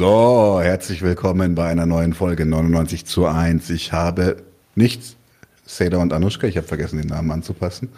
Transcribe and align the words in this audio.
So, 0.00 0.60
herzlich 0.62 1.02
willkommen 1.02 1.54
bei 1.54 1.66
einer 1.66 1.84
neuen 1.84 2.14
Folge 2.14 2.46
99 2.46 3.04
zu 3.04 3.26
1. 3.26 3.68
Ich 3.68 3.92
habe 3.92 4.36
nicht 4.74 5.14
Seda 5.66 5.98
und 5.98 6.14
Anushka, 6.14 6.46
ich 6.46 6.56
habe 6.56 6.66
vergessen, 6.66 6.96
den 6.96 7.08
Namen 7.08 7.30
anzupassen. 7.30 7.90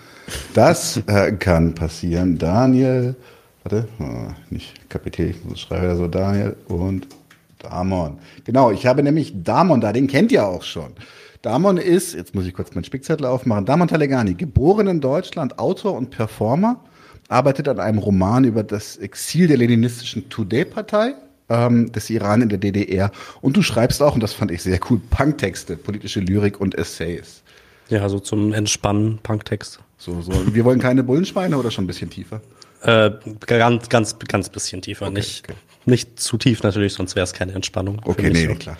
Das 0.53 1.01
äh, 1.07 1.31
kann 1.31 1.77
passieren. 1.77 2.39
Daniel, 2.39 3.15
warte, 3.63 3.87
oh, 4.01 4.33
nicht 4.51 4.91
Kapitän, 4.91 5.37
ich 5.55 5.61
schreibe 5.61 5.87
da 5.87 5.95
so 5.95 6.09
Daniel 6.09 6.57
und 6.67 7.07
Damon. 7.61 8.19
Genau, 8.43 8.73
ich 8.73 8.85
habe 8.85 9.05
nämlich 9.05 9.33
Damon 9.37 9.81
da, 9.81 9.93
den 9.93 10.09
kennt 10.09 10.33
ihr 10.33 10.45
auch 10.45 10.65
schon. 10.65 10.95
Damon 11.41 11.77
ist, 11.77 12.15
jetzt 12.15 12.35
muss 12.35 12.47
ich 12.47 12.53
kurz 12.53 12.75
meinen 12.75 12.83
Spickzettel 12.83 13.27
aufmachen, 13.27 13.65
Damon 13.65 13.87
Talegani, 13.87 14.35
geboren 14.35 14.89
in 14.89 15.01
Deutschland, 15.01 15.57
Autor 15.61 15.95
und 15.95 16.11
Performer, 16.11 16.81
arbeitet 17.29 17.69
an 17.69 17.79
einem 17.79 17.99
Roman 17.99 18.43
über 18.43 18.65
das 18.65 18.97
Exil 18.97 19.47
der 19.47 19.59
leninistischen 19.59 20.29
Tudeh-Partei 20.29 21.15
ähm, 21.53 21.93
des 21.93 22.09
Iran 22.11 22.43
in 22.43 22.49
der 22.49 22.59
DDR. 22.59 23.11
Und 23.41 23.57
du 23.57 23.63
schreibst 23.63 24.03
auch, 24.03 24.15
und 24.15 24.23
das 24.23 24.33
fand 24.33 24.51
ich 24.51 24.63
sehr 24.63 24.81
cool, 24.89 25.01
Punktexte, 25.11 25.77
politische 25.77 26.21
Lyrik 26.21 26.61
und 26.61 26.75
Essays. 26.77 27.43
Ja, 27.89 28.09
so 28.09 28.19
zum 28.19 28.53
Entspannen, 28.53 29.19
Punktext. 29.23 29.81
So, 29.99 30.21
so. 30.23 30.33
Wir 30.55 30.65
wollen 30.65 30.81
keine 30.81 31.03
Bullenschweine 31.05 31.57
oder 31.57 31.71
schon 31.71 31.85
ein 31.85 31.87
bisschen 31.87 32.11
tiefer? 32.11 32.41
Äh, 32.83 33.11
ganz, 33.47 33.89
ganz, 33.89 34.19
ganz 34.19 34.49
bisschen 34.49 34.83
tiefer. 34.83 35.07
Okay, 35.07 35.15
nicht, 35.15 35.49
okay. 35.49 35.59
nicht 35.85 36.19
zu 36.19 36.39
tief 36.39 36.63
natürlich, 36.63 36.95
sonst 36.95 37.15
wäre 37.15 37.25
es 37.25 37.33
keine 37.33 37.53
Entspannung. 37.53 38.01
Okay, 38.05 38.31
nee, 38.31 38.47
so. 38.49 38.55
klar. 38.55 38.77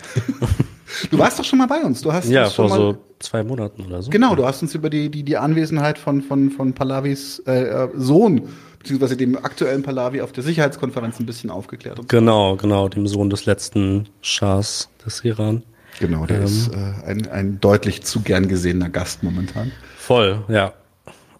du 1.11 1.17
warst 1.17 1.39
doch 1.39 1.45
schon 1.45 1.59
mal 1.59 1.67
bei 1.67 1.81
uns. 1.81 2.01
Du 2.01 2.11
hast 2.11 2.27
ja 2.27 2.49
vor 2.49 2.69
so 2.69 2.97
zwei 3.19 3.43
Monaten 3.43 3.83
oder 3.85 4.01
so. 4.01 4.09
Genau, 4.09 4.35
du 4.35 4.45
hast 4.45 4.61
uns 4.61 4.75
über 4.75 4.89
die, 4.89 5.09
die, 5.09 5.23
die 5.23 5.37
Anwesenheit 5.37 5.97
von, 5.97 6.21
von, 6.21 6.49
von 6.49 6.73
Palavis 6.73 7.39
äh, 7.39 7.87
Sohn 7.95 8.49
beziehungsweise 8.83 9.15
dem 9.15 9.37
aktuellen 9.37 9.81
Pahlavi 9.81 10.21
auf 10.21 10.33
der 10.33 10.43
Sicherheitskonferenz 10.43 11.19
ein 11.19 11.25
bisschen 11.25 11.49
aufgeklärt. 11.49 12.01
Genau, 12.09 12.57
genau, 12.57 12.89
dem 12.89 13.07
Sohn 13.07 13.29
des 13.29 13.45
letzten 13.45 14.09
Schahs 14.21 14.89
des 15.05 15.23
Iran. 15.23 15.63
Genau, 15.99 16.25
der 16.25 16.39
ähm, 16.39 16.43
ist 16.43 16.67
äh, 16.67 17.05
ein, 17.05 17.27
ein 17.29 17.59
deutlich 17.61 18.03
zu 18.03 18.21
gern 18.21 18.49
gesehener 18.49 18.89
Gast 18.89 19.23
momentan. 19.23 19.71
Voll, 19.97 20.43
ja. 20.49 20.73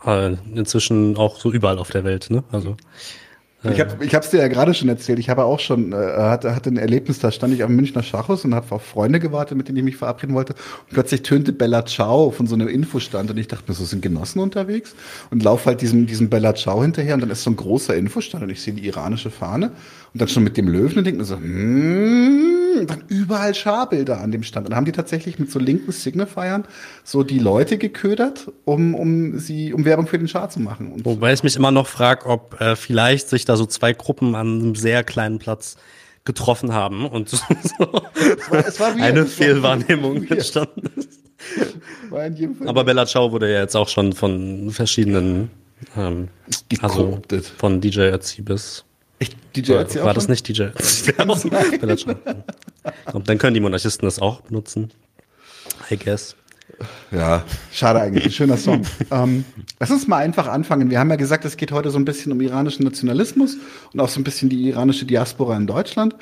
Äh, 0.06 0.38
inzwischen 0.56 1.18
auch 1.18 1.38
so 1.38 1.52
überall 1.52 1.80
auf 1.80 1.92
der 1.92 2.06
Welt, 2.06 2.30
ne? 2.30 2.44
Also 2.52 2.78
ich 3.72 3.80
habe 3.80 4.04
ich 4.04 4.14
hab's 4.14 4.30
dir 4.30 4.40
ja 4.40 4.48
gerade 4.48 4.74
schon 4.74 4.90
erzählt. 4.90 5.20
Ich 5.20 5.30
habe 5.30 5.46
auch 5.46 5.60
schon, 5.60 5.94
äh, 5.94 5.96
hatte, 5.96 6.54
hatte 6.56 6.70
ein 6.70 6.78
Erlebnis, 6.78 7.20
da 7.20 7.32
stand 7.32 7.54
ich 7.54 7.64
am 7.64 7.76
Münchner 7.76 8.04
Schachhaus 8.04 8.44
und 8.44 8.54
habe 8.54 8.74
auf 8.76 8.84
Freunde 8.84 9.20
gewartet, 9.20 9.58
mit 9.58 9.68
denen 9.68 9.78
ich 9.78 9.84
mich 9.84 9.98
verabreden 9.98 10.36
wollte. 10.36 10.54
Und 10.54 10.94
plötzlich 10.94 11.24
tönte 11.24 11.54
Bella 11.54 11.86
Ciao 11.86 12.32
von 12.32 12.46
so 12.46 12.56
einem 12.56 12.68
Infostand 12.68 13.32
und 13.32 13.38
ich 13.38 13.48
dachte 13.48 13.64
mir, 13.68 13.76
so 13.76 13.86
sind 13.86 14.02
Genossen 14.02 14.40
unterwegs 14.40 14.96
und 15.32 15.44
laufe 15.44 15.68
halt 15.68 15.82
diesem, 15.82 16.08
diesem 16.08 16.30
Bella 16.30 16.56
Ciao 16.56 16.82
hinterher 16.82 17.14
und 17.16 17.22
dann 17.22 17.30
ist 17.30 17.44
so 17.44 17.52
ein 17.52 17.56
großer 17.56 17.96
Infostand 17.96 18.44
und 18.44 18.50
ich 18.50 18.62
sehe 18.62 18.74
die 18.74 18.86
iranische 18.86 19.32
Fahne 19.32 19.72
und 20.14 20.22
dann 20.22 20.28
schon 20.28 20.44
mit 20.44 20.58
dem 20.58 20.68
Löwen 20.68 20.98
und 20.98 21.06
denke 21.06 21.20
mir 21.20 21.26
so, 21.26 21.38
hmm, 21.38 22.63
dann 22.90 23.04
überall 23.08 23.54
Scharbilder 23.54 24.22
an 24.22 24.32
dem 24.32 24.44
Stand. 24.44 24.66
Und 24.66 24.72
dann 24.72 24.78
haben 24.78 24.86
die 24.86 24.92
tatsächlich 24.92 25.40
mit 25.40 25.52
so 25.52 25.60
linken 25.60 25.92
Signifiern 25.92 26.66
so 27.04 27.24
die 27.24 27.40
Leute 27.40 27.78
geködert, 27.78 28.52
um, 28.66 28.96
um 28.96 29.40
sie, 29.40 29.74
um 29.74 29.86
Werbung 29.86 30.08
für 30.08 30.18
den 30.18 30.28
Char 30.28 30.50
zu 30.50 30.60
machen. 30.60 30.92
Und 30.92 31.06
Wobei 31.06 31.34
ich 31.34 31.44
mich 31.44 31.56
immer 31.56 31.72
noch 31.72 31.88
frage, 31.88 32.26
ob 32.26 32.60
äh, 32.62 32.76
vielleicht 32.76 33.30
sich 33.30 33.46
da 33.46 33.56
so 33.58 33.66
zwei 33.66 33.94
Gruppen 33.94 34.36
an 34.36 34.62
einem 34.62 34.76
sehr 34.76 35.04
kleinen 35.04 35.40
Platz 35.40 35.78
getroffen 36.26 36.74
haben 36.74 37.06
und 37.06 37.30
so, 37.30 37.38
es 37.50 37.80
war, 38.50 38.68
es 38.68 38.80
war 38.80 38.96
eine 38.96 39.26
Fehlwahrnehmung 39.26 40.24
entstanden 40.24 40.90
ist. 40.96 41.20
Aber 42.66 42.86
Bella 42.86 43.06
Ciao 43.06 43.32
wurde 43.32 43.52
ja 43.52 43.60
jetzt 43.60 43.76
auch 43.76 43.90
schon 43.90 44.14
von 44.14 44.72
verschiedenen 44.72 45.50
ähm, 45.98 46.30
also 46.82 47.22
von 47.58 47.82
DJ 47.82 48.12
Azibis 48.12 48.86
Echt 49.24 49.38
DJ 49.56 49.74
Ötzi 49.74 50.04
War 50.04 50.14
das 50.14 50.28
nicht 50.28 50.46
DJ 50.50 50.64
Und 53.14 53.30
dann 53.30 53.38
können 53.38 53.54
die 53.54 53.62
Monarchisten 53.62 54.06
das 54.06 54.20
auch 54.20 54.42
benutzen. 54.42 54.92
I 55.90 55.96
guess. 55.96 56.36
Ja, 57.10 57.46
schade 57.72 58.02
eigentlich. 58.02 58.26
Ein 58.26 58.32
schöner 58.40 58.58
Song. 58.58 58.82
ähm, 59.12 59.46
lass 59.80 59.92
uns 59.92 60.08
mal 60.08 60.18
einfach 60.18 60.48
anfangen. 60.48 60.90
Wir 60.90 61.00
haben 61.00 61.10
ja 61.10 61.16
gesagt, 61.16 61.46
es 61.46 61.56
geht 61.56 61.72
heute 61.72 61.90
so 61.90 61.98
ein 61.98 62.04
bisschen 62.04 62.34
um 62.34 62.42
iranischen 62.42 62.84
Nationalismus 62.84 63.56
und 63.94 64.00
auch 64.02 64.10
so 64.10 64.20
ein 64.20 64.26
bisschen 64.26 64.50
die 64.50 64.68
iranische 64.68 65.06
Diaspora 65.06 65.56
in 65.56 65.68
Deutschland. 65.68 66.18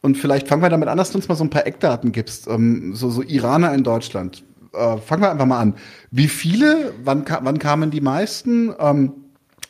Und 0.00 0.16
vielleicht 0.16 0.46
fangen 0.46 0.62
wir 0.62 0.70
damit 0.70 0.86
an, 0.86 0.96
dass 0.96 1.10
du 1.10 1.18
uns 1.18 1.26
mal 1.26 1.34
so 1.34 1.42
ein 1.42 1.50
paar 1.50 1.66
Eckdaten 1.66 2.12
gibst. 2.12 2.46
Ähm, 2.46 2.94
so, 2.94 3.10
so 3.10 3.22
Iraner 3.22 3.74
in 3.74 3.82
Deutschland. 3.82 4.44
Äh, 4.72 4.98
fangen 4.98 5.22
wir 5.22 5.30
einfach 5.32 5.46
mal 5.46 5.58
an. 5.58 5.74
Wie 6.12 6.28
viele? 6.28 6.92
Wann, 7.02 7.24
wann 7.26 7.58
kamen 7.58 7.90
die 7.90 8.00
meisten? 8.00 8.72
Ähm, 8.78 9.23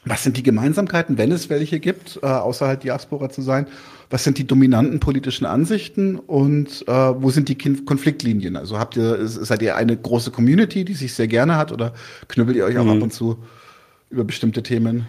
was 0.04 0.22
sind 0.22 0.36
die 0.36 0.42
Gemeinsamkeiten, 0.42 1.18
wenn 1.18 1.32
es 1.32 1.48
welche 1.50 1.80
gibt, 1.80 2.18
äh, 2.22 2.26
außer 2.26 2.66
halt 2.66 2.84
Diaspora 2.84 3.30
zu 3.30 3.42
sein? 3.42 3.66
Was 4.10 4.24
sind 4.24 4.38
die 4.38 4.46
dominanten 4.46 5.00
politischen 5.00 5.46
Ansichten 5.46 6.16
und 6.18 6.86
äh, 6.86 6.92
wo 6.92 7.30
sind 7.30 7.48
die 7.48 7.56
Konfliktlinien? 7.56 8.56
Also 8.56 8.78
habt 8.78 8.96
ihr, 8.96 9.26
seid 9.26 9.62
ihr 9.62 9.76
eine 9.76 9.96
große 9.96 10.30
Community, 10.30 10.84
die 10.84 10.94
sich 10.94 11.14
sehr 11.14 11.26
gerne 11.26 11.56
hat 11.56 11.72
oder 11.72 11.94
knüppelt 12.28 12.56
ihr 12.56 12.64
euch 12.64 12.78
auch 12.78 12.84
mhm. 12.84 12.90
ab 12.90 13.02
und 13.02 13.12
zu 13.12 13.38
über 14.10 14.24
bestimmte 14.24 14.62
Themen? 14.62 15.06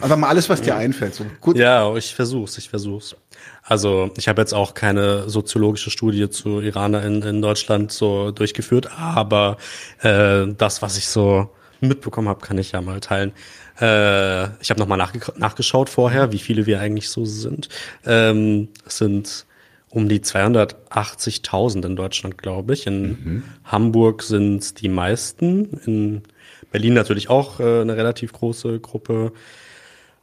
Einfach 0.00 0.16
mal 0.16 0.28
alles, 0.28 0.48
was 0.48 0.62
dir 0.62 0.76
einfällt. 0.76 1.14
So. 1.14 1.26
Gut. 1.40 1.56
Ja, 1.56 1.92
ich 1.96 2.14
versuch's, 2.14 2.56
ich 2.56 2.68
versuch's. 2.68 3.16
Also 3.64 4.10
ich 4.16 4.28
habe 4.28 4.40
jetzt 4.40 4.54
auch 4.54 4.74
keine 4.74 5.28
soziologische 5.28 5.90
Studie 5.90 6.30
zu 6.30 6.60
Iraner 6.60 7.04
in, 7.04 7.20
in 7.22 7.42
Deutschland 7.42 7.90
so 7.90 8.30
durchgeführt, 8.30 8.90
aber 8.96 9.56
äh, 10.02 10.46
das, 10.56 10.82
was 10.82 10.98
ich 10.98 11.08
so 11.08 11.50
mitbekommen 11.80 12.28
habe, 12.28 12.40
kann 12.40 12.58
ich 12.58 12.72
ja 12.72 12.80
mal 12.80 13.00
teilen. 13.00 13.32
Äh, 13.80 14.44
ich 14.60 14.70
habe 14.70 14.80
nochmal 14.80 14.98
nachge 14.98 15.20
nachgeschaut 15.36 15.88
vorher, 15.88 16.32
wie 16.32 16.38
viele 16.38 16.66
wir 16.66 16.80
eigentlich 16.80 17.10
so 17.10 17.24
sind. 17.24 17.68
Ähm, 18.04 18.68
es 18.86 18.98
sind 18.98 19.46
um 19.90 20.08
die 20.08 20.20
280.000 20.20 21.86
in 21.86 21.96
Deutschland, 21.96 22.38
glaube 22.38 22.74
ich. 22.74 22.86
In 22.86 23.02
mhm. 23.02 23.42
Hamburg 23.64 24.22
sind 24.22 24.80
die 24.80 24.88
meisten. 24.88 25.80
In 25.86 26.22
Berlin 26.70 26.94
natürlich 26.94 27.30
auch 27.30 27.60
äh, 27.60 27.80
eine 27.80 27.96
relativ 27.96 28.32
große 28.32 28.80
Gruppe. 28.80 29.32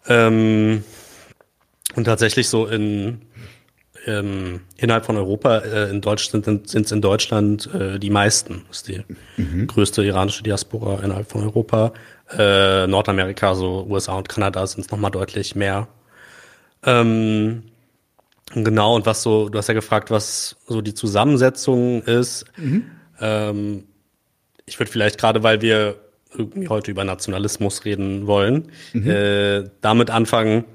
Ähm, 0.08 0.84
und 1.96 2.04
tatsächlich 2.04 2.50
so 2.50 2.68
in 2.68 3.22
ähm, 4.08 4.62
innerhalb 4.78 5.06
von 5.06 5.18
Europa, 5.18 5.60
äh, 5.60 5.90
in 5.90 6.02
Deutschland 6.02 6.46
sind 6.46 6.86
es 6.86 6.92
in 6.92 7.02
Deutschland 7.02 7.74
äh, 7.74 8.00
die 8.00 8.10
meisten. 8.10 8.64
Das 8.68 8.78
ist 8.78 8.88
die 8.88 9.04
mhm. 9.38 9.68
größte 9.68 10.04
iranische 10.04 10.44
Diaspora 10.44 11.04
innerhalb 11.04 11.30
von 11.30 11.42
Europa. 11.42 11.92
Äh, 12.32 12.88
Nordamerika, 12.88 13.54
so 13.54 13.86
USA 13.90 14.14
und 14.14 14.30
Kanada 14.30 14.66
sind 14.66 14.86
es 14.86 14.92
nochmal 14.92 15.12
deutlich 15.12 15.56
mehr. 15.56 15.88
Ähm, 16.84 17.64
genau, 18.54 18.96
und 18.96 19.06
was 19.06 19.22
so, 19.22 19.50
du 19.50 19.58
hast 19.58 19.68
ja 19.68 19.74
gefragt, 19.74 20.10
was 20.12 20.56
so 20.68 20.82
die 20.82 20.94
Zusammensetzung 20.94 22.02
ist. 22.04 22.46
Mhm. 22.58 22.86
Ähm, 23.20 23.84
ich 24.66 24.80
würde 24.80 24.92
vielleicht 24.92 25.20
gerade, 25.20 25.44
weil 25.44 25.62
wir 25.62 25.98
irgendwie 26.36 26.68
heute 26.68 26.92
über 26.92 27.04
Nationalismus 27.04 27.86
reden 27.86 28.28
wollen, 28.28 28.72
mhm. 28.94 29.10
äh, 29.10 29.64
damit 29.82 30.10
anfangen, 30.10 30.66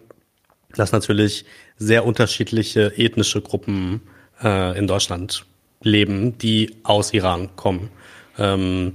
dass 0.75 0.93
natürlich 0.93 1.45
sehr 1.77 2.05
unterschiedliche 2.05 2.97
ethnische 2.97 3.41
Gruppen 3.41 4.03
äh, 4.43 4.79
in 4.79 4.87
Deutschland 4.87 5.45
leben, 5.83 6.39
die 6.39 6.77
aus 6.85 7.13
Iran 7.13 7.57
kommen. 7.57 7.91
Ähm, 8.39 8.95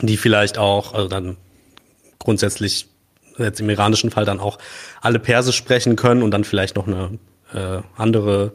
die 0.00 0.16
vielleicht 0.16 0.58
auch, 0.58 0.94
also 0.94 1.08
dann 1.08 1.36
grundsätzlich 2.18 2.88
jetzt 3.38 3.60
im 3.60 3.70
iranischen 3.70 4.10
Fall 4.10 4.24
dann 4.24 4.40
auch 4.40 4.58
alle 5.00 5.18
Persisch 5.18 5.56
sprechen 5.56 5.96
können 5.96 6.22
und 6.22 6.30
dann 6.30 6.44
vielleicht 6.44 6.76
noch 6.76 6.86
eine 6.86 7.18
äh, 7.54 7.82
andere 7.96 8.52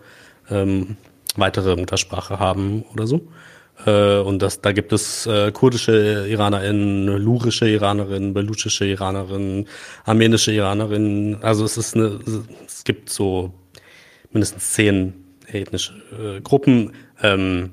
ähm, 0.50 0.98
weitere 1.36 1.76
Muttersprache 1.76 2.40
haben 2.40 2.84
oder 2.94 3.08
so. 3.08 3.28
Äh, 3.86 4.20
und 4.20 4.42
das, 4.42 4.62
da 4.62 4.72
gibt 4.72 4.94
es 4.94 5.26
äh, 5.26 5.52
kurdische 5.52 6.28
IranerInnen, 6.30 7.08
lurische 7.18 7.68
IranerInnen, 7.68 8.34
beluchische 8.34 8.86
IranerInnen, 8.86 9.68
armenische 10.06 10.52
IranerInnen. 10.52 11.44
Also 11.44 11.66
es 11.66 11.78
ist 11.78 11.96
eine, 11.96 12.20
es 12.66 12.84
gibt 12.84 13.10
so 13.10 13.54
mindestens 14.32 14.72
zehn 14.74 15.14
ethnische 15.48 15.94
äh, 16.18 16.42
Gruppen. 16.42 16.94
Ähm, 17.22 17.72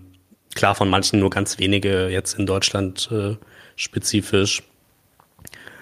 klar, 0.54 0.74
von 0.74 0.88
manchen 0.88 1.20
nur 1.20 1.30
ganz 1.30 1.58
wenige 1.58 2.08
jetzt 2.08 2.38
in 2.38 2.46
Deutschland 2.46 3.08
äh, 3.12 3.36
spezifisch. 3.82 4.62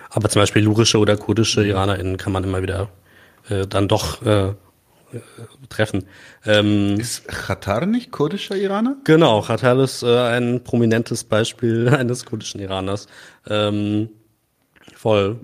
Aber 0.09 0.29
zum 0.29 0.43
Beispiel 0.43 0.63
lurische 0.63 0.99
oder 0.99 1.17
kurdische 1.17 1.65
IranerInnen 1.65 2.17
kann 2.17 2.33
man 2.33 2.45
immer 2.45 2.63
wieder 2.63 2.89
äh, 3.49 3.67
dann 3.67 3.87
doch 3.87 4.23
äh, 4.23 4.55
treffen. 5.69 6.07
Ähm, 6.45 6.99
ist 6.99 7.29
Qatar 7.29 7.87
nicht 7.87 8.11
kurdischer 8.11 8.57
Iraner? 8.57 8.97
Genau, 9.05 9.43
Qatar 9.43 9.79
ist 9.81 10.03
äh, 10.03 10.19
ein 10.19 10.65
prominentes 10.65 11.25
Beispiel 11.25 11.89
eines 11.93 12.25
kurdischen 12.25 12.61
Iraners. 12.61 13.07
Ähm, 13.49 14.11
voll. 14.95 15.39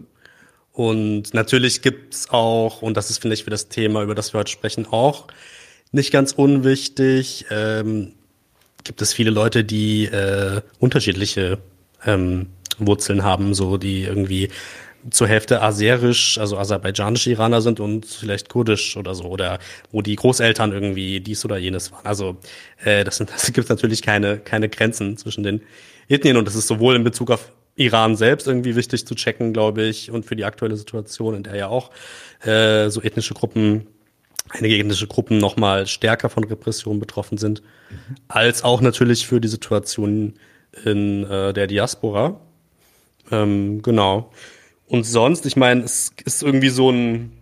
Und 0.72 1.32
natürlich 1.32 1.80
gibt's 1.82 2.28
auch, 2.30 2.82
und 2.82 2.96
das 2.96 3.10
ist, 3.10 3.18
finde 3.18 3.34
ich, 3.34 3.44
für 3.44 3.50
das 3.50 3.68
Thema, 3.68 4.02
über 4.02 4.14
das 4.14 4.34
wir 4.34 4.40
heute 4.40 4.50
sprechen, 4.50 4.86
auch 4.90 5.26
nicht 5.92 6.12
ganz 6.12 6.32
unwichtig, 6.32 7.46
ähm, 7.50 8.12
gibt 8.84 9.00
es 9.00 9.12
viele 9.12 9.30
Leute, 9.30 9.64
die 9.64 10.04
äh, 10.04 10.60
unterschiedliche 10.78 11.58
ähm, 12.06 12.46
Wurzeln 12.78 13.24
haben, 13.24 13.54
so 13.54 13.76
die 13.76 14.02
irgendwie 14.02 14.50
zur 15.10 15.28
Hälfte 15.28 15.62
aserisch, 15.62 16.38
also 16.38 16.58
aserbaidschanische 16.58 17.30
Iraner 17.30 17.62
sind 17.62 17.80
und 17.80 18.06
vielleicht 18.06 18.48
kurdisch 18.48 18.96
oder 18.96 19.14
so, 19.14 19.24
oder 19.24 19.58
wo 19.92 20.02
die 20.02 20.16
Großeltern 20.16 20.72
irgendwie 20.72 21.20
dies 21.20 21.44
oder 21.44 21.58
jenes 21.58 21.92
waren. 21.92 22.04
Also 22.04 22.36
äh, 22.84 23.04
das, 23.04 23.16
sind, 23.16 23.30
das 23.34 23.52
gibt 23.52 23.68
natürlich 23.68 24.02
keine, 24.02 24.38
keine 24.38 24.68
Grenzen 24.68 25.16
zwischen 25.16 25.42
den 25.42 25.62
Ethnien 26.08 26.36
und 26.36 26.46
das 26.46 26.54
ist 26.54 26.66
sowohl 26.66 26.96
in 26.96 27.04
Bezug 27.04 27.30
auf 27.30 27.52
Iran 27.76 28.16
selbst 28.16 28.46
irgendwie 28.46 28.74
wichtig 28.74 29.06
zu 29.06 29.14
checken, 29.14 29.52
glaube 29.52 29.82
ich, 29.82 30.10
und 30.10 30.24
für 30.24 30.34
die 30.34 30.44
aktuelle 30.44 30.76
Situation, 30.76 31.34
in 31.34 31.42
der 31.42 31.56
ja 31.56 31.68
auch 31.68 31.90
äh, 32.42 32.88
so 32.88 33.02
ethnische 33.02 33.34
Gruppen, 33.34 33.86
einige 34.48 34.78
ethnische 34.78 35.06
Gruppen 35.06 35.38
nochmal 35.38 35.86
stärker 35.86 36.30
von 36.30 36.44
Repressionen 36.44 37.00
betroffen 37.00 37.36
sind, 37.36 37.62
mhm. 37.90 38.16
als 38.28 38.64
auch 38.64 38.80
natürlich 38.80 39.26
für 39.26 39.40
die 39.40 39.48
Situation 39.48 40.34
in 40.84 41.24
äh, 41.24 41.52
der 41.52 41.66
Diaspora. 41.66 42.40
Ähm, 43.30 43.82
genau. 43.82 44.30
Und 44.88 45.04
sonst, 45.04 45.46
ich 45.46 45.56
meine, 45.56 45.82
es 45.82 46.12
ist 46.24 46.42
irgendwie 46.42 46.68
so 46.68 46.90
ein, 46.90 47.32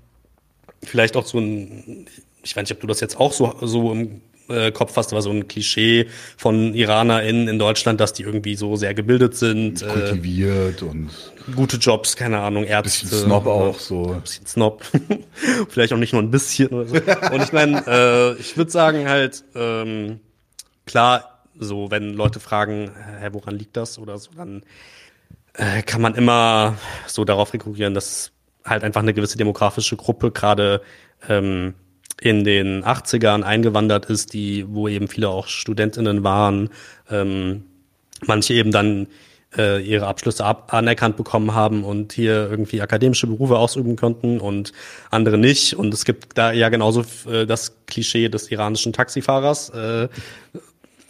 vielleicht 0.83 1.17
auch 1.17 1.27
so 1.27 1.39
ein, 1.39 2.07
ich 2.43 2.57
weiß 2.57 2.63
nicht, 2.63 2.73
ob 2.73 2.81
du 2.81 2.87
das 2.87 3.01
jetzt 3.01 3.19
auch 3.19 3.33
so, 3.33 3.55
so 3.61 3.93
im 3.93 4.23
äh, 4.49 4.73
Kopf 4.73 4.97
hast, 4.97 5.13
aber 5.13 5.23
so 5.23 5.31
ein 5.31 5.49
Klischee 5.49 6.07
von 6.37 6.75
IranerInnen 6.75 7.49
in 7.49 7.59
Deutschland, 7.59 8.01
dass 8.01 8.13
die 8.13 8.23
irgendwie 8.23 8.57
so 8.57 8.77
sehr 8.77 8.95
gebildet 8.95 9.37
sind. 9.37 9.83
Äh, 9.83 9.87
Kultiviert 9.87 10.83
äh, 10.83 10.85
und 10.85 11.11
gute 11.55 11.77
Jobs, 11.77 12.17
keine 12.17 12.41
Ahnung, 12.41 12.65
Ärzte. 12.65 13.07
Bisschen 13.07 13.27
Snob 13.27 13.47
auch 13.47 13.79
so. 13.79 14.13
Ein 14.13 14.21
bisschen 14.23 14.47
Snob. 14.47 14.83
vielleicht 15.69 15.93
auch 15.93 15.99
nicht 15.99 16.13
nur 16.13 16.23
ein 16.23 16.31
bisschen 16.31 16.69
oder 16.69 16.87
so. 16.87 16.95
Und 17.33 17.43
ich 17.43 17.53
meine, 17.53 17.85
äh, 17.87 18.41
ich 18.41 18.57
würde 18.57 18.71
sagen 18.71 19.09
halt, 19.09 19.45
ähm, 19.55 20.21
klar, 20.87 21.34
so 21.59 21.91
wenn 21.91 22.15
Leute 22.15 22.41
fragen, 22.41 22.91
hä, 23.21 23.29
woran 23.33 23.57
liegt 23.57 23.77
das 23.77 23.99
oder 23.99 24.19
so, 24.19 24.31
dann 24.37 24.63
äh, 25.55 25.83
kann 25.83 26.03
man 26.03 26.15
immer 26.15 26.77
so 27.07 27.25
darauf 27.25 27.53
rekurrieren, 27.53 27.95
dass 27.95 28.33
halt 28.65 28.83
einfach 28.83 29.03
eine 29.03 29.15
gewisse 29.15 29.39
demografische 29.39 29.97
Gruppe 29.97 30.31
gerade 30.31 30.83
ähm, 31.29 31.75
in 32.21 32.45
den 32.45 32.85
80ern 32.85 33.43
eingewandert 33.43 34.07
ist, 34.07 34.33
die, 34.33 34.65
wo 34.69 34.89
eben 34.89 35.09
viele 35.09 35.29
auch 35.29 35.49
Studentinnen 35.49 36.25
waren, 36.25 36.71
ähm, 37.11 37.65
manche 38.27 38.55
eben 38.55 38.71
dann 38.71 39.09
äh, 39.57 39.83
ihre 39.83 40.07
Abschlüsse 40.07 40.45
ab 40.45 40.73
anerkannt 40.73 41.17
bekommen 41.17 41.55
haben 41.55 41.85
und 41.85 42.13
hier 42.13 42.49
irgendwie 42.51 42.81
akademische 42.81 43.27
Berufe 43.27 43.59
ausüben 43.59 43.97
konnten 43.97 44.41
und 44.41 44.73
andere 45.11 45.39
nicht. 45.39 45.75
Und 45.75 45.93
es 45.95 46.05
gibt 46.05 46.37
da 46.37 46.53
ja 46.53 46.69
genauso 46.69 47.05
äh, 47.31 47.47
das 47.47 47.77
Klischee 47.87 48.29
des 48.29 48.51
iranischen 48.51 48.93
Taxifahrers, 48.93 49.71
äh, 49.71 50.09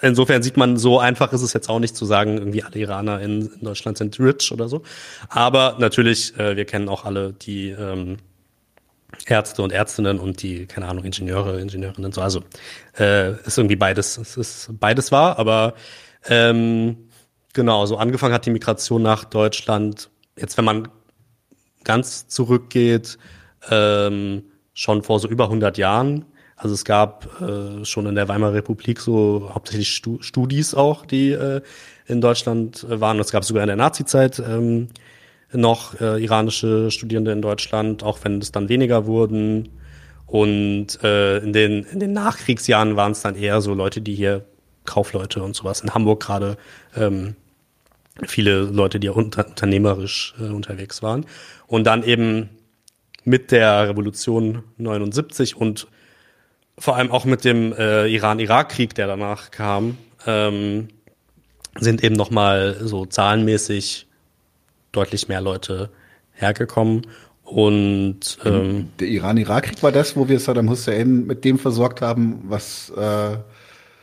insofern 0.04 0.42
sieht 0.42 0.56
man, 0.56 0.76
so 0.76 0.98
einfach 0.98 1.32
ist 1.32 1.42
es 1.42 1.52
jetzt 1.52 1.68
auch 1.68 1.78
nicht 1.78 1.96
zu 1.96 2.04
sagen, 2.04 2.38
irgendwie 2.38 2.62
alle 2.62 2.76
Iraner 2.76 3.20
in, 3.20 3.50
in 3.52 3.64
Deutschland 3.64 3.98
sind 3.98 4.18
rich 4.20 4.52
oder 4.52 4.68
so. 4.68 4.82
Aber 5.28 5.76
natürlich, 5.78 6.38
äh, 6.38 6.56
wir 6.56 6.64
kennen 6.64 6.88
auch 6.88 7.04
alle 7.04 7.32
die 7.32 7.70
ähm, 7.70 8.18
Ärzte 9.26 9.62
und 9.62 9.72
Ärztinnen 9.72 10.18
und 10.18 10.42
die, 10.42 10.66
keine 10.66 10.88
Ahnung, 10.88 11.04
Ingenieure, 11.04 11.60
Ingenieurinnen 11.60 12.06
und 12.06 12.14
so. 12.14 12.20
Also 12.20 12.42
äh, 12.98 13.32
ist 13.44 13.58
irgendwie 13.58 13.76
beides, 13.76 14.18
es 14.18 14.36
ist 14.36 14.70
beides 14.78 15.12
wahr, 15.12 15.38
aber 15.38 15.74
ähm, 16.28 17.08
genau, 17.52 17.86
so 17.86 17.96
angefangen 17.96 18.34
hat 18.34 18.46
die 18.46 18.50
Migration 18.50 19.02
nach 19.02 19.24
Deutschland, 19.24 20.10
jetzt 20.38 20.56
wenn 20.56 20.64
man 20.64 20.88
ganz 21.84 22.28
zurückgeht, 22.28 23.18
ähm, 23.70 24.44
schon 24.72 25.02
vor 25.02 25.20
so 25.20 25.28
über 25.28 25.44
100 25.44 25.78
Jahren, 25.78 26.24
also 26.56 26.74
es 26.74 26.84
gab 26.84 27.40
äh, 27.40 27.84
schon 27.84 28.06
in 28.06 28.14
der 28.14 28.28
Weimarer 28.28 28.54
Republik 28.54 29.00
so 29.00 29.50
hauptsächlich 29.52 29.90
Stu 29.90 30.18
Studis 30.20 30.74
auch, 30.74 31.04
die 31.04 31.32
äh, 31.32 31.62
in 32.06 32.20
Deutschland 32.20 32.84
äh, 32.84 33.00
waren. 33.00 33.18
Es 33.18 33.32
gab 33.32 33.44
sogar 33.44 33.62
in 33.64 33.68
der 33.68 33.76
Nazizeit 33.76 34.38
ähm, 34.38 34.88
noch 35.52 36.00
äh, 36.00 36.22
iranische 36.22 36.90
Studierende 36.90 37.32
in 37.32 37.42
Deutschland, 37.42 38.02
auch 38.02 38.18
wenn 38.22 38.40
es 38.40 38.52
dann 38.52 38.68
weniger 38.68 39.06
wurden. 39.06 39.68
Und 40.26 41.02
äh, 41.02 41.38
in, 41.38 41.52
den, 41.52 41.84
in 41.84 42.00
den 42.00 42.12
Nachkriegsjahren 42.12 42.96
waren 42.96 43.12
es 43.12 43.22
dann 43.22 43.36
eher 43.36 43.60
so 43.60 43.74
Leute, 43.74 44.00
die 44.00 44.14
hier 44.14 44.44
Kaufleute 44.84 45.42
und 45.42 45.56
sowas 45.56 45.80
in 45.80 45.94
Hamburg 45.94 46.22
gerade 46.22 46.56
ähm, 46.96 47.36
viele 48.26 48.60
Leute, 48.62 49.00
die 49.00 49.08
unter, 49.08 49.46
unternehmerisch 49.46 50.34
äh, 50.40 50.44
unterwegs 50.44 51.02
waren. 51.02 51.26
Und 51.66 51.84
dann 51.84 52.04
eben 52.04 52.50
mit 53.24 53.50
der 53.50 53.88
Revolution 53.88 54.62
79 54.76 55.56
und 55.56 55.88
vor 56.79 56.97
allem 56.97 57.11
auch 57.11 57.25
mit 57.25 57.44
dem 57.44 57.73
äh, 57.73 58.06
Iran-Irak-Krieg, 58.06 58.94
der 58.94 59.06
danach 59.06 59.50
kam, 59.50 59.97
ähm, 60.26 60.88
sind 61.79 62.03
eben 62.05 62.15
nochmal 62.15 62.76
so 62.81 63.06
zahlenmäßig 63.06 64.06
deutlich 64.93 65.29
mehr 65.29 65.41
Leute 65.41 65.91
hergekommen. 66.32 67.06
Und 67.43 68.38
ähm, 68.44 68.88
der 68.99 69.09
Iran-Irak-Krieg 69.09 69.82
war 69.82 69.93
das, 69.93 70.17
wo 70.17 70.29
wir 70.29 70.41
Saddam 70.41 70.71
Hussein 70.71 71.26
mit 71.26 71.44
dem 71.44 71.59
versorgt 71.59 72.00
haben, 72.00 72.43
was 72.49 72.91
äh, 72.97 73.37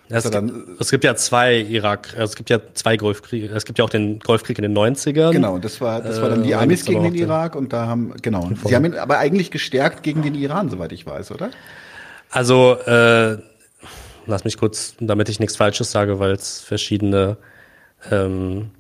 es, 0.09 0.29
gibt, 0.29 0.53
es 0.79 0.91
gibt 0.91 1.03
ja 1.03 1.15
zwei 1.15 1.55
Irak, 1.61 2.13
es 2.17 2.35
gibt 2.35 2.49
ja 2.49 2.59
zwei 2.73 2.97
Golfkriege. 2.97 3.47
Es 3.47 3.65
gibt 3.65 3.79
ja 3.79 3.85
auch 3.85 3.89
den 3.89 4.19
Golfkrieg 4.19 4.57
in 4.59 4.63
den 4.63 4.77
90ern. 4.77 5.31
Genau, 5.31 5.57
das 5.57 5.79
war, 5.79 6.01
das 6.01 6.21
war 6.21 6.29
dann 6.29 6.43
die 6.43 6.51
äh, 6.51 6.55
Amis 6.55 6.85
gegen 6.85 7.03
den 7.03 7.15
Irak 7.15 7.55
und 7.55 7.71
da 7.73 7.87
haben, 7.87 8.13
genau. 8.21 8.49
Sie 8.65 8.75
haben 8.75 8.85
ihn 8.85 8.95
aber 8.95 9.19
eigentlich 9.19 9.51
gestärkt 9.51 10.03
gegen 10.03 10.21
den 10.21 10.35
Iran, 10.35 10.69
soweit 10.69 10.91
ich 10.91 11.05
weiß, 11.05 11.31
oder? 11.31 11.49
Also, 12.31 12.77
äh, 12.79 13.37
lass 14.25 14.45
mich 14.45 14.57
kurz, 14.57 14.95
damit 14.99 15.29
ich 15.29 15.39
nichts 15.39 15.57
Falsches 15.57 15.91
sage, 15.91 16.17
weil 16.19 16.31
es 16.31 16.61
verschiedene, 16.61 17.37
ähm, 18.09 18.71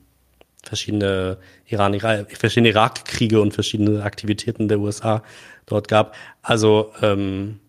verschiedene 0.63 1.37
Iran, 1.67 1.93
Irak, 1.93 2.37
verschiedene 2.37 2.69
Irakkriege 2.69 3.41
und 3.41 3.53
verschiedene 3.53 4.03
Aktivitäten 4.03 4.69
der 4.69 4.79
USA 4.79 5.21
dort 5.65 5.89
gab. 5.89 6.15
Also, 6.41 6.93
ähm, 7.01 7.59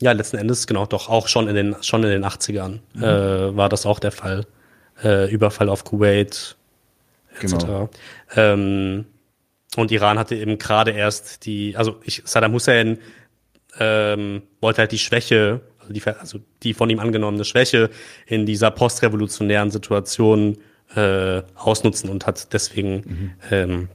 ja, 0.00 0.12
letzten 0.12 0.36
Endes, 0.36 0.66
genau, 0.66 0.86
doch 0.86 1.08
auch 1.08 1.28
schon 1.28 1.48
in 1.48 1.54
den, 1.54 1.76
schon 1.82 2.02
in 2.04 2.10
den 2.10 2.24
80ern 2.24 2.80
mhm. 2.94 3.02
äh, 3.02 3.56
war 3.56 3.68
das 3.68 3.86
auch 3.86 3.98
der 3.98 4.12
Fall. 4.12 4.46
Äh, 5.02 5.30
Überfall 5.32 5.68
auf 5.68 5.84
Kuwait, 5.84 6.56
etc. 7.40 7.52
Genau. 7.58 7.90
Ähm, 8.36 9.06
und 9.76 9.90
Iran 9.90 10.18
hatte 10.18 10.36
eben 10.36 10.58
gerade 10.58 10.90
erst 10.90 11.46
die, 11.46 11.76
also 11.76 12.00
ich, 12.04 12.22
Saddam 12.24 12.52
Hussein 12.52 12.98
ähm, 13.78 14.42
wollte 14.60 14.82
halt 14.82 14.92
die 14.92 14.98
Schwäche, 14.98 15.60
also 15.80 15.92
die, 15.92 16.02
also 16.04 16.38
die 16.62 16.74
von 16.74 16.90
ihm 16.90 16.98
angenommene 16.98 17.44
Schwäche 17.44 17.90
in 18.26 18.46
dieser 18.46 18.70
postrevolutionären 18.70 19.70
Situation 19.70 20.58
äh, 20.94 21.42
ausnutzen 21.54 22.10
und 22.10 22.26
hat 22.26 22.52
deswegen 22.52 22.94
mhm. 22.94 23.30
ähm, 23.50 23.88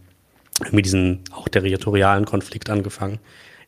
irgendwie 0.62 0.82
diesen 0.82 1.24
auch 1.32 1.48
territorialen 1.48 2.26
Konflikt 2.26 2.70
angefangen, 2.70 3.20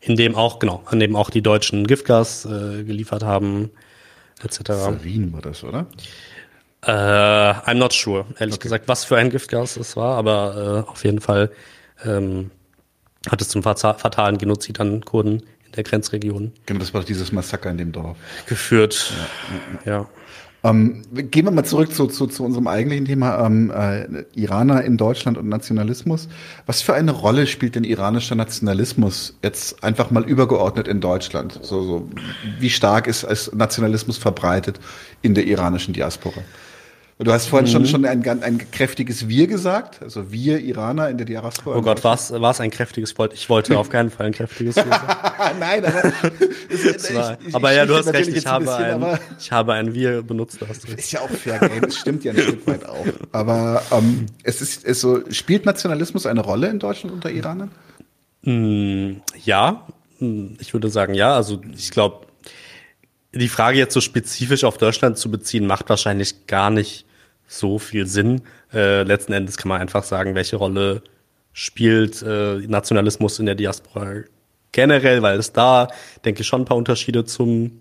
in 0.01 0.15
dem 0.15 0.35
auch, 0.35 0.59
genau, 0.59 0.83
an 0.85 0.99
dem 0.99 1.15
auch 1.15 1.29
die 1.29 1.41
Deutschen 1.41 1.85
Giftgas 1.85 2.45
äh, 2.45 2.83
geliefert 2.83 3.23
haben, 3.23 3.69
etc. 4.43 4.61
Sarin 4.65 5.31
war 5.33 5.41
das, 5.41 5.63
oder? 5.63 5.85
Äh, 6.81 6.91
I'm 6.91 7.75
not 7.75 7.93
sure, 7.93 8.25
ehrlich 8.39 8.55
okay. 8.55 8.63
gesagt, 8.63 8.87
was 8.87 9.03
für 9.03 9.17
ein 9.17 9.29
Giftgas 9.29 9.77
es 9.77 9.95
war, 9.95 10.17
aber 10.17 10.85
äh, 10.87 10.89
auf 10.89 11.03
jeden 11.03 11.19
Fall 11.19 11.51
ähm, 12.05 12.51
hat 13.29 13.41
es 13.41 13.49
zum 13.49 13.61
fatalen 13.61 14.37
Genozid 14.37 14.79
an 14.79 15.03
Kurden 15.03 15.43
in 15.69 15.75
der 15.75 15.83
Grenzregion. 15.83 16.51
Genau, 16.65 16.79
das 16.79 16.93
war 16.93 17.03
dieses 17.03 17.31
Massaker 17.31 17.69
in 17.69 17.77
dem 17.77 17.91
Dorf. 17.91 18.17
Geführt, 18.47 19.13
ja. 19.85 19.91
ja. 19.91 20.09
Ähm, 20.61 21.03
gehen 21.13 21.45
wir 21.45 21.51
mal 21.51 21.63
zurück 21.63 21.93
zu, 21.93 22.07
zu, 22.07 22.27
zu 22.27 22.43
unserem 22.43 22.67
eigentlichen 22.67 23.05
Thema 23.05 23.45
ähm, 23.45 23.71
äh, 23.71 24.25
Iraner 24.35 24.83
in 24.83 24.97
Deutschland 24.97 25.37
und 25.37 25.47
Nationalismus. 25.47 26.27
Was 26.65 26.81
für 26.81 26.93
eine 26.93 27.11
Rolle 27.11 27.47
spielt 27.47 27.75
denn 27.75 27.85
iranischer 27.85 28.35
Nationalismus 28.35 29.37
jetzt 29.41 29.83
einfach 29.85 30.11
mal 30.11 30.25
übergeordnet 30.25 30.89
in 30.89 30.99
Deutschland? 30.99 31.57
So, 31.61 31.83
so, 31.83 32.09
wie 32.59 32.69
stark 32.69 33.07
ist 33.07 33.23
als 33.23 33.53
Nationalismus 33.53 34.17
verbreitet 34.17 34.81
in 35.21 35.33
der 35.33 35.45
iranischen 35.45 35.93
Diaspora? 35.93 36.41
Du 37.21 37.33
hast 37.33 37.47
vorhin 37.47 37.67
mhm. 37.67 37.73
schon, 37.73 37.85
schon 37.85 38.05
ein, 38.05 38.25
ein 38.25 38.71
kräftiges 38.71 39.27
Wir 39.27 39.47
gesagt, 39.47 40.01
also 40.01 40.31
wir 40.31 40.59
Iraner 40.61 41.09
in 41.09 41.17
der 41.17 41.25
Diaspora. 41.25 41.77
Oh 41.77 41.81
Gott, 41.81 42.01
war 42.01 42.15
es 42.15 42.61
ein 42.61 42.71
kräftiges 42.71 43.17
Wort? 43.17 43.33
Ich 43.33 43.49
wollte 43.49 43.77
auf 43.77 43.89
keinen 43.89 44.09
Fall 44.09 44.27
ein 44.27 44.31
kräftiges 44.31 44.77
Wir 44.77 44.85
sagen. 44.85 45.07
Nein, 45.59 45.83
aber, 45.83 46.05
ist, 46.69 47.13
war, 47.13 47.37
ich, 47.45 47.53
aber 47.53 47.71
ich, 47.71 47.77
ja, 47.77 47.85
du 47.85 47.95
hast 47.97 48.13
recht, 48.13 48.29
ich 48.29 48.47
habe, 48.47 48.73
ein, 48.73 49.03
ein 49.03 49.19
ich 49.37 49.51
habe 49.51 49.73
ein 49.73 49.93
Wir 49.93 50.21
benutzt. 50.21 50.59
Hast 50.65 50.87
du. 50.87 50.93
Ist 50.93 51.11
ja 51.11 51.19
auch 51.19 51.29
fair 51.29 51.59
game, 51.59 51.81
das 51.81 51.97
stimmt 51.97 52.23
ja 52.23 52.31
ein 52.31 52.39
Stück 52.39 52.65
weit 52.65 52.85
auch. 52.85 53.05
Aber 53.33 53.83
ähm, 53.91 54.27
es 54.43 54.61
ist, 54.61 54.85
es 54.85 55.01
so, 55.01 55.19
spielt 55.29 55.65
Nationalismus 55.65 56.25
eine 56.25 56.39
Rolle 56.39 56.69
in 56.69 56.79
Deutschland 56.79 57.13
unter 57.13 57.31
Iranern? 57.31 57.71
Mm, 58.43 59.17
ja, 59.43 59.85
mm, 60.19 60.53
ich 60.59 60.71
würde 60.71 60.87
sagen 60.87 61.15
ja. 61.15 61.35
Also 61.35 61.61
ich 61.75 61.91
glaube, 61.91 62.27
die 63.33 63.49
Frage 63.49 63.77
jetzt 63.77 63.93
so 63.93 63.99
spezifisch 63.99 64.63
auf 64.63 64.77
Deutschland 64.77 65.17
zu 65.17 65.29
beziehen, 65.29 65.67
macht 65.67 65.89
wahrscheinlich 65.89 66.47
gar 66.47 66.69
nicht 66.69 67.08
so 67.49 67.79
viel 67.79 68.05
Sinn. 68.05 68.43
Äh, 68.71 69.03
letzten 69.03 69.33
Endes 69.33 69.57
kann 69.57 69.69
man 69.69 69.81
einfach 69.81 70.03
sagen, 70.03 70.35
welche 70.35 70.55
Rolle 70.55 71.01
spielt 71.51 72.21
äh, 72.21 72.57
Nationalismus 72.59 73.39
in 73.39 73.47
der 73.47 73.55
Diaspora 73.55 74.21
generell, 74.71 75.21
weil 75.23 75.39
es 75.39 75.51
da, 75.51 75.87
denke 76.23 76.41
ich, 76.41 76.47
schon 76.47 76.61
ein 76.61 76.65
paar 76.65 76.77
Unterschiede 76.77 77.25
zum 77.25 77.79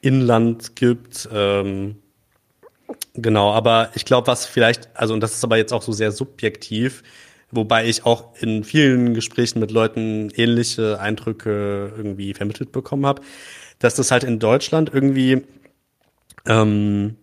Inland 0.00 0.76
gibt. 0.76 1.28
Ähm, 1.32 1.96
genau, 3.14 3.52
aber 3.52 3.90
ich 3.94 4.04
glaube, 4.04 4.28
was 4.28 4.46
vielleicht, 4.46 4.88
also 4.94 5.14
und 5.14 5.20
das 5.20 5.34
ist 5.34 5.42
aber 5.42 5.56
jetzt 5.56 5.72
auch 5.72 5.82
so 5.82 5.92
sehr 5.92 6.12
subjektiv, 6.12 7.02
wobei 7.50 7.86
ich 7.86 8.06
auch 8.06 8.36
in 8.40 8.62
vielen 8.62 9.14
Gesprächen 9.14 9.58
mit 9.58 9.72
Leuten 9.72 10.30
ähnliche 10.36 11.00
Eindrücke 11.00 11.92
irgendwie 11.96 12.34
vermittelt 12.34 12.70
bekommen 12.70 13.04
habe, 13.04 13.22
dass 13.80 13.96
das 13.96 14.12
halt 14.12 14.22
in 14.22 14.38
Deutschland 14.38 14.92
irgendwie 14.94 15.42
ähm, 16.46 17.16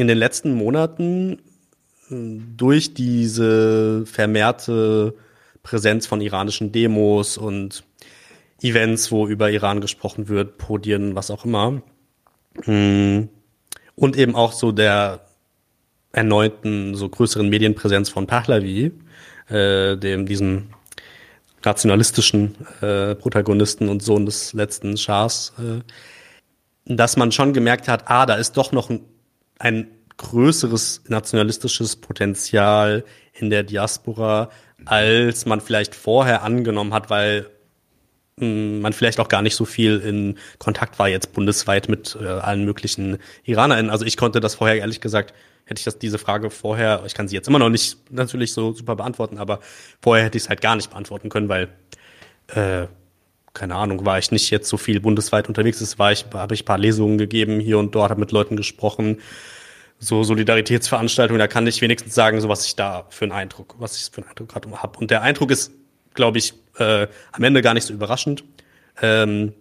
in 0.00 0.08
den 0.08 0.18
letzten 0.18 0.52
Monaten 0.54 1.38
äh, 2.10 2.14
durch 2.56 2.94
diese 2.94 4.04
vermehrte 4.06 5.14
Präsenz 5.62 6.06
von 6.06 6.20
iranischen 6.20 6.72
Demos 6.72 7.38
und 7.38 7.84
Events, 8.62 9.10
wo 9.10 9.26
über 9.26 9.50
Iran 9.50 9.80
gesprochen 9.80 10.28
wird, 10.28 10.58
Podien, 10.58 11.14
was 11.14 11.30
auch 11.30 11.44
immer. 11.44 11.82
Mm, 12.66 13.28
und 13.94 14.16
eben 14.16 14.34
auch 14.34 14.52
so 14.52 14.72
der 14.72 15.20
erneuten, 16.12 16.94
so 16.94 17.08
größeren 17.08 17.48
Medienpräsenz 17.48 18.08
von 18.08 18.26
Pahlavi, 18.26 18.92
äh, 19.48 19.96
dem 19.96 20.26
diesem 20.26 20.70
nationalistischen 21.64 22.56
äh, 22.80 23.14
Protagonisten 23.14 23.88
und 23.88 24.02
Sohn 24.02 24.26
des 24.26 24.52
letzten 24.52 24.96
Schahs, 24.96 25.52
äh, 25.58 25.80
dass 26.86 27.16
man 27.16 27.32
schon 27.32 27.52
gemerkt 27.52 27.86
hat, 27.88 28.04
ah, 28.06 28.26
da 28.26 28.34
ist 28.34 28.56
doch 28.56 28.72
noch 28.72 28.90
ein, 28.90 29.04
ein 29.60 29.88
größeres 30.16 31.02
nationalistisches 31.08 31.96
Potenzial 31.96 33.04
in 33.32 33.50
der 33.50 33.62
Diaspora, 33.62 34.50
als 34.86 35.46
man 35.46 35.60
vielleicht 35.60 35.94
vorher 35.94 36.42
angenommen 36.42 36.92
hat, 36.92 37.10
weil 37.10 37.46
hm, 38.38 38.80
man 38.80 38.92
vielleicht 38.92 39.20
auch 39.20 39.28
gar 39.28 39.42
nicht 39.42 39.54
so 39.54 39.64
viel 39.64 39.98
in 40.00 40.38
Kontakt 40.58 40.98
war 40.98 41.08
jetzt 41.08 41.32
bundesweit 41.32 41.88
mit 41.88 42.16
äh, 42.20 42.26
allen 42.26 42.64
möglichen 42.64 43.18
IranerInnen. 43.44 43.90
Also 43.90 44.04
ich 44.04 44.16
konnte 44.16 44.40
das 44.40 44.56
vorher 44.56 44.78
ehrlich 44.78 45.00
gesagt, 45.00 45.34
hätte 45.66 45.78
ich 45.78 45.84
das 45.84 45.98
diese 45.98 46.18
Frage 46.18 46.50
vorher, 46.50 47.02
ich 47.06 47.14
kann 47.14 47.28
sie 47.28 47.36
jetzt 47.36 47.48
immer 47.48 47.58
noch 47.58 47.68
nicht 47.68 48.10
natürlich 48.10 48.52
so 48.52 48.72
super 48.72 48.96
beantworten, 48.96 49.38
aber 49.38 49.60
vorher 50.00 50.24
hätte 50.24 50.38
ich 50.38 50.44
es 50.44 50.48
halt 50.48 50.62
gar 50.62 50.74
nicht 50.74 50.90
beantworten 50.90 51.28
können, 51.28 51.48
weil 51.48 51.68
äh, 52.48 52.86
keine 53.52 53.74
Ahnung, 53.74 54.04
war 54.04 54.18
ich 54.18 54.30
nicht 54.30 54.50
jetzt 54.50 54.68
so 54.68 54.76
viel 54.76 55.00
bundesweit 55.00 55.48
unterwegs 55.48 55.80
ist, 55.80 55.98
war 55.98 56.12
ich, 56.12 56.26
habe 56.32 56.54
ich 56.54 56.62
ein 56.62 56.66
paar 56.66 56.78
Lesungen 56.78 57.18
gegeben 57.18 57.60
hier 57.60 57.78
und 57.78 57.94
dort, 57.94 58.10
habe 58.10 58.20
mit 58.20 58.32
Leuten 58.32 58.56
gesprochen, 58.56 59.18
so 59.98 60.24
Solidaritätsveranstaltungen, 60.24 61.38
da 61.38 61.46
kann 61.46 61.66
ich 61.66 61.82
wenigstens 61.82 62.14
sagen, 62.14 62.40
so 62.40 62.48
was 62.48 62.64
ich 62.66 62.74
da 62.74 63.06
für 63.10 63.26
einen 63.26 63.32
Eindruck, 63.32 63.76
was 63.78 63.96
ich 63.96 64.10
für 64.10 64.22
einen 64.22 64.30
Eindruck 64.30 64.48
gerade 64.48 64.82
habe. 64.82 64.98
Und 64.98 65.10
der 65.10 65.22
Eindruck 65.22 65.50
ist, 65.50 65.72
glaube 66.14 66.38
ich, 66.38 66.54
äh, 66.78 67.06
am 67.32 67.44
Ende 67.44 67.60
gar 67.60 67.74
nicht 67.74 67.84
so 67.84 67.92
überraschend. 67.92 68.42
Ähm, 69.02 69.52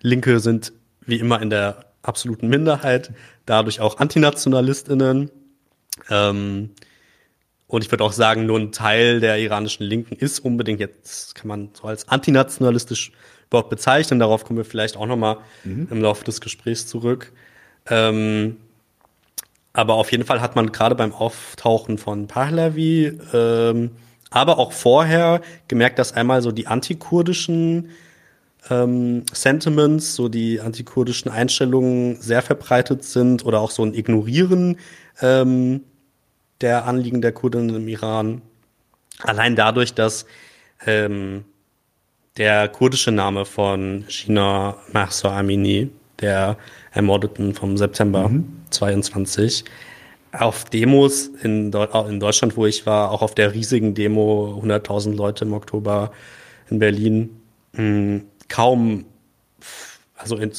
Linke 0.00 0.40
sind 0.40 0.72
wie 1.06 1.18
immer 1.18 1.40
in 1.40 1.50
der 1.50 1.84
absoluten 2.02 2.48
Minderheit, 2.48 3.12
dadurch 3.46 3.80
auch 3.80 3.98
AntinationalistInnen. 3.98 5.30
Ähm, 6.08 6.70
und 7.70 7.84
ich 7.84 7.90
würde 7.92 8.02
auch 8.02 8.12
sagen, 8.12 8.46
nur 8.46 8.58
ein 8.58 8.72
Teil 8.72 9.20
der 9.20 9.38
iranischen 9.38 9.86
Linken 9.86 10.16
ist 10.16 10.40
unbedingt 10.40 10.80
jetzt, 10.80 11.36
kann 11.36 11.46
man 11.46 11.70
so 11.72 11.84
als 11.84 12.08
antinationalistisch 12.08 13.12
überhaupt 13.46 13.70
bezeichnen. 13.70 14.18
Darauf 14.18 14.44
kommen 14.44 14.56
wir 14.56 14.64
vielleicht 14.64 14.96
auch 14.96 15.06
nochmal 15.06 15.38
mhm. 15.62 15.86
im 15.88 16.02
Laufe 16.02 16.24
des 16.24 16.40
Gesprächs 16.40 16.88
zurück. 16.88 17.32
Ähm, 17.88 18.56
aber 19.72 19.94
auf 19.94 20.10
jeden 20.10 20.24
Fall 20.24 20.40
hat 20.40 20.56
man 20.56 20.72
gerade 20.72 20.96
beim 20.96 21.12
Auftauchen 21.12 21.96
von 21.96 22.26
Pahlavi, 22.26 23.16
ähm, 23.32 23.92
aber 24.30 24.58
auch 24.58 24.72
vorher 24.72 25.40
gemerkt, 25.68 26.00
dass 26.00 26.12
einmal 26.12 26.42
so 26.42 26.50
die 26.50 26.66
antikurdischen 26.66 27.90
ähm, 28.68 29.22
Sentiments, 29.32 30.16
so 30.16 30.28
die 30.28 30.60
antikurdischen 30.60 31.30
Einstellungen 31.30 32.20
sehr 32.20 32.42
verbreitet 32.42 33.04
sind 33.04 33.44
oder 33.44 33.60
auch 33.60 33.70
so 33.70 33.84
ein 33.84 33.94
Ignorieren 33.94 34.76
ähm, 35.20 35.82
der 36.60 36.86
Anliegen 36.86 37.22
der 37.22 37.32
Kurden 37.32 37.74
im 37.74 37.88
Iran. 37.88 38.42
Allein 39.22 39.56
dadurch, 39.56 39.94
dass 39.94 40.26
ähm, 40.86 41.44
der 42.36 42.68
kurdische 42.68 43.12
Name 43.12 43.44
von 43.44 44.04
Gina 44.08 44.76
Mahsa 44.92 45.38
Amini, 45.38 45.90
der 46.20 46.56
Ermordeten 46.92 47.54
vom 47.54 47.76
September 47.76 48.28
mhm. 48.28 48.62
22, 48.70 49.64
auf 50.32 50.64
Demos 50.64 51.26
in, 51.42 51.72
in, 51.72 52.20
Deutschland, 52.20 52.56
wo 52.56 52.66
ich 52.66 52.86
war, 52.86 53.10
auch 53.10 53.22
auf 53.22 53.34
der 53.34 53.52
riesigen 53.52 53.94
Demo, 53.94 54.60
100.000 54.62 55.14
Leute 55.14 55.44
im 55.44 55.52
Oktober 55.52 56.12
in 56.70 56.78
Berlin, 56.78 57.40
mh, 57.72 58.20
kaum, 58.48 59.06
also 60.14 60.36
in, 60.36 60.52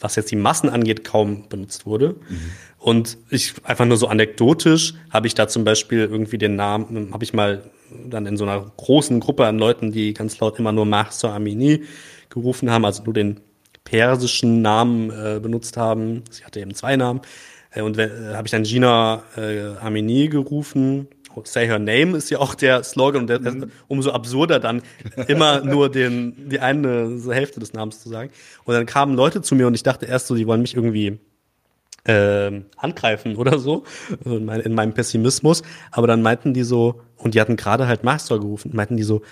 was 0.00 0.16
jetzt 0.16 0.30
die 0.30 0.36
Massen 0.36 0.68
angeht, 0.68 1.04
kaum 1.04 1.48
benutzt 1.48 1.86
wurde. 1.86 2.16
Mhm. 2.28 2.50
Und 2.78 3.18
ich 3.30 3.54
einfach 3.64 3.84
nur 3.84 3.96
so 3.96 4.08
anekdotisch 4.08 4.94
habe 5.10 5.26
ich 5.26 5.34
da 5.34 5.48
zum 5.48 5.64
Beispiel 5.64 6.00
irgendwie 6.00 6.38
den 6.38 6.56
Namen, 6.56 7.12
habe 7.12 7.24
ich 7.24 7.32
mal 7.32 7.62
dann 8.08 8.26
in 8.26 8.36
so 8.36 8.44
einer 8.44 8.70
großen 8.76 9.20
Gruppe 9.20 9.46
an 9.46 9.58
Leuten, 9.58 9.92
die 9.92 10.14
ganz 10.14 10.38
laut 10.40 10.58
immer 10.58 10.72
nur 10.72 10.84
Mahsa 10.84 11.34
Amini 11.34 11.84
gerufen 12.28 12.70
haben, 12.70 12.84
also 12.84 13.02
nur 13.04 13.14
den 13.14 13.40
persischen 13.84 14.62
Namen 14.62 15.10
äh, 15.10 15.40
benutzt 15.40 15.76
haben. 15.76 16.24
Sie 16.30 16.44
hatte 16.44 16.60
eben 16.60 16.74
zwei 16.74 16.96
Namen. 16.96 17.20
Äh, 17.70 17.82
und 17.82 17.98
äh, 17.98 18.34
habe 18.34 18.46
ich 18.46 18.50
dann 18.50 18.64
Gina 18.64 19.22
äh, 19.36 19.76
Amini 19.80 20.28
gerufen. 20.28 21.08
Say 21.44 21.66
her 21.66 21.78
name 21.78 22.16
ist 22.16 22.30
ja 22.30 22.38
auch 22.38 22.54
der 22.54 22.82
Slogan 22.82 23.22
und 23.22 23.26
der, 23.28 23.40
mhm. 23.40 23.70
umso 23.88 24.12
absurder 24.12 24.60
dann 24.60 24.82
immer 25.28 25.60
nur 25.64 25.90
den, 25.90 26.48
die 26.48 26.60
eine 26.60 27.20
Hälfte 27.30 27.60
des 27.60 27.72
Namens 27.72 28.00
zu 28.02 28.08
sagen. 28.08 28.30
Und 28.64 28.74
dann 28.74 28.86
kamen 28.86 29.14
Leute 29.14 29.42
zu 29.42 29.54
mir 29.54 29.66
und 29.66 29.74
ich 29.74 29.82
dachte 29.82 30.06
erst 30.06 30.28
so, 30.28 30.34
die 30.34 30.46
wollen 30.46 30.62
mich 30.62 30.74
irgendwie 30.74 31.18
äh, 32.04 32.62
angreifen 32.76 33.36
oder 33.36 33.58
so, 33.58 33.84
in, 34.24 34.44
mein, 34.44 34.60
in, 34.60 34.74
meinem 34.74 34.94
Pessimismus. 34.94 35.62
Aber 35.90 36.06
dann 36.06 36.22
meinten 36.22 36.54
die 36.54 36.62
so, 36.62 37.02
und 37.16 37.34
die 37.34 37.40
hatten 37.40 37.56
gerade 37.56 37.86
halt 37.86 38.04
Master 38.04 38.38
gerufen, 38.38 38.70
meinten 38.74 38.96
die 38.96 39.02
so, 39.02 39.22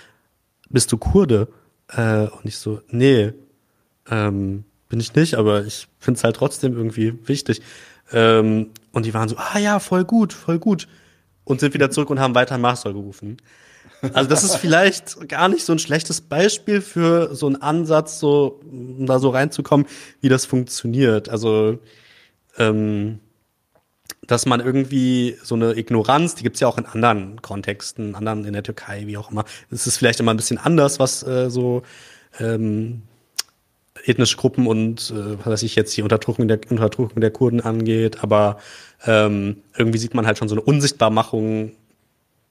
bist 0.69 0.91
du 0.91 0.97
Kurde? 0.97 1.47
Äh, 1.89 2.27
und 2.27 2.45
ich 2.45 2.57
so, 2.57 2.81
nee, 2.89 3.33
ähm, 4.09 4.65
bin 4.89 4.99
ich 4.99 5.15
nicht, 5.15 5.35
aber 5.35 5.65
ich 5.65 5.87
finde 5.99 6.17
es 6.17 6.23
halt 6.23 6.35
trotzdem 6.35 6.75
irgendwie 6.75 7.17
wichtig. 7.27 7.61
Ähm, 8.11 8.71
und 8.91 9.05
die 9.05 9.13
waren 9.13 9.29
so, 9.29 9.35
ah 9.37 9.57
ja, 9.57 9.79
voll 9.79 10.03
gut, 10.03 10.33
voll 10.33 10.59
gut. 10.59 10.87
Und 11.45 11.59
sind 11.59 11.73
wieder 11.73 11.91
zurück 11.91 12.09
und 12.09 12.19
haben 12.19 12.35
weiter 12.35 12.57
Master 12.57 12.91
gerufen. 12.91 13.37
Also 14.13 14.29
das 14.29 14.43
ist 14.43 14.57
vielleicht 14.57 15.29
gar 15.29 15.47
nicht 15.47 15.63
so 15.65 15.73
ein 15.73 15.79
schlechtes 15.79 16.21
Beispiel 16.21 16.81
für 16.81 17.33
so 17.33 17.45
einen 17.47 17.55
Ansatz, 17.61 18.19
so 18.19 18.59
um 18.69 19.05
da 19.05 19.19
so 19.19 19.29
reinzukommen, 19.29 19.85
wie 20.21 20.29
das 20.29 20.45
funktioniert. 20.45 21.29
Also 21.29 21.79
ähm, 22.57 23.19
dass 24.27 24.45
man 24.45 24.59
irgendwie 24.59 25.37
so 25.43 25.55
eine 25.55 25.77
Ignoranz, 25.77 26.35
die 26.35 26.43
gibt's 26.43 26.59
ja 26.59 26.67
auch 26.67 26.77
in 26.77 26.85
anderen 26.85 27.41
Kontexten, 27.41 28.15
anderen 28.15 28.45
in 28.45 28.53
der 28.53 28.63
Türkei, 28.63 29.03
wie 29.07 29.17
auch 29.17 29.31
immer. 29.31 29.45
Es 29.69 29.87
ist 29.87 29.97
vielleicht 29.97 30.19
immer 30.19 30.33
ein 30.33 30.37
bisschen 30.37 30.57
anders, 30.57 30.99
was 30.99 31.23
äh, 31.23 31.49
so 31.49 31.83
ähm, 32.39 33.03
ethnische 34.05 34.37
Gruppen 34.37 34.67
und 34.67 35.11
äh, 35.11 35.37
was 35.39 35.45
weiß 35.45 35.63
ich 35.63 35.75
jetzt 35.75 35.95
die 35.97 36.01
Unterdrückung 36.01 36.47
der 36.47 36.59
Unterdrückung 36.69 37.21
der 37.21 37.31
Kurden 37.31 37.61
angeht, 37.61 38.23
aber 38.23 38.59
ähm, 39.05 39.57
irgendwie 39.77 39.97
sieht 39.97 40.13
man 40.13 40.25
halt 40.25 40.37
schon 40.37 40.47
so 40.47 40.55
eine 40.55 40.61
Unsichtbarmachung 40.61 41.71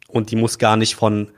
und 0.09 0.31
die 0.31 0.37
muss 0.37 0.59
gar 0.59 0.77
nicht 0.77 0.97
von 0.97 1.29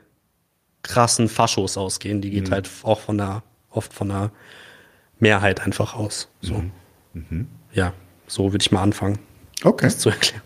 krassen 0.82 1.28
Faschos 1.28 1.76
ausgehen, 1.76 2.20
die 2.20 2.30
geht 2.30 2.48
mhm. 2.48 2.52
halt 2.52 2.70
auch 2.82 3.00
von 3.00 3.18
der 3.18 3.42
oft 3.70 3.92
von 3.92 4.08
der 4.08 4.30
Mehrheit 5.18 5.60
einfach 5.60 5.94
aus. 5.94 6.28
So. 6.40 6.54
Mhm. 6.54 6.72
Mhm. 7.12 7.46
Ja, 7.72 7.92
so 8.26 8.52
würde 8.52 8.62
ich 8.62 8.72
mal 8.72 8.82
anfangen. 8.82 9.18
Okay. 9.62 9.86
Das 9.86 9.98
zu 9.98 10.10
erklären. 10.10 10.42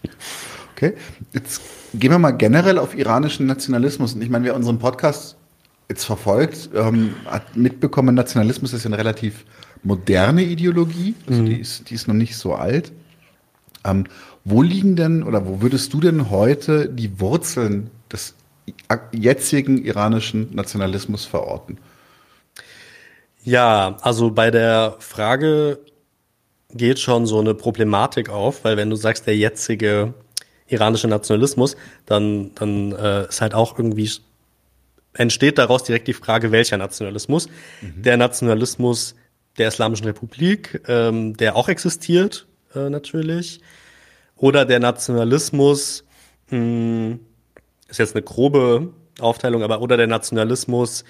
Okay. 0.75 0.95
Jetzt 1.33 1.61
gehen 1.93 2.11
wir 2.11 2.19
mal 2.19 2.31
generell 2.31 2.79
auf 2.79 2.97
iranischen 2.97 3.47
Nationalismus. 3.47 4.15
Und 4.15 4.23
ich 4.23 4.31
meine, 4.31 4.47
wer 4.47 4.57
unseren 4.57 4.79
Podcast 4.79 5.37
jetzt 5.89 6.05
verfolgt, 6.05 6.71
ähm, 6.75 7.15
hat 7.27 7.57
mitbekommen, 7.57 8.15
Nationalismus 8.15 8.73
ist 8.73 8.85
ja 8.85 8.89
eine 8.89 8.99
relativ 8.99 9.45
moderne 9.83 10.43
Ideologie, 10.43 11.15
also 11.29 11.43
mhm. 11.43 11.47
die, 11.47 11.61
ist, 11.61 11.91
die 11.91 11.95
ist 11.95 12.09
noch 12.09 12.15
nicht 12.15 12.37
so 12.37 12.55
alt. 12.55 12.93
Ähm, 13.85 14.05
wo 14.45 14.63
liegen 14.63 14.97
denn 14.97 15.23
oder 15.23 15.47
wo 15.47 15.61
würdest 15.61 15.93
du 15.93 16.01
denn 16.01 16.31
heute 16.31 16.89
die 16.89 17.21
Wurzeln 17.21 17.91
des 18.13 18.35
jetzigen 19.13 19.85
iranischen 19.85 20.55
Nationalismus 20.55 21.25
verorten? 21.25 21.79
Ja, 23.43 23.97
also 24.03 24.31
bei 24.31 24.51
der 24.51 24.97
Frage 24.99 25.79
geht 26.73 26.99
schon 26.99 27.27
so 27.27 27.41
eine 27.41 27.55
Problematik 27.55 28.29
auf, 28.29 28.65
weil 28.65 28.77
wenn 28.77 28.91
du 28.91 28.97
sagst, 28.97 29.27
der 29.27 29.37
jetzige 29.37 30.15
iranische 30.69 31.09
Nationalismus, 31.09 31.77
dann, 32.07 32.55
dann 32.55 32.93
äh, 32.93 33.29
ist 33.29 33.41
halt 33.41 33.55
auch 33.55 33.79
irgendwie 33.79 34.11
entsteht 35.13 35.59
daraus 35.59 35.83
direkt 35.83 36.07
die 36.07 36.13
Frage, 36.13 36.53
welcher 36.53 36.77
Nationalismus? 36.77 37.49
Mhm. 37.81 38.03
Der 38.03 38.17
Nationalismus 38.17 39.17
der 39.61 39.69
Islamischen 39.69 40.07
Republik, 40.07 40.81
ähm, 40.89 41.37
der 41.37 41.55
auch 41.55 41.69
existiert, 41.69 42.47
äh, 42.75 42.89
natürlich. 42.89 43.61
Oder 44.37 44.65
der 44.65 44.81
Nationalismus, 44.81 46.05
mh, 46.49 46.57
hm, 46.59 47.21
ist 47.89 47.99
jetzt 47.99 48.17
eine 48.17 48.23
grobe 48.23 48.95
Aufteilung, 49.21 49.63
aber 49.63 49.83
oder 49.83 49.99
der 49.99 50.07
Nationalismus, 50.07 51.05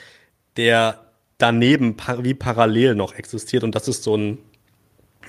der 0.56 1.06
daneben 1.38 1.96
par 1.96 2.24
wie 2.24 2.34
parallel 2.34 2.96
noch 2.96 3.14
existiert. 3.14 3.62
Und 3.62 3.76
das 3.76 3.86
ist 3.86 4.02
so 4.02 4.16
ein 4.16 4.38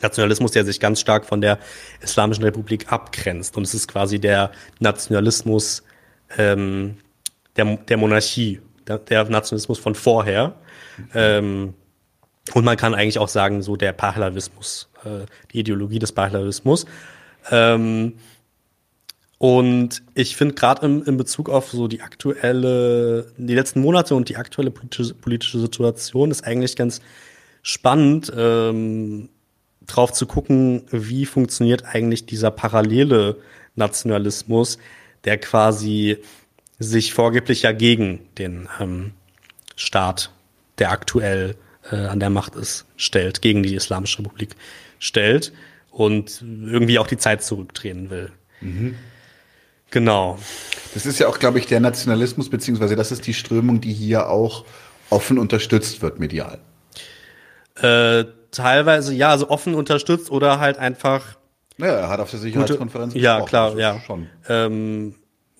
Nationalismus, 0.01 0.51
der 0.51 0.65
sich 0.65 0.79
ganz 0.79 0.99
stark 0.99 1.25
von 1.25 1.41
der 1.41 1.59
Islamischen 2.01 2.43
Republik 2.43 2.91
abgrenzt. 2.91 3.55
Und 3.55 3.63
es 3.63 3.75
ist 3.75 3.87
quasi 3.87 4.19
der 4.19 4.51
Nationalismus, 4.79 5.83
ähm, 6.39 6.97
der, 7.55 7.77
der 7.77 7.97
Monarchie, 7.97 8.61
der, 8.87 8.97
der 8.97 9.25
Nationalismus 9.25 9.77
von 9.77 9.93
vorher. 9.93 10.55
Ähm, 11.13 11.75
und 12.53 12.65
man 12.65 12.77
kann 12.77 12.93
eigentlich 12.93 13.19
auch 13.19 13.27
sagen, 13.27 13.61
so 13.61 13.75
der 13.75 13.93
Pahlavismus, 13.93 14.89
äh, 15.05 15.25
die 15.53 15.59
Ideologie 15.59 15.99
des 15.99 16.11
Pahlavismus. 16.11 16.85
Ähm, 17.49 18.13
und 19.37 20.03
ich 20.13 20.35
finde 20.35 20.55
gerade 20.55 20.85
im, 20.85 21.03
in 21.03 21.17
Bezug 21.17 21.49
auf 21.49 21.71
so 21.71 21.87
die 21.87 22.01
aktuelle, 22.01 23.31
die 23.37 23.55
letzten 23.55 23.81
Monate 23.81 24.15
und 24.15 24.29
die 24.29 24.37
aktuelle 24.37 24.71
politische, 24.71 25.13
politische 25.13 25.59
Situation 25.59 26.29
ist 26.29 26.43
eigentlich 26.43 26.75
ganz 26.75 27.01
spannend, 27.63 28.31
ähm, 28.35 29.29
drauf 29.87 30.13
zu 30.13 30.25
gucken, 30.25 30.83
wie 30.91 31.25
funktioniert 31.25 31.85
eigentlich 31.85 32.25
dieser 32.25 32.51
parallele 32.51 33.37
Nationalismus, 33.75 34.77
der 35.23 35.37
quasi 35.37 36.17
sich 36.79 37.13
vorgeblich 37.13 37.63
ja 37.63 37.71
gegen 37.71 38.27
den 38.37 38.67
ähm, 38.79 39.13
Staat, 39.75 40.31
der 40.77 40.91
aktuell 40.91 41.51
äh, 41.51 41.70
an 41.89 42.19
der 42.19 42.29
Macht 42.29 42.55
ist, 42.55 42.85
stellt, 42.95 43.41
gegen 43.41 43.63
die 43.63 43.75
Islamische 43.75 44.19
Republik 44.19 44.55
stellt 44.99 45.51
und 45.89 46.41
irgendwie 46.41 46.99
auch 46.99 47.07
die 47.07 47.17
Zeit 47.17 47.43
zurückdrehen 47.43 48.09
will. 48.09 48.31
Mhm. 48.61 48.95
Genau. 49.89 50.39
Das 50.93 51.05
ist 51.05 51.19
ja 51.19 51.27
auch, 51.27 51.37
glaube 51.37 51.59
ich, 51.59 51.67
der 51.67 51.79
Nationalismus, 51.79 52.49
beziehungsweise 52.49 52.95
das 52.95 53.11
ist 53.11 53.27
die 53.27 53.33
Strömung, 53.33 53.81
die 53.81 53.93
hier 53.93 54.29
auch 54.29 54.65
offen 55.09 55.37
unterstützt 55.37 56.01
wird, 56.01 56.19
medial. 56.19 56.59
Äh, 57.75 58.25
teilweise, 58.51 59.13
ja, 59.13 59.29
also 59.29 59.49
offen 59.49 59.75
unterstützt 59.75 60.31
oder 60.31 60.59
halt 60.59 60.77
einfach. 60.77 61.37
Naja, 61.77 61.93
er 61.93 62.09
hat 62.09 62.19
auf 62.19 62.31
der 62.31 62.39
Sicherheitskonferenz 62.39 63.13
gute, 63.13 63.23
Ja, 63.23 63.41
klar, 63.41 63.67
also 63.67 63.79
ja. 63.79 63.99
Schon. 64.05 64.27
Ähm, 64.47 65.15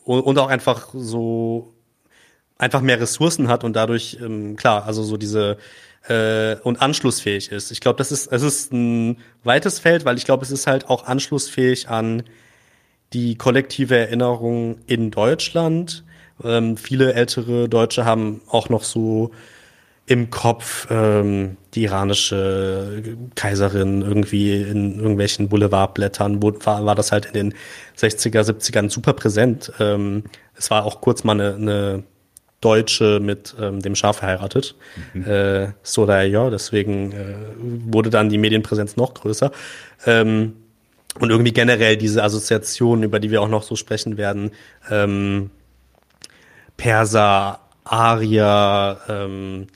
und, 0.05 0.21
und 0.21 0.37
auch 0.37 0.47
einfach 0.47 0.89
so 0.93 1.73
einfach 2.57 2.81
mehr 2.81 3.01
Ressourcen 3.01 3.47
hat 3.47 3.63
und 3.63 3.75
dadurch, 3.75 4.17
ähm, 4.21 4.55
klar, 4.55 4.85
also 4.85 5.03
so 5.03 5.17
diese 5.17 5.57
äh, 6.07 6.55
und 6.63 6.81
anschlussfähig 6.81 7.51
ist. 7.51 7.71
Ich 7.71 7.81
glaube, 7.81 7.97
das 7.97 8.11
ist, 8.11 8.31
es 8.31 8.41
ist 8.41 8.73
ein 8.73 9.17
weites 9.43 9.79
Feld, 9.79 10.05
weil 10.05 10.17
ich 10.17 10.25
glaube, 10.25 10.43
es 10.43 10.51
ist 10.51 10.67
halt 10.67 10.89
auch 10.89 11.05
anschlussfähig 11.05 11.89
an 11.89 12.23
die 13.13 13.35
kollektive 13.35 13.97
Erinnerung 13.97 14.77
in 14.87 15.11
Deutschland. 15.11 16.03
Ähm, 16.43 16.77
viele 16.77 17.13
ältere 17.13 17.69
Deutsche 17.69 18.05
haben 18.05 18.41
auch 18.49 18.69
noch 18.69 18.83
so 18.83 19.31
im 20.07 20.29
Kopf 20.29 20.87
ähm, 20.89 21.57
die 21.73 21.83
iranische 21.83 23.03
Kaiserin 23.35 24.01
irgendwie 24.01 24.61
in 24.61 24.97
irgendwelchen 24.97 25.47
Boulevardblättern, 25.47 26.41
wo 26.41 26.51
war, 26.65 26.85
war 26.85 26.95
das 26.95 27.11
halt 27.11 27.27
in 27.27 27.33
den 27.33 27.53
60er, 27.97 28.41
70ern 28.41 28.89
super 28.89 29.13
präsent. 29.13 29.71
Ähm, 29.79 30.23
es 30.55 30.69
war 30.71 30.85
auch 30.85 30.99
kurz 31.01 31.23
mal 31.23 31.39
eine, 31.39 31.55
eine 31.55 32.03
Deutsche 32.61 33.19
mit 33.19 33.55
ähm, 33.59 33.81
dem 33.81 33.95
Schaf 33.95 34.17
verheiratet, 34.19 34.75
mhm. 35.13 35.25
äh, 35.25 35.67
Soraya, 35.81 36.49
deswegen 36.49 37.11
äh, 37.11 37.35
wurde 37.91 38.11
dann 38.11 38.29
die 38.29 38.37
Medienpräsenz 38.37 38.95
noch 38.95 39.13
größer. 39.15 39.51
Ähm, 40.05 40.53
und 41.19 41.29
irgendwie 41.29 41.51
generell 41.51 41.97
diese 41.97 42.23
Assoziationen, 42.23 43.03
über 43.03 43.19
die 43.19 43.31
wir 43.31 43.41
auch 43.41 43.49
noch 43.49 43.63
so 43.63 43.75
sprechen 43.75 44.17
werden, 44.17 44.51
ähm, 44.89 45.49
Perser, 46.77 47.59
Arier, 47.83 48.99
ähm, 49.09 49.67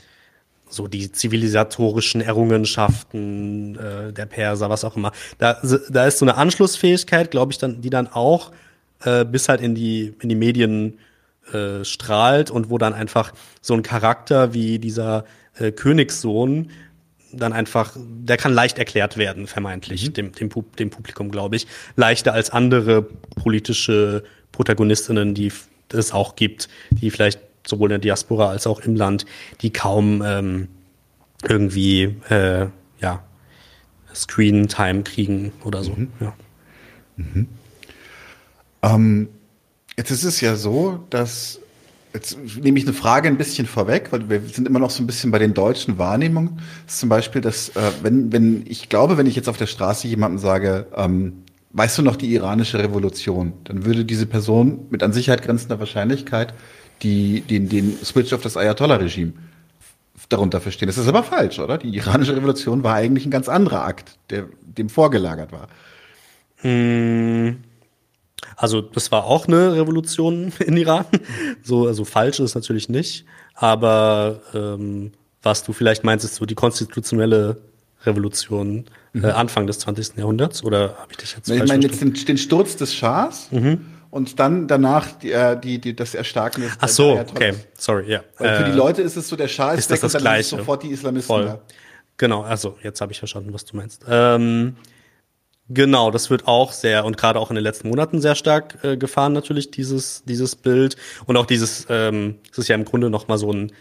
so 0.69 0.87
die 0.87 1.11
zivilisatorischen 1.11 2.21
Errungenschaften 2.21 3.77
äh, 3.77 4.13
der 4.13 4.25
Perser, 4.25 4.69
was 4.69 4.83
auch 4.83 4.95
immer. 4.95 5.11
Da, 5.37 5.59
da 5.89 6.05
ist 6.05 6.19
so 6.19 6.25
eine 6.25 6.35
Anschlussfähigkeit, 6.35 7.31
glaube 7.31 7.51
ich, 7.51 7.57
dann, 7.57 7.81
die 7.81 7.89
dann 7.89 8.07
auch 8.07 8.51
äh, 9.03 9.25
bis 9.25 9.49
halt 9.49 9.61
in 9.61 9.75
die, 9.75 10.13
in 10.21 10.29
die 10.29 10.35
Medien 10.35 10.99
äh, 11.53 11.83
strahlt 11.83 12.51
und 12.51 12.69
wo 12.69 12.77
dann 12.77 12.93
einfach 12.93 13.33
so 13.61 13.73
ein 13.73 13.83
Charakter 13.83 14.53
wie 14.53 14.79
dieser 14.79 15.25
äh, 15.57 15.71
Königssohn 15.71 16.71
dann 17.31 17.53
einfach, 17.53 17.95
der 17.97 18.37
kann 18.37 18.53
leicht 18.53 18.79
erklärt 18.79 19.17
werden, 19.17 19.47
vermeintlich, 19.47 20.07
mhm. 20.07 20.13
dem, 20.13 20.31
dem, 20.31 20.49
dem 20.79 20.89
Publikum, 20.89 21.31
glaube 21.31 21.55
ich. 21.55 21.67
Leichter 21.95 22.33
als 22.33 22.49
andere 22.49 23.03
politische 23.35 24.23
Protagonistinnen, 24.51 25.33
die 25.33 25.51
es 25.89 26.11
auch 26.11 26.35
gibt, 26.35 26.69
die 26.91 27.11
vielleicht 27.11 27.39
sowohl 27.67 27.89
in 27.89 27.93
der 27.93 27.99
Diaspora 27.99 28.49
als 28.49 28.67
auch 28.67 28.79
im 28.79 28.95
Land, 28.95 29.25
die 29.61 29.71
kaum 29.71 30.21
ähm, 30.25 30.67
irgendwie 31.43 32.15
äh, 32.29 32.67
ja, 33.01 33.23
Screen-Time 34.13 35.03
kriegen 35.03 35.51
oder 35.63 35.83
so. 35.83 35.93
Mhm. 35.93 36.11
Ja. 36.19 36.33
Mhm. 37.17 37.47
Ähm, 38.81 39.29
jetzt 39.97 40.11
ist 40.11 40.23
es 40.23 40.41
ja 40.41 40.55
so, 40.55 41.05
dass 41.09 41.59
Jetzt 42.15 42.37
nehme 42.63 42.79
ich 42.79 42.85
eine 42.85 42.93
Frage 42.93 43.27
ein 43.27 43.35
bisschen 43.35 43.67
vorweg, 43.67 44.07
weil 44.11 44.29
wir 44.29 44.39
sind 44.39 44.69
immer 44.69 44.79
noch 44.79 44.89
so 44.89 45.03
ein 45.03 45.05
bisschen 45.05 45.31
bei 45.31 45.37
den 45.37 45.53
deutschen 45.53 45.97
Wahrnehmungen. 45.97 46.61
Das 46.85 46.93
ist 46.93 46.99
zum 47.01 47.09
Beispiel, 47.09 47.41
dass, 47.41 47.67
äh, 47.75 47.91
wenn, 48.03 48.31
wenn, 48.31 48.63
ich 48.67 48.87
glaube, 48.87 49.17
wenn 49.17 49.27
ich 49.27 49.35
jetzt 49.35 49.49
auf 49.49 49.57
der 49.57 49.67
Straße 49.67 50.07
jemandem 50.07 50.39
sage, 50.39 50.87
ähm, 50.95 51.43
weißt 51.73 51.97
du 51.97 52.03
noch 52.03 52.15
die 52.15 52.33
iranische 52.33 52.79
Revolution, 52.79 53.51
dann 53.65 53.83
würde 53.83 54.05
diese 54.05 54.27
Person 54.27 54.87
mit 54.91 55.03
an 55.03 55.11
Sicherheit 55.11 55.43
grenzender 55.43 55.77
Wahrscheinlichkeit 55.77 56.53
die, 57.01 57.41
den, 57.41 57.67
den 57.67 57.97
Switch 58.01 58.31
auf 58.31 58.41
das 58.41 58.55
Ayatollah-Regime 58.55 59.33
darunter 60.29 60.61
verstehen. 60.61 60.87
Das 60.87 60.97
ist 60.97 61.09
aber 61.09 61.21
falsch, 61.21 61.59
oder? 61.59 61.77
Die 61.77 61.93
iranische 61.93 62.33
Revolution 62.33 62.81
war 62.85 62.95
eigentlich 62.95 63.25
ein 63.25 63.31
ganz 63.31 63.49
anderer 63.49 63.83
Akt, 63.83 64.17
der 64.29 64.45
dem 64.61 64.87
vorgelagert 64.87 65.51
war. 65.51 65.67
Hm. 66.61 67.57
Also 68.55 68.81
das 68.81 69.11
war 69.11 69.25
auch 69.25 69.47
eine 69.47 69.75
Revolution 69.75 70.53
in 70.59 70.77
Iran. 70.77 71.05
So, 71.63 71.87
also 71.87 72.05
falsch 72.05 72.39
ist 72.39 72.51
es 72.51 72.55
natürlich 72.55 72.89
nicht. 72.89 73.25
Aber 73.53 74.41
ähm, 74.53 75.11
was 75.41 75.63
du 75.63 75.73
vielleicht 75.73 76.03
meinst, 76.03 76.25
ist 76.25 76.35
so 76.35 76.45
die 76.45 76.55
konstitutionelle 76.55 77.57
Revolution 78.05 78.85
äh, 79.13 79.17
mhm. 79.19 79.25
Anfang 79.25 79.67
des 79.67 79.79
20. 79.79 80.17
Jahrhunderts? 80.17 80.63
Oder 80.63 80.95
habe 80.97 81.11
ich 81.11 81.17
dich 81.17 81.35
jetzt 81.35 81.49
Ich 81.49 81.67
meine 81.67 81.83
jetzt 81.83 82.01
den, 82.01 82.13
den, 82.13 82.37
Sturz 82.37 82.75
des 82.75 82.93
Schahs 82.93 83.51
mhm. 83.51 83.85
und 84.09 84.39
dann 84.39 84.67
danach 84.67 85.11
die, 85.11 85.31
äh, 85.31 85.59
die, 85.59 85.79
die, 85.79 85.95
das 85.95 86.15
Erstarken 86.15 86.63
des 86.63 86.73
Ach 86.79 86.89
so, 86.89 87.19
okay, 87.19 87.53
sorry, 87.77 88.11
ja. 88.11 88.23
Weil 88.37 88.57
für 88.57 88.63
die 88.65 88.71
äh, 88.71 88.75
Leute 88.75 89.01
ist 89.01 89.15
es 89.15 89.27
so, 89.27 89.35
der 89.35 89.47
Schah 89.47 89.73
ist, 89.73 89.79
ist 89.79 89.89
weg 89.91 90.01
das 90.01 90.13
und 90.13 90.13
dann 90.15 90.21
Gleiche. 90.21 90.57
sofort 90.57 90.83
die 90.83 90.89
Islamisten 90.89 91.35
Voll. 91.35 91.45
da. 91.45 91.61
Genau, 92.17 92.41
also 92.43 92.77
jetzt 92.81 93.01
habe 93.01 93.11
ich 93.11 93.19
verstanden, 93.19 93.53
was 93.53 93.65
du 93.65 93.75
meinst. 93.75 94.05
Ähm, 94.07 94.77
Genau, 95.69 96.11
das 96.11 96.29
wird 96.29 96.47
auch 96.47 96.71
sehr 96.71 97.05
und 97.05 97.17
gerade 97.17 97.39
auch 97.39 97.49
in 97.49 97.55
den 97.55 97.63
letzten 97.63 97.89
Monaten 97.89 98.21
sehr 98.21 98.35
stark 98.35 98.77
äh, 98.83 98.97
gefahren 98.97 99.33
natürlich 99.33 99.71
dieses 99.71 100.23
dieses 100.25 100.55
Bild 100.55 100.95
und 101.25 101.37
auch 101.37 101.47
dieses 101.47 101.87
ähm, 101.89 102.35
es 102.51 102.59
ist 102.59 102.67
ja 102.67 102.75
im 102.75 102.85
Grunde 102.85 103.09
noch 103.09 103.27
mal 103.27 103.39
so 103.39 103.51
ein 103.51 103.71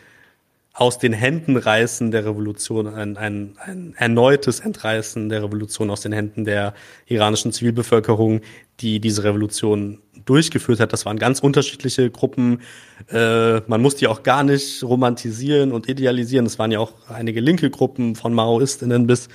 aus 0.74 0.98
den 0.98 1.12
Händen 1.12 1.56
reißen 1.56 2.10
der 2.10 2.24
Revolution 2.24 2.88
ein, 2.88 3.16
ein, 3.16 3.56
ein 3.64 3.94
erneutes 3.96 4.58
Entreißen 4.58 5.28
der 5.28 5.44
Revolution 5.44 5.88
aus 5.88 6.00
den 6.00 6.12
Händen 6.12 6.44
der 6.44 6.74
iranischen 7.06 7.52
Zivilbevölkerung, 7.52 8.40
die 8.80 8.98
diese 8.98 9.22
Revolution 9.22 10.00
durchgeführt 10.24 10.80
hat. 10.80 10.92
Das 10.92 11.06
waren 11.06 11.18
ganz 11.20 11.38
unterschiedliche 11.38 12.10
Gruppen. 12.10 12.62
Äh, 13.08 13.60
man 13.68 13.82
muss 13.82 13.94
die 13.94 14.08
auch 14.08 14.24
gar 14.24 14.42
nicht 14.42 14.82
romantisieren 14.82 15.70
und 15.70 15.88
idealisieren. 15.88 16.46
Es 16.46 16.58
waren 16.58 16.72
ja 16.72 16.80
auch 16.80 16.92
einige 17.08 17.40
linke 17.40 17.70
Gruppen 17.70 18.16
von 18.16 18.34
Maoistinnen 18.34 19.06
bis 19.06 19.28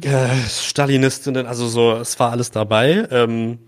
äh, 0.00 0.28
Stalinistinnen, 0.48 1.46
also 1.46 1.68
so, 1.68 1.92
es 1.96 2.18
war 2.18 2.30
alles 2.30 2.50
dabei. 2.50 3.06
Ähm, 3.10 3.58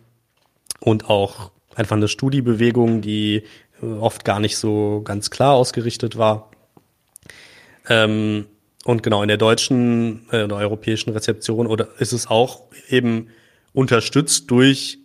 und 0.80 1.08
auch 1.10 1.50
einfach 1.74 1.96
eine 1.96 2.08
Studiebewegung, 2.08 3.00
die 3.00 3.42
äh, 3.82 3.86
oft 3.86 4.24
gar 4.24 4.40
nicht 4.40 4.56
so 4.56 5.02
ganz 5.04 5.30
klar 5.30 5.54
ausgerichtet 5.54 6.16
war. 6.16 6.50
Ähm, 7.88 8.46
und 8.84 9.02
genau 9.02 9.22
in 9.22 9.28
der 9.28 9.36
deutschen 9.36 10.26
äh, 10.30 10.44
oder 10.44 10.56
europäischen 10.56 11.10
Rezeption 11.10 11.66
oder 11.66 11.88
ist 11.98 12.12
es 12.12 12.26
auch 12.26 12.64
eben 12.88 13.28
unterstützt 13.72 14.50
durch 14.50 14.98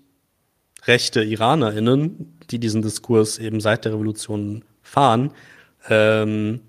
rechte 0.86 1.23
IranerInnen, 1.23 2.39
die 2.49 2.60
diesen 2.60 2.82
Diskurs 2.82 3.38
eben 3.38 3.60
seit 3.60 3.86
der 3.86 3.93
Revolution 3.93 4.63
fahren. 4.82 5.32
Ähm, 5.89 6.62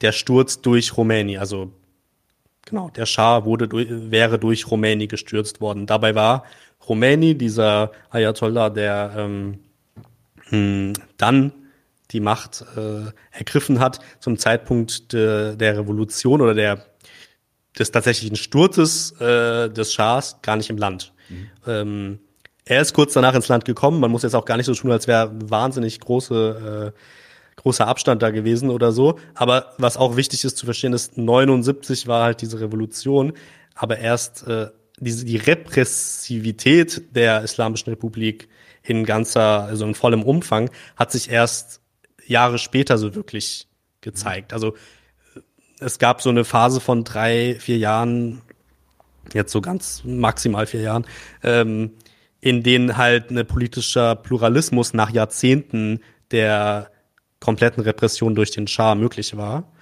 der 0.00 0.12
Sturz 0.12 0.60
durch 0.60 0.96
Rumäni, 0.96 1.38
also 1.38 1.72
Genau, 2.66 2.90
der 2.90 3.06
Schah 3.06 3.44
wurde 3.44 3.68
durch, 3.68 3.88
wäre 3.90 4.38
durch 4.38 4.64
Khomeini 4.64 5.06
gestürzt 5.06 5.60
worden. 5.60 5.86
Dabei 5.86 6.14
war 6.14 6.44
Khomeini, 6.80 7.36
dieser 7.36 7.92
Ayatollah, 8.10 8.70
der 8.70 9.14
ähm, 9.16 9.58
hm, 10.48 10.92
dann 11.16 11.52
die 12.10 12.20
Macht 12.20 12.64
äh, 12.76 13.10
ergriffen 13.30 13.80
hat 13.80 14.00
zum 14.20 14.38
Zeitpunkt 14.38 15.12
de, 15.12 15.56
der 15.56 15.78
Revolution 15.78 16.40
oder 16.40 16.54
der 16.54 16.84
des 17.78 17.90
tatsächlichen 17.90 18.36
Sturzes 18.36 19.12
äh, 19.20 19.68
des 19.68 19.92
Schahs 19.92 20.40
gar 20.42 20.56
nicht 20.56 20.70
im 20.70 20.78
Land. 20.78 21.12
Mhm. 21.28 21.50
Ähm, 21.66 22.18
er 22.64 22.80
ist 22.80 22.94
kurz 22.94 23.12
danach 23.12 23.34
ins 23.34 23.48
Land 23.48 23.64
gekommen. 23.64 24.00
Man 24.00 24.10
muss 24.10 24.22
jetzt 24.22 24.34
auch 24.34 24.44
gar 24.44 24.56
nicht 24.56 24.66
so 24.66 24.74
tun, 24.74 24.90
als 24.90 25.06
wäre 25.06 25.30
wahnsinnig 25.34 26.00
große 26.00 26.92
äh, 26.94 26.98
großer 27.56 27.86
Abstand 27.86 28.22
da 28.22 28.30
gewesen 28.30 28.70
oder 28.70 28.92
so. 28.92 29.18
Aber 29.34 29.74
was 29.78 29.96
auch 29.96 30.16
wichtig 30.16 30.44
ist 30.44 30.56
zu 30.56 30.66
verstehen, 30.66 30.92
ist, 30.92 31.18
79 31.18 32.06
war 32.06 32.24
halt 32.24 32.42
diese 32.42 32.60
Revolution, 32.60 33.32
aber 33.74 33.98
erst 33.98 34.46
äh, 34.46 34.68
diese, 34.98 35.24
die 35.24 35.36
Repressivität 35.36 37.14
der 37.14 37.42
Islamischen 37.42 37.90
Republik 37.90 38.48
in 38.82 39.04
ganzer, 39.04 39.64
also 39.64 39.84
in 39.84 39.94
vollem 39.94 40.22
Umfang, 40.22 40.70
hat 40.96 41.12
sich 41.12 41.30
erst 41.30 41.80
Jahre 42.26 42.58
später 42.58 42.98
so 42.98 43.14
wirklich 43.14 43.68
gezeigt. 44.00 44.52
Also 44.52 44.74
es 45.80 45.98
gab 45.98 46.22
so 46.22 46.30
eine 46.30 46.44
Phase 46.44 46.80
von 46.80 47.04
drei, 47.04 47.56
vier 47.58 47.78
Jahren, 47.78 48.42
jetzt 49.34 49.52
so 49.52 49.60
ganz 49.60 50.02
maximal 50.04 50.66
vier 50.66 50.82
Jahren, 50.82 51.06
ähm, 51.42 51.92
in 52.40 52.62
denen 52.62 52.96
halt 52.96 53.30
eine 53.30 53.44
politischer 53.44 54.14
Pluralismus 54.14 54.94
nach 54.94 55.10
Jahrzehnten 55.10 56.00
der 56.30 56.90
kompletten 57.40 57.82
Repression 57.82 58.34
durch 58.34 58.50
den 58.50 58.66
Schah 58.66 58.94
möglich 58.94 59.36
war. 59.36 59.72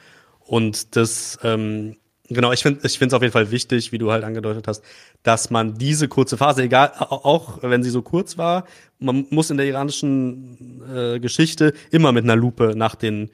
Und 0.40 0.96
das, 0.96 1.38
ähm, 1.42 1.96
genau, 2.28 2.52
ich 2.52 2.62
finde 2.62 2.86
ich 2.86 2.98
finde 2.98 3.14
es 3.14 3.16
auf 3.16 3.22
jeden 3.22 3.32
Fall 3.32 3.50
wichtig, 3.50 3.92
wie 3.92 3.98
du 3.98 4.12
halt 4.12 4.24
angedeutet 4.24 4.68
hast, 4.68 4.84
dass 5.22 5.50
man 5.50 5.74
diese 5.74 6.08
kurze 6.08 6.36
Phase, 6.36 6.62
egal, 6.62 6.92
auch 6.98 7.62
wenn 7.62 7.82
sie 7.82 7.90
so 7.90 8.02
kurz 8.02 8.36
war, 8.36 8.64
man 8.98 9.26
muss 9.30 9.50
in 9.50 9.56
der 9.56 9.66
iranischen 9.66 10.82
äh, 10.94 11.20
Geschichte 11.20 11.72
immer 11.90 12.12
mit 12.12 12.24
einer 12.24 12.36
Lupe 12.36 12.74
nach 12.76 12.94
den 12.94 13.30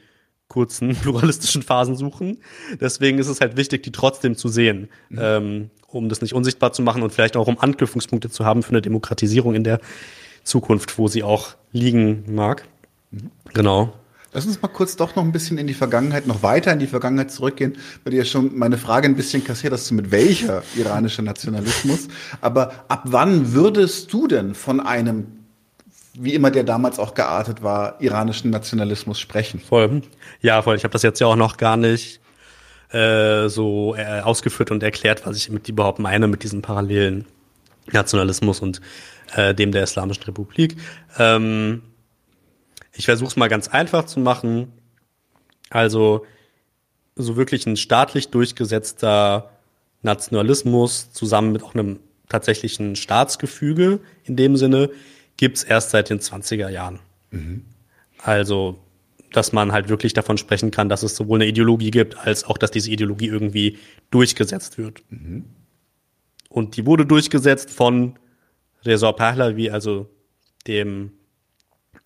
kurzen 0.48 0.94
pluralistischen 1.02 1.62
Phasen 1.62 1.96
suchen. 1.96 2.38
Deswegen 2.80 3.18
ist 3.18 3.28
es 3.28 3.40
halt 3.40 3.56
wichtig, 3.56 3.82
die 3.82 3.92
trotzdem 3.92 4.36
zu 4.36 4.48
sehen, 4.48 4.88
mhm. 5.08 5.18
ähm, 5.20 5.70
um 5.86 6.08
das 6.08 6.20
nicht 6.20 6.34
unsichtbar 6.34 6.72
zu 6.72 6.82
machen 6.82 7.02
und 7.02 7.12
vielleicht 7.12 7.36
auch 7.36 7.46
um 7.48 7.58
Anknüpfungspunkte 7.58 8.30
zu 8.30 8.44
haben 8.44 8.62
für 8.62 8.70
eine 8.70 8.82
Demokratisierung 8.82 9.54
in 9.54 9.64
der 9.64 9.80
Zukunft, 10.44 10.98
wo 10.98 11.08
sie 11.08 11.22
auch 11.22 11.56
liegen 11.72 12.24
mag. 12.34 12.66
Mhm. 13.10 13.30
Genau. 13.52 13.92
Lass 14.32 14.46
uns 14.46 14.62
mal 14.62 14.68
kurz 14.68 14.94
doch 14.94 15.16
noch 15.16 15.24
ein 15.24 15.32
bisschen 15.32 15.58
in 15.58 15.66
die 15.66 15.74
Vergangenheit, 15.74 16.26
noch 16.26 16.42
weiter 16.42 16.72
in 16.72 16.78
die 16.78 16.86
Vergangenheit 16.86 17.32
zurückgehen, 17.32 17.76
weil 18.04 18.14
ja 18.14 18.24
schon 18.24 18.56
meine 18.56 18.78
Frage 18.78 19.08
ein 19.08 19.16
bisschen 19.16 19.42
kassiert 19.42 19.72
hast, 19.72 19.90
mit 19.90 20.12
welcher 20.12 20.62
iranischer 20.76 21.22
Nationalismus. 21.22 22.06
Aber 22.40 22.84
ab 22.86 23.02
wann 23.06 23.52
würdest 23.52 24.12
du 24.12 24.28
denn 24.28 24.54
von 24.54 24.78
einem, 24.78 25.26
wie 26.14 26.34
immer 26.34 26.52
der 26.52 26.62
damals 26.62 27.00
auch 27.00 27.14
geartet 27.14 27.64
war, 27.64 28.00
iranischen 28.00 28.50
Nationalismus 28.50 29.18
sprechen? 29.18 29.58
Voll. 29.58 30.02
Ja, 30.40 30.62
voll. 30.62 30.76
Ich 30.76 30.84
habe 30.84 30.92
das 30.92 31.02
jetzt 31.02 31.20
ja 31.20 31.26
auch 31.26 31.36
noch 31.36 31.56
gar 31.56 31.76
nicht 31.76 32.20
äh, 32.92 33.48
so 33.48 33.96
äh, 33.96 34.20
ausgeführt 34.20 34.70
und 34.70 34.82
erklärt, 34.84 35.26
was 35.26 35.36
ich 35.36 35.50
mit 35.50 35.68
überhaupt 35.68 35.98
meine, 35.98 36.28
mit 36.28 36.44
diesem 36.44 36.62
parallelen 36.62 37.24
Nationalismus 37.90 38.60
und 38.60 38.80
äh, 39.34 39.54
dem 39.56 39.72
der 39.72 39.82
Islamischen 39.82 40.22
Republik. 40.22 40.76
Ähm, 41.18 41.82
ich 43.00 43.06
versuche 43.06 43.30
es 43.30 43.36
mal 43.36 43.48
ganz 43.48 43.66
einfach 43.66 44.04
zu 44.04 44.20
machen. 44.20 44.72
Also 45.70 46.26
so 47.16 47.36
wirklich 47.36 47.66
ein 47.66 47.78
staatlich 47.78 48.28
durchgesetzter 48.28 49.50
Nationalismus 50.02 51.10
zusammen 51.10 51.52
mit 51.52 51.62
auch 51.62 51.74
einem 51.74 52.00
tatsächlichen 52.28 52.96
Staatsgefüge 52.96 54.00
in 54.24 54.36
dem 54.36 54.54
Sinne 54.58 54.90
gibt's 55.38 55.62
erst 55.62 55.90
seit 55.90 56.10
den 56.10 56.20
20er 56.20 56.68
Jahren. 56.68 56.98
Mhm. 57.30 57.64
Also, 58.18 58.78
dass 59.32 59.54
man 59.54 59.72
halt 59.72 59.88
wirklich 59.88 60.12
davon 60.12 60.36
sprechen 60.36 60.70
kann, 60.70 60.90
dass 60.90 61.02
es 61.02 61.16
sowohl 61.16 61.38
eine 61.38 61.48
Ideologie 61.48 61.90
gibt, 61.90 62.18
als 62.18 62.44
auch, 62.44 62.58
dass 62.58 62.70
diese 62.70 62.90
Ideologie 62.90 63.28
irgendwie 63.28 63.78
durchgesetzt 64.10 64.76
wird. 64.76 65.00
Mhm. 65.08 65.46
Und 66.50 66.76
die 66.76 66.84
wurde 66.84 67.06
durchgesetzt 67.06 67.70
von 67.70 68.18
Reza 68.84 69.12
Pahlavi, 69.12 69.70
also 69.70 70.10
dem 70.66 71.12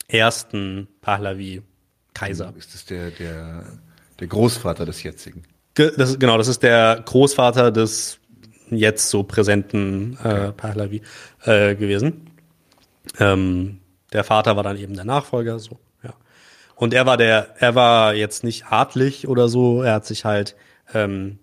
ersten 0.09 0.89
Pahlavi-Kaiser. 1.01 2.53
Ist 2.57 2.75
das 2.75 2.85
der, 2.85 3.11
der, 3.11 3.65
der 4.21 4.27
Großvater 4.27 4.87
des 4.87 5.03
jetzigen? 5.03 5.45
Ge 5.75 5.93
das, 5.97 6.19
genau, 6.19 6.39
das 6.39 6.49
ist 6.49 6.63
der 6.63 7.03
Großvater 7.05 7.73
des 7.73 8.21
jetzt 8.71 9.11
so 9.11 9.23
präsenten 9.23 10.17
äh, 10.23 10.53
Pahlavi 10.53 11.03
äh, 11.45 11.75
gewesen. 11.75 12.31
Ähm, 13.19 13.81
der 14.13 14.25
Vater 14.25 14.57
war 14.57 14.63
dann 14.63 14.79
eben 14.79 14.95
der 14.95 15.05
Nachfolger, 15.05 15.59
so, 15.59 15.79
ja. 16.03 16.15
Und 16.77 16.95
er 16.95 17.07
war 17.07 17.17
der, 17.17 17.55
er 17.59 17.75
war 17.75 18.15
jetzt 18.15 18.45
nicht 18.45 18.67
adlig 18.71 19.29
oder 19.29 19.49
so, 19.49 19.83
er 19.83 19.95
hat 19.95 20.07
sich 20.07 20.25
halt 20.25 20.57
ähm, 20.93 21.39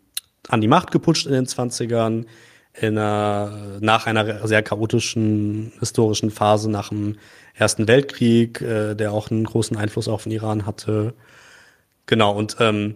an 0.47 0.61
die 0.61 0.67
Macht 0.67 0.91
geputscht 0.91 1.27
in 1.27 1.33
den 1.33 1.45
20ern, 1.45 2.25
in 2.73 2.97
einer, 2.97 3.77
nach 3.81 4.07
einer 4.07 4.47
sehr 4.47 4.63
chaotischen 4.63 5.73
historischen 5.79 6.31
Phase 6.31 6.71
nach 6.71 6.89
dem 6.89 7.17
Ersten 7.53 7.87
Weltkrieg, 7.87 8.61
äh, 8.61 8.95
der 8.95 9.11
auch 9.11 9.31
einen 9.31 9.43
großen 9.43 9.77
Einfluss 9.77 10.07
auf 10.07 10.23
den 10.23 10.31
Iran 10.31 10.65
hatte. 10.65 11.13
Genau, 12.05 12.35
und 12.35 12.57
ähm, 12.59 12.95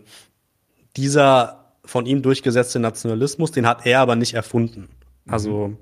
dieser 0.97 1.65
von 1.85 2.05
ihm 2.05 2.21
durchgesetzte 2.21 2.79
Nationalismus, 2.79 3.51
den 3.51 3.67
hat 3.67 3.85
er 3.85 3.99
aber 3.99 4.15
nicht 4.15 4.33
erfunden. 4.33 4.89
Also 5.27 5.69
mhm. 5.69 5.77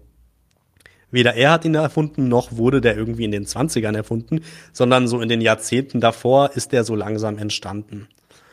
weder 1.11 1.33
er 1.35 1.51
hat 1.51 1.65
ihn 1.65 1.75
erfunden, 1.75 2.27
noch 2.27 2.57
wurde 2.57 2.81
der 2.81 2.97
irgendwie 2.97 3.23
in 3.23 3.31
den 3.31 3.45
20ern 3.45 3.95
erfunden, 3.95 4.41
sondern 4.73 5.07
so 5.07 5.21
in 5.21 5.29
den 5.29 5.41
Jahrzehnten 5.41 6.01
davor 6.01 6.51
ist 6.55 6.71
der 6.71 6.83
so 6.83 6.95
langsam 6.95 7.37
entstanden. 7.37 8.07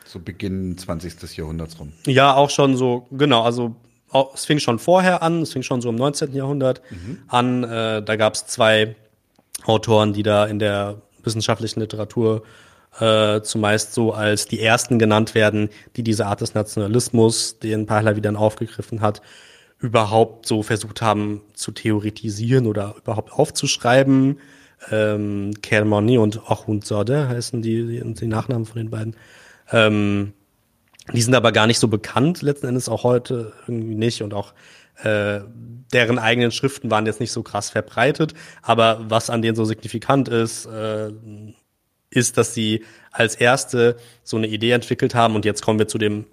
So 0.05 0.19
Beginn 0.19 0.77
20. 0.77 1.37
Jahrhunderts 1.37 1.79
rum. 1.79 1.93
Ja, 2.07 2.35
auch 2.35 2.51
schon 2.51 2.77
so, 2.77 3.07
genau, 3.11 3.43
also 3.43 3.77
es 4.35 4.45
fing 4.45 4.59
schon 4.59 4.79
vorher 4.79 5.23
an, 5.23 5.43
es 5.43 5.53
fing 5.53 5.63
schon 5.63 5.81
so 5.81 5.89
im 5.89 5.95
19. 5.95 6.35
Jahrhundert 6.35 6.83
mhm. 6.91 7.19
an. 7.29 7.65
Äh, 7.65 8.03
da 8.03 8.17
gab 8.17 8.35
es 8.35 8.47
zwei 8.47 8.97
Autoren, 9.66 10.12
die 10.12 10.23
da 10.23 10.46
in 10.46 10.59
der 10.59 11.03
wissenschaftlichen 11.23 11.81
Literatur 11.81 12.42
äh, 12.99 13.40
zumeist 13.42 13.94
so 13.94 14.12
als 14.12 14.46
die 14.46 14.61
ersten 14.61 14.99
genannt 14.99 15.35
werden, 15.35 15.68
die 15.96 16.03
diese 16.03 16.27
Art 16.27 16.40
des 16.40 16.55
Nationalismus, 16.55 17.59
den 17.59 17.87
Pahlavi 17.87 18.20
dann 18.20 18.37
aufgegriffen 18.37 19.01
hat, 19.01 19.23
überhaupt 19.79 20.46
so 20.46 20.62
versucht 20.62 21.01
haben 21.01 21.42
zu 21.55 21.73
theoretisieren 21.73 22.66
oder 22.66 22.94
überhaupt 22.99 23.33
aufzuschreiben. 23.33 24.38
Ähm, 24.90 25.53
Kermani 25.62 26.18
und 26.18 26.51
Ahundzadeh 26.51 27.29
heißen 27.29 27.62
die, 27.62 27.87
die, 27.87 28.14
die 28.14 28.27
Nachnamen 28.27 28.66
von 28.66 28.77
den 28.77 28.90
beiden. 28.90 29.16
Ähm, 29.73 30.33
die 31.12 31.23
sind 31.23 31.35
aber 31.35 31.53
gar 31.53 31.66
nicht 31.66 31.79
so 31.79 31.88
bekannt, 31.88 32.42
letzten 32.42 32.66
Endes 32.66 32.88
auch 32.88 33.05
heute 33.05 33.53
irgendwie 33.66 33.94
nicht 33.94 34.23
und 34.23 34.35
auch 34.35 34.53
äh, 35.03 35.41
deren 35.93 36.19
eigenen 36.19 36.51
Schriften 36.51 36.91
waren 36.91 37.07
jetzt 37.07 37.21
nicht 37.21 37.33
so 37.33 37.43
krass 37.43 37.71
verbreitet, 37.71 38.35
aber 38.63 39.01
was 39.09 39.31
an 39.31 39.43
denen 39.43 39.57
so 39.57 39.65
signifikant 39.65 40.29
ist, 40.29 40.67
äh, 40.67 41.11
ist, 42.11 42.39
dass 42.39 42.55
sie 42.55 42.85
als 43.13 43.35
erste 43.35 43.97
so 44.23 44.37
eine 44.37 44.49
Idee 44.49 44.73
entwickelt 44.73 45.15
haben 45.15 45.35
und 45.35 45.45
jetzt 45.45 45.63
kommen 45.63 45.79
wir 45.79 45.89
zu 45.89 45.99
dem 45.99 46.27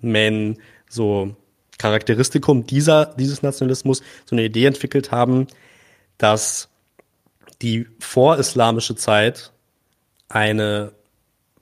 Main 0.00 0.58
so 0.88 1.36
Charakteristikum 1.78 2.66
dieser, 2.66 3.06
dieses 3.06 3.42
Nationalismus, 3.42 4.02
so 4.24 4.36
eine 4.36 4.44
Idee 4.44 4.66
entwickelt 4.66 5.10
haben, 5.10 5.46
dass 6.18 6.68
die 7.60 7.86
vorislamische 7.98 8.94
Zeit 8.94 9.52
eine 10.28 10.92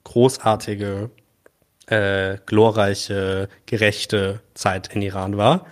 großartige, 0.05 1.11
äh, 1.87 2.39
glorreiche, 2.47 3.49
gerechte 3.67 4.41
Zeit 4.55 4.95
in 4.95 5.03
Iran 5.03 5.37
war 5.37 5.67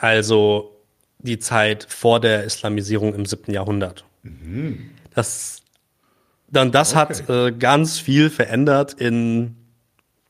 also 0.00 0.76
die 1.18 1.38
Zeit 1.38 1.86
vor 1.88 2.20
der 2.20 2.44
Islamisierung 2.44 3.14
im 3.14 3.26
siebten 3.26 3.52
Jahrhundert. 3.52 4.04
Mhm. 4.22 4.90
Das, 5.14 5.62
dann 6.48 6.72
das 6.72 6.92
okay. 6.92 6.98
hat 6.98 7.28
äh, 7.28 7.52
ganz 7.52 7.98
viel 7.98 8.30
verändert 8.30 8.94
in 8.94 9.56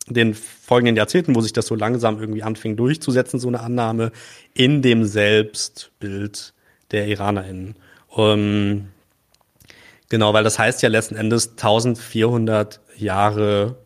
den 0.09 0.35
folgenden 0.35 0.97
Jahrzehnten, 0.97 1.37
wo 1.37 1.41
sich 1.41 1.53
das 1.53 1.67
so 1.67 1.77
langsam 1.77 2.19
irgendwie 2.19 2.43
anfing 2.43 2.77
durchzusetzen, 2.77 3.39
so 3.39 3.49
eine 3.49 3.61
Annahme 3.61 4.11
in 4.55 4.83
dem 4.83 5.05
Selbstbild 5.05 6.53
der 6.91 7.07
IranerInnen. 7.07 7.77
Um, 8.09 8.89
genau, 10.09 10.33
weil 10.33 10.43
das 10.43 10.59
heißt 10.59 10.83
ja 10.83 10.89
letzten 10.89 11.15
Endes 11.15 11.51
1400 11.51 12.81
Jahre 12.97 13.77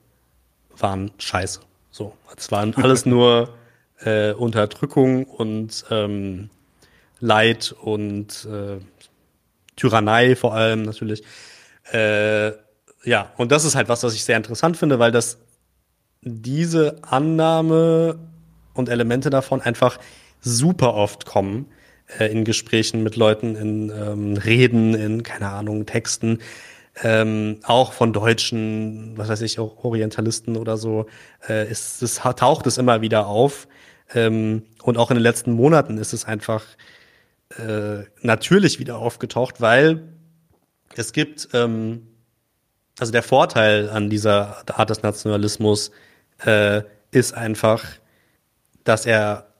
waren 0.79 1.11
scheiße. 1.18 1.61
So, 1.90 2.14
es 2.37 2.51
waren 2.51 2.75
alles 2.77 3.05
nur 3.05 3.55
äh, 4.05 4.33
Unterdrückung 4.33 5.25
und 5.25 5.85
ähm, 5.90 6.51
Leid 7.21 7.75
und 7.81 8.47
äh, 8.51 8.79
Tyrannei 9.77 10.37
vor 10.37 10.55
allem 10.55 10.83
natürlich. 10.83 11.23
Äh, 11.93 12.53
ja, 13.05 13.33
und 13.37 13.53
das 13.53 13.64
ist 13.64 13.75
halt 13.75 13.88
was, 13.88 14.03
was 14.03 14.14
ich 14.14 14.25
sehr 14.25 14.37
interessant 14.37 14.77
finde, 14.77 14.99
weil 14.99 15.12
das 15.12 15.38
diese 16.23 16.97
Annahme 17.03 18.19
und 18.73 18.88
Elemente 18.88 19.31
davon 19.31 19.61
einfach 19.61 19.99
super 20.40 20.95
oft 20.95 21.27
kommen 21.27 21.67
äh, 22.19 22.27
in 22.27 22.45
Gesprächen 22.45 23.03
mit 23.03 23.17
Leuten, 23.17 23.57
in 23.57 23.90
ähm, 23.90 24.37
Reden, 24.37 24.95
in, 24.95 25.23
keine 25.23 25.51
Ahnung, 25.51 25.87
Texten, 25.87 26.38
ähm, 27.03 27.59
auch 27.64 27.93
von 27.93 28.12
deutschen, 28.12 29.17
was 29.17 29.29
weiß 29.29 29.43
ich, 29.43 29.59
auch 29.59 29.85
Orientalisten 29.85 30.57
oder 30.57 30.77
so, 30.77 31.07
äh, 31.49 31.71
ist, 31.71 32.03
es 32.03 32.21
taucht 32.37 32.67
es 32.67 32.79
immer 32.79 33.01
wieder 33.01 33.27
auf, 33.27 33.67
ähm, 34.12 34.62
und 34.83 34.99
auch 34.99 35.11
in 35.11 35.17
den 35.17 35.23
letzten 35.23 35.53
Monaten 35.53 35.99
ist 35.99 36.12
es 36.12 36.25
einfach 36.25 36.64
äh, 37.59 38.05
natürlich 38.21 38.79
wieder 38.79 38.99
aufgetaucht, 38.99 39.61
weil 39.61 40.03
es 40.97 41.12
gibt, 41.12 41.49
ähm, 41.53 42.07
also 42.99 43.12
der 43.12 43.23
Vorteil 43.23 43.90
an 43.90 44.11
dieser 44.11 44.64
Art 44.79 44.90
des 44.90 45.03
Nationalismus 45.03 45.90
äh, 46.45 46.83
ist 47.11 47.35
einfach, 47.35 47.85
dass 48.85 49.07
er 49.07 49.55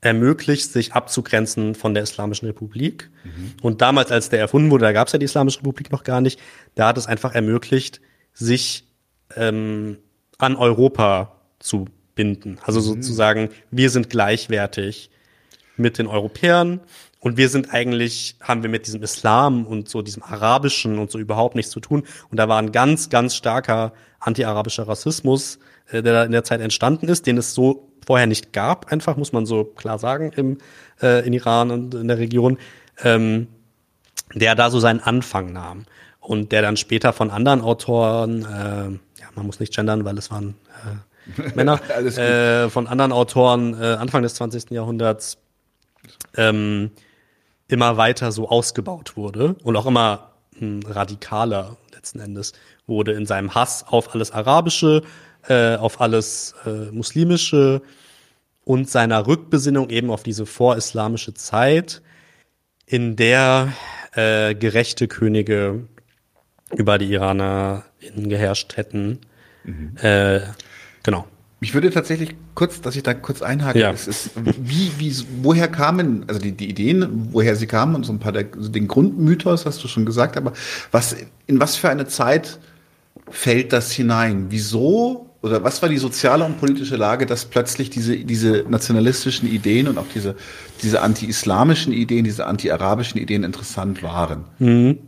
ermöglicht, 0.00 0.70
sich 0.70 0.92
abzugrenzen 0.92 1.74
von 1.74 1.92
der 1.92 2.04
Islamischen 2.04 2.46
Republik. 2.46 3.10
Mhm. 3.24 3.54
Und 3.62 3.80
damals, 3.82 4.12
als 4.12 4.28
der 4.28 4.38
erfunden 4.38 4.70
wurde, 4.70 4.84
da 4.84 4.92
gab 4.92 5.08
es 5.08 5.12
ja 5.12 5.18
die 5.18 5.24
Islamische 5.24 5.60
Republik 5.60 5.90
noch 5.90 6.04
gar 6.04 6.20
nicht, 6.20 6.38
da 6.74 6.88
hat 6.88 6.98
es 6.98 7.06
einfach 7.06 7.34
ermöglicht, 7.34 8.00
sich 8.32 8.86
ähm, 9.34 9.98
an 10.38 10.54
Europa 10.54 11.40
zu 11.58 11.86
binden. 12.18 12.58
Also 12.64 12.80
mhm. 12.80 12.84
sozusagen, 12.84 13.50
wir 13.70 13.90
sind 13.90 14.10
gleichwertig 14.10 15.08
mit 15.76 15.98
den 15.98 16.08
Europäern 16.08 16.80
und 17.20 17.36
wir 17.36 17.48
sind 17.48 17.72
eigentlich, 17.72 18.34
haben 18.40 18.64
wir 18.64 18.70
mit 18.70 18.88
diesem 18.88 19.04
Islam 19.04 19.64
und 19.64 19.88
so 19.88 20.02
diesem 20.02 20.24
Arabischen 20.24 20.98
und 20.98 21.12
so 21.12 21.20
überhaupt 21.20 21.54
nichts 21.54 21.70
zu 21.70 21.78
tun. 21.78 22.02
Und 22.28 22.38
da 22.38 22.48
war 22.48 22.58
ein 22.60 22.72
ganz, 22.72 23.08
ganz 23.08 23.36
starker 23.36 23.92
anti-arabischer 24.18 24.88
Rassismus, 24.88 25.60
äh, 25.92 26.02
der 26.02 26.12
da 26.12 26.24
in 26.24 26.32
der 26.32 26.42
Zeit 26.42 26.60
entstanden 26.60 27.06
ist, 27.06 27.26
den 27.26 27.38
es 27.38 27.54
so 27.54 27.88
vorher 28.04 28.26
nicht 28.26 28.52
gab, 28.52 28.90
einfach, 28.90 29.16
muss 29.16 29.32
man 29.32 29.46
so 29.46 29.62
klar 29.62 30.00
sagen, 30.00 30.32
im, 30.34 30.58
äh, 31.00 31.24
in 31.24 31.32
Iran 31.34 31.70
und 31.70 31.94
in 31.94 32.08
der 32.08 32.18
Region, 32.18 32.58
ähm, 33.04 33.46
der 34.34 34.56
da 34.56 34.70
so 34.70 34.80
seinen 34.80 35.00
Anfang 35.00 35.52
nahm. 35.52 35.84
Und 36.18 36.50
der 36.50 36.62
dann 36.62 36.76
später 36.76 37.12
von 37.12 37.30
anderen 37.30 37.60
Autoren, 37.60 38.42
äh, 38.42 39.20
ja, 39.20 39.28
man 39.36 39.46
muss 39.46 39.60
nicht 39.60 39.72
gendern, 39.72 40.04
weil 40.04 40.18
es 40.18 40.32
waren 40.32 40.56
äh, 40.84 40.96
Männer, 41.54 41.80
äh, 41.90 42.68
von 42.70 42.86
anderen 42.86 43.12
Autoren 43.12 43.74
äh, 43.80 43.94
Anfang 43.94 44.22
des 44.22 44.34
20. 44.34 44.70
Jahrhunderts 44.70 45.38
ähm, 46.36 46.90
immer 47.68 47.96
weiter 47.96 48.32
so 48.32 48.48
ausgebaut 48.48 49.16
wurde 49.16 49.56
und 49.62 49.76
auch 49.76 49.86
immer 49.86 50.32
hm, 50.58 50.80
radikaler 50.86 51.76
letzten 51.94 52.20
Endes 52.20 52.52
wurde 52.86 53.12
in 53.12 53.26
seinem 53.26 53.54
Hass 53.54 53.84
auf 53.86 54.14
alles 54.14 54.30
Arabische, 54.30 55.02
äh, 55.48 55.76
auf 55.76 56.00
alles 56.00 56.54
äh, 56.64 56.90
Muslimische 56.90 57.82
und 58.64 58.88
seiner 58.88 59.26
Rückbesinnung 59.26 59.90
eben 59.90 60.10
auf 60.10 60.22
diese 60.22 60.46
vorislamische 60.46 61.34
Zeit, 61.34 62.02
in 62.86 63.16
der 63.16 63.72
äh, 64.12 64.54
gerechte 64.54 65.08
Könige 65.08 65.86
über 66.74 66.98
die 66.98 67.12
Iraner 67.12 67.84
geherrscht 68.16 68.76
hätten. 68.76 69.20
Mhm. 69.64 69.96
Äh, 70.00 70.40
genau. 71.02 71.26
Ich 71.60 71.74
würde 71.74 71.90
tatsächlich 71.90 72.36
kurz, 72.54 72.80
dass 72.80 72.94
ich 72.94 73.02
da 73.02 73.14
kurz 73.14 73.42
einhake. 73.42 73.80
Ja. 73.80 73.90
Es 73.90 74.06
ist, 74.06 74.30
wie, 74.44 74.92
wie, 74.98 75.12
woher 75.42 75.66
kamen, 75.66 76.24
also 76.28 76.40
die, 76.40 76.52
die 76.52 76.70
Ideen, 76.70 77.28
woher 77.32 77.56
sie 77.56 77.66
kamen 77.66 77.96
und 77.96 78.04
so 78.04 78.12
ein 78.12 78.20
paar 78.20 78.30
der, 78.30 78.46
also 78.56 78.68
den 78.68 78.86
Grundmythos 78.86 79.66
hast 79.66 79.82
du 79.82 79.88
schon 79.88 80.06
gesagt, 80.06 80.36
aber 80.36 80.52
was, 80.92 81.16
in 81.46 81.58
was 81.58 81.74
für 81.74 81.88
eine 81.88 82.06
Zeit 82.06 82.60
fällt 83.28 83.72
das 83.72 83.90
hinein? 83.90 84.46
Wieso 84.50 85.30
oder 85.42 85.64
was 85.64 85.82
war 85.82 85.88
die 85.88 85.98
soziale 85.98 86.44
und 86.44 86.60
politische 86.60 86.96
Lage, 86.96 87.26
dass 87.26 87.44
plötzlich 87.44 87.90
diese, 87.90 88.16
diese 88.18 88.64
nationalistischen 88.68 89.48
Ideen 89.48 89.88
und 89.88 89.98
auch 89.98 90.06
diese, 90.14 90.36
diese 90.82 91.02
anti-islamischen 91.02 91.92
Ideen, 91.92 92.24
diese 92.24 92.46
anti-arabischen 92.46 93.20
Ideen 93.20 93.42
interessant 93.42 94.04
waren? 94.04 94.44
Mhm. 94.60 94.98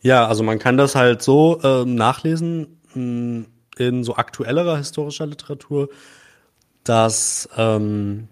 Ja, 0.00 0.26
also 0.26 0.42
man 0.42 0.58
kann 0.58 0.78
das 0.78 0.94
halt 0.94 1.20
so 1.20 1.60
äh, 1.62 1.84
nachlesen. 1.84 2.78
Mh 2.94 3.44
in 3.78 4.04
so 4.04 4.16
aktuellerer 4.16 4.76
historischer 4.76 5.26
Literatur, 5.26 5.88
dass 6.84 7.48
ähm, 7.56 8.28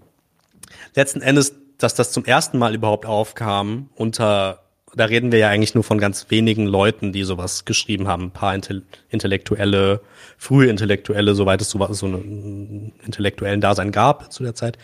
letzten 0.94 1.20
Endes, 1.20 1.55
dass 1.79 1.94
das 1.94 2.12
zum 2.12 2.24
ersten 2.24 2.59
Mal 2.59 2.74
überhaupt 2.74 3.07
aufkam 3.07 3.88
unter, 3.94 4.62
da 4.94 5.05
reden 5.05 5.33
wir 5.33 5.38
ja 5.38 5.48
eigentlich 5.48 5.74
nur 5.74 5.85
von 5.85 5.98
ganz 5.98 6.27
wenigen 6.31 6.66
Leuten, 6.66 7.12
die 7.12 7.24
sowas 7.24 7.64
geschrieben 7.64 8.09
haben, 8.09 8.24
ein 8.24 8.31
paar 8.31 8.55
Intellektuelle, 9.11 10.01
frühe 10.37 10.68
Intellektuelle, 10.68 11.35
soweit 11.35 11.61
es 11.61 11.70
so, 11.70 11.92
so 11.92 12.07
einen 12.07 12.92
intellektuellen 13.05 13.61
Dasein 13.61 13.92
gab 13.92 14.33
zu 14.33 14.42
der 14.42 14.55
Zeit 14.55 14.79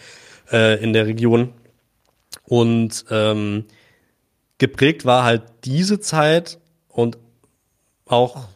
äh, 0.52 0.82
in 0.82 0.92
der 0.92 1.06
Region. 1.06 1.52
Und 2.44 3.06
ähm, 3.10 3.64
geprägt 4.58 5.04
war 5.04 5.24
halt 5.24 5.42
diese 5.64 6.00
Zeit 6.00 6.58
und 6.88 7.18
auch 8.06 8.48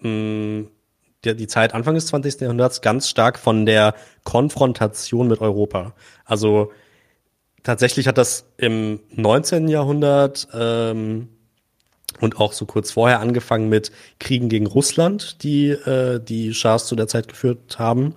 mh, 0.00 0.64
der, 1.24 1.34
die 1.34 1.46
Zeit 1.46 1.74
Anfang 1.74 1.94
des 1.94 2.06
20. 2.06 2.40
Jahrhunderts 2.40 2.80
ganz 2.80 3.08
stark 3.08 3.38
von 3.38 3.66
der 3.66 3.94
Konfrontation 4.24 5.28
mit 5.28 5.40
Europa. 5.40 5.94
Also 6.24 6.72
tatsächlich 7.62 8.08
hat 8.08 8.18
das 8.18 8.46
im 8.56 9.00
19. 9.10 9.68
Jahrhundert 9.68 10.48
ähm, 10.54 11.28
und 12.20 12.38
auch 12.38 12.52
so 12.52 12.66
kurz 12.66 12.90
vorher 12.92 13.20
angefangen 13.20 13.68
mit 13.68 13.92
Kriegen 14.18 14.48
gegen 14.48 14.66
Russland, 14.66 15.42
die 15.42 15.70
äh, 15.70 16.20
die 16.20 16.54
Schahs 16.54 16.86
zu 16.86 16.96
der 16.96 17.06
Zeit 17.06 17.28
geführt 17.28 17.78
haben 17.78 18.14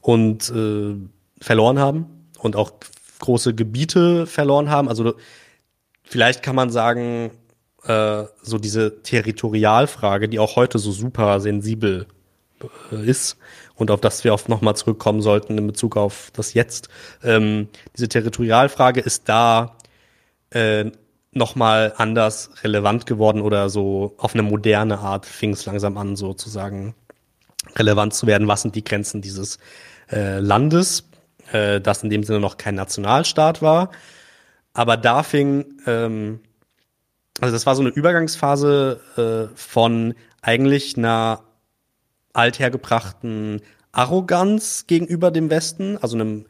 und 0.00 0.50
äh, 0.50 0.96
verloren 1.40 1.78
haben 1.78 2.28
und 2.38 2.56
auch 2.56 2.72
große 3.20 3.54
Gebiete 3.54 4.26
verloren 4.26 4.70
haben. 4.70 4.88
Also 4.88 5.14
vielleicht 6.02 6.42
kann 6.42 6.56
man 6.56 6.70
sagen, 6.70 7.30
äh, 7.84 8.24
so 8.42 8.58
diese 8.58 9.02
Territorialfrage, 9.02 10.28
die 10.28 10.38
auch 10.38 10.56
heute 10.56 10.78
so 10.78 10.90
super 10.90 11.40
sensibel 11.40 12.06
ist 12.90 13.36
und 13.74 13.90
auf 13.90 14.00
das 14.00 14.24
wir 14.24 14.34
auch 14.34 14.48
nochmal 14.48 14.76
zurückkommen 14.76 15.22
sollten 15.22 15.56
in 15.58 15.66
Bezug 15.66 15.96
auf 15.96 16.30
das 16.32 16.54
Jetzt. 16.54 16.88
Ähm, 17.22 17.68
diese 17.96 18.08
Territorialfrage 18.08 19.00
ist 19.00 19.28
da 19.28 19.76
äh, 20.50 20.90
nochmal 21.32 21.94
anders 21.96 22.50
relevant 22.62 23.06
geworden 23.06 23.40
oder 23.40 23.70
so 23.70 24.14
auf 24.18 24.34
eine 24.34 24.42
moderne 24.42 24.98
Art 24.98 25.26
fing 25.26 25.52
es 25.52 25.64
langsam 25.66 25.96
an, 25.96 26.16
sozusagen 26.16 26.94
relevant 27.76 28.14
zu 28.14 28.26
werden. 28.26 28.48
Was 28.48 28.62
sind 28.62 28.74
die 28.74 28.84
Grenzen 28.84 29.22
dieses 29.22 29.58
äh, 30.10 30.38
Landes, 30.40 31.04
äh, 31.52 31.80
das 31.80 32.02
in 32.02 32.10
dem 32.10 32.24
Sinne 32.24 32.40
noch 32.40 32.56
kein 32.56 32.74
Nationalstaat 32.74 33.62
war. 33.62 33.90
Aber 34.72 34.96
da 34.96 35.22
fing, 35.22 35.80
ähm, 35.86 36.40
also 37.40 37.54
das 37.54 37.66
war 37.66 37.74
so 37.74 37.82
eine 37.82 37.90
Übergangsphase 37.90 39.00
äh, 39.50 39.56
von 39.56 40.14
eigentlich 40.42 40.96
einer 40.96 41.42
althergebrachten 42.32 43.60
Arroganz 43.92 44.86
gegenüber 44.86 45.30
dem 45.30 45.50
Westen, 45.50 45.98
also 45.98 46.16
einem 46.16 46.46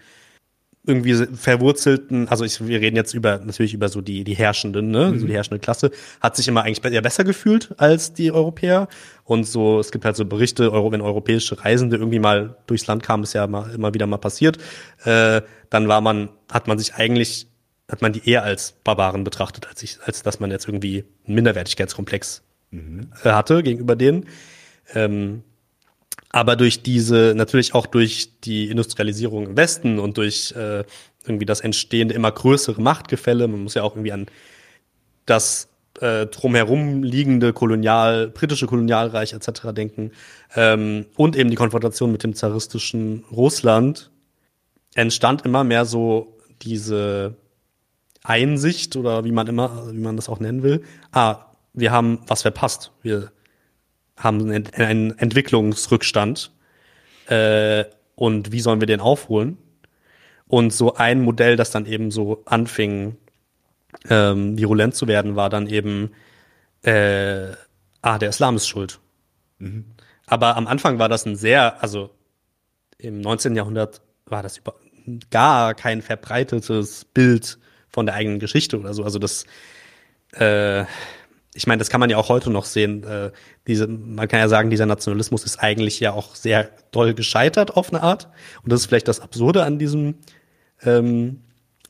irgendwie 0.86 1.14
verwurzelten, 1.36 2.28
also 2.28 2.44
ich, 2.44 2.66
wir 2.66 2.80
reden 2.80 2.96
jetzt 2.96 3.12
über 3.12 3.38
natürlich 3.38 3.74
über 3.74 3.90
so 3.90 4.00
die 4.00 4.24
die 4.24 4.34
herrschenden, 4.34 4.90
ne, 4.90 5.10
mhm. 5.10 5.20
so 5.20 5.26
die 5.26 5.34
herrschende 5.34 5.60
Klasse, 5.60 5.90
hat 6.20 6.36
sich 6.36 6.48
immer 6.48 6.62
eigentlich 6.62 6.82
eher 6.92 7.02
besser 7.02 7.22
gefühlt 7.22 7.74
als 7.78 8.14
die 8.14 8.32
Europäer 8.32 8.88
und 9.24 9.44
so 9.44 9.78
es 9.78 9.92
gibt 9.92 10.06
halt 10.06 10.16
so 10.16 10.24
Berichte, 10.24 10.72
wenn 10.72 11.02
europäische 11.02 11.62
Reisende 11.62 11.96
irgendwie 11.96 12.18
mal 12.18 12.56
durchs 12.66 12.86
Land 12.86 13.02
kamen, 13.02 13.24
ist 13.24 13.34
ja 13.34 13.46
mal, 13.46 13.70
immer 13.74 13.92
wieder 13.92 14.06
mal 14.06 14.16
passiert, 14.16 14.56
äh, 15.04 15.42
dann 15.68 15.86
war 15.86 16.00
man 16.00 16.30
hat 16.50 16.66
man 16.66 16.78
sich 16.78 16.94
eigentlich 16.94 17.46
hat 17.90 18.02
man 18.02 18.12
die 18.12 18.28
eher 18.28 18.42
als 18.42 18.72
Barbaren 18.84 19.24
betrachtet, 19.24 19.68
als 19.68 19.82
ich, 19.82 19.98
als 20.04 20.22
dass 20.22 20.40
man 20.40 20.50
jetzt 20.50 20.66
irgendwie 20.66 21.04
einen 21.26 21.34
Minderwertigkeitskomplex 21.34 22.42
mhm. 22.70 23.10
hatte 23.24 23.62
gegenüber 23.62 23.96
denen. 23.96 24.26
Ähm, 24.94 25.42
aber 26.32 26.56
durch 26.56 26.82
diese, 26.82 27.34
natürlich 27.36 27.74
auch 27.74 27.86
durch 27.86 28.40
die 28.40 28.70
Industrialisierung 28.70 29.46
im 29.46 29.56
Westen 29.56 29.98
und 29.98 30.16
durch 30.16 30.52
äh, 30.52 30.84
irgendwie 31.24 31.46
das 31.46 31.60
entstehende 31.60 32.14
immer 32.14 32.30
größere 32.30 32.80
Machtgefälle, 32.80 33.48
man 33.48 33.62
muss 33.62 33.74
ja 33.74 33.82
auch 33.82 33.94
irgendwie 33.94 34.12
an 34.12 34.26
das 35.26 35.68
äh, 36.00 36.26
drumherum 36.26 37.02
liegende 37.02 37.52
Kolonial, 37.52 38.28
britische 38.28 38.66
Kolonialreich 38.66 39.32
etc. 39.32 39.72
denken 39.74 40.12
ähm, 40.54 41.06
und 41.16 41.36
eben 41.36 41.50
die 41.50 41.56
Konfrontation 41.56 42.12
mit 42.12 42.22
dem 42.22 42.34
zaristischen 42.34 43.24
Russland 43.30 44.10
entstand 44.94 45.44
immer 45.44 45.64
mehr 45.64 45.84
so 45.84 46.38
diese 46.62 47.34
Einsicht 48.22 48.96
oder 48.96 49.24
wie 49.24 49.32
man 49.32 49.46
immer, 49.46 49.92
wie 49.92 49.98
man 49.98 50.16
das 50.16 50.28
auch 50.28 50.40
nennen 50.40 50.62
will. 50.62 50.84
Ah, 51.10 51.46
wir 51.72 51.90
haben 51.90 52.20
was 52.26 52.42
verpasst. 52.42 52.92
Wir 53.02 53.32
haben 54.20 54.50
einen 54.50 55.18
Entwicklungsrückstand. 55.18 56.52
Äh, 57.26 57.84
und 58.14 58.52
wie 58.52 58.60
sollen 58.60 58.80
wir 58.80 58.86
den 58.86 59.00
aufholen? 59.00 59.58
Und 60.46 60.72
so 60.72 60.94
ein 60.94 61.22
Modell, 61.22 61.56
das 61.56 61.70
dann 61.70 61.86
eben 61.86 62.10
so 62.10 62.42
anfing, 62.44 63.16
ähm, 64.08 64.58
virulent 64.58 64.94
zu 64.94 65.08
werden, 65.08 65.36
war 65.36 65.48
dann 65.48 65.66
eben, 65.66 66.10
äh, 66.82 67.52
ah, 68.02 68.18
der 68.18 68.28
Islam 68.28 68.56
ist 68.56 68.68
schuld. 68.68 69.00
Mhm. 69.58 69.84
Aber 70.26 70.56
am 70.56 70.66
Anfang 70.66 70.98
war 70.98 71.08
das 71.08 71.24
ein 71.24 71.36
sehr, 71.36 71.82
also 71.82 72.10
im 72.98 73.20
19. 73.20 73.56
Jahrhundert 73.56 74.02
war 74.26 74.42
das 74.42 74.58
über, 74.58 74.74
gar 75.30 75.74
kein 75.74 76.02
verbreitetes 76.02 77.04
Bild 77.04 77.58
von 77.88 78.06
der 78.06 78.14
eigenen 78.14 78.38
Geschichte 78.38 78.78
oder 78.78 78.94
so. 78.94 79.02
Also 79.02 79.18
das, 79.18 79.44
äh, 80.32 80.84
ich 81.54 81.66
meine, 81.66 81.78
das 81.78 81.90
kann 81.90 82.00
man 82.00 82.10
ja 82.10 82.16
auch 82.16 82.28
heute 82.28 82.50
noch 82.50 82.64
sehen. 82.64 83.02
Äh, 83.04 83.32
diese, 83.66 83.86
man 83.86 84.28
kann 84.28 84.40
ja 84.40 84.48
sagen, 84.48 84.70
dieser 84.70 84.86
Nationalismus 84.86 85.44
ist 85.44 85.58
eigentlich 85.58 85.98
ja 85.98 86.12
auch 86.12 86.34
sehr 86.34 86.68
doll 86.92 87.14
gescheitert 87.14 87.76
auf 87.76 87.92
eine 87.92 88.02
Art. 88.02 88.28
Und 88.62 88.72
das 88.72 88.80
ist 88.80 88.86
vielleicht 88.86 89.08
das 89.08 89.20
Absurde 89.20 89.64
an 89.64 89.78
diesem, 89.78 90.14
ähm, 90.82 91.40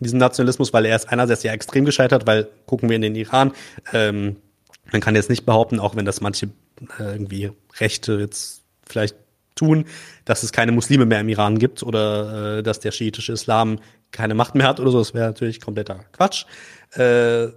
diesem 0.01 0.18
Nationalismus, 0.18 0.73
weil 0.73 0.87
er 0.87 0.96
ist 0.96 1.11
einerseits 1.11 1.42
ja 1.42 1.53
extrem 1.53 1.85
gescheitert, 1.85 2.27
weil 2.27 2.49
gucken 2.66 2.88
wir 2.88 2.96
in 2.96 3.03
den 3.03 3.14
Iran, 3.14 3.53
ähm, 3.92 4.37
man 4.92 5.01
kann 5.01 5.14
jetzt 5.14 5.31
nicht 5.31 5.44
behaupten, 5.44 5.79
auch 5.79 5.94
wenn 5.94 6.07
das 6.07 6.20
manche 6.20 6.46
äh, 6.99 7.12
irgendwie 7.12 7.53
Rechte 7.79 8.14
jetzt 8.14 8.62
vielleicht 8.87 9.16
tun, 9.55 9.85
dass 10.25 10.42
es 10.42 10.53
keine 10.53 10.73
Muslime 10.73 11.05
mehr 11.05 11.20
im 11.20 11.29
Iran 11.29 11.59
gibt 11.59 11.83
oder 11.83 12.59
äh, 12.59 12.62
dass 12.62 12.81
der 12.81 12.92
schiitische 12.92 13.33
Islam 13.33 13.79
keine 14.11 14.35
Macht 14.35 14.55
mehr 14.55 14.66
hat 14.66 14.81
oder 14.81 14.90
so, 14.90 14.99
das 14.99 15.14
wäre 15.14 15.27
natürlich 15.27 15.61
kompletter 15.61 16.05
Quatsch. 16.12 16.46
Äh, 16.94 17.49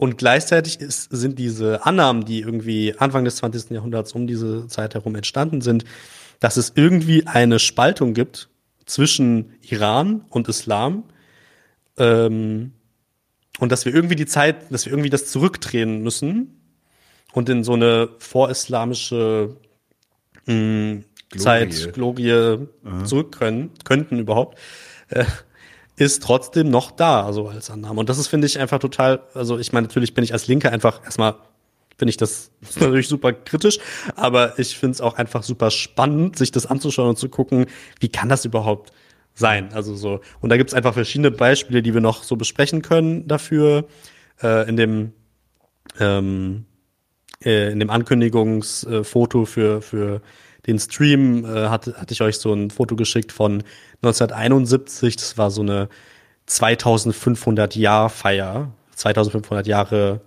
und 0.00 0.16
gleichzeitig 0.16 0.80
ist, 0.80 1.10
sind 1.10 1.38
diese 1.38 1.84
Annahmen, 1.84 2.24
die 2.24 2.40
irgendwie 2.40 2.94
Anfang 2.96 3.26
des 3.26 3.36
20. 3.36 3.70
Jahrhunderts 3.70 4.12
um 4.14 4.26
diese 4.26 4.66
Zeit 4.66 4.94
herum 4.94 5.14
entstanden 5.14 5.60
sind, 5.60 5.84
dass 6.38 6.56
es 6.56 6.72
irgendwie 6.74 7.26
eine 7.26 7.58
Spaltung 7.58 8.14
gibt 8.14 8.48
zwischen 8.86 9.52
Iran 9.60 10.24
und 10.30 10.48
Islam 10.48 11.04
ähm, 11.98 12.72
und 13.58 13.70
dass 13.70 13.84
wir 13.84 13.94
irgendwie 13.94 14.16
die 14.16 14.24
Zeit, 14.24 14.72
dass 14.72 14.86
wir 14.86 14.92
irgendwie 14.94 15.10
das 15.10 15.26
zurückdrehen 15.26 16.02
müssen 16.02 16.62
und 17.34 17.50
in 17.50 17.62
so 17.62 17.74
eine 17.74 18.08
vorislamische 18.20 19.54
mh, 20.46 21.02
Glorie. 21.28 21.36
Zeit, 21.36 21.92
Glorie 21.92 22.32
Aha. 22.32 23.04
zurück 23.04 23.32
können, 23.38 23.68
könnten 23.84 24.18
überhaupt, 24.18 24.56
äh, 25.10 25.26
ist 26.06 26.22
trotzdem 26.22 26.70
noch 26.70 26.90
da, 26.90 27.24
also 27.24 27.48
als 27.48 27.70
Annahme. 27.70 28.00
Und 28.00 28.08
das 28.08 28.18
ist, 28.18 28.28
finde 28.28 28.46
ich, 28.46 28.58
einfach 28.58 28.78
total, 28.78 29.20
also 29.34 29.58
ich 29.58 29.72
meine, 29.72 29.86
natürlich 29.86 30.14
bin 30.14 30.24
ich 30.24 30.32
als 30.32 30.46
Linke 30.46 30.70
einfach 30.72 31.04
erstmal 31.04 31.36
finde 31.96 32.10
ich 32.10 32.16
das 32.16 32.50
natürlich 32.80 33.08
super 33.08 33.34
kritisch, 33.34 33.78
aber 34.16 34.58
ich 34.58 34.78
finde 34.78 34.94
es 34.94 35.00
auch 35.02 35.18
einfach 35.18 35.42
super 35.42 35.70
spannend, 35.70 36.38
sich 36.38 36.50
das 36.50 36.64
anzuschauen 36.64 37.10
und 37.10 37.18
zu 37.18 37.28
gucken, 37.28 37.66
wie 38.00 38.08
kann 38.08 38.30
das 38.30 38.46
überhaupt 38.46 38.92
sein? 39.34 39.72
Also 39.74 39.94
so, 39.94 40.20
und 40.40 40.48
da 40.48 40.56
gibt 40.56 40.70
es 40.70 40.74
einfach 40.74 40.94
verschiedene 40.94 41.30
Beispiele, 41.30 41.82
die 41.82 41.92
wir 41.92 42.00
noch 42.00 42.22
so 42.22 42.36
besprechen 42.36 42.80
können 42.80 43.28
dafür. 43.28 43.86
Äh, 44.42 44.68
in 44.68 44.76
dem 44.76 45.12
ähm, 45.98 46.64
äh, 47.44 47.72
in 47.72 47.80
dem 47.80 47.90
Ankündigungsfoto 47.90 49.44
für, 49.44 49.82
für 49.82 50.22
den 50.66 50.78
Stream 50.78 51.44
äh, 51.44 51.68
hatte, 51.68 51.94
hatte 51.96 52.12
ich 52.12 52.22
euch 52.22 52.38
so 52.38 52.52
ein 52.52 52.70
Foto 52.70 52.96
geschickt 52.96 53.32
von 53.32 53.62
1971. 54.02 55.16
Das 55.16 55.38
war 55.38 55.50
so 55.50 55.62
eine 55.62 55.88
2500 56.46 57.76
Jahr 57.76 58.10
Feier, 58.10 58.72
2500 58.94 59.66
Jahre 59.66 60.20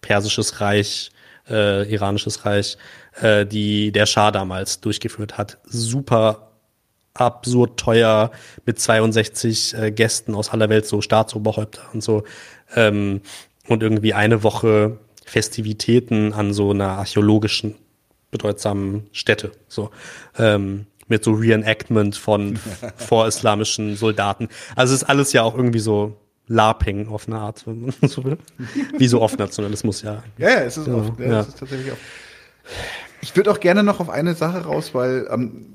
persisches 0.00 0.60
Reich, 0.60 1.10
äh, 1.48 1.90
iranisches 1.92 2.44
Reich, 2.44 2.78
äh, 3.20 3.44
die 3.44 3.92
der 3.92 4.06
Schah 4.06 4.30
damals 4.30 4.80
durchgeführt 4.80 5.38
hat. 5.38 5.58
Super 5.64 6.48
absurd 7.14 7.78
teuer 7.78 8.30
mit 8.64 8.78
62 8.78 9.74
äh, 9.74 9.90
Gästen 9.90 10.34
aus 10.34 10.50
aller 10.50 10.68
Welt, 10.68 10.86
so 10.86 11.00
Staatsoberhäupter 11.00 11.82
und 11.92 12.02
so. 12.02 12.24
Ähm, 12.74 13.22
und 13.66 13.82
irgendwie 13.82 14.14
eine 14.14 14.42
Woche 14.42 14.98
Festivitäten 15.24 16.32
an 16.32 16.54
so 16.54 16.70
einer 16.70 16.90
archäologischen 16.90 17.74
bedeutsamen 18.30 19.08
Stätte. 19.12 19.52
So. 19.68 19.90
Ähm, 20.38 20.86
mit 21.08 21.24
so 21.24 21.32
Reenactment 21.32 22.16
von 22.16 22.58
vorislamischen 22.96 23.96
Soldaten. 23.96 24.48
Also 24.76 24.94
es 24.94 25.02
ist 25.02 25.08
alles 25.08 25.32
ja 25.32 25.42
auch 25.42 25.56
irgendwie 25.56 25.78
so 25.78 26.16
LARPing 26.48 27.08
auf 27.08 27.26
eine 27.26 27.38
Art, 27.38 27.66
wenn 27.66 27.82
man 27.82 27.94
so 28.08 28.24
will. 28.24 28.38
Wie 28.96 29.08
so 29.08 29.20
oft 29.20 29.38
Nationalismus, 29.38 30.02
ja. 30.02 30.22
Ja, 30.38 30.50
ja, 30.50 30.60
es 30.60 30.76
ist, 30.76 30.86
ja, 30.86 30.94
oft, 30.94 31.18
ja, 31.20 31.26
ja. 31.26 31.40
Es 31.40 31.48
ist 31.48 31.58
tatsächlich 31.58 31.92
oft. 31.92 32.00
Ich 33.20 33.36
würde 33.36 33.50
auch 33.50 33.60
gerne 33.60 33.82
noch 33.82 34.00
auf 34.00 34.10
eine 34.10 34.34
Sache 34.34 34.64
raus, 34.64 34.94
weil 34.94 35.26
ähm, 35.30 35.66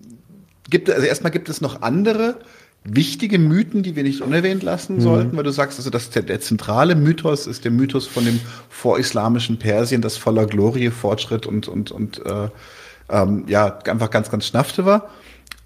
gibt 0.70 0.90
also 0.90 1.06
erstmal 1.06 1.32
gibt 1.32 1.50
es 1.50 1.62
noch 1.62 1.82
andere 1.82 2.40
wichtige 2.84 3.40
Mythen, 3.40 3.84
die 3.84 3.96
wir 3.96 4.04
nicht 4.04 4.22
unerwähnt 4.22 4.64
lassen 4.64 4.96
mhm. 4.96 5.02
sollten, 5.02 5.38
weil 5.38 5.44
du 5.44 5.52
sagst, 5.52 5.80
also 5.80 5.90
dass 5.90 6.10
der, 6.10 6.24
der 6.24 6.42
zentrale 6.42 6.96
Mythos 6.96 7.48
ist 7.48 7.64
der 7.64 7.72
Mythos 7.72 8.08
von 8.08 8.26
dem 8.26 8.40
vorislamischen 8.70 9.58
Persien, 9.58 10.02
das 10.02 10.18
voller 10.18 10.46
Glorie, 10.46 10.90
Fortschritt 10.90 11.46
und 11.46 11.68
und 11.68 11.92
und 11.92 12.26
äh, 12.26 12.50
ähm, 13.10 13.46
ja 13.48 13.80
einfach 13.86 14.10
ganz 14.10 14.30
ganz 14.30 14.48
schnaffte 14.48 14.86
war. 14.86 15.10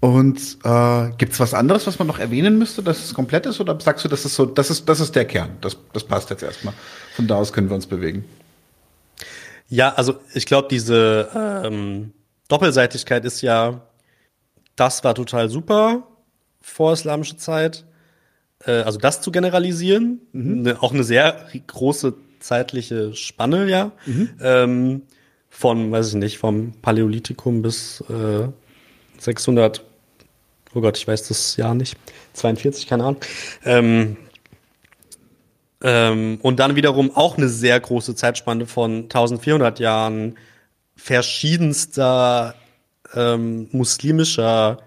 Und 0.00 0.58
äh, 0.62 1.10
gibt 1.18 1.32
es 1.32 1.40
was 1.40 1.54
anderes, 1.54 1.88
was 1.88 1.98
man 1.98 2.06
noch 2.06 2.20
erwähnen 2.20 2.56
müsste, 2.56 2.84
dass 2.84 3.04
es 3.04 3.14
komplett 3.14 3.46
ist? 3.46 3.60
Oder 3.60 3.80
sagst 3.80 4.04
du, 4.04 4.08
das 4.08 4.24
ist 4.24 4.36
so, 4.36 4.46
das 4.46 4.70
ist, 4.70 4.88
das 4.88 5.00
ist 5.00 5.16
der 5.16 5.24
Kern? 5.24 5.50
Das, 5.60 5.76
das 5.92 6.04
passt 6.04 6.30
jetzt 6.30 6.44
erstmal. 6.44 6.72
Von 7.16 7.26
da 7.26 7.34
aus 7.34 7.52
können 7.52 7.68
wir 7.68 7.74
uns 7.74 7.88
bewegen. 7.88 8.24
Ja, 9.68 9.92
also 9.94 10.14
ich 10.34 10.46
glaube, 10.46 10.68
diese 10.70 11.28
ähm, 11.34 12.12
Doppelseitigkeit 12.46 13.24
ist 13.24 13.42
ja, 13.42 13.80
das 14.76 15.02
war 15.02 15.16
total 15.16 15.48
super 15.48 16.06
vor 16.68 16.92
islamische 16.92 17.36
Zeit. 17.36 17.84
Äh, 18.64 18.82
also 18.82 18.98
das 18.98 19.20
zu 19.20 19.30
generalisieren, 19.30 20.20
mhm. 20.32 20.62
ne, 20.62 20.76
auch 20.80 20.92
eine 20.92 21.04
sehr 21.04 21.46
große 21.66 22.14
zeitliche 22.40 23.14
Spanne, 23.14 23.68
ja. 23.68 23.92
Mhm. 24.06 24.30
Ähm, 24.40 25.02
von, 25.50 25.90
weiß 25.90 26.08
ich 26.08 26.14
nicht, 26.14 26.38
vom 26.38 26.72
Paläolithikum 26.82 27.62
bis 27.62 28.02
äh, 28.08 28.48
600 29.18 29.82
oh 30.74 30.80
Gott, 30.80 30.98
ich 30.98 31.08
weiß 31.08 31.28
das 31.28 31.56
Jahr 31.56 31.74
nicht, 31.74 31.96
42, 32.34 32.86
keine 32.86 33.04
Ahnung. 33.04 33.20
Ähm, 33.64 34.16
ähm, 35.82 36.38
und 36.42 36.58
dann 36.58 36.76
wiederum 36.76 37.14
auch 37.14 37.36
eine 37.36 37.48
sehr 37.48 37.78
große 37.78 38.14
Zeitspanne 38.14 38.66
von 38.66 39.04
1400 39.04 39.78
Jahren 39.78 40.36
verschiedenster 40.96 42.54
ähm, 43.14 43.68
muslimischer, 43.72 44.78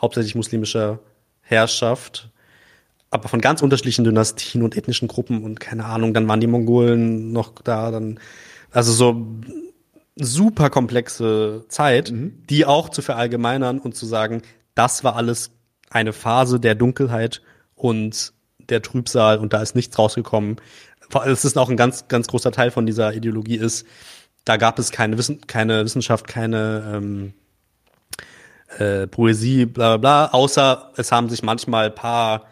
hauptsächlich 0.00 0.34
muslimischer 0.34 1.00
Herrschaft, 1.48 2.30
aber 3.10 3.28
von 3.28 3.40
ganz 3.40 3.62
unterschiedlichen 3.62 4.04
Dynastien 4.04 4.62
und 4.62 4.76
ethnischen 4.76 5.08
Gruppen 5.08 5.42
und 5.42 5.60
keine 5.60 5.86
Ahnung, 5.86 6.12
dann 6.12 6.28
waren 6.28 6.40
die 6.40 6.46
Mongolen 6.46 7.32
noch 7.32 7.52
da, 7.62 7.90
dann, 7.90 8.20
also 8.70 8.92
so 8.92 9.26
super 10.16 10.68
komplexe 10.68 11.64
Zeit, 11.68 12.10
mhm. 12.10 12.42
die 12.50 12.66
auch 12.66 12.90
zu 12.90 13.00
verallgemeinern 13.00 13.78
und 13.78 13.96
zu 13.96 14.04
sagen, 14.04 14.42
das 14.74 15.04
war 15.04 15.16
alles 15.16 15.50
eine 15.90 16.12
Phase 16.12 16.60
der 16.60 16.74
Dunkelheit 16.74 17.40
und 17.74 18.34
der 18.58 18.82
Trübsal 18.82 19.38
und 19.38 19.54
da 19.54 19.62
ist 19.62 19.74
nichts 19.74 19.98
rausgekommen. 19.98 20.56
Es 21.24 21.46
ist 21.46 21.56
auch 21.56 21.70
ein 21.70 21.78
ganz, 21.78 22.08
ganz 22.08 22.26
großer 22.26 22.52
Teil 22.52 22.70
von 22.70 22.84
dieser 22.84 23.14
Ideologie 23.14 23.56
ist, 23.56 23.86
da 24.44 24.56
gab 24.56 24.78
es 24.78 24.90
keine, 24.90 25.18
Wissen, 25.18 25.46
keine 25.46 25.84
Wissenschaft, 25.84 26.26
keine 26.26 26.92
ähm, 26.94 27.34
äh, 28.78 29.06
Poesie, 29.06 29.66
bla 29.66 29.96
bla 29.96 30.26
bla, 30.26 30.26
außer 30.32 30.92
es 30.96 31.12
haben 31.12 31.28
sich 31.28 31.42
manchmal 31.42 31.90
paar 31.90 32.46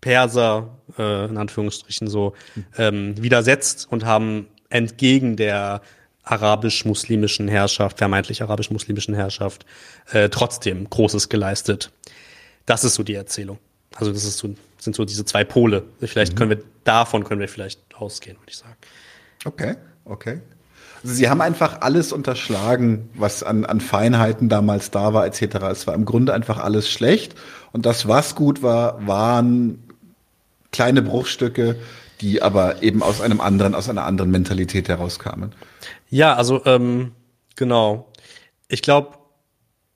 Perser, 0.00 0.78
äh, 0.98 1.26
in 1.26 1.36
Anführungsstrichen 1.36 2.08
so, 2.08 2.34
ähm, 2.76 3.20
widersetzt 3.20 3.88
und 3.90 4.04
haben 4.04 4.48
entgegen 4.68 5.36
der 5.36 5.80
arabisch-muslimischen 6.22 7.48
Herrschaft, 7.48 7.98
vermeintlich 7.98 8.42
arabisch-muslimischen 8.42 9.14
Herrschaft, 9.14 9.64
äh, 10.10 10.28
trotzdem 10.28 10.90
Großes 10.90 11.28
geleistet. 11.28 11.92
Das 12.66 12.84
ist 12.84 12.94
so 12.94 13.02
die 13.02 13.14
Erzählung. 13.14 13.58
Also 13.94 14.12
das 14.12 14.24
ist 14.24 14.38
so, 14.38 14.54
sind 14.78 14.96
so 14.96 15.04
diese 15.04 15.24
zwei 15.24 15.44
Pole. 15.44 15.84
Vielleicht 16.00 16.32
mhm. 16.32 16.36
können 16.36 16.50
wir 16.50 16.62
davon 16.84 17.24
können 17.24 17.40
wir 17.40 17.48
vielleicht 17.48 17.80
ausgehen, 17.94 18.36
würde 18.38 18.50
ich 18.50 18.58
sagen. 18.58 18.76
Okay, 19.44 19.76
okay. 20.04 20.40
Sie 21.02 21.28
haben 21.28 21.40
einfach 21.40 21.80
alles 21.82 22.12
unterschlagen, 22.12 23.08
was 23.14 23.42
an, 23.42 23.64
an 23.64 23.80
Feinheiten 23.80 24.48
damals 24.48 24.90
da 24.90 25.14
war, 25.14 25.26
etc. 25.26 25.56
Es 25.70 25.86
war 25.86 25.94
im 25.94 26.04
Grunde 26.04 26.34
einfach 26.34 26.58
alles 26.58 26.90
schlecht. 26.90 27.34
Und 27.72 27.86
das, 27.86 28.08
was 28.08 28.34
gut 28.34 28.62
war, 28.62 29.06
waren 29.06 29.82
kleine 30.72 31.02
Bruchstücke, 31.02 31.76
die 32.20 32.42
aber 32.42 32.82
eben 32.82 33.02
aus 33.02 33.20
einem 33.20 33.40
anderen, 33.40 33.74
aus 33.74 33.88
einer 33.88 34.04
anderen 34.04 34.30
Mentalität 34.30 34.88
herauskamen. 34.88 35.52
Ja, 36.08 36.34
also 36.34 36.64
ähm, 36.64 37.12
genau. 37.54 38.12
Ich 38.68 38.82
glaube, 38.82 39.18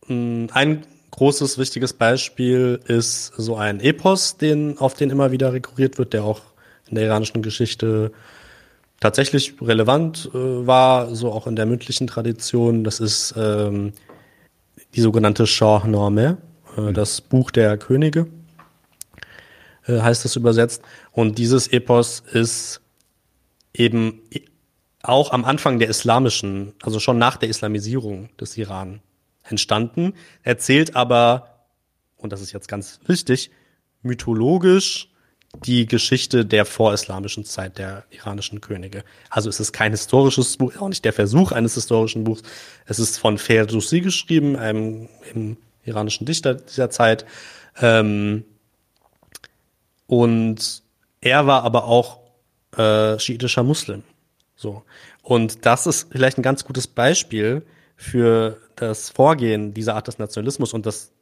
ein 0.08 0.86
großes, 1.10 1.58
wichtiges 1.58 1.92
Beispiel 1.92 2.80
ist 2.86 3.32
so 3.36 3.56
ein 3.56 3.80
Epos, 3.80 4.36
den, 4.36 4.78
auf 4.78 4.94
den 4.94 5.10
immer 5.10 5.32
wieder 5.32 5.52
rekurriert 5.52 5.98
wird, 5.98 6.12
der 6.12 6.24
auch 6.24 6.42
in 6.88 6.96
der 6.96 7.04
iranischen 7.04 7.42
Geschichte 7.42 8.12
tatsächlich 9.00 9.54
relevant 9.60 10.30
äh, 10.32 10.66
war, 10.66 11.14
so 11.14 11.32
auch 11.32 11.46
in 11.46 11.56
der 11.56 11.66
mündlichen 11.66 12.06
Tradition. 12.06 12.84
Das 12.84 13.00
ist 13.00 13.34
ähm, 13.36 13.92
die 14.94 15.00
sogenannte 15.00 15.46
Shahnameh, 15.46 16.36
äh, 16.76 16.80
mhm. 16.80 16.94
das 16.94 17.20
Buch 17.20 17.50
der 17.50 17.78
Könige, 17.78 18.26
äh, 19.86 20.00
heißt 20.00 20.24
das 20.24 20.36
übersetzt. 20.36 20.82
Und 21.12 21.38
dieses 21.38 21.68
Epos 21.68 22.20
ist 22.20 22.82
eben 23.72 24.20
auch 25.02 25.32
am 25.32 25.44
Anfang 25.44 25.78
der 25.78 25.88
islamischen, 25.88 26.74
also 26.82 27.00
schon 27.00 27.18
nach 27.18 27.36
der 27.36 27.48
Islamisierung 27.48 28.28
des 28.38 28.56
Iran 28.58 29.00
entstanden, 29.42 30.12
erzählt 30.42 30.94
aber, 30.94 31.64
und 32.18 32.32
das 32.32 32.42
ist 32.42 32.52
jetzt 32.52 32.68
ganz 32.68 33.00
wichtig, 33.06 33.50
mythologisch 34.02 35.09
die 35.64 35.86
Geschichte 35.86 36.46
der 36.46 36.64
vorislamischen 36.64 37.44
Zeit 37.44 37.78
der 37.78 38.04
iranischen 38.10 38.60
Könige. 38.60 39.04
Also 39.28 39.48
es 39.48 39.60
ist 39.60 39.72
kein 39.72 39.92
historisches 39.92 40.56
Buch, 40.56 40.76
auch 40.78 40.88
nicht 40.88 41.04
der 41.04 41.12
Versuch 41.12 41.52
eines 41.52 41.74
historischen 41.74 42.24
Buchs. 42.24 42.42
Es 42.86 42.98
ist 42.98 43.18
von 43.18 43.36
Ferdowsi 43.36 44.00
geschrieben, 44.00 44.56
einem, 44.56 45.08
einem 45.28 45.56
iranischen 45.84 46.24
Dichter 46.24 46.54
dieser 46.54 46.90
Zeit. 46.90 47.24
Ähm, 47.80 48.44
und 50.06 50.82
er 51.20 51.46
war 51.46 51.64
aber 51.64 51.84
auch 51.84 52.20
äh, 52.76 53.18
schiitischer 53.18 53.62
Muslim. 53.62 54.04
So. 54.56 54.82
Und 55.22 55.66
das 55.66 55.86
ist 55.86 56.08
vielleicht 56.12 56.38
ein 56.38 56.42
ganz 56.42 56.64
gutes 56.64 56.86
Beispiel 56.86 57.62
für 57.96 58.60
das 58.76 59.10
Vorgehen 59.10 59.74
dieser 59.74 59.94
Art 59.94 60.06
des 60.06 60.18
Nationalismus 60.18 60.72
und 60.72 60.86
das 60.86 61.12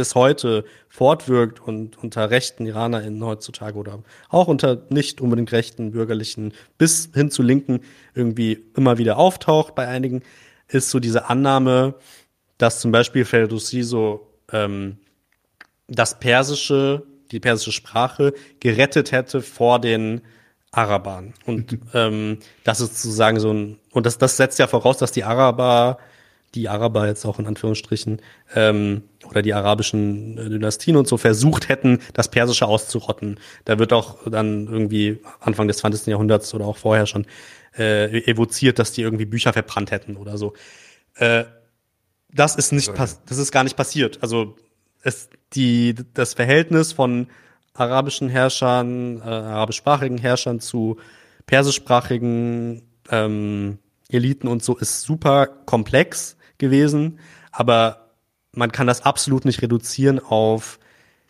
bis 0.00 0.14
heute 0.14 0.64
fortwirkt 0.88 1.60
und 1.60 2.02
unter 2.02 2.30
rechten 2.30 2.64
IranerInnen 2.64 3.22
heutzutage 3.22 3.76
oder 3.76 4.02
auch 4.30 4.48
unter 4.48 4.80
nicht 4.88 5.20
unbedingt 5.20 5.52
rechten 5.52 5.90
bürgerlichen 5.90 6.54
bis 6.78 7.10
hin 7.12 7.30
zu 7.30 7.42
linken 7.42 7.80
irgendwie 8.14 8.64
immer 8.78 8.96
wieder 8.96 9.18
auftaucht 9.18 9.74
bei 9.74 9.86
einigen, 9.86 10.22
ist 10.68 10.88
so 10.88 11.00
diese 11.00 11.28
Annahme, 11.28 11.96
dass 12.56 12.80
zum 12.80 12.92
Beispiel 12.92 13.26
Ferdowsi 13.26 13.82
so 13.82 14.26
ähm, 14.52 14.96
das 15.86 16.18
Persische, 16.18 17.02
die 17.30 17.40
persische 17.40 17.72
Sprache 17.72 18.32
gerettet 18.58 19.12
hätte 19.12 19.42
vor 19.42 19.82
den 19.82 20.22
Arabern. 20.70 21.34
Und 21.44 21.76
ähm, 21.92 22.38
das 22.64 22.80
ist 22.80 23.02
sozusagen 23.02 23.38
so 23.38 23.52
ein, 23.52 23.78
und 23.92 24.06
das, 24.06 24.16
das 24.16 24.38
setzt 24.38 24.58
ja 24.58 24.66
voraus, 24.66 24.96
dass 24.96 25.12
die 25.12 25.24
Araber, 25.24 25.98
die 26.54 26.68
Araber 26.68 27.06
jetzt 27.06 27.24
auch 27.24 27.38
in 27.38 27.46
Anführungsstrichen, 27.46 28.20
ähm, 28.54 29.02
oder 29.28 29.42
die 29.42 29.54
arabischen 29.54 30.36
äh, 30.38 30.48
Dynastien 30.48 30.96
und 30.96 31.06
so 31.06 31.16
versucht 31.16 31.68
hätten, 31.68 32.00
das 32.12 32.30
Persische 32.30 32.66
auszurotten. 32.66 33.38
Da 33.64 33.78
wird 33.78 33.92
auch 33.92 34.18
dann 34.26 34.66
irgendwie 34.66 35.20
Anfang 35.40 35.68
des 35.68 35.78
20. 35.78 36.06
Jahrhunderts 36.06 36.52
oder 36.54 36.66
auch 36.66 36.76
vorher 36.76 37.06
schon 37.06 37.26
äh, 37.78 38.24
evoziert, 38.28 38.78
dass 38.78 38.92
die 38.92 39.02
irgendwie 39.02 39.26
Bücher 39.26 39.52
verbrannt 39.52 39.90
hätten 39.90 40.16
oder 40.16 40.38
so. 40.38 40.54
Äh, 41.14 41.44
das 42.32 42.56
ist 42.56 42.72
nicht, 42.72 42.92
das 42.96 43.20
ist 43.26 43.52
gar 43.52 43.64
nicht 43.64 43.76
passiert. 43.76 44.18
Also 44.22 44.56
es, 45.02 45.30
die, 45.52 45.94
das 46.14 46.34
Verhältnis 46.34 46.92
von 46.92 47.28
arabischen 47.74 48.28
Herrschern, 48.28 49.20
äh, 49.20 49.24
arabischsprachigen 49.24 50.18
Herrschern 50.18 50.60
zu 50.60 50.98
persischsprachigen 51.46 52.82
ähm, 53.10 53.78
Eliten 54.08 54.48
und 54.48 54.62
so 54.62 54.76
ist 54.76 55.02
super 55.02 55.46
komplex 55.46 56.36
gewesen, 56.60 57.18
aber 57.50 58.10
man 58.52 58.70
kann 58.70 58.86
das 58.86 59.02
absolut 59.02 59.44
nicht 59.44 59.62
reduzieren 59.62 60.20
auf, 60.20 60.78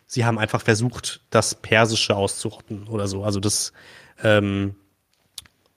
sie 0.05 0.25
haben 0.25 0.37
einfach 0.37 0.61
versucht, 0.61 1.21
das 1.29 1.55
Persische 1.55 2.15
auszurotten 2.15 2.87
oder 2.87 3.07
so. 3.07 3.23
Also 3.23 3.39
das 3.39 3.73
ähm, 4.23 4.75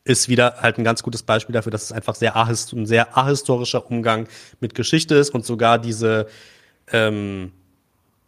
ist 0.04 0.28
wieder 0.28 0.56
halt 0.60 0.78
ein 0.78 0.84
ganz 0.84 1.02
gutes 1.02 1.22
Beispiel 1.22 1.54
dafür, 1.54 1.72
dass 1.72 1.84
es 1.84 1.92
einfach 1.92 2.14
sehr 2.14 2.34
ein 2.36 2.86
sehr 2.86 3.16
ahistorischer 3.16 3.90
Umgang 3.90 4.28
mit 4.60 4.74
Geschichte 4.74 5.14
ist 5.14 5.30
und 5.30 5.46
sogar 5.46 5.78
diese 5.78 6.26
ähm, 6.88 7.52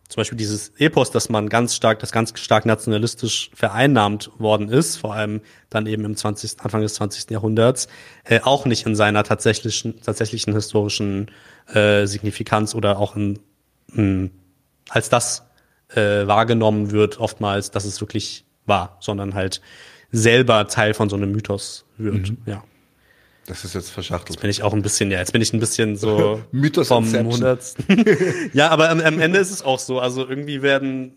zum 0.09 0.21
Beispiel 0.21 0.39
dieses 0.39 0.73
Epos, 0.79 1.11
dass 1.11 1.29
man 1.29 1.49
ganz 1.49 1.75
stark, 1.75 1.99
das 1.99 2.13
ganz 2.13 2.39
stark 2.39 2.65
nationalistisch 2.65 3.51
vereinnahmt 3.55 4.31
worden 4.39 4.69
ist, 4.69 4.97
vor 4.97 5.15
allem 5.15 5.41
dann 5.69 5.87
eben 5.87 6.05
im 6.05 6.17
20., 6.17 6.61
Anfang 6.61 6.83
des 6.83 6.95
20. 6.95 7.31
Jahrhunderts, 7.31 7.89
äh, 8.25 8.41
auch 8.41 8.67
nicht 8.67 8.87
in 8.87 8.95
seiner 8.95 9.25
tatsächlichen, 9.25 10.01
tatsächlichen 10.01 10.55
historischen 10.55 11.31
äh, 11.73 12.07
Signifikanz 12.07 12.75
oder 12.75 12.99
auch 12.99 13.17
in, 13.17 13.41
in, 13.93 14.31
als 14.89 15.09
das 15.09 15.43
äh, 15.89 16.27
wahrgenommen 16.27 16.93
wird, 16.93 17.19
oftmals, 17.19 17.71
dass 17.73 17.85
es 17.85 18.01
wirklich 18.01 18.45
war, 18.65 18.99
sondern 19.01 19.35
halt 19.35 19.61
selber 20.13 20.69
Teil 20.69 20.95
von 20.95 21.09
so 21.09 21.17
einem 21.17 21.33
Mythos 21.33 21.85
wird, 21.99 22.31
mhm. 22.31 22.39
ja. 22.47 22.63
Das 23.47 23.65
ist 23.65 23.75
jetzt 23.75 23.91
verschachtelt. 23.91 24.31
Jetzt 24.31 24.41
bin 24.41 24.51
ich 24.51 24.63
auch 24.63 24.73
ein 24.73 24.83
bisschen, 24.83 25.11
ja, 25.11 25.19
jetzt 25.19 25.33
bin 25.33 25.41
ich 25.41 25.53
ein 25.53 25.61
bisschen 25.61 25.97
so 25.97 26.43
Mythos 26.53 26.89
vom 26.89 27.11
Hundertsten. 27.13 28.05
ja, 28.53 28.71
aber 28.71 28.91
am, 28.91 29.01
am, 29.01 29.21
Ende 29.21 29.39
ist 29.39 29.51
es 29.51 29.63
auch 29.63 29.79
so. 29.79 30.01
Also 30.01 30.29
irgendwie 30.29 30.63
werden 30.63 31.17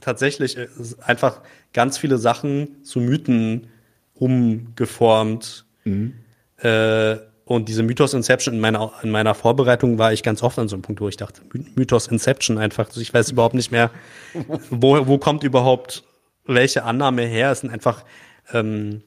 tatsächlich 0.00 0.56
äh, 0.58 0.68
einfach 1.04 1.40
ganz 1.72 1.98
viele 1.98 2.18
Sachen 2.18 2.84
zu 2.84 3.00
Mythen 3.00 3.68
umgeformt. 4.14 5.64
Mhm. 5.84 6.14
Äh, 6.58 7.16
und 7.44 7.70
diese 7.70 7.82
Mythos 7.82 8.12
Inception 8.12 8.56
in 8.56 8.60
meiner, 8.60 8.92
in 9.02 9.10
meiner 9.10 9.34
Vorbereitung 9.34 9.96
war 9.96 10.12
ich 10.12 10.22
ganz 10.22 10.42
oft 10.42 10.58
an 10.58 10.68
so 10.68 10.76
einem 10.76 10.82
Punkt, 10.82 11.00
wo 11.00 11.08
ich 11.08 11.16
dachte, 11.16 11.40
Mythos 11.76 12.06
Inception 12.08 12.58
einfach. 12.58 12.94
Ich 12.94 13.14
weiß 13.14 13.30
überhaupt 13.30 13.54
nicht 13.54 13.72
mehr, 13.72 13.90
wo, 14.70 15.06
wo 15.06 15.16
kommt 15.16 15.44
überhaupt 15.44 16.04
welche 16.44 16.84
Annahme 16.84 17.22
her. 17.22 17.52
Es 17.52 17.60
sind 17.60 17.70
einfach 17.70 18.04
ähm, 18.52 19.02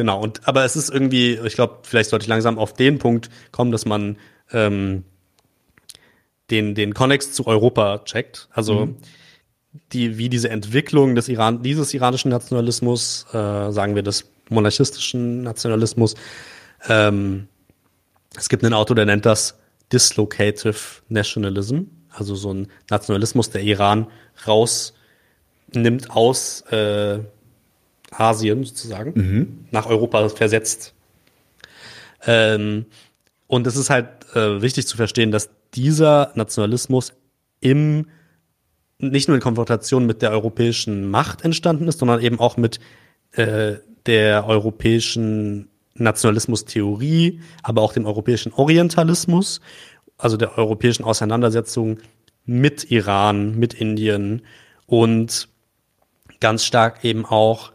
Genau, 0.00 0.18
und 0.22 0.48
aber 0.48 0.64
es 0.64 0.76
ist 0.76 0.88
irgendwie, 0.88 1.38
ich 1.44 1.56
glaube, 1.56 1.80
vielleicht 1.82 2.08
sollte 2.08 2.22
ich 2.22 2.28
langsam 2.30 2.58
auf 2.58 2.72
den 2.72 2.98
Punkt 2.98 3.28
kommen, 3.52 3.70
dass 3.70 3.84
man 3.84 4.16
ähm, 4.50 5.04
den, 6.50 6.74
den 6.74 6.94
Konnex 6.94 7.34
zu 7.34 7.46
Europa 7.46 7.98
checkt. 8.06 8.48
Also 8.50 8.86
mhm. 8.86 8.96
die, 9.92 10.16
wie 10.16 10.30
diese 10.30 10.48
Entwicklung 10.48 11.16
des 11.16 11.28
Iran, 11.28 11.62
dieses 11.62 11.92
iranischen 11.92 12.30
Nationalismus, 12.30 13.26
äh, 13.34 13.72
sagen 13.72 13.94
wir 13.94 14.02
des 14.02 14.30
monarchistischen 14.48 15.42
Nationalismus, 15.42 16.14
ähm, 16.88 17.48
es 18.38 18.48
gibt 18.48 18.64
einen 18.64 18.72
Autor, 18.72 18.96
der 18.96 19.04
nennt 19.04 19.26
das 19.26 19.58
Dislocative 19.92 21.02
Nationalism, 21.10 21.80
also 22.08 22.34
so 22.34 22.54
ein 22.54 22.68
Nationalismus, 22.88 23.50
der 23.50 23.60
Iran 23.64 24.06
rausnimmt 24.46 26.10
aus 26.10 26.62
äh, 26.70 27.18
Asien 28.10 28.64
sozusagen, 28.64 29.12
mhm. 29.14 29.64
nach 29.70 29.86
Europa 29.86 30.28
versetzt. 30.28 30.94
Ähm, 32.26 32.86
und 33.46 33.66
es 33.66 33.76
ist 33.76 33.90
halt 33.90 34.08
äh, 34.34 34.62
wichtig 34.62 34.86
zu 34.86 34.96
verstehen, 34.96 35.30
dass 35.30 35.50
dieser 35.74 36.32
Nationalismus 36.34 37.12
im 37.60 38.06
nicht 38.98 39.28
nur 39.28 39.34
in 39.34 39.42
Konfrontation 39.42 40.06
mit 40.06 40.20
der 40.20 40.30
europäischen 40.30 41.10
Macht 41.10 41.42
entstanden 41.42 41.88
ist, 41.88 42.00
sondern 42.00 42.20
eben 42.20 42.38
auch 42.38 42.58
mit 42.58 42.80
äh, 43.32 43.76
der 44.06 44.46
europäischen 44.46 45.68
Nationalismustheorie, 45.94 47.40
aber 47.62 47.82
auch 47.82 47.92
dem 47.92 48.06
europäischen 48.06 48.52
Orientalismus, 48.52 49.60
also 50.18 50.36
der 50.36 50.58
europäischen 50.58 51.04
Auseinandersetzung 51.04 51.98
mit 52.44 52.90
Iran, 52.90 53.58
mit 53.58 53.74
Indien 53.74 54.42
und 54.86 55.48
ganz 56.40 56.64
stark 56.64 57.04
eben 57.04 57.24
auch 57.24 57.72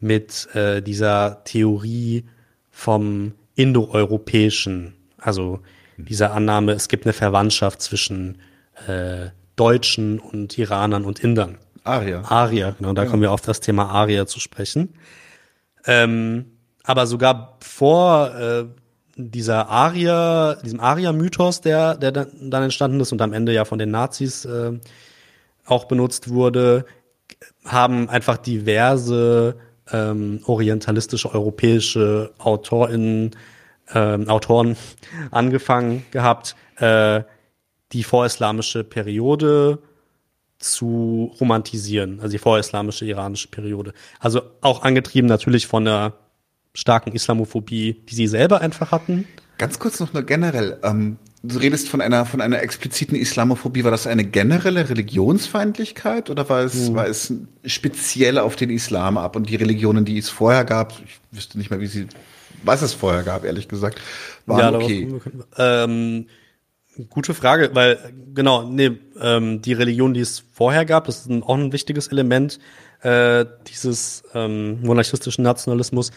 mit 0.00 0.48
äh, 0.54 0.82
dieser 0.82 1.42
Theorie 1.44 2.24
vom 2.70 3.32
Indoeuropäischen, 3.54 4.94
also 5.18 5.60
dieser 5.96 6.32
Annahme, 6.32 6.72
es 6.72 6.88
gibt 6.88 7.06
eine 7.06 7.14
Verwandtschaft 7.14 7.80
zwischen 7.80 8.38
äh, 8.86 9.30
Deutschen 9.56 10.18
und 10.18 10.56
Iranern 10.58 11.04
und 11.04 11.20
Indern. 11.20 11.58
Aria. 11.84 12.22
Aria, 12.22 12.72
genau, 12.72 12.92
da 12.92 13.04
ja. 13.04 13.10
kommen 13.10 13.22
wir 13.22 13.32
auf 13.32 13.40
das 13.40 13.60
Thema 13.60 13.88
Aria 13.88 14.26
zu 14.26 14.40
sprechen. 14.40 14.94
Ähm, 15.86 16.46
aber 16.84 17.06
sogar 17.06 17.56
vor 17.60 18.34
äh, 18.34 18.64
dieser 19.16 19.68
Aria, 19.68 20.56
diesem 20.56 20.80
Aria-Mythos, 20.80 21.62
der, 21.62 21.96
der 21.96 22.12
dann 22.12 22.62
entstanden 22.62 23.00
ist 23.00 23.12
und 23.12 23.22
am 23.22 23.32
Ende 23.32 23.52
ja 23.52 23.64
von 23.64 23.78
den 23.78 23.90
Nazis 23.90 24.44
äh, 24.44 24.72
auch 25.64 25.86
benutzt 25.86 26.28
wurde, 26.28 26.84
haben 27.64 28.08
einfach 28.08 28.36
diverse 28.36 29.56
ähm, 29.92 30.40
orientalistische 30.44 31.32
europäische 31.32 32.32
AutorInnen, 32.38 33.32
ähm, 33.94 34.28
Autoren 34.28 34.76
angefangen 35.30 36.04
gehabt, 36.10 36.56
äh, 36.76 37.22
die 37.92 38.02
vorislamische 38.02 38.84
Periode 38.84 39.78
zu 40.58 41.34
romantisieren, 41.40 42.20
also 42.20 42.32
die 42.32 42.38
vorislamische 42.38 43.04
iranische 43.04 43.48
Periode. 43.48 43.92
Also 44.18 44.42
auch 44.60 44.82
angetrieben 44.82 45.28
natürlich 45.28 45.66
von 45.66 45.86
einer 45.86 46.14
starken 46.74 47.12
Islamophobie, 47.12 48.02
die 48.08 48.14
sie 48.14 48.26
selber 48.26 48.60
einfach 48.60 48.90
hatten. 48.90 49.26
Ganz 49.58 49.78
kurz 49.78 50.00
noch 50.00 50.12
nur 50.12 50.22
generell. 50.22 50.78
Ähm, 50.82 51.18
du 51.48 51.58
redest 51.58 51.88
von 51.88 52.00
einer, 52.00 52.26
von 52.26 52.40
einer 52.40 52.60
expliziten 52.62 53.16
Islamophobie. 53.16 53.84
War 53.84 53.90
das 53.90 54.06
eine 54.06 54.24
generelle 54.24 54.88
Religionsfeindlichkeit 54.88 56.30
oder 56.30 56.48
war 56.48 56.60
es, 56.60 56.88
hm. 56.88 56.94
war 56.94 57.06
es 57.06 57.32
speziell 57.64 58.38
auf 58.38 58.56
den 58.56 58.70
Islam 58.70 59.18
ab 59.18 59.36
und 59.36 59.48
die 59.48 59.56
Religionen, 59.56 60.04
die 60.04 60.18
es 60.18 60.28
vorher 60.28 60.64
gab? 60.64 60.92
Ich 61.04 61.20
wüsste 61.30 61.58
nicht 61.58 61.70
mehr, 61.70 61.80
wie 61.80 61.86
sie, 61.86 62.06
was 62.62 62.82
es 62.82 62.94
vorher 62.94 63.22
gab, 63.22 63.44
ehrlich 63.44 63.68
gesagt, 63.68 64.00
waren 64.46 64.74
ja, 64.74 64.78
okay. 64.78 65.08
Ähm, 65.58 66.26
gute 67.10 67.34
Frage, 67.34 67.70
weil, 67.74 67.98
genau, 68.34 68.62
nee, 68.64 68.92
ähm, 69.20 69.62
die 69.62 69.72
Religion, 69.72 70.14
die 70.14 70.20
es 70.20 70.44
vorher 70.52 70.84
gab, 70.84 71.04
das 71.04 71.20
ist 71.20 71.30
ein, 71.30 71.42
auch 71.42 71.56
ein 71.56 71.72
wichtiges 71.72 72.08
Element 72.08 72.58
äh, 73.02 73.44
dieses 73.66 74.24
ähm, 74.34 74.80
monarchistischen 74.82 75.44
Nationalismus, 75.44 76.10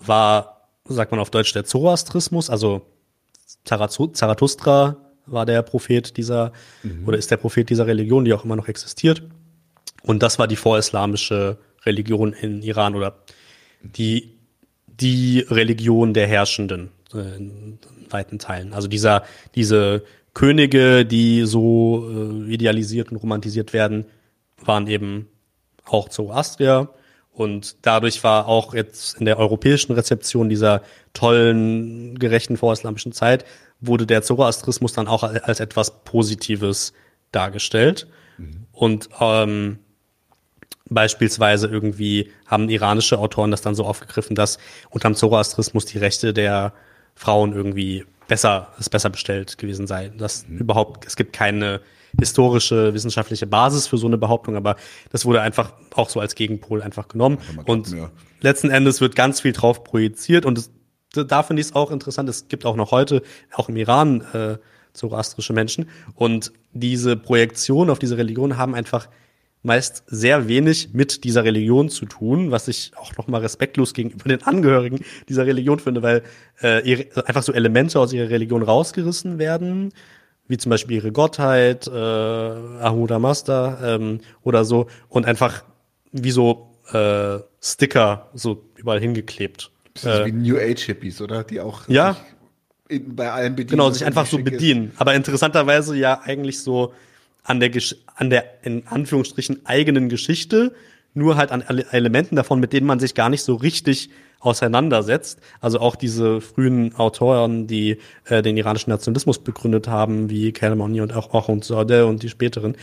war, 0.00 0.68
sagt 0.84 1.10
man 1.10 1.20
auf 1.20 1.30
Deutsch, 1.30 1.52
der 1.52 1.64
Zoroastrismus, 1.64 2.50
also 2.50 2.86
Zarathustra 3.64 4.96
war 5.26 5.46
der 5.46 5.62
Prophet 5.62 6.16
dieser, 6.16 6.52
mhm. 6.82 7.06
oder 7.06 7.18
ist 7.18 7.30
der 7.30 7.36
Prophet 7.36 7.68
dieser 7.68 7.86
Religion, 7.86 8.24
die 8.24 8.32
auch 8.32 8.44
immer 8.44 8.56
noch 8.56 8.68
existiert. 8.68 9.22
Und 10.02 10.22
das 10.22 10.38
war 10.38 10.46
die 10.46 10.56
vorislamische 10.56 11.58
Religion 11.84 12.32
in 12.32 12.62
Iran 12.62 12.94
oder 12.94 13.18
die, 13.82 14.38
die 14.86 15.40
Religion 15.40 16.14
der 16.14 16.26
Herrschenden 16.26 16.90
äh, 17.12 17.36
in 17.36 17.78
weiten 18.10 18.38
Teilen. 18.38 18.72
Also 18.72 18.88
dieser, 18.88 19.24
diese 19.54 20.02
Könige, 20.34 21.04
die 21.04 21.44
so 21.44 22.08
äh, 22.10 22.52
idealisiert 22.52 23.10
und 23.10 23.18
romantisiert 23.18 23.72
werden, 23.72 24.06
waren 24.64 24.86
eben 24.86 25.28
auch 25.84 26.08
Zoroastrier. 26.08 26.88
Und 27.38 27.76
dadurch 27.82 28.24
war 28.24 28.48
auch 28.48 28.74
jetzt 28.74 29.20
in 29.20 29.24
der 29.24 29.38
europäischen 29.38 29.92
Rezeption 29.92 30.48
dieser 30.48 30.82
tollen, 31.12 32.18
gerechten 32.18 32.56
vorislamischen 32.56 33.12
Zeit, 33.12 33.44
wurde 33.80 34.06
der 34.06 34.22
Zoroastrismus 34.22 34.92
dann 34.92 35.06
auch 35.06 35.22
als 35.22 35.60
etwas 35.60 36.02
Positives 36.02 36.94
dargestellt. 37.30 38.08
Mhm. 38.38 38.66
Und 38.72 39.08
ähm, 39.20 39.78
beispielsweise 40.90 41.68
irgendwie 41.68 42.32
haben 42.44 42.68
iranische 42.70 43.20
Autoren 43.20 43.52
das 43.52 43.62
dann 43.62 43.76
so 43.76 43.84
aufgegriffen, 43.84 44.34
dass 44.34 44.58
unterm 44.90 45.14
Zoroastrismus 45.14 45.84
die 45.84 45.98
Rechte 45.98 46.32
der 46.32 46.72
Frauen 47.14 47.52
irgendwie 47.52 48.04
besser, 48.26 48.72
es 48.80 48.90
besser 48.90 49.10
bestellt 49.10 49.58
gewesen 49.58 49.86
sei. 49.86 50.10
Das 50.18 50.48
mhm. 50.48 50.58
überhaupt, 50.58 51.06
es 51.06 51.14
gibt 51.14 51.34
keine 51.34 51.82
historische, 52.18 52.94
wissenschaftliche 52.94 53.46
Basis 53.46 53.86
für 53.86 53.98
so 53.98 54.06
eine 54.06 54.18
Behauptung, 54.18 54.56
aber 54.56 54.76
das 55.10 55.24
wurde 55.24 55.40
einfach 55.40 55.72
auch 55.94 56.08
so 56.08 56.20
als 56.20 56.34
Gegenpol 56.34 56.82
einfach 56.82 57.08
genommen. 57.08 57.38
Und 57.64 57.90
ja. 57.90 58.10
letzten 58.40 58.70
Endes 58.70 59.00
wird 59.00 59.16
ganz 59.16 59.40
viel 59.40 59.52
drauf 59.52 59.84
projiziert 59.84 60.46
und 60.46 60.58
es, 60.58 60.70
da 61.12 61.42
finde 61.42 61.60
ich 61.60 61.68
es 61.68 61.74
auch 61.74 61.90
interessant. 61.90 62.28
Es 62.28 62.48
gibt 62.48 62.64
auch 62.64 62.76
noch 62.76 62.90
heute, 62.90 63.22
auch 63.52 63.68
im 63.68 63.76
Iran, 63.76 64.20
äh, 64.32 64.58
zoroastrische 64.92 65.52
Menschen. 65.52 65.88
Und 66.14 66.52
diese 66.72 67.16
Projektion 67.16 67.90
auf 67.90 67.98
diese 67.98 68.18
Religion 68.18 68.56
haben 68.56 68.74
einfach 68.74 69.08
meist 69.62 70.04
sehr 70.06 70.48
wenig 70.48 70.90
mit 70.92 71.24
dieser 71.24 71.44
Religion 71.44 71.88
zu 71.88 72.06
tun, 72.06 72.50
was 72.50 72.68
ich 72.68 72.92
auch 72.96 73.16
nochmal 73.16 73.40
respektlos 73.40 73.92
gegenüber 73.92 74.28
den 74.28 74.42
Angehörigen 74.42 75.00
dieser 75.28 75.46
Religion 75.46 75.80
finde, 75.80 76.02
weil 76.02 76.22
äh, 76.62 76.88
ihre, 76.88 77.26
einfach 77.26 77.42
so 77.42 77.52
Elemente 77.52 77.98
aus 77.98 78.12
ihrer 78.12 78.30
Religion 78.30 78.62
rausgerissen 78.62 79.38
werden, 79.38 79.92
wie 80.48 80.56
zum 80.56 80.70
Beispiel 80.70 80.96
ihre 80.96 81.12
Gottheit, 81.12 81.86
äh, 81.86 81.90
Ahuda 81.90 83.18
Master 83.18 83.78
ähm, 83.82 84.20
oder 84.42 84.64
so, 84.64 84.88
und 85.08 85.26
einfach 85.26 85.62
wie 86.10 86.30
so 86.30 86.74
äh, 86.92 87.38
Sticker 87.60 88.28
so 88.34 88.64
überall 88.76 89.00
hingeklebt. 89.00 89.70
Das 89.94 90.04
ist 90.04 90.10
äh, 90.10 90.26
wie 90.26 90.32
New 90.32 90.56
Age 90.56 90.80
Hippies, 90.86 91.20
oder? 91.20 91.44
Die 91.44 91.60
auch 91.60 91.86
ja, 91.88 92.16
in, 92.88 93.14
bei 93.14 93.30
allen 93.30 93.54
bedienen. 93.54 93.70
Genau, 93.70 93.90
sich 93.90 94.04
einfach 94.04 94.26
so 94.26 94.38
bedienen. 94.38 94.92
Aber 94.96 95.14
interessanterweise 95.14 95.96
ja 95.96 96.20
eigentlich 96.24 96.60
so 96.60 96.94
an 97.44 97.60
der, 97.60 97.70
an 98.14 98.30
der, 98.30 98.44
in 98.62 98.86
Anführungsstrichen, 98.86 99.66
eigenen 99.66 100.08
Geschichte, 100.08 100.74
nur 101.14 101.36
halt 101.36 101.50
an 101.50 101.62
Elementen 101.62 102.36
davon, 102.36 102.60
mit 102.60 102.72
denen 102.72 102.86
man 102.86 103.00
sich 103.00 103.14
gar 103.14 103.28
nicht 103.28 103.42
so 103.42 103.54
richtig 103.54 104.10
auseinandersetzt. 104.40 105.40
Also 105.60 105.80
auch 105.80 105.96
diese 105.96 106.40
frühen 106.40 106.94
Autoren, 106.94 107.66
die 107.66 107.98
äh, 108.26 108.42
den 108.42 108.56
iranischen 108.56 108.90
Nationalismus 108.90 109.38
begründet 109.38 109.88
haben, 109.88 110.30
wie 110.30 110.52
Kelmani 110.52 111.00
und 111.00 111.14
auch 111.14 111.34
Ochun 111.34 111.62
Sade 111.62 112.06
und 112.06 112.22
die 112.22 112.28
späteren, 112.28 112.76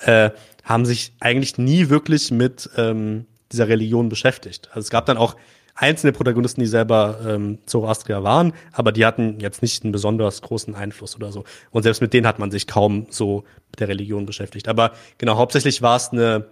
äh, 0.00 0.30
haben 0.64 0.86
sich 0.86 1.12
eigentlich 1.20 1.58
nie 1.58 1.88
wirklich 1.88 2.30
mit 2.30 2.70
ähm, 2.76 3.26
dieser 3.50 3.68
Religion 3.68 4.08
beschäftigt. 4.08 4.68
Also 4.70 4.80
es 4.80 4.90
gab 4.90 5.06
dann 5.06 5.16
auch 5.16 5.36
einzelne 5.74 6.12
Protagonisten, 6.12 6.60
die 6.60 6.66
selber 6.66 7.18
ähm, 7.26 7.58
Zoroastrier 7.66 8.22
waren, 8.22 8.52
aber 8.72 8.92
die 8.92 9.04
hatten 9.06 9.40
jetzt 9.40 9.62
nicht 9.62 9.82
einen 9.84 9.92
besonders 9.92 10.42
großen 10.42 10.74
Einfluss 10.74 11.16
oder 11.16 11.32
so. 11.32 11.44
Und 11.70 11.82
selbst 11.82 12.00
mit 12.00 12.12
denen 12.12 12.26
hat 12.26 12.38
man 12.38 12.50
sich 12.50 12.66
kaum 12.66 13.06
so 13.10 13.44
mit 13.70 13.80
der 13.80 13.88
Religion 13.88 14.26
beschäftigt. 14.26 14.68
Aber 14.68 14.92
genau, 15.18 15.36
hauptsächlich 15.36 15.82
war 15.82 15.96
es 15.96 16.10
eine 16.10 16.46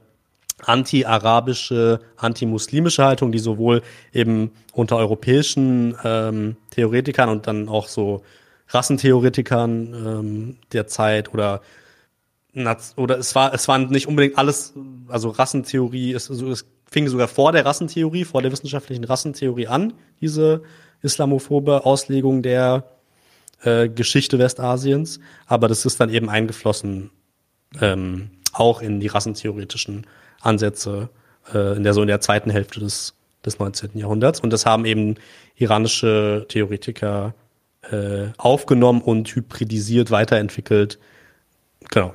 anti-arabische, 0.64 2.00
anti-muslimische 2.16 3.04
Haltung, 3.04 3.32
die 3.32 3.38
sowohl 3.38 3.82
eben 4.12 4.50
unter 4.72 4.96
europäischen 4.96 5.96
ähm, 6.04 6.56
Theoretikern 6.70 7.28
und 7.28 7.46
dann 7.46 7.68
auch 7.68 7.88
so 7.88 8.22
Rassentheoretikern 8.68 9.94
ähm, 9.94 10.56
der 10.72 10.86
Zeit 10.86 11.32
oder 11.34 11.61
oder 12.96 13.16
es 13.16 13.36
war 13.36 13.54
es 13.54 13.68
waren 13.68 13.90
nicht 13.90 14.08
unbedingt 14.08 14.36
alles 14.36 14.74
also 15.06 15.28
Rassentheorie 15.28 16.12
ist 16.14 16.30
also 16.30 16.50
es 16.50 16.66
fing 16.90 17.08
sogar 17.08 17.28
vor 17.28 17.52
der 17.52 17.64
Rassentheorie, 17.64 18.24
vor 18.24 18.42
der 18.42 18.52
wissenschaftlichen 18.52 19.04
Rassentheorie 19.04 19.68
an, 19.68 19.94
diese 20.20 20.62
islamophobe 21.02 21.86
Auslegung 21.86 22.42
der 22.42 22.84
äh, 23.62 23.88
Geschichte 23.88 24.38
Westasiens. 24.38 25.20
Aber 25.46 25.68
das 25.68 25.86
ist 25.86 26.00
dann 26.00 26.11
eben 26.11 26.28
eingeflossen 26.28 27.11
ähm, 27.80 28.30
auch 28.52 28.82
in 28.82 29.00
die 29.00 29.06
rassentheoretischen 29.06 30.06
Ansätze 30.41 31.09
äh, 31.53 31.76
in 31.76 31.82
der 31.82 31.95
so 31.95 32.03
in 32.03 32.09
der 32.09 32.20
zweiten 32.20 32.51
Hälfte 32.51 32.80
des 32.80 33.14
des 33.45 33.59
19. 33.59 33.91
Jahrhunderts. 33.95 34.41
Und 34.41 34.51
das 34.51 34.66
haben 34.66 34.84
eben 34.84 35.16
iranische 35.57 36.47
Theoretiker 36.49 37.34
äh, 37.91 38.28
aufgenommen 38.36 39.01
und 39.01 39.28
hybridisiert, 39.34 40.11
weiterentwickelt. 40.11 40.99
Genau. 41.91 42.12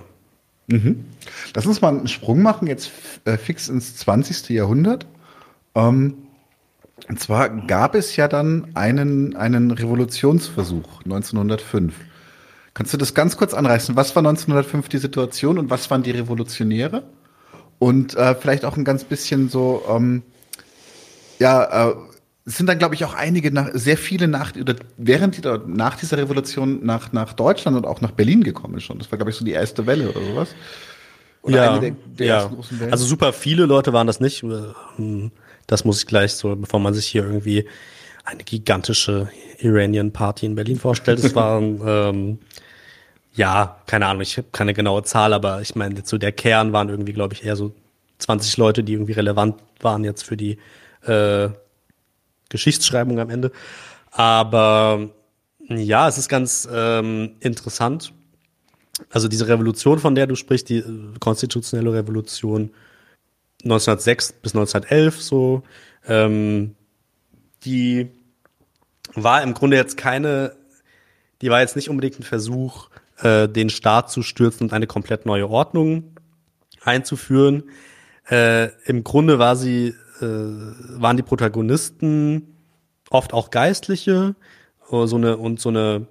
Mhm. 0.68 1.06
Lass 1.54 1.66
uns 1.66 1.82
mal 1.82 1.90
einen 1.90 2.08
Sprung 2.08 2.42
machen, 2.42 2.68
jetzt 2.68 2.92
äh, 3.26 3.38
fix 3.38 3.70
ins 3.70 3.96
20. 3.98 4.50
Jahrhundert. 4.50 5.06
Ähm, 5.76 6.16
und 7.08 7.20
zwar 7.20 7.50
gab 7.50 7.94
es 7.94 8.16
ja 8.16 8.28
dann 8.28 8.68
einen, 8.74 9.36
einen 9.36 9.72
Revolutionsversuch 9.72 11.04
1905. 11.04 11.94
Kannst 12.74 12.94
du 12.94 12.98
das 12.98 13.14
ganz 13.14 13.38
kurz 13.38 13.54
anreißen? 13.54 13.96
Was 13.96 14.16
war 14.16 14.22
1905 14.22 14.90
die 14.90 14.98
Situation 14.98 15.58
und 15.60 15.70
was 15.70 15.90
waren 15.92 16.04
die 16.04 16.12
Revolutionäre? 16.12 17.04
Und 17.80 18.16
äh, 18.16 18.36
vielleicht 18.36 18.66
auch 18.66 18.78
ein 18.78 18.86
ganz 18.86 19.04
bisschen 19.04 19.50
so, 19.50 19.84
ähm, 19.90 20.24
ja, 21.40 21.90
äh, 21.90 21.96
es 22.46 22.58
sind 22.58 22.68
dann, 22.68 22.78
glaube 22.78 22.96
ich, 22.96 23.04
auch 23.04 23.16
einige, 23.16 23.52
nach, 23.52 23.70
sehr 23.74 23.98
viele 23.98 24.28
nach, 24.28 24.56
oder 24.56 24.76
während 24.98 25.38
die, 25.38 25.50
nach 25.68 25.98
dieser 25.98 26.18
Revolution 26.18 26.86
nach, 26.86 27.12
nach 27.12 27.34
Deutschland 27.34 27.76
und 27.76 27.86
auch 27.86 28.02
nach 28.02 28.12
Berlin 28.12 28.44
gekommen 28.44 28.80
schon. 28.80 29.00
Das 29.00 29.12
war, 29.12 29.18
glaube 29.18 29.32
ich, 29.32 29.38
so 29.38 29.44
die 29.44 29.52
erste 29.52 29.86
Welle 29.88 30.10
oder 30.10 30.24
sowas. 30.24 30.50
Oder 31.42 31.56
ja, 31.56 31.80
der, 31.80 31.92
der 32.06 32.26
ja. 32.26 32.52
Also 32.92 33.06
super 33.06 33.34
viele 33.34 33.66
Leute 33.66 33.94
waren 33.94 34.08
das 34.08 34.20
nicht. 34.20 34.44
Das 35.68 35.86
muss 35.86 36.00
ich 36.00 36.08
gleich 36.08 36.34
so, 36.34 36.56
bevor 36.56 36.80
man 36.80 36.94
sich 36.94 37.08
hier 37.08 37.24
irgendwie 37.24 37.66
eine 38.24 38.44
gigantische 38.44 39.30
Iranian 39.60 40.12
Party 40.12 40.46
in 40.46 40.56
Berlin 40.56 40.80
vorstellt. 40.80 41.20
Es 41.20 41.36
waren, 41.36 41.82
ähm, 41.86 42.40
ja, 43.36 43.82
keine 43.86 44.08
Ahnung, 44.08 44.22
ich 44.22 44.38
habe 44.38 44.48
keine 44.52 44.74
genaue 44.74 45.04
Zahl, 45.04 45.34
aber 45.34 45.62
ich 45.62 45.76
meine, 45.76 46.02
so 46.06 46.18
der 46.18 46.32
Kern 46.32 46.72
waren 46.74 46.90
irgendwie, 46.90 47.14
glaube 47.14 47.34
ich, 47.34 47.44
eher 47.44 47.56
so 47.56 47.74
20 48.20 48.56
Leute, 48.58 48.84
die 48.84 48.94
irgendwie 48.94 49.12
relevant 49.12 49.62
waren 49.82 50.04
jetzt 50.06 50.24
für 50.24 50.38
die 50.38 50.58
äh, 51.04 51.50
Geschichtsschreibung 52.50 53.20
am 53.20 53.30
Ende. 53.30 53.52
Aber 54.12 55.10
ja, 55.68 56.08
es 56.08 56.18
ist 56.18 56.30
ganz 56.30 56.68
ähm, 56.72 57.36
interessant. 57.42 58.14
Also 59.10 59.28
diese 59.28 59.50
Revolution, 59.50 60.00
von 60.00 60.16
der 60.16 60.28
du 60.28 60.36
sprichst, 60.36 60.70
die 60.70 60.78
äh, 60.78 61.20
konstitutionelle 61.20 61.92
Revolution 61.92 62.72
1906 63.64 64.34
bis 64.34 64.56
1911 64.56 65.22
so, 65.22 65.64
ähm, 66.08 66.76
die 67.66 68.12
war 69.14 69.44
im 69.44 69.54
Grunde 69.54 69.76
jetzt 69.76 69.98
keine, 69.98 70.56
die 71.42 71.50
war 71.50 71.60
jetzt 71.60 71.76
nicht 71.76 71.90
unbedingt 71.90 72.20
ein 72.20 72.24
Versuch, 72.24 72.90
äh, 73.22 73.48
den 73.48 73.70
Staat 73.70 74.12
zu 74.12 74.22
stürzen 74.22 74.68
und 74.68 74.74
eine 74.74 74.88
komplett 74.88 75.26
neue 75.26 75.50
Ordnung 75.50 76.16
einzuführen. 76.84 77.64
Äh, 78.30 78.70
Im 78.86 79.04
Grunde 79.04 79.40
war 79.40 79.56
sie 79.56 79.94
äh, 80.22 80.26
waren 80.26 81.18
die 81.18 81.24
Protagonisten 81.24 82.56
oft 83.10 83.34
auch 83.34 83.52
Geistliche, 83.52 84.36
äh, 84.92 85.08
so 85.08 85.16
eine 85.18 85.38
und 85.38 85.60
so 85.60 85.70
eine 85.70 86.08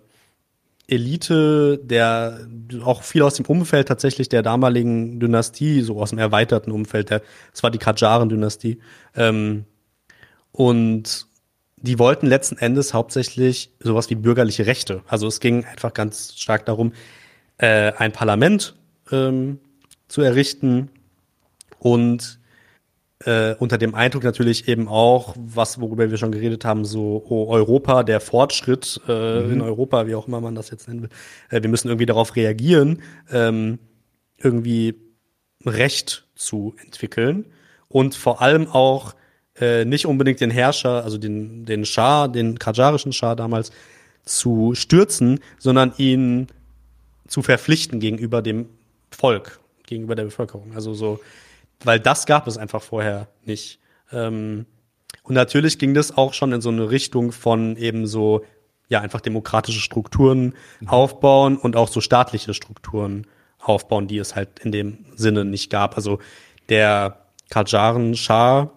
Elite, 0.86 1.78
der 1.82 2.46
auch 2.82 3.02
viel 3.02 3.22
aus 3.22 3.34
dem 3.34 3.46
Umfeld 3.46 3.88
tatsächlich 3.88 4.28
der 4.28 4.42
damaligen 4.42 5.18
Dynastie, 5.18 5.80
so 5.80 6.00
aus 6.00 6.10
dem 6.10 6.18
erweiterten 6.18 6.72
Umfeld, 6.72 7.08
der, 7.08 7.22
das 7.52 7.62
war 7.62 7.70
die 7.70 7.78
Kajaren-Dynastie. 7.78 8.80
Ähm, 9.16 9.64
und 10.52 11.26
die 11.84 11.98
wollten 11.98 12.26
letzten 12.26 12.56
Endes 12.56 12.94
hauptsächlich 12.94 13.70
sowas 13.78 14.08
wie 14.08 14.14
bürgerliche 14.14 14.66
Rechte. 14.66 15.02
Also 15.06 15.26
es 15.26 15.38
ging 15.38 15.66
einfach 15.66 15.92
ganz 15.92 16.34
stark 16.34 16.64
darum, 16.64 16.94
äh, 17.58 17.92
ein 17.98 18.10
Parlament 18.10 18.74
ähm, 19.12 19.58
zu 20.08 20.22
errichten 20.22 20.88
und 21.78 22.40
äh, 23.26 23.54
unter 23.56 23.76
dem 23.76 23.94
Eindruck 23.94 24.24
natürlich 24.24 24.66
eben 24.66 24.88
auch, 24.88 25.34
was 25.38 25.78
worüber 25.78 26.10
wir 26.10 26.16
schon 26.16 26.32
geredet 26.32 26.64
haben, 26.64 26.86
so 26.86 27.22
oh, 27.28 27.48
Europa, 27.50 28.02
der 28.02 28.20
Fortschritt 28.20 29.02
äh, 29.06 29.40
mhm. 29.40 29.52
in 29.52 29.60
Europa, 29.60 30.06
wie 30.06 30.14
auch 30.14 30.26
immer 30.26 30.40
man 30.40 30.54
das 30.54 30.70
jetzt 30.70 30.88
nennen 30.88 31.02
will. 31.02 31.10
Äh, 31.50 31.62
wir 31.62 31.68
müssen 31.68 31.88
irgendwie 31.88 32.06
darauf 32.06 32.34
reagieren, 32.34 33.02
ähm, 33.30 33.78
irgendwie 34.38 34.94
Recht 35.66 36.26
zu 36.34 36.74
entwickeln 36.82 37.44
und 37.88 38.14
vor 38.14 38.40
allem 38.40 38.68
auch 38.68 39.14
äh, 39.60 39.84
nicht 39.84 40.06
unbedingt 40.06 40.40
den 40.40 40.50
Herrscher, 40.50 41.04
also 41.04 41.18
den, 41.18 41.64
den 41.64 41.84
Schah, 41.84 42.28
den 42.28 42.58
kajarischen 42.58 43.12
Schah 43.12 43.34
damals 43.34 43.70
zu 44.24 44.74
stürzen, 44.74 45.40
sondern 45.58 45.92
ihn 45.98 46.48
zu 47.28 47.42
verpflichten 47.42 48.00
gegenüber 48.00 48.42
dem 48.42 48.68
Volk, 49.10 49.60
gegenüber 49.86 50.14
der 50.14 50.24
Bevölkerung. 50.24 50.72
Also 50.74 50.94
so 50.94 51.20
weil 51.84 52.00
das 52.00 52.26
gab 52.26 52.46
es 52.46 52.58
einfach 52.58 52.82
vorher 52.82 53.28
nicht. 53.44 53.78
Ähm, 54.12 54.66
und 55.22 55.34
natürlich 55.34 55.78
ging 55.78 55.94
das 55.94 56.16
auch 56.16 56.34
schon 56.34 56.52
in 56.52 56.60
so 56.60 56.70
eine 56.70 56.90
Richtung 56.90 57.32
von 57.32 57.76
eben 57.76 58.06
so, 58.06 58.44
ja, 58.88 59.00
einfach 59.00 59.20
demokratische 59.20 59.80
Strukturen 59.80 60.54
mhm. 60.80 60.88
aufbauen 60.88 61.56
und 61.56 61.76
auch 61.76 61.88
so 61.88 62.00
staatliche 62.00 62.54
Strukturen 62.54 63.26
aufbauen, 63.58 64.08
die 64.08 64.18
es 64.18 64.34
halt 64.34 64.58
in 64.60 64.72
dem 64.72 65.06
Sinne 65.14 65.44
nicht 65.44 65.70
gab. 65.70 65.96
Also 65.96 66.18
der 66.68 67.20
Kajaren-Schah 67.50 68.70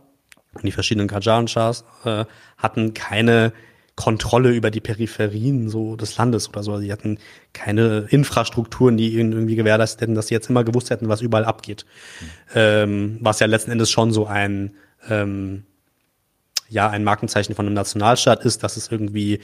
und 0.58 0.66
die 0.66 0.72
verschiedenen 0.72 1.08
Kajaren-Schahs 1.08 1.86
äh, 2.06 2.26
hatten 2.58 2.94
keine 2.94 3.54
Kontrolle 3.96 4.52
über 4.52 4.70
die 4.70 4.80
Peripherien 4.80 5.70
so 5.70 5.96
des 5.96 6.18
Landes 6.18 6.50
oder 6.50 6.62
so. 6.62 6.78
Sie 6.78 6.92
hatten 6.92 7.18
keine 7.54 8.06
Infrastrukturen, 8.10 8.96
die 8.96 9.18
ihnen 9.18 9.32
irgendwie 9.32 9.56
gewährleistet 9.56 10.02
hätten, 10.02 10.14
dass 10.14 10.28
sie 10.28 10.36
jetzt 10.36 10.50
immer 10.52 10.64
gewusst 10.64 10.92
hätten, 10.92 11.10
was 11.10 11.22
überall 11.22 11.46
abgeht. 11.46 11.86
Mhm. 12.22 12.26
Ähm, 12.54 13.18
was 13.22 13.40
ja 13.40 13.48
letzten 13.48 13.72
Endes 13.72 13.90
schon 13.90 14.14
so 14.14 14.28
ein 14.28 14.76
ähm, 15.10 15.64
ja 16.70 16.90
ein 16.90 17.04
Markenzeichen 17.04 17.56
von 17.56 17.66
einem 17.66 17.74
Nationalstaat 17.74 18.46
ist, 18.46 18.64
dass 18.64 18.78
es 18.78 18.92
irgendwie, 18.92 19.40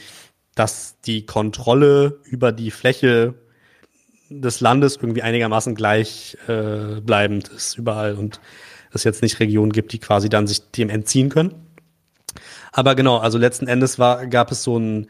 dass 0.53 0.99
die 1.01 1.25
Kontrolle 1.25 2.19
über 2.25 2.51
die 2.51 2.69
Fläche 2.69 3.33
des 4.29 4.61
Landes 4.61 4.97
irgendwie 4.97 5.21
einigermaßen 5.23 5.73
gleichbleibend 5.73 7.51
äh, 7.51 7.55
ist 7.55 7.77
überall 7.77 8.15
und 8.15 8.39
es 8.93 9.03
jetzt 9.03 9.21
nicht 9.21 9.39
Regionen 9.39 9.71
gibt, 9.71 9.93
die 9.93 9.99
quasi 9.99 10.29
dann 10.29 10.47
sich 10.47 10.71
dem 10.71 10.89
entziehen 10.89 11.29
können. 11.29 11.53
Aber 12.71 12.95
genau, 12.95 13.17
also 13.17 13.37
letzten 13.37 13.67
Endes 13.67 13.99
war, 13.99 14.25
gab 14.27 14.51
es 14.51 14.63
so 14.63 14.75
einen, 14.75 15.07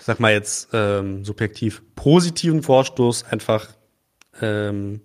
sag 0.00 0.20
mal 0.20 0.32
jetzt 0.32 0.68
ähm, 0.72 1.24
subjektiv 1.24 1.82
positiven 1.94 2.62
Vorstoß, 2.62 3.24
einfach 3.24 3.68
ähm, 4.40 5.00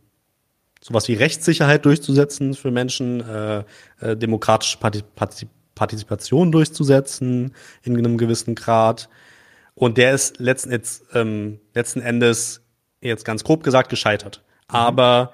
sowas 0.82 1.08
wie 1.08 1.14
Rechtssicherheit 1.14 1.86
durchzusetzen 1.86 2.54
für 2.54 2.72
Menschen, 2.72 3.22
äh, 3.22 3.64
äh, 4.02 4.18
demokratische 4.18 4.78
Partizip 4.78 5.50
Partizipation 5.80 6.52
durchzusetzen 6.52 7.56
in 7.84 7.98
einem 7.98 8.18
gewissen 8.18 8.54
Grad. 8.54 9.08
Und 9.76 9.98
der 9.98 10.14
ist 10.14 10.38
letzten, 10.40 10.72
jetzt, 10.72 11.06
ähm, 11.14 11.62
letzten 11.74 12.02
Endes, 12.02 12.62
jetzt 13.00 13.24
ganz 13.24 13.46
grob 13.46 13.64
gesagt, 13.64 13.90
gescheitert. 13.90 14.44
Mhm. 14.70 14.76
Aber 14.76 15.32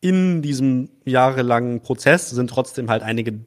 in 0.00 0.42
diesem 0.42 0.90
jahrelangen 1.04 1.80
Prozess 1.80 2.30
sind 2.30 2.50
trotzdem 2.50 2.90
halt 2.90 3.02
einige, 3.02 3.40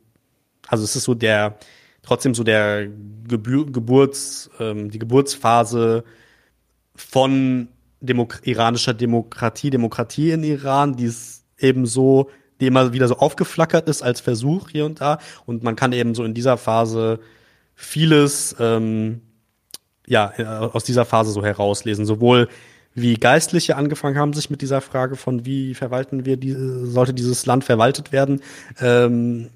also 0.67 0.83
es 0.83 0.95
ist 0.95 1.05
so 1.05 1.13
der, 1.13 1.57
trotzdem 2.03 2.33
so 2.35 2.43
der 2.43 2.87
Gebür 3.27 3.65
Geburts, 3.71 4.49
ähm, 4.59 4.91
die 4.91 4.99
Geburtsphase 4.99 6.03
von 6.95 7.69
Demok 8.01 8.41
iranischer 8.43 8.93
Demokratie, 8.93 9.69
Demokratie 9.69 10.31
in 10.31 10.43
Iran, 10.43 10.95
die 10.95 11.05
es 11.05 11.45
eben 11.59 11.85
so, 11.85 12.29
die 12.59 12.67
immer 12.67 12.93
wieder 12.93 13.07
so 13.07 13.17
aufgeflackert 13.17 13.87
ist 13.87 14.01
als 14.01 14.19
Versuch 14.21 14.69
hier 14.69 14.85
und 14.85 14.99
da. 15.01 15.19
Und 15.45 15.63
man 15.63 15.75
kann 15.75 15.93
eben 15.93 16.15
so 16.15 16.23
in 16.23 16.33
dieser 16.33 16.57
Phase 16.57 17.19
vieles, 17.75 18.55
ähm, 18.59 19.21
ja, 20.07 20.33
äh, 20.37 20.43
aus 20.43 20.83
dieser 20.83 21.05
Phase 21.05 21.31
so 21.31 21.45
herauslesen. 21.45 22.05
Sowohl 22.05 22.49
wie 22.93 23.15
Geistliche 23.15 23.77
angefangen 23.77 24.17
haben, 24.17 24.33
sich 24.33 24.49
mit 24.49 24.61
dieser 24.61 24.81
Frage 24.81 25.15
von 25.15 25.45
wie 25.45 25.73
verwalten 25.73 26.25
wir 26.25 26.37
die, 26.37 26.55
sollte 26.85 27.13
dieses 27.13 27.45
Land 27.45 27.63
verwaltet 27.63 28.11
werden, 28.11 28.41
ähm, 28.79 29.49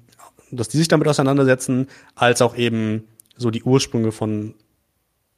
dass 0.50 0.68
die 0.68 0.78
sich 0.78 0.88
damit 0.88 1.08
auseinandersetzen, 1.08 1.88
als 2.14 2.40
auch 2.40 2.56
eben 2.56 3.04
so 3.36 3.50
die 3.50 3.62
Ursprünge 3.62 4.12
von, 4.12 4.54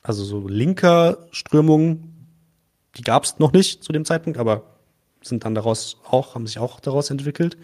also 0.02 0.24
so 0.24 0.46
linker 0.46 1.26
Strömungen, 1.32 2.14
die 2.96 3.02
gab 3.02 3.24
es 3.24 3.38
noch 3.38 3.52
nicht 3.52 3.82
zu 3.82 3.92
dem 3.92 4.04
Zeitpunkt, 4.04 4.38
aber 4.38 4.62
sind 5.22 5.44
dann 5.44 5.54
daraus 5.54 6.00
auch, 6.08 6.34
haben 6.34 6.46
sich 6.46 6.58
auch 6.58 6.80
daraus 6.80 7.10
entwickelt. 7.10 7.56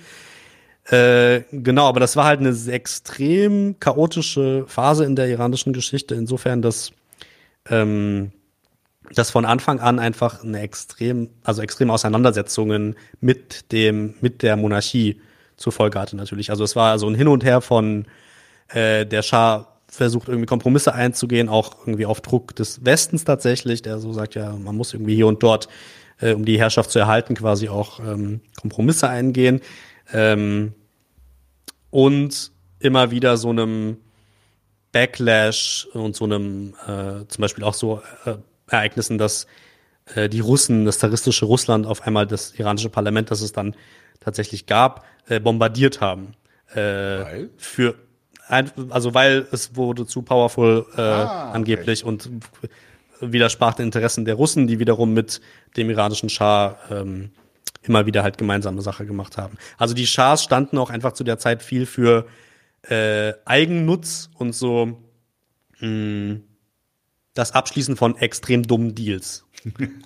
Äh, 0.87 1.43
genau, 1.51 1.87
aber 1.87 2.01
das 2.01 2.17
war 2.17 2.27
halt 2.27 2.41
eine 2.41 2.55
extrem 2.71 3.79
chaotische 3.81 4.65
Phase 4.67 5.05
in 5.05 5.17
der 5.17 5.29
iranischen 5.29 5.73
Geschichte, 5.73 6.15
insofern, 6.15 6.61
dass 6.61 6.93
ähm, 7.71 8.33
dass 9.13 9.31
von 9.31 9.45
Anfang 9.45 9.81
an 9.81 9.99
einfach 9.99 10.43
eine 10.43 10.61
extrem, 10.61 11.31
also 11.43 11.63
extreme 11.63 11.93
Auseinandersetzungen 11.93 12.97
mit 13.21 13.71
dem, 13.73 14.15
mit 14.21 14.43
der 14.43 14.57
Monarchie 14.57 15.21
zur 15.57 15.73
Folge 15.73 16.01
hatte 16.01 16.17
natürlich. 16.17 16.51
Also 16.51 16.65
es 16.65 16.75
war 16.75 16.99
so 16.99 17.07
ein 17.09 17.15
Hin 17.15 17.29
und 17.29 17.45
Her 17.45 17.61
von 17.61 18.07
äh, 18.69 19.07
der 19.07 19.23
Schah 19.23 19.69
versucht 19.89 20.29
irgendwie 20.29 20.47
Kompromisse 20.47 20.95
einzugehen, 20.95 21.49
auch 21.49 21.79
irgendwie 21.81 22.07
auf 22.07 22.21
Druck 22.21 22.57
des 22.57 22.85
Westens 22.85 23.25
tatsächlich, 23.25 23.83
der 23.83 23.99
so 23.99 24.13
sagt, 24.13 24.35
ja, 24.35 24.53
man 24.53 24.77
muss 24.77 24.93
irgendwie 24.93 25.15
hier 25.15 25.29
und 25.29 25.43
dort, 25.43 25.69
äh, 26.21 26.33
um 26.33 26.45
die 26.45 26.59
Herrschaft 26.59 26.91
zu 26.91 26.99
erhalten, 26.99 27.35
quasi 27.35 27.69
auch 27.69 28.01
ähm, 28.01 28.41
Kompromisse 28.61 29.09
eingehen. 29.09 29.61
Ähm, 30.13 30.75
und 31.91 32.51
immer 32.81 33.13
wieder 33.13 33.37
so 33.37 33.51
einem 33.51 33.99
Backlash 34.91 35.87
und 35.93 36.17
so 36.17 36.25
einem 36.25 36.75
äh, 36.87 37.27
zum 37.29 37.43
Beispiel 37.43 37.65
auch 37.65 37.75
so 37.75 38.03
äh, 38.25 38.35
Ereignissen, 38.75 39.19
dass 39.19 39.47
äh, 40.15 40.29
die 40.29 40.41
Russen, 40.41 40.85
das 40.85 40.99
zaristische 40.99 41.47
Russland 41.47 41.87
auf 41.87 42.07
einmal 42.07 42.27
das 42.27 42.53
iranische 42.59 42.91
Parlament, 42.91 43.31
das 43.31 43.41
es 43.41 43.53
dann 43.53 43.75
tatsächlich 44.21 44.67
gab, 44.67 45.05
äh, 45.29 45.41
bombardiert 45.41 46.01
haben. 46.01 46.35
Äh, 46.73 46.77
weil? 46.77 47.51
Für 47.57 47.95
also 48.47 49.15
weil 49.15 49.47
es 49.53 49.75
wurde 49.75 50.07
zu 50.07 50.23
powerful 50.23 50.87
äh, 50.97 51.01
ah, 51.01 51.53
angeblich 51.53 52.05
und 52.05 52.29
widersprach 53.21 53.75
den 53.75 53.87
Interessen 53.87 54.25
der 54.25 54.35
Russen, 54.35 54.67
die 54.67 54.79
wiederum 54.79 55.15
mit 55.15 55.41
dem 55.77 55.89
iranischen 55.91 56.29
Schah 56.29 56.77
ähm, 56.91 57.31
immer 57.83 58.07
wieder 58.07 58.23
halt 58.23 58.39
gemeinsame 58.39 58.83
Sache 58.83 59.07
gemacht 59.07 59.39
haben. 59.39 59.57
Also 59.79 59.95
die 59.95 60.07
Schahs 60.07 60.43
standen 60.43 60.79
auch 60.79 60.91
einfach 60.91 61.13
zu 61.13 61.25
der 61.25 61.39
Zeit 61.39 61.63
viel 61.63 61.87
für 61.87 62.27
äh, 62.83 63.33
Eigennutz 63.45 64.31
und 64.35 64.55
so 64.55 64.99
mh, 65.81 65.87
hm, 65.87 66.45
das 67.35 67.53
Abschließen 67.53 67.97
von 67.97 68.17
extrem 68.17 68.63
dummen 68.63 68.95
Deals. 68.95 69.45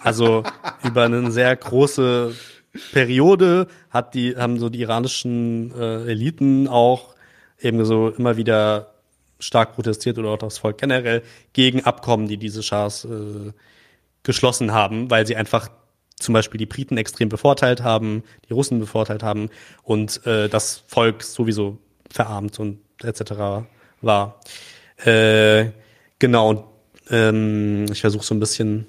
Also 0.00 0.44
über 0.84 1.04
eine 1.04 1.30
sehr 1.30 1.54
große 1.56 2.34
Periode 2.92 3.66
hat 3.90 4.14
die, 4.14 4.36
haben 4.36 4.58
so 4.58 4.68
die 4.68 4.80
iranischen 4.80 5.72
äh, 5.72 6.10
Eliten 6.10 6.68
auch 6.68 7.14
eben 7.60 7.84
so 7.84 8.08
immer 8.08 8.36
wieder 8.36 8.94
stark 9.40 9.74
protestiert 9.74 10.18
oder 10.18 10.30
auch 10.30 10.38
das 10.38 10.58
Volk 10.58 10.78
generell 10.78 11.22
gegen 11.52 11.84
Abkommen, 11.84 12.28
die 12.28 12.36
diese 12.36 12.62
Schahs 12.62 13.04
äh, 13.04 13.52
geschlossen 14.22 14.72
haben, 14.72 15.10
weil 15.10 15.26
sie 15.26 15.36
einfach 15.36 15.70
zum 16.16 16.34
Beispiel 16.34 16.58
die 16.58 16.66
Briten 16.66 16.96
extrem 16.96 17.28
bevorteilt 17.28 17.82
haben, 17.82 18.24
die 18.48 18.52
Russen 18.52 18.80
bevorteilt 18.80 19.22
haben 19.22 19.50
und 19.82 20.24
äh, 20.26 20.48
das 20.48 20.82
Volk 20.86 21.22
sowieso 21.22 21.78
verarmt 22.10 22.58
und 22.58 22.80
etc. 23.02 23.66
war. 24.00 24.40
Äh, 25.04 25.70
genau, 26.18 26.50
und 26.50 26.64
ähm, 27.10 27.86
ich 27.90 28.00
versuche 28.00 28.24
so 28.24 28.34
ein 28.34 28.40
bisschen 28.40 28.86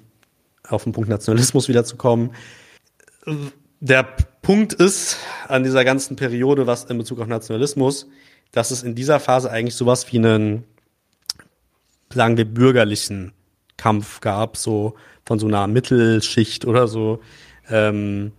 auf 0.68 0.84
den 0.84 0.94
Punkt 0.94 1.10
Nationalismus 1.10 1.68
wiederzukommen. 1.68 2.32
Der 3.80 4.04
Punkt 4.42 4.74
ist 4.74 5.18
an 5.48 5.64
dieser 5.64 5.86
ganzen 5.86 6.16
Periode, 6.16 6.68
was 6.68 6.86
in 6.86 6.98
Bezug 6.98 7.20
auf 7.20 7.28
Nationalismus, 7.28 8.08
dass 8.52 8.72
es 8.72 8.84
in 8.84 8.96
dieser 8.96 9.20
Phase 9.20 9.52
eigentlich 9.52 9.76
sowas 9.76 10.12
wie 10.12 10.18
einen, 10.18 10.64
sagen 12.14 12.38
wir, 12.38 12.46
bürgerlichen 12.46 13.34
Kampf 13.78 14.22
gab, 14.22 14.58
so 14.58 14.96
von 15.26 15.40
so 15.40 15.48
einer 15.48 15.68
Mittelschicht 15.68 16.66
oder 16.66 16.88
so, 16.88 17.20
ähm, 17.70 18.32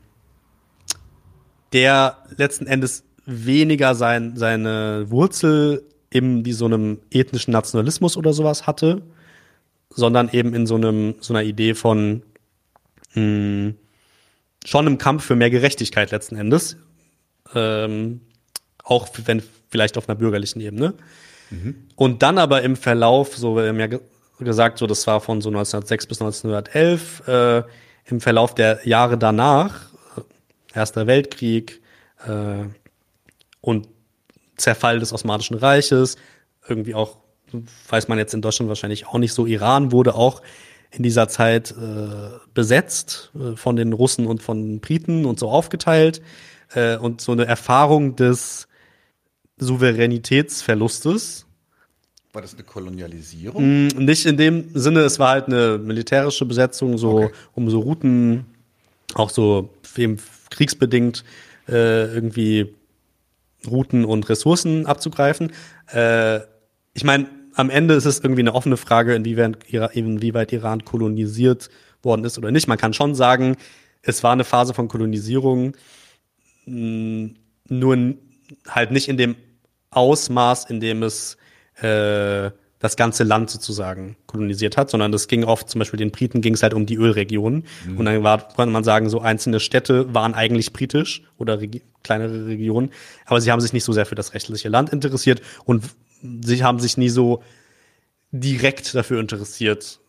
der 1.73 2.19
letzten 2.37 2.67
Endes 2.67 3.05
weniger 3.27 3.95
sein, 3.95 4.37
seine 4.37 5.07
Wurzel 5.09 5.85
in 6.11 6.45
wie 6.45 6.53
so 6.53 6.65
einem 6.65 6.99
ethnischen 7.11 7.53
Nationalismus 7.53 8.17
oder 8.17 8.33
sowas 8.33 8.67
hatte, 8.67 9.03
sondern 9.91 10.31
eben 10.33 10.55
in 10.55 10.67
so 10.67 10.77
einem 10.77 11.17
so 11.21 11.35
einer 11.35 11.43
Idee 11.43 11.75
von 11.75 12.23
mh, 13.15 13.23
hm, 13.23 13.75
schon 14.65 14.87
im 14.87 14.99
Kampf 14.99 15.25
für 15.25 15.37
mehr 15.37 15.51
Gerechtigkeit 15.51 16.11
letzten 16.11 16.37
Endes, 16.37 16.77
ähm, 17.55 18.21
auch 18.85 19.09
wenn 19.25 19.43
vielleicht 19.71 19.99
auf 19.99 20.09
einer 20.09 20.17
bürgerlichen 20.17 20.61
Ebene. 20.61 20.95
Mhm. 21.51 21.89
Und 21.97 22.23
dann 22.23 22.39
aber 22.39 22.63
im 22.63 22.77
Verlauf, 22.77 23.37
so 23.37 23.57
wir 23.57 23.69
haben 23.69 23.81
ja 23.81 23.89
gesagt, 24.39 24.79
so 24.79 24.87
das 24.87 25.07
war 25.07 25.21
von 25.21 25.41
so 25.41 25.49
1906 25.49 26.07
bis 26.07 26.21
1911, 26.21 27.29
äh, 27.29 27.63
im 28.07 28.21
Verlauf 28.21 28.55
der 28.55 28.87
Jahre 28.87 29.19
danach, 29.19 29.91
Erster 30.73 31.09
Weltkrieg 31.09 31.83
äh, 32.27 32.65
und 33.61 33.89
Zerfall 34.57 35.01
des 35.01 35.13
Osmanischen 35.13 35.57
Reiches, 35.57 36.17
irgendwie 36.69 36.95
auch 36.95 37.19
weiß 37.89 38.09
man 38.09 38.19
jetzt 38.19 38.35
in 38.35 38.43
Deutschland 38.43 38.69
wahrscheinlich 38.69 39.07
auch 39.07 39.19
nicht 39.19 39.33
so. 39.33 39.47
Iran 39.47 39.93
wurde 39.93 40.15
auch 40.15 40.43
in 40.91 41.03
dieser 41.03 41.29
Zeit 41.29 41.73
äh, 41.73 42.39
besetzt 42.53 43.31
äh, 43.35 43.57
von 43.57 43.77
den 43.77 43.93
Russen 43.93 44.27
und 44.27 44.43
von 44.43 44.81
Briten 44.81 45.25
und 45.25 45.39
so 45.39 45.49
aufgeteilt. 45.49 46.21
Äh, 46.75 46.97
und 46.97 47.21
so 47.21 47.33
eine 47.33 47.47
Erfahrung 47.47 48.17
des 48.17 48.69
Souveränitätsverlustes. 49.59 51.47
War 52.33 52.43
das 52.43 52.55
eine 52.55 52.63
Kolonialisierung? 52.63 53.87
Mm, 53.87 54.05
nicht 54.05 54.27
in 54.27 54.37
dem 54.37 54.71
Sinne, 54.75 55.01
es 55.01 55.19
war 55.19 55.31
halt 55.31 55.47
eine 55.47 55.79
militärische 55.79 56.45
Besetzung, 56.45 56.97
so 56.97 57.25
okay. 57.25 57.33
um 57.55 57.69
so 57.71 57.81
Routen, 57.81 58.47
auch 59.15 59.31
so 59.31 59.71
eben 59.97 60.19
kriegsbedingt 60.51 61.25
äh, 61.69 62.13
irgendwie 62.15 62.75
Routen 63.67 64.05
und 64.05 64.29
Ressourcen 64.29 64.87
abzugreifen. 64.87 65.53
Äh, 65.93 66.41
ich 66.95 67.05
meine, 67.05 67.29
am 67.61 67.71
Ende 67.71 67.95
ist 67.95 68.07
es 68.07 68.21
irgendwie 68.21 68.43
eine 68.43 68.55
offene 68.55 68.77
Frage, 68.77 69.15
inwieweit, 69.15 69.59
inwieweit 69.95 70.53
Iran 70.53 70.85
kolonisiert 70.85 71.71
worden 72.03 72.25
ist 72.25 72.39
oder 72.39 72.51
nicht. 72.51 72.69
Man 72.69 72.79
kann 72.79 72.93
schon 72.93 73.15
sagen, 73.15 73.57
es 74.03 74.23
war 74.23 74.33
eine 74.33 74.45
Phase 74.45 74.75
von 74.75 74.89
Kolonisierung, 74.89 75.77
nur 76.67 78.15
halt 78.69 78.91
nicht 78.91 79.09
in 79.09 79.17
dem 79.17 79.37
Ausmaß, 79.91 80.71
in 80.71 80.81
dem 80.81 81.03
es 81.03 81.37
äh, 81.81 82.51
das 82.81 82.97
ganze 82.97 83.25
Land 83.25 83.51
sozusagen 83.51 84.17
kolonisiert 84.27 84.77
hat, 84.79 84.89
sondern 84.89 85.13
das 85.13 85.29
ging 85.29 85.45
oft, 85.45 85.69
zum 85.69 85.81
Beispiel 85.81 85.99
den 85.99 86.11
Briten 86.11 86.41
ging 86.41 86.55
es 86.55 86.63
halt 86.63 86.73
um 86.73 86.87
die 86.87 86.97
Ölregionen. 86.97 87.65
Mhm. 87.87 87.99
Und 87.99 88.07
dann 88.07 88.23
war, 88.23 88.49
konnte 88.49 88.73
man 88.73 88.85
sagen, 88.85 89.11
so 89.11 89.21
einzelne 89.21 89.61
Städte 89.61 90.13
waren 90.15 90.35
eigentlich 90.35 90.73
britisch 90.73 91.23
oder 91.39 91.61
regi 91.61 91.83
kleinere 92.03 92.47
Regionen, 92.47 92.91
aber 93.27 93.43
sie 93.43 93.53
haben 93.53 93.61
sich 93.61 93.75
nicht 93.75 93.85
so 93.85 93.93
sehr 93.93 94.07
für 94.07 94.15
das 94.15 94.33
rechtliche 94.33 94.71
Land 94.71 94.89
interessiert 94.89 95.43
und 95.67 95.85
sie 96.23 96.63
haben 96.65 96.79
sich 96.79 96.97
nie 96.97 97.09
so 97.09 97.43
direkt 98.31 98.95
dafür 98.95 99.21
interessiert. 99.21 100.01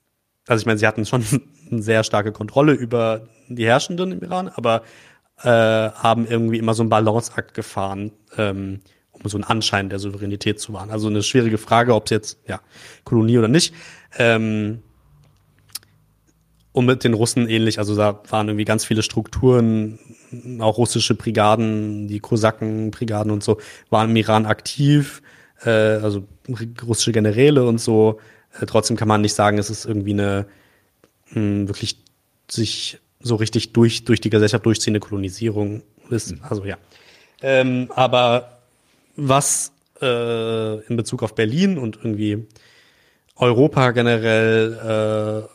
Also 0.48 0.62
ich 0.62 0.66
meine, 0.66 0.78
sie 0.78 0.88
hatten 0.88 1.06
schon 1.06 1.24
eine 1.72 1.82
sehr 1.82 2.04
starke 2.04 2.32
Kontrolle 2.32 2.74
über 2.74 3.28
die 3.48 3.66
Herrschenden 3.66 4.12
im 4.12 4.22
Iran, 4.22 4.50
aber 4.50 4.84
äh, 5.44 5.48
haben 5.48 6.28
irgendwie 6.28 6.58
immer 6.58 6.74
so 6.74 6.84
einen 6.84 6.90
Balanceakt 6.90 7.54
gefahren. 7.54 8.12
Ähm, 8.38 8.82
um 9.24 9.30
so 9.30 9.38
einen 9.38 9.44
Anschein 9.44 9.90
der 9.90 10.00
Souveränität 10.00 10.60
zu 10.60 10.74
wahren. 10.74 10.90
Also 10.90 11.08
eine 11.08 11.24
schwierige 11.24 11.58
Frage, 11.58 11.94
ob 11.96 12.06
es 12.06 12.12
jetzt 12.12 12.40
ja 12.48 12.62
Kolonie 13.04 13.38
oder 13.38 13.48
nicht. 13.48 13.74
Ähm, 14.18 14.82
und 16.74 16.86
mit 16.86 17.04
den 17.04 17.14
Russen 17.14 17.50
ähnlich, 17.50 17.80
also 17.80 17.96
da 17.96 18.22
waren 18.30 18.48
irgendwie 18.48 18.66
ganz 18.66 18.86
viele 18.86 19.04
Strukturen, 19.04 20.00
auch 20.60 20.78
russische 20.78 21.16
Brigaden, 21.16 22.08
die 22.08 22.20
Kosakenbrigaden 22.20 23.32
und 23.32 23.44
so, 23.44 23.58
waren 23.90 24.10
im 24.10 24.16
Iran 24.16 24.46
aktiv, 24.46 25.22
äh, 25.66 25.70
also 25.70 26.24
russische 26.86 27.12
Generäle 27.12 27.66
und 27.66 27.80
so. 27.80 28.20
Äh, 28.60 28.66
trotzdem 28.66 28.98
kann 28.98 29.08
man 29.08 29.22
nicht 29.22 29.34
sagen, 29.34 29.58
es 29.58 29.70
ist 29.70 29.86
irgendwie 29.86 30.14
eine 30.14 30.46
mh, 31.30 31.36
hm, 31.36 31.68
wirklich 31.68 31.98
sich 32.50 33.00
so 33.20 33.36
richtig 33.36 33.74
durch, 33.74 34.04
durch 34.06 34.20
die 34.22 34.30
Gesellschaft 34.30 34.66
durchziehende 34.66 35.00
Kolonisierung 35.00 35.84
ist. 36.10 36.32
Mhm. 36.32 36.42
Also 36.50 36.66
ja. 36.66 36.78
Ähm, 37.42 37.92
aber 37.96 38.60
was 39.16 39.72
äh, 40.02 40.80
in 40.86 40.98
Bezug 40.98 41.24
auf 41.24 41.36
Berlin 41.36 41.78
und 41.78 41.98
irgendwie 41.98 42.46
Europa 43.36 43.92
generell 43.92 45.48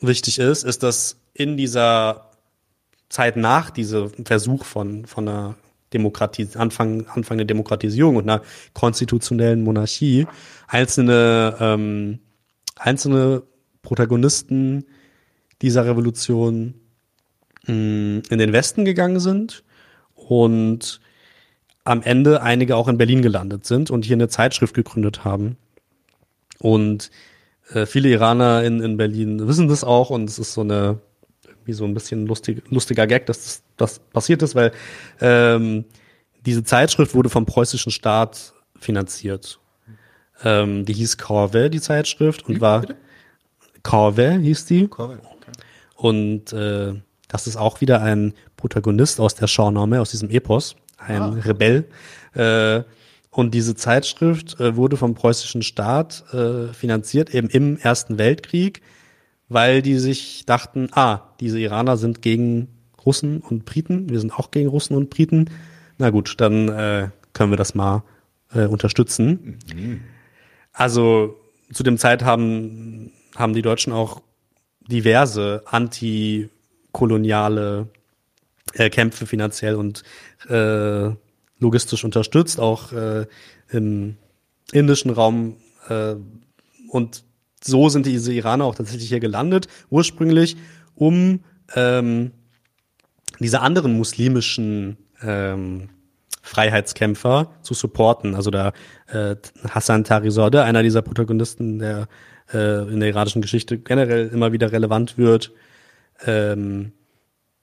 äh, 0.00 0.06
wichtig 0.06 0.38
ist, 0.38 0.64
ist, 0.64 0.82
dass 0.82 1.16
in 1.34 1.56
dieser 1.56 2.30
Zeit 3.08 3.36
nach 3.36 3.70
diesem 3.70 4.24
Versuch 4.24 4.64
von, 4.64 5.06
von 5.06 5.28
einer 5.28 5.54
Demokratie, 5.92 6.48
Anfang, 6.54 7.06
Anfang 7.06 7.38
der 7.38 7.46
Demokratisierung 7.46 8.16
und 8.16 8.28
einer 8.28 8.42
konstitutionellen 8.74 9.62
Monarchie 9.62 10.26
einzelne, 10.66 11.56
ähm, 11.60 12.18
einzelne 12.76 13.42
Protagonisten 13.82 14.84
dieser 15.62 15.86
Revolution 15.86 16.74
mh, 17.66 17.74
mm, 17.74 18.22
in 18.30 18.38
den 18.38 18.52
Westen 18.52 18.84
gegangen 18.84 19.20
sind 19.20 19.64
und 20.14 21.00
am 21.84 22.02
Ende 22.02 22.42
einige 22.42 22.76
auch 22.76 22.88
in 22.88 22.98
Berlin 22.98 23.22
gelandet 23.22 23.64
sind 23.64 23.90
und 23.90 24.04
hier 24.04 24.16
eine 24.16 24.28
Zeitschrift 24.28 24.74
gegründet 24.74 25.24
haben. 25.24 25.56
Und 26.58 27.10
äh, 27.72 27.86
viele 27.86 28.10
Iraner 28.10 28.62
in, 28.62 28.80
in 28.82 28.96
Berlin 28.96 29.46
wissen 29.48 29.68
das 29.68 29.84
auch 29.84 30.10
und 30.10 30.28
es 30.28 30.38
ist 30.38 30.52
so 30.52 30.60
eine, 30.60 31.00
wie 31.68 31.72
so 31.72 31.84
ein 31.84 31.94
bisschen 31.94 32.26
lustig, 32.26 32.62
lustiger 32.70 33.06
Gag, 33.06 33.26
dass 33.26 33.44
das, 33.44 33.62
das 33.76 33.98
passiert 33.98 34.42
ist, 34.42 34.54
weil 34.54 34.72
ähm, 35.20 35.84
diese 36.46 36.64
Zeitschrift 36.64 37.14
wurde 37.14 37.28
vom 37.28 37.46
preußischen 37.46 37.92
Staat 37.92 38.54
finanziert. 38.80 39.60
Ähm, 40.42 40.84
die 40.84 40.94
hieß 40.94 41.18
Corvée, 41.18 41.68
die 41.68 41.80
Zeitschrift, 41.80 42.48
und 42.48 42.60
war 42.60 42.84
Corvée 43.84 44.40
hieß 44.40 44.64
die. 44.66 44.86
Corvée, 44.86 45.18
okay. 45.18 45.52
Und 45.94 46.52
äh, 46.52 46.94
das 47.28 47.46
ist 47.46 47.56
auch 47.56 47.80
wieder 47.80 48.02
ein 48.02 48.34
Protagonist 48.56 49.20
aus 49.20 49.34
der 49.34 49.46
Shahnameh, 49.46 49.98
aus 49.98 50.10
diesem 50.10 50.30
Epos 50.30 50.76
ein 50.96 51.22
ah. 51.22 51.36
Rebell. 51.44 51.84
Äh, 52.34 52.82
und 53.30 53.52
diese 53.54 53.74
Zeitschrift 53.74 54.58
äh, 54.58 54.76
wurde 54.76 54.96
vom 54.96 55.14
preußischen 55.14 55.62
Staat 55.62 56.24
äh, 56.32 56.72
finanziert, 56.72 57.34
eben 57.34 57.48
im 57.48 57.76
Ersten 57.76 58.18
Weltkrieg, 58.18 58.82
weil 59.48 59.82
die 59.82 59.98
sich 59.98 60.44
dachten, 60.46 60.88
ah, 60.92 61.22
diese 61.40 61.58
Iraner 61.58 61.96
sind 61.96 62.22
gegen 62.22 62.68
Russen 63.04 63.40
und 63.40 63.64
Briten, 63.64 64.08
wir 64.10 64.20
sind 64.20 64.38
auch 64.38 64.50
gegen 64.50 64.68
Russen 64.68 64.96
und 64.96 65.10
Briten. 65.10 65.50
Na 65.98 66.10
gut, 66.10 66.34
dann 66.38 66.68
äh, 66.68 67.08
können 67.32 67.50
wir 67.50 67.56
das 67.56 67.74
mal 67.74 68.02
äh, 68.52 68.66
unterstützen. 68.66 69.58
Mhm. 69.72 70.02
Also 70.72 71.36
zu 71.72 71.82
dem 71.82 71.98
Zeit 71.98 72.22
haben, 72.24 73.10
haben 73.36 73.54
die 73.54 73.62
Deutschen 73.62 73.92
auch 73.92 74.22
diverse 74.86 75.62
antikoloniale 75.66 77.88
äh, 78.74 78.90
Kämpfe 78.90 79.26
finanziell 79.26 79.74
und 79.74 80.04
äh, 80.48 81.10
logistisch 81.58 82.04
unterstützt, 82.04 82.60
auch 82.60 82.92
äh, 82.92 83.26
im 83.70 84.16
indischen 84.72 85.10
Raum. 85.10 85.56
Äh, 85.88 86.14
und 86.88 87.24
so 87.68 87.88
sind 87.88 88.06
diese 88.06 88.32
Iraner 88.32 88.64
auch 88.64 88.74
tatsächlich 88.74 89.08
hier 89.08 89.20
gelandet, 89.20 89.68
ursprünglich, 89.90 90.56
um 90.94 91.40
ähm, 91.76 92.32
diese 93.38 93.60
anderen 93.60 93.96
muslimischen 93.96 94.96
ähm, 95.22 95.90
Freiheitskämpfer 96.42 97.52
zu 97.62 97.74
supporten. 97.74 98.34
Also 98.34 98.50
der 98.50 98.72
äh, 99.06 99.36
Hassan 99.68 100.04
Tarizadeh, 100.04 100.60
einer 100.60 100.82
dieser 100.82 101.02
Protagonisten, 101.02 101.78
der 101.78 102.08
äh, 102.52 102.90
in 102.90 103.00
der 103.00 103.10
iranischen 103.10 103.42
Geschichte 103.42 103.78
generell 103.78 104.28
immer 104.28 104.52
wieder 104.52 104.72
relevant 104.72 105.18
wird, 105.18 105.52
ähm, 106.26 106.92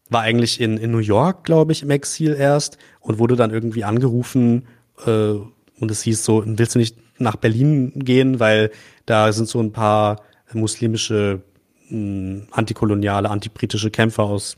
war 0.09 0.21
eigentlich 0.21 0.61
in, 0.61 0.77
in 0.77 0.91
New 0.91 0.99
York, 0.99 1.43
glaube 1.43 1.71
ich, 1.71 1.81
im 1.81 1.89
Exil 1.89 2.35
erst 2.37 2.77
und 2.99 3.17
wurde 3.17 3.35
dann 3.35 3.51
irgendwie 3.51 3.83
angerufen 3.83 4.67
äh, 5.05 5.33
und 5.79 5.91
es 5.91 6.03
hieß 6.03 6.23
so, 6.23 6.43
willst 6.45 6.75
du 6.75 6.79
nicht 6.79 6.97
nach 7.17 7.35
Berlin 7.35 7.91
gehen, 7.95 8.39
weil 8.39 8.71
da 9.05 9.31
sind 9.31 9.47
so 9.47 9.59
ein 9.61 9.71
paar 9.71 10.21
muslimische 10.53 11.41
mh, 11.89 11.89
hm, 11.89 12.47
antikoloniale, 12.51 13.29
antibritische 13.29 13.91
Kämpfer 13.91 14.23
aus 14.23 14.57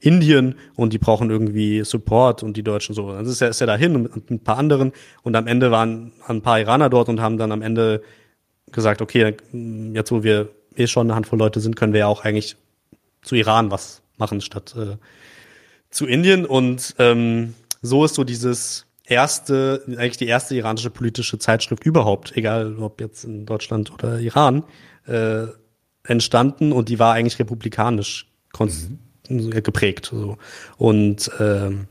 Indien 0.00 0.56
und 0.76 0.92
die 0.92 0.98
brauchen 0.98 1.30
irgendwie 1.30 1.82
Support 1.82 2.42
und 2.42 2.56
die 2.56 2.62
Deutschen 2.62 2.94
so. 2.94 3.12
Dann 3.12 3.24
ist 3.24 3.40
er, 3.40 3.48
ist 3.48 3.60
er 3.60 3.66
dahin 3.66 4.06
und 4.06 4.30
ein 4.30 4.40
paar 4.40 4.58
anderen 4.58 4.92
und 5.22 5.34
am 5.34 5.46
Ende 5.46 5.70
waren 5.70 6.12
ein 6.26 6.42
paar 6.42 6.60
Iraner 6.60 6.90
dort 6.90 7.08
und 7.08 7.20
haben 7.20 7.38
dann 7.38 7.52
am 7.52 7.62
Ende 7.62 8.02
gesagt, 8.70 9.00
okay, 9.00 9.36
jetzt 9.92 10.12
wo 10.12 10.22
wir 10.22 10.50
eh 10.76 10.86
schon 10.86 11.06
eine 11.06 11.14
Handvoll 11.14 11.38
Leute 11.38 11.60
sind, 11.60 11.76
können 11.76 11.92
wir 11.92 12.00
ja 12.00 12.06
auch 12.06 12.24
eigentlich 12.24 12.56
zu 13.22 13.34
Iran 13.34 13.70
was 13.70 14.02
machen 14.18 14.40
statt 14.40 14.74
äh, 14.76 14.96
zu 15.90 16.06
Indien. 16.06 16.44
Und 16.44 16.94
ähm, 16.98 17.54
so 17.80 18.04
ist 18.04 18.14
so 18.14 18.24
dieses 18.24 18.83
erste, 19.04 19.82
eigentlich 19.86 20.16
die 20.16 20.26
erste 20.26 20.54
iranische 20.54 20.90
politische 20.90 21.38
Zeitschrift 21.38 21.84
überhaupt, 21.84 22.36
egal 22.36 22.78
ob 22.78 23.00
jetzt 23.00 23.24
in 23.24 23.46
Deutschland 23.46 23.92
oder 23.92 24.18
Iran, 24.18 24.64
äh, 25.06 25.46
entstanden 26.06 26.72
und 26.72 26.88
die 26.88 26.98
war 26.98 27.14
eigentlich 27.14 27.38
republikanisch 27.38 28.30
mhm. 28.58 29.50
geprägt. 29.50 30.06
So. 30.06 30.38
Und 30.76 31.30
ähm, 31.40 31.86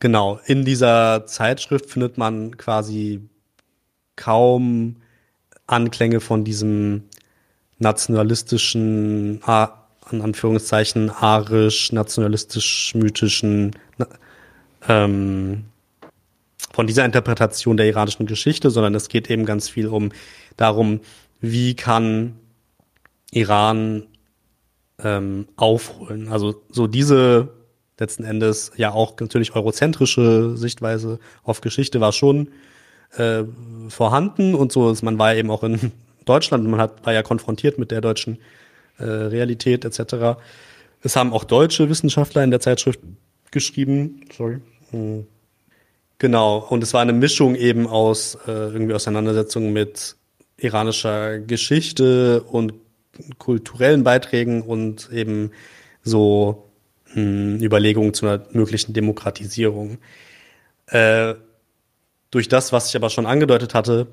genau, 0.00 0.40
in 0.46 0.64
dieser 0.64 1.26
Zeitschrift 1.26 1.90
findet 1.90 2.18
man 2.18 2.56
quasi 2.56 3.20
kaum 4.16 4.96
Anklänge 5.66 6.20
von 6.20 6.44
diesem 6.44 7.04
nationalistischen, 7.78 9.42
an 9.44 10.20
Anführungszeichen 10.20 11.10
arisch, 11.10 11.92
nationalistisch, 11.92 12.94
mythischen, 12.94 13.72
ähm, 14.88 15.64
von 16.72 16.86
dieser 16.86 17.04
Interpretation 17.04 17.76
der 17.76 17.86
iranischen 17.86 18.26
Geschichte, 18.26 18.70
sondern 18.70 18.94
es 18.94 19.08
geht 19.08 19.30
eben 19.30 19.44
ganz 19.44 19.68
viel 19.68 19.86
um 19.86 20.10
darum, 20.56 21.00
wie 21.40 21.74
kann 21.74 22.36
Iran 23.30 24.06
ähm, 25.02 25.46
aufholen. 25.56 26.28
Also 26.28 26.62
so 26.70 26.86
diese 26.86 27.48
letzten 27.98 28.24
Endes 28.24 28.72
ja 28.76 28.92
auch 28.92 29.14
natürlich 29.20 29.54
eurozentrische 29.54 30.56
Sichtweise 30.56 31.20
auf 31.42 31.60
Geschichte 31.60 32.00
war 32.00 32.12
schon 32.12 32.48
äh, 33.16 33.44
vorhanden 33.88 34.54
und 34.54 34.72
so 34.72 34.90
ist 34.90 35.02
man 35.02 35.18
war 35.18 35.34
eben 35.34 35.50
auch 35.50 35.62
in 35.62 35.92
Deutschland, 36.24 36.66
man 36.66 36.80
hat 36.80 37.04
war 37.06 37.12
ja 37.12 37.22
konfrontiert 37.22 37.78
mit 37.78 37.90
der 37.90 38.00
deutschen 38.00 38.38
äh, 38.98 39.04
Realität 39.04 39.84
etc. 39.84 40.40
Es 41.02 41.16
haben 41.16 41.32
auch 41.32 41.44
deutsche 41.44 41.88
Wissenschaftler 41.88 42.42
in 42.42 42.50
der 42.50 42.60
Zeitschrift 42.60 43.00
geschrieben. 43.50 44.22
Sorry. 44.36 44.60
Genau, 46.18 46.58
und 46.58 46.82
es 46.82 46.94
war 46.94 47.02
eine 47.02 47.12
Mischung 47.12 47.54
eben 47.54 47.86
aus 47.86 48.36
äh, 48.46 48.50
irgendwie 48.50 48.94
Auseinandersetzungen 48.94 49.72
mit 49.72 50.16
iranischer 50.56 51.38
Geschichte 51.40 52.42
und 52.42 52.74
kulturellen 53.38 54.04
Beiträgen 54.04 54.62
und 54.62 55.10
eben 55.12 55.50
so 56.02 56.70
mh, 57.08 57.14
hm, 57.14 57.62
Überlegungen 57.62 58.14
zu 58.14 58.26
einer 58.26 58.46
möglichen 58.52 58.92
Demokratisierung. 58.92 59.98
Äh, 60.86 61.34
durch 62.30 62.48
das, 62.48 62.72
was 62.72 62.88
ich 62.88 62.96
aber 62.96 63.10
schon 63.10 63.26
angedeutet 63.26 63.74
hatte, 63.74 64.06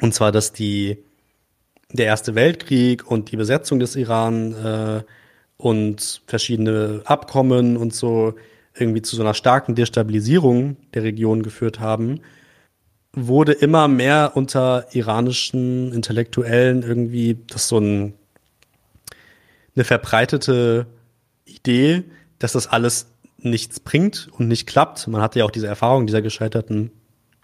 und 0.00 0.14
zwar, 0.14 0.32
dass 0.32 0.52
die 0.52 0.98
der 1.92 2.06
Erste 2.06 2.34
Weltkrieg 2.34 3.10
und 3.10 3.30
die 3.32 3.36
Besetzung 3.36 3.78
des 3.78 3.96
Iran 3.96 4.52
äh, 4.52 5.02
und 5.56 6.22
verschiedene 6.26 7.02
Abkommen 7.04 7.76
und 7.76 7.94
so 7.94 8.34
irgendwie 8.78 9.02
zu 9.02 9.16
so 9.16 9.22
einer 9.22 9.34
starken 9.34 9.74
Destabilisierung 9.74 10.76
der 10.94 11.02
Region 11.02 11.42
geführt 11.42 11.80
haben, 11.80 12.20
wurde 13.12 13.52
immer 13.52 13.88
mehr 13.88 14.32
unter 14.34 14.86
iranischen 14.92 15.92
Intellektuellen 15.92 16.82
irgendwie 16.82 17.38
das 17.48 17.68
so 17.68 17.78
ein, 17.78 18.14
eine 19.74 19.84
verbreitete 19.84 20.86
Idee, 21.44 22.04
dass 22.38 22.52
das 22.52 22.66
alles 22.66 23.06
nichts 23.38 23.80
bringt 23.80 24.28
und 24.38 24.48
nicht 24.48 24.66
klappt. 24.66 25.06
Man 25.08 25.22
hatte 25.22 25.38
ja 25.38 25.44
auch 25.44 25.50
diese 25.50 25.66
Erfahrung 25.66 26.06
dieser 26.06 26.22
gescheiterten 26.22 26.90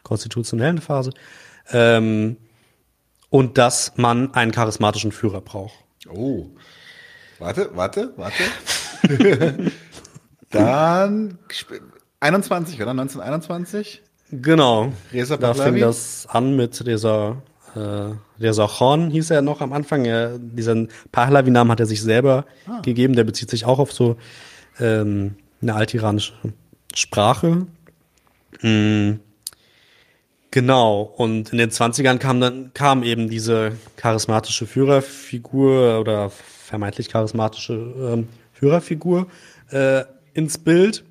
konstitutionellen 0.03 0.81
Phase. 0.81 1.11
Ähm, 1.73 2.37
und 3.31 3.59
dass 3.59 3.93
man 3.97 4.33
einen 4.35 4.53
charismatischen 4.53 5.11
Führer 5.11 5.41
braucht. 5.41 5.75
Oh. 6.09 6.47
Warte, 7.39 7.71
warte, 7.75 8.13
warte. 8.17 8.43
Dann 10.55 11.39
21, 12.21 12.81
oder? 12.81 12.91
1921? 12.93 14.03
Genau. 14.31 14.93
Reza 15.13 15.37
Da 15.37 15.55
fing 15.55 15.79
das 15.79 16.27
an 16.29 16.57
mit 16.57 16.87
dieser 16.87 17.43
äh, 17.75 18.15
Reza 18.41 18.67
Khan 18.67 19.11
hieß 19.11 19.31
er 19.31 19.43
noch 19.43 19.61
am 19.61 19.73
Anfang. 19.73 20.05
Er, 20.05 20.39
diesen 20.39 20.89
Pahlavi-Namen 21.13 21.71
hat 21.71 21.81
er 21.81 21.87
sich 21.87 22.03
selber 22.03 22.45
Ah. 22.67 22.81
gegeben. 22.81 23.15
Der 23.15 23.25
bezieht 23.25 23.51
sich 23.51 23.65
auch 23.65 23.79
auf 23.79 23.93
so 23.93 24.17
ähm, 24.81 25.37
eine 25.61 25.75
altiranische 25.75 26.33
Sprache. 26.95 27.67
Mm. 28.63 29.15
Genau. 30.51 31.03
Und 31.17 31.51
in 31.53 31.59
den 31.59 31.71
20ern 31.71 32.19
kam 32.19 32.41
dann 32.41 32.73
kam 32.75 33.03
eben 33.03 33.29
diese 33.29 33.73
charismatische 33.97 34.67
Führerfigur 34.67 35.99
oder 35.99 36.31
vermeintlich 36.31 37.09
charismatische 37.09 37.73
ähm, 37.75 38.29
Führerfigur 38.53 39.27
äh, 39.71 40.05
ins 40.35 40.59
Bild 40.59 41.05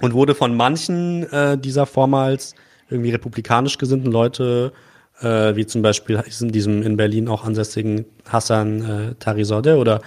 und 0.00 0.12
wurde 0.14 0.34
von 0.34 0.56
manchen 0.56 1.24
äh, 1.32 1.56
dieser 1.58 1.86
vormals 1.86 2.54
irgendwie 2.90 3.10
republikanisch 3.10 3.78
gesinnten 3.78 4.10
Leute, 4.10 4.72
äh, 5.20 5.56
wie 5.56 5.66
zum 5.66 5.82
Beispiel 5.82 6.22
in 6.40 6.52
diesem 6.52 6.82
in 6.82 6.96
Berlin 6.96 7.28
auch 7.28 7.44
ansässigen 7.44 8.04
Hassan 8.28 8.82
äh, 8.82 9.14
Tarizadeh 9.18 9.74
oder 9.74 10.02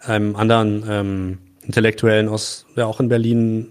einem 0.00 0.36
anderen 0.36 0.84
ähm, 0.88 1.38
Intellektuellen 1.62 2.28
aus, 2.28 2.66
der 2.76 2.86
auch 2.86 3.00
in 3.00 3.08
Berlin 3.08 3.70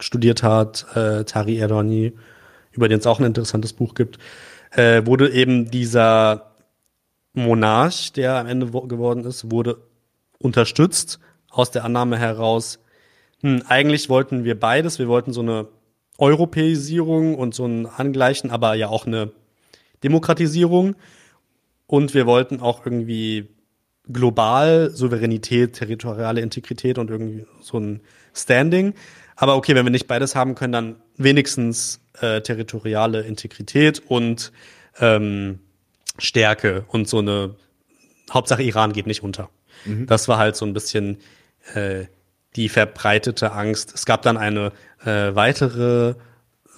studiert 0.00 0.42
hat, 0.42 0.86
äh, 0.94 1.24
Tari 1.24 1.58
Erdoni, 1.58 2.12
über 2.72 2.88
den 2.88 3.00
es 3.00 3.06
auch 3.06 3.18
ein 3.18 3.26
interessantes 3.26 3.72
Buch 3.72 3.94
gibt, 3.94 4.18
äh, 4.72 5.04
wurde 5.04 5.30
eben 5.30 5.70
dieser 5.70 6.52
Monarch, 7.34 8.12
der 8.12 8.36
am 8.36 8.46
Ende 8.46 8.72
wo- 8.72 8.82
geworden 8.82 9.24
ist, 9.24 9.50
wurde 9.50 9.78
unterstützt 10.38 11.18
aus 11.50 11.70
der 11.70 11.84
Annahme 11.84 12.16
heraus, 12.18 12.78
hm, 13.42 13.62
eigentlich 13.68 14.08
wollten 14.08 14.44
wir 14.44 14.58
beides. 14.58 14.98
Wir 14.98 15.08
wollten 15.08 15.32
so 15.32 15.40
eine 15.40 15.68
Europäisierung 16.18 17.36
und 17.36 17.54
so 17.54 17.66
ein 17.66 17.86
Angleichen, 17.86 18.50
aber 18.50 18.74
ja 18.74 18.88
auch 18.88 19.06
eine 19.06 19.30
Demokratisierung. 20.02 20.96
Und 21.86 22.14
wir 22.14 22.26
wollten 22.26 22.60
auch 22.60 22.84
irgendwie 22.84 23.48
global 24.10 24.90
Souveränität, 24.90 25.74
territoriale 25.74 26.40
Integrität 26.40 26.98
und 26.98 27.10
irgendwie 27.10 27.46
so 27.60 27.78
ein 27.78 28.00
Standing. 28.34 28.94
Aber 29.36 29.56
okay, 29.56 29.74
wenn 29.74 29.86
wir 29.86 29.90
nicht 29.90 30.08
beides 30.08 30.34
haben 30.34 30.54
können, 30.54 30.72
dann 30.72 30.96
wenigstens 31.16 32.00
äh, 32.20 32.40
territoriale 32.40 33.20
Integrität 33.20 34.02
und 34.06 34.52
ähm, 34.98 35.60
Stärke 36.18 36.84
und 36.88 37.08
so 37.08 37.18
eine 37.18 37.54
Hauptsache 38.30 38.62
Iran 38.62 38.92
geht 38.92 39.06
nicht 39.06 39.22
unter. 39.22 39.48
Das 40.06 40.26
war 40.26 40.38
halt 40.38 40.56
so 40.56 40.66
ein 40.66 40.74
bisschen 40.74 41.18
äh, 41.74 42.06
die 42.58 42.68
verbreitete 42.68 43.52
Angst. 43.52 43.94
Es 43.94 44.04
gab 44.04 44.22
dann 44.22 44.36
eine 44.36 44.72
äh, 45.04 45.34
weitere, 45.34 46.16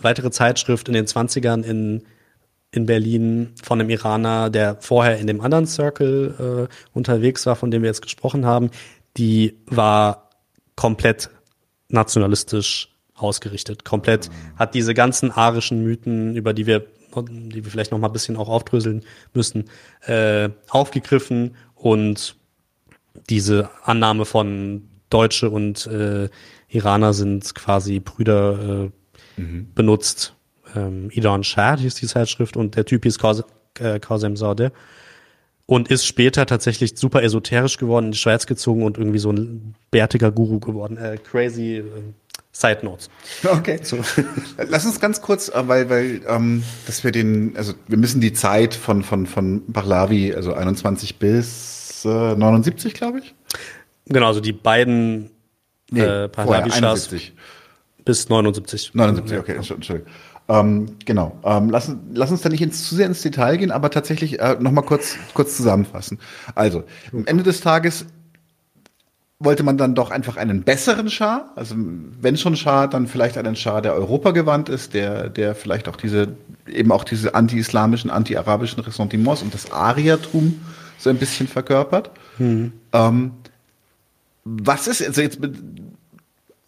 weitere 0.01 0.31
Zeitschrift 0.31 0.89
in 0.89 0.95
den 0.95 1.07
20ern 1.07 1.62
in, 1.62 2.03
in 2.70 2.85
Berlin 2.85 3.55
von 3.62 3.81
einem 3.81 3.89
Iraner, 3.89 4.51
der 4.51 4.76
vorher 4.81 5.16
in 5.16 5.26
dem 5.26 5.41
anderen 5.41 5.66
Circle 5.66 6.68
äh, 6.68 6.74
unterwegs 6.93 7.47
war, 7.47 7.57
von 7.57 7.70
dem 7.70 7.81
wir 7.81 7.89
jetzt 7.89 8.03
gesprochen 8.03 8.45
haben. 8.45 8.70
Die 9.16 9.57
war 9.66 10.28
komplett 10.76 11.31
nationalistisch 11.89 12.95
ausgerichtet. 13.14 13.87
Komplett 13.87 14.28
hat 14.57 14.74
diese 14.74 14.93
ganzen 14.93 15.31
arischen 15.31 15.83
Mythen, 15.83 16.37
über 16.37 16.53
die 16.53 16.66
wir, 16.66 16.87
die 17.16 17.64
wir 17.64 17.70
vielleicht 17.70 17.91
noch 17.91 17.99
mal 17.99 18.09
ein 18.09 18.12
bisschen 18.12 18.37
auch 18.37 18.51
aufdröseln 18.51 19.03
müssen, 19.33 19.70
äh, 20.03 20.51
aufgegriffen 20.68 21.57
und 21.74 22.37
diese 23.31 23.70
Annahme 23.83 24.26
von 24.26 24.89
Deutsche 25.11 25.50
und 25.50 25.86
äh, 25.86 26.28
Iraner 26.68 27.12
sind 27.12 27.54
quasi 27.54 28.00
Brüder 28.00 28.88
äh, 29.36 29.42
benutzt. 29.74 30.34
Ähm, 30.74 31.11
Idan 31.12 31.44
Shah 31.44 31.76
hieß 31.76 31.96
die 31.96 32.06
Zeitschrift 32.06 32.56
und 32.56 32.76
der 32.76 32.84
Typ 32.84 33.02
hieß 33.04 33.18
Qas- 33.18 33.44
äh, 33.78 34.00
Zadeh 34.00 34.70
und 35.66 35.88
ist 35.88 36.04
später 36.04 36.46
tatsächlich 36.46 36.94
super 36.96 37.22
esoterisch 37.22 37.78
geworden, 37.78 38.06
in 38.06 38.12
die 38.12 38.18
Schweiz 38.18 38.46
gezogen 38.46 38.82
und 38.82 38.98
irgendwie 38.98 39.20
so 39.20 39.30
ein 39.30 39.74
bärtiger 39.90 40.32
Guru 40.32 40.58
geworden. 40.58 40.96
Äh, 40.96 41.18
crazy 41.18 41.76
äh, 41.76 41.84
Side 42.52 42.80
Notes. 42.82 43.08
Okay. 43.44 43.78
Lass 44.68 44.84
uns 44.84 44.98
ganz 44.98 45.22
kurz, 45.22 45.48
äh, 45.48 45.68
weil, 45.68 45.88
weil, 45.88 46.22
ähm, 46.26 46.64
dass 46.86 47.04
wir 47.04 47.12
den, 47.12 47.56
also 47.56 47.74
wir 47.86 47.98
müssen 47.98 48.20
die 48.20 48.32
Zeit 48.32 48.74
von, 48.74 49.04
von, 49.04 49.26
von 49.26 49.72
Pahlavi, 49.72 50.34
also 50.34 50.54
21 50.54 51.16
bis 51.20 52.04
äh, 52.04 52.34
79, 52.34 52.92
glaube 52.94 53.20
ich. 53.20 53.34
Genau, 54.11 54.26
also 54.26 54.40
die 54.40 54.52
beiden 54.52 55.30
äh, 55.94 56.28
Pahlavi-Schahs 56.28 57.08
71. 57.08 57.32
bis 58.04 58.28
79. 58.28 58.94
79, 58.94 59.38
okay, 59.38 59.56
Entschuldigung. 59.56 60.06
Ähm, 60.48 60.86
genau. 61.04 61.38
Ähm, 61.44 61.70
lass, 61.70 61.94
lass 62.12 62.30
uns 62.32 62.42
da 62.42 62.48
nicht 62.48 62.61
ins, 62.61 62.88
zu 62.88 62.96
sehr 62.96 63.06
ins 63.06 63.22
Detail 63.22 63.56
gehen, 63.56 63.70
aber 63.70 63.90
tatsächlich 63.90 64.40
äh, 64.40 64.56
nochmal 64.58 64.84
kurz, 64.84 65.16
kurz 65.32 65.56
zusammenfassen. 65.56 66.18
Also, 66.56 66.82
am 67.12 67.24
Ende 67.26 67.44
des 67.44 67.61
Tages 67.61 68.06
wollte 69.38 69.62
man 69.62 69.78
dann 69.78 69.94
doch 69.94 70.11
einfach 70.11 70.36
einen 70.36 70.64
besseren 70.64 71.08
Schah, 71.08 71.50
also 71.54 71.74
wenn 71.76 72.36
schon 72.36 72.56
Schah, 72.56 72.88
dann 72.88 73.06
vielleicht 73.06 73.38
einen 73.38 73.56
Schah, 73.56 73.80
der 73.80 73.94
Europa 73.94 74.32
gewandt 74.32 74.68
ist, 74.68 74.92
der, 74.92 75.30
der 75.30 75.54
vielleicht 75.54 75.88
auch 75.88 75.96
diese, 75.96 76.34
eben 76.68 76.92
auch 76.92 77.04
diese 77.04 77.34
anti-islamischen, 77.34 78.11
anti-arabischen 78.11 78.82
Ressentiments 78.82 79.42
und 79.42 79.54
das 79.54 79.70
Ariertum 79.70 80.61
so 80.98 81.08
ein 81.08 81.16
bisschen 81.16 81.48
verkörpert. 81.48 82.11
Ähm, 82.92 83.32
was 84.45 84.86
ist, 84.88 85.03
also 85.03 85.20
jetzt 85.20 85.41
mit- 85.41 85.57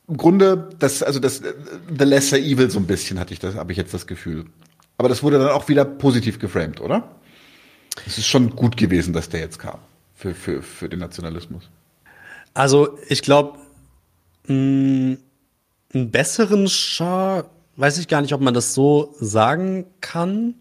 im 0.08 0.16
Grunde, 0.16 0.68
das, 0.78 1.02
also 1.02 1.18
das 1.20 1.40
äh, 1.40 1.54
The 1.98 2.04
Lesser 2.04 2.38
Evil 2.38 2.70
so 2.70 2.78
ein 2.78 2.86
bisschen 2.86 3.18
hatte 3.18 3.32
ich 3.32 3.40
das, 3.40 3.54
habe 3.54 3.72
ich 3.72 3.78
jetzt 3.78 3.94
das 3.94 4.06
Gefühl. 4.06 4.44
Aber 4.98 5.08
das 5.08 5.22
wurde 5.22 5.38
dann 5.38 5.48
auch 5.48 5.68
wieder 5.68 5.84
positiv 5.84 6.38
geframed, 6.38 6.80
oder? 6.80 7.16
Es 8.06 8.18
ist 8.18 8.26
schon 8.26 8.50
gut 8.56 8.76
gewesen, 8.76 9.12
dass 9.12 9.28
der 9.28 9.40
jetzt 9.40 9.58
kam 9.58 9.78
für, 10.14 10.34
für, 10.34 10.62
für 10.62 10.88
den 10.88 10.98
Nationalismus. 11.00 11.68
Also 12.54 12.98
ich 13.08 13.22
glaube, 13.22 13.58
einen 14.48 15.18
besseren 15.92 16.68
Schah, 16.68 17.44
weiß 17.76 17.98
ich 17.98 18.08
gar 18.08 18.20
nicht, 18.20 18.34
ob 18.34 18.40
man 18.40 18.54
das 18.54 18.74
so 18.74 19.14
sagen 19.18 19.86
kann. 20.00 20.54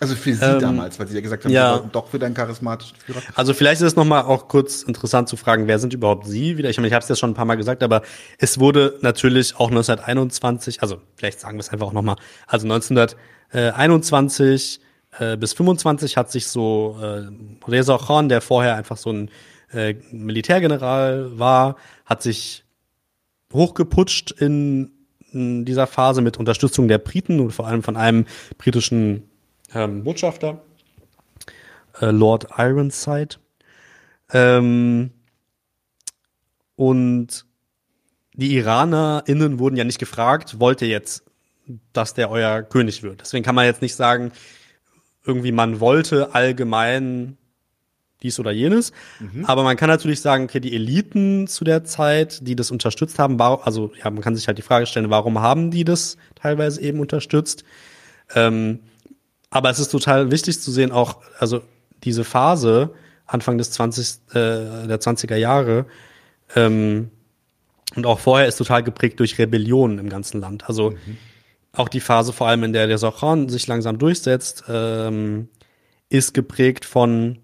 Also 0.00 0.16
für 0.16 0.34
sie 0.34 0.42
Ähm, 0.42 0.58
damals, 0.60 0.98
weil 0.98 1.06
sie 1.08 1.14
ja 1.14 1.20
gesagt 1.20 1.44
haben, 1.44 1.52
ja. 1.52 1.68
sie 1.68 1.74
wollten 1.74 1.92
doch 1.92 2.10
wieder 2.14 2.24
einen 2.24 2.34
charismatischen 2.34 2.96
Führer. 2.96 3.20
Also 3.34 3.52
vielleicht 3.52 3.82
ist 3.82 3.88
es 3.88 3.96
nochmal 3.96 4.22
auch 4.22 4.48
kurz 4.48 4.82
interessant 4.82 5.28
zu 5.28 5.36
fragen, 5.36 5.66
wer 5.66 5.78
sind 5.78 5.92
überhaupt 5.92 6.26
Sie 6.26 6.56
wieder? 6.56 6.70
Ich 6.70 6.78
meine, 6.78 6.88
ich 6.88 6.94
habe 6.94 7.02
es 7.02 7.08
ja 7.10 7.16
schon 7.16 7.32
ein 7.32 7.34
paar 7.34 7.44
Mal 7.44 7.56
gesagt, 7.56 7.82
aber 7.82 8.00
es 8.38 8.58
wurde 8.58 8.98
natürlich 9.02 9.56
auch 9.56 9.68
1921, 9.68 10.80
also 10.80 11.02
vielleicht 11.16 11.38
sagen 11.38 11.58
wir 11.58 11.60
es 11.60 11.68
einfach 11.68 11.88
auch 11.88 11.92
nochmal, 11.92 12.16
also 12.46 12.66
1921 12.66 14.80
äh, 15.18 15.36
bis 15.36 15.52
25 15.52 16.16
hat 16.16 16.30
sich 16.30 16.46
so 16.46 16.98
äh, 17.02 17.26
Reza 17.70 17.98
Khan, 17.98 18.30
der 18.30 18.40
vorher 18.40 18.76
einfach 18.76 18.96
so 18.96 19.12
ein 19.12 19.30
äh, 19.72 19.96
Militärgeneral 20.12 21.38
war, 21.38 21.76
hat 22.06 22.22
sich 22.22 22.64
hochgeputscht 23.52 24.30
in, 24.30 24.92
in 25.32 25.66
dieser 25.66 25.86
Phase 25.86 26.22
mit 26.22 26.38
Unterstützung 26.38 26.88
der 26.88 26.98
Briten 26.98 27.38
und 27.38 27.50
vor 27.50 27.66
allem 27.66 27.82
von 27.82 27.98
einem 27.98 28.24
britischen 28.56 29.24
ähm, 29.74 30.04
Botschafter, 30.04 30.62
äh, 32.00 32.10
Lord 32.10 32.48
Ironside. 32.56 33.36
Ähm, 34.32 35.10
und 36.76 37.46
die 38.34 38.54
IranerInnen 38.56 39.58
wurden 39.58 39.76
ja 39.76 39.84
nicht 39.84 39.98
gefragt, 39.98 40.60
wollt 40.60 40.82
ihr 40.82 40.88
jetzt, 40.88 41.24
dass 41.92 42.14
der 42.14 42.30
euer 42.30 42.62
König 42.62 43.02
wird? 43.02 43.20
Deswegen 43.20 43.44
kann 43.44 43.54
man 43.54 43.66
jetzt 43.66 43.82
nicht 43.82 43.94
sagen, 43.94 44.32
irgendwie 45.24 45.52
man 45.52 45.80
wollte 45.80 46.34
allgemein 46.34 47.36
dies 48.22 48.38
oder 48.38 48.50
jenes. 48.50 48.92
Aber 49.44 49.62
man 49.62 49.76
kann 49.76 49.88
natürlich 49.88 50.20
sagen, 50.20 50.44
okay, 50.44 50.60
die 50.60 50.74
Eliten 50.74 51.46
zu 51.46 51.64
der 51.64 51.84
Zeit, 51.84 52.46
die 52.46 52.56
das 52.56 52.70
unterstützt 52.70 53.18
haben, 53.18 53.38
war, 53.38 53.66
also 53.66 53.92
ja, 54.02 54.10
man 54.10 54.22
kann 54.22 54.36
sich 54.36 54.46
halt 54.46 54.58
die 54.58 54.62
Frage 54.62 54.86
stellen, 54.86 55.10
warum 55.10 55.40
haben 55.40 55.70
die 55.70 55.84
das 55.84 56.16
teilweise 56.34 56.80
eben 56.82 57.00
unterstützt? 57.00 57.64
Ähm, 58.34 58.80
aber 59.50 59.70
es 59.70 59.78
ist 59.78 59.90
total 59.90 60.30
wichtig 60.30 60.60
zu 60.60 60.70
sehen, 60.70 60.92
auch, 60.92 61.18
also 61.38 61.60
diese 62.04 62.24
Phase, 62.24 62.90
Anfang 63.26 63.58
des 63.58 63.72
20, 63.72 64.08
äh, 64.30 64.86
der 64.86 65.00
20er 65.00 65.36
Jahre, 65.36 65.86
ähm, 66.56 67.10
und 67.96 68.06
auch 68.06 68.20
vorher 68.20 68.46
ist 68.46 68.56
total 68.56 68.82
geprägt 68.82 69.18
durch 69.18 69.38
Rebellionen 69.38 69.98
im 69.98 70.08
ganzen 70.08 70.40
Land. 70.40 70.68
Also 70.68 70.94
auch 71.72 71.88
die 71.88 72.00
Phase, 72.00 72.32
vor 72.32 72.46
allem 72.46 72.62
in 72.64 72.72
der 72.72 72.86
der 72.86 72.98
Sochan 72.98 73.48
sich 73.48 73.66
langsam 73.66 73.98
durchsetzt, 73.98 74.64
ähm, 74.68 75.48
ist 76.08 76.34
geprägt 76.34 76.84
von 76.84 77.38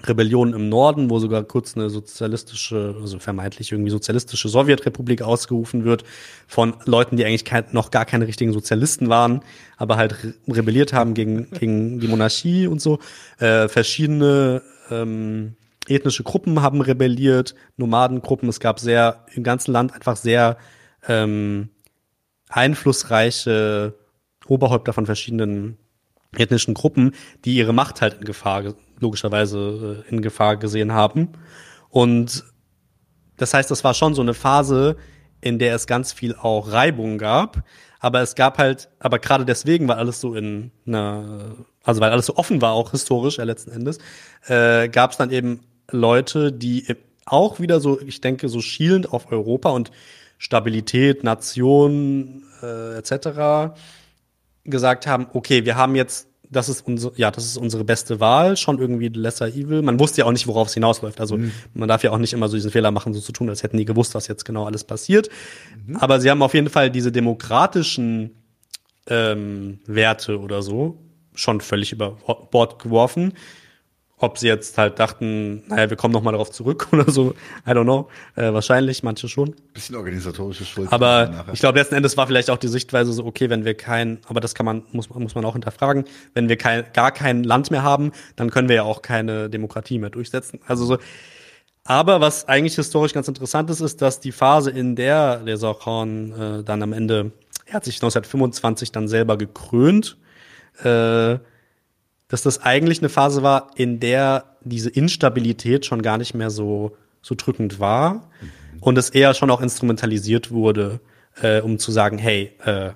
Rebellion 0.00 0.54
im 0.54 0.68
Norden, 0.68 1.10
wo 1.10 1.18
sogar 1.18 1.44
kurz 1.44 1.76
eine 1.76 1.90
sozialistische, 1.90 2.96
also 3.00 3.18
vermeintlich 3.18 3.72
irgendwie 3.72 3.90
sozialistische 3.90 4.48
Sowjetrepublik 4.48 5.22
ausgerufen 5.22 5.84
wird, 5.84 6.04
von 6.46 6.74
Leuten, 6.86 7.16
die 7.16 7.26
eigentlich 7.26 7.44
kein, 7.44 7.66
noch 7.72 7.90
gar 7.90 8.06
keine 8.06 8.26
richtigen 8.26 8.52
Sozialisten 8.52 9.08
waren, 9.10 9.42
aber 9.76 9.96
halt 9.96 10.24
re 10.24 10.34
rebelliert 10.48 10.92
haben 10.92 11.14
gegen, 11.14 11.50
gegen 11.58 12.00
die 12.00 12.08
Monarchie 12.08 12.66
und 12.66 12.80
so. 12.80 13.00
Äh, 13.38 13.68
verschiedene 13.68 14.62
ähm, 14.90 15.56
ethnische 15.88 16.22
Gruppen 16.22 16.62
haben 16.62 16.80
rebelliert, 16.80 17.54
Nomadengruppen. 17.76 18.48
Es 18.48 18.60
gab 18.60 18.80
sehr 18.80 19.26
im 19.34 19.42
ganzen 19.42 19.72
Land 19.72 19.92
einfach 19.92 20.16
sehr 20.16 20.56
ähm, 21.06 21.68
einflussreiche 22.48 23.94
Oberhäupter 24.46 24.92
von 24.92 25.06
verschiedenen 25.06 25.76
ethnischen 26.36 26.72
Gruppen, 26.74 27.12
die 27.44 27.56
ihre 27.56 27.74
Macht 27.74 28.00
halt 28.00 28.14
in 28.14 28.24
Gefahr 28.24 28.62
logischerweise 29.02 30.04
äh, 30.06 30.10
in 30.10 30.22
Gefahr 30.22 30.56
gesehen 30.56 30.92
haben. 30.92 31.28
Und 31.90 32.44
das 33.36 33.52
heißt, 33.52 33.70
das 33.70 33.84
war 33.84 33.92
schon 33.92 34.14
so 34.14 34.22
eine 34.22 34.34
Phase, 34.34 34.96
in 35.42 35.58
der 35.58 35.74
es 35.74 35.86
ganz 35.86 36.12
viel 36.12 36.34
auch 36.34 36.72
Reibung 36.72 37.18
gab. 37.18 37.64
Aber 38.00 38.20
es 38.20 38.34
gab 38.34 38.58
halt, 38.58 38.88
aber 38.98 39.18
gerade 39.18 39.44
deswegen 39.44 39.86
war 39.88 39.98
alles 39.98 40.20
so 40.20 40.34
in 40.34 40.72
einer, 40.86 41.56
also 41.84 42.00
weil 42.00 42.10
alles 42.10 42.26
so 42.26 42.36
offen 42.36 42.62
war, 42.62 42.72
auch 42.72 42.90
historisch 42.90 43.38
ja 43.38 43.44
letzten 43.44 43.70
Endes, 43.70 43.98
äh, 44.46 44.88
gab 44.88 45.12
es 45.12 45.18
dann 45.18 45.30
eben 45.30 45.60
Leute, 45.90 46.52
die 46.52 46.96
auch 47.26 47.60
wieder 47.60 47.80
so, 47.80 48.00
ich 48.00 48.20
denke, 48.20 48.48
so 48.48 48.60
schielend 48.60 49.12
auf 49.12 49.30
Europa 49.30 49.70
und 49.70 49.90
Stabilität, 50.38 51.22
Nation 51.22 52.42
äh, 52.62 52.96
etc. 52.98 53.76
gesagt 54.64 55.06
haben, 55.06 55.28
okay, 55.32 55.64
wir 55.64 55.76
haben 55.76 55.94
jetzt 55.94 56.28
das 56.52 56.68
ist 56.68 56.86
unsere, 56.86 57.12
ja, 57.16 57.30
das 57.30 57.44
ist 57.44 57.56
unsere 57.56 57.82
beste 57.84 58.20
Wahl, 58.20 58.56
schon 58.56 58.78
irgendwie 58.78 59.08
lesser 59.08 59.48
evil. 59.48 59.82
Man 59.82 59.98
wusste 59.98 60.20
ja 60.20 60.26
auch 60.26 60.32
nicht, 60.32 60.46
worauf 60.46 60.68
es 60.68 60.74
hinausläuft. 60.74 61.20
Also 61.20 61.38
mhm. 61.38 61.52
man 61.74 61.88
darf 61.88 62.04
ja 62.04 62.10
auch 62.10 62.18
nicht 62.18 62.32
immer 62.32 62.48
so 62.48 62.56
diesen 62.56 62.70
Fehler 62.70 62.90
machen, 62.90 63.14
so 63.14 63.20
zu 63.20 63.32
tun, 63.32 63.48
als 63.48 63.62
hätten 63.62 63.78
die 63.78 63.84
gewusst, 63.84 64.14
was 64.14 64.28
jetzt 64.28 64.44
genau 64.44 64.66
alles 64.66 64.84
passiert. 64.84 65.28
Mhm. 65.86 65.96
Aber 65.96 66.20
sie 66.20 66.30
haben 66.30 66.42
auf 66.42 66.54
jeden 66.54 66.68
Fall 66.68 66.90
diese 66.90 67.10
demokratischen 67.10 68.30
ähm, 69.08 69.80
Werte 69.86 70.38
oder 70.38 70.62
so 70.62 70.98
schon 71.34 71.60
völlig 71.60 71.92
über 71.92 72.18
Bord 72.50 72.78
geworfen 72.78 73.32
ob 74.22 74.38
sie 74.38 74.46
jetzt 74.46 74.78
halt 74.78 74.98
dachten, 74.98 75.64
naja, 75.66 75.90
wir 75.90 75.96
kommen 75.96 76.12
noch 76.12 76.22
mal 76.22 76.32
darauf 76.32 76.50
zurück 76.50 76.88
oder 76.92 77.10
so. 77.10 77.34
I 77.66 77.70
don't 77.70 77.84
know. 77.84 78.08
Äh, 78.36 78.52
wahrscheinlich, 78.52 79.02
manche 79.02 79.28
schon. 79.28 79.54
Bisschen 79.74 79.96
organisatorische 79.96 80.64
Schuld. 80.64 80.92
Aber 80.92 81.46
ich 81.52 81.60
glaube, 81.60 81.78
letzten 81.78 81.96
Endes 81.96 82.16
war 82.16 82.26
vielleicht 82.26 82.50
auch 82.50 82.58
die 82.58 82.68
Sichtweise 82.68 83.12
so, 83.12 83.24
okay, 83.24 83.50
wenn 83.50 83.64
wir 83.64 83.74
kein, 83.74 84.18
aber 84.28 84.40
das 84.40 84.54
kann 84.54 84.66
man, 84.66 84.82
muss, 84.92 85.08
muss 85.10 85.34
man 85.34 85.44
auch 85.44 85.54
hinterfragen, 85.54 86.04
wenn 86.34 86.48
wir 86.48 86.56
kein, 86.56 86.84
gar 86.92 87.10
kein 87.10 87.42
Land 87.42 87.70
mehr 87.70 87.82
haben, 87.82 88.12
dann 88.36 88.50
können 88.50 88.68
wir 88.68 88.76
ja 88.76 88.82
auch 88.84 89.02
keine 89.02 89.50
Demokratie 89.50 89.98
mehr 89.98 90.10
durchsetzen. 90.10 90.60
Also 90.66 90.84
so. 90.84 90.98
Aber 91.84 92.20
was 92.20 92.46
eigentlich 92.46 92.76
historisch 92.76 93.12
ganz 93.12 93.26
interessant 93.26 93.68
ist, 93.70 93.80
ist, 93.80 94.02
dass 94.02 94.20
die 94.20 94.32
Phase, 94.32 94.70
in 94.70 94.94
der 94.94 95.38
der 95.38 95.56
Sauchhorn 95.56 96.32
äh, 96.32 96.64
dann 96.64 96.82
am 96.82 96.92
Ende, 96.92 97.32
er 97.66 97.74
hat 97.74 97.84
sich 97.84 97.96
1925 97.96 98.92
dann 98.92 99.08
selber 99.08 99.36
gekrönt, 99.36 100.16
äh, 100.84 101.38
dass 102.32 102.40
das 102.40 102.62
eigentlich 102.62 103.00
eine 103.00 103.10
Phase 103.10 103.42
war, 103.42 103.72
in 103.74 104.00
der 104.00 104.56
diese 104.62 104.88
Instabilität 104.88 105.84
schon 105.84 106.00
gar 106.00 106.16
nicht 106.16 106.32
mehr 106.32 106.48
so, 106.48 106.96
so 107.20 107.34
drückend 107.36 107.78
war 107.78 108.14
mhm. 108.14 108.78
und 108.80 108.96
es 108.96 109.10
eher 109.10 109.34
schon 109.34 109.50
auch 109.50 109.60
instrumentalisiert 109.60 110.50
wurde, 110.50 111.00
äh, 111.42 111.60
um 111.60 111.78
zu 111.78 111.92
sagen, 111.92 112.16
hey, 112.16 112.52
äh, 112.64 112.92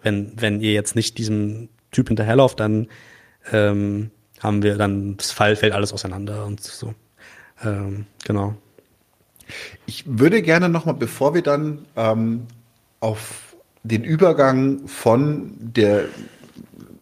wenn, 0.00 0.32
wenn 0.36 0.60
ihr 0.60 0.74
jetzt 0.74 0.94
nicht 0.94 1.18
diesem 1.18 1.70
Typ 1.90 2.06
hinterherlauft, 2.06 2.60
dann 2.60 2.86
ähm, 3.50 4.12
haben 4.38 4.62
wir 4.62 4.76
dann 4.76 5.16
das 5.16 5.32
Fall 5.32 5.56
fällt 5.56 5.72
alles 5.72 5.92
auseinander 5.92 6.46
und 6.46 6.62
so. 6.62 6.94
Ähm, 7.64 8.06
genau. 8.24 8.54
Ich 9.86 10.04
würde 10.06 10.40
gerne 10.40 10.68
noch 10.68 10.84
mal, 10.84 10.92
bevor 10.92 11.34
wir 11.34 11.42
dann 11.42 11.84
ähm, 11.96 12.46
auf 13.00 13.56
den 13.82 14.04
Übergang 14.04 14.86
von 14.86 15.56
der 15.58 16.04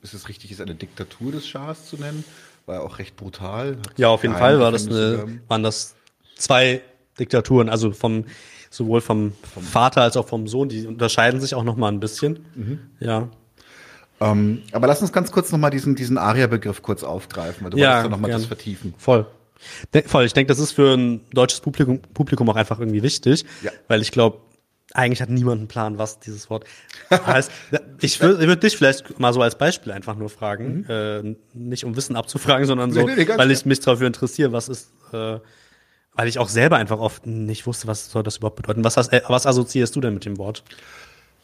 ist 0.07 0.15
es 0.15 0.29
richtig 0.29 0.51
ist, 0.51 0.61
eine 0.61 0.75
Diktatur 0.75 1.33
des 1.33 1.47
Schahs 1.47 1.87
zu 1.89 1.97
nennen. 1.97 2.25
War 2.67 2.77
ja 2.77 2.81
auch 2.81 2.99
recht 2.99 3.17
brutal. 3.17 3.79
Ja, 3.97 4.09
auf 4.09 4.23
jeden 4.23 4.35
Fall 4.35 4.59
war 4.59 4.73
das 4.73 4.87
eine, 4.87 5.41
waren 5.49 5.63
das 5.63 5.95
zwei 6.37 6.83
Diktaturen, 7.19 7.69
also 7.69 7.93
vom 7.93 8.25
sowohl 8.71 9.01
vom, 9.01 9.33
vom 9.55 9.63
Vater 9.63 10.03
als 10.03 10.17
auch 10.17 10.27
vom 10.27 10.49
Sohn, 10.49 10.69
die 10.69 10.87
unterscheiden 10.87 11.41
sich 11.41 11.55
auch 11.55 11.65
noch 11.65 11.77
mal 11.77 11.89
ein 11.89 12.01
bisschen. 12.01 12.45
Mhm. 12.55 12.81
Ja. 13.01 13.29
Ähm, 14.21 14.63
aber 14.73 14.87
lass 14.87 15.01
uns 15.03 15.13
ganz 15.13 15.31
kurz 15.31 15.53
noch 15.53 15.59
mal 15.59 15.71
diesen, 15.71 15.95
diesen 15.95 16.19
Aria-Begriff 16.19 16.83
kurz 16.83 17.05
aufgreifen, 17.05 17.65
weil 17.65 17.71
du 17.71 17.79
ja, 17.79 18.03
ja 18.03 18.09
noch 18.09 18.19
mal 18.19 18.31
das 18.31 18.47
vertiefen. 18.47 18.95
Voll. 18.99 19.27
De 19.95 20.03
voll. 20.03 20.25
Ich 20.25 20.35
denke, 20.35 20.49
das 20.49 20.59
ist 20.59 20.73
für 20.73 20.95
ein 20.95 21.21
deutsches 21.33 21.61
Publikum, 21.61 22.01
Publikum 22.15 22.49
auch 22.51 22.57
einfach 22.57 22.79
irgendwie 22.79 23.03
wichtig, 23.03 23.45
ja. 23.63 23.71
weil 23.89 24.03
ich 24.03 24.11
glaube, 24.11 24.39
eigentlich 24.97 25.21
hat 25.21 25.29
niemand 25.29 25.59
einen 25.59 25.69
Plan, 25.69 25.99
was 25.99 26.19
dieses 26.19 26.49
Wort 26.51 26.65
heißt. 27.11 27.51
ich 28.01 28.21
würde 28.21 28.47
würd 28.47 28.63
dich 28.63 28.77
vielleicht 28.77 29.19
mal 29.19 29.33
so 29.33 29.43
als 29.43 29.57
Beispiel 29.57 29.93
einfach 29.93 30.17
nur 30.17 30.31
fragen, 30.31 30.79
mhm. 30.79 30.85
äh, 30.89 31.37
nicht 31.55 31.85
um 31.85 31.97
Wissen 31.97 32.17
abzufragen, 32.17 32.67
sondern 32.67 32.93
so, 32.93 33.03
nee, 33.07 33.15
nee, 33.17 33.29
weil 33.29 33.51
ich 33.51 33.65
mich 33.67 33.81
dafür 33.81 34.07
interessiere, 34.07 34.53
was 34.53 34.69
ist, 34.69 34.91
äh, 35.13 35.39
weil 36.15 36.29
ich 36.29 36.39
auch 36.39 36.49
selber 36.49 36.77
einfach 36.77 36.99
oft 36.99 37.27
nicht 37.27 37.67
wusste, 37.67 37.87
was 37.87 38.11
soll 38.11 38.23
das 38.23 38.39
überhaupt 38.39 38.57
bedeuten. 38.57 38.85
Was, 38.85 38.97
äh, 38.97 39.21
was 39.29 39.47
assoziierst 39.47 39.95
du 39.95 40.01
denn 40.01 40.15
mit 40.15 40.25
dem 40.25 40.39
Wort? 40.39 40.65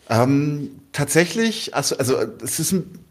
Ähm, 0.09 0.80
tatsächlich, 0.92 1.74
also, 1.74 1.96
also 1.96 2.16
es 2.42 2.59
ist 2.59 2.72
ein 2.72 3.05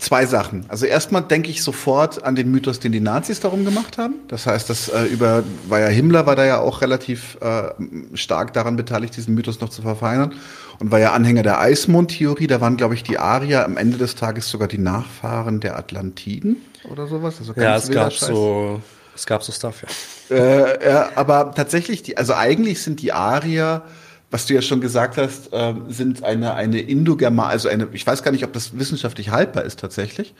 Zwei 0.00 0.26
Sachen. 0.26 0.64
Also 0.66 0.84
erstmal 0.84 1.22
denke 1.22 1.48
ich 1.48 1.62
sofort 1.62 2.24
an 2.24 2.34
den 2.34 2.50
Mythos, 2.50 2.80
den 2.80 2.90
die 2.90 3.00
Nazis 3.00 3.38
darum 3.38 3.64
gemacht 3.64 3.98
haben. 3.98 4.16
Das 4.26 4.46
heißt, 4.46 4.68
das 4.68 4.88
äh, 4.88 5.04
über 5.04 5.44
war 5.68 5.78
ja 5.78 5.86
Himmler 5.86 6.26
war 6.26 6.34
da 6.34 6.44
ja 6.44 6.58
auch 6.58 6.80
relativ 6.80 7.38
äh, 7.40 7.70
stark 8.14 8.52
daran 8.52 8.74
beteiligt, 8.74 9.16
diesen 9.16 9.34
Mythos 9.36 9.60
noch 9.60 9.68
zu 9.68 9.82
verfeinern 9.82 10.34
und 10.80 10.90
war 10.90 10.98
ja 10.98 11.12
Anhänger 11.12 11.44
der 11.44 11.60
Eismond-Theorie. 11.60 12.48
Da 12.48 12.60
waren, 12.60 12.76
glaube 12.76 12.94
ich, 12.94 13.04
die 13.04 13.20
Arier 13.20 13.64
am 13.64 13.76
Ende 13.76 13.96
des 13.96 14.16
Tages 14.16 14.50
sogar 14.50 14.66
die 14.66 14.78
Nachfahren 14.78 15.60
der 15.60 15.78
Atlantiden 15.78 16.56
oder 16.90 17.06
sowas. 17.06 17.36
Also 17.38 17.52
ja, 17.54 17.76
es 17.76 17.88
gab 17.88 18.12
Scheiß. 18.12 18.26
so 18.26 18.82
es 19.14 19.24
gab 19.24 19.42
so 19.42 19.52
Stuff, 19.52 19.82
ja. 20.30 20.36
Äh, 20.36 20.90
ja. 20.90 21.10
Aber 21.14 21.52
tatsächlich, 21.54 22.02
die, 22.02 22.16
also 22.16 22.34
eigentlich 22.34 22.82
sind 22.82 23.00
die 23.02 23.12
Arier 23.12 23.82
was 24.30 24.46
du 24.46 24.54
ja 24.54 24.62
schon 24.62 24.80
gesagt 24.80 25.16
hast, 25.16 25.52
äh, 25.52 25.74
sind 25.88 26.24
eine, 26.24 26.54
eine 26.54 26.80
Indogerman, 26.80 27.48
also 27.48 27.68
eine, 27.68 27.88
ich 27.92 28.06
weiß 28.06 28.22
gar 28.22 28.32
nicht, 28.32 28.44
ob 28.44 28.52
das 28.52 28.78
wissenschaftlich 28.78 29.30
haltbar 29.30 29.64
ist 29.64 29.78
tatsächlich, 29.78 30.34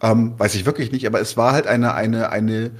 ähm, 0.00 0.34
weiß 0.38 0.54
ich 0.54 0.66
wirklich 0.66 0.92
nicht, 0.92 1.06
aber 1.06 1.20
es 1.20 1.36
war 1.36 1.52
halt 1.52 1.66
eine, 1.66 1.94
eine, 1.94 2.30
eine 2.30 2.70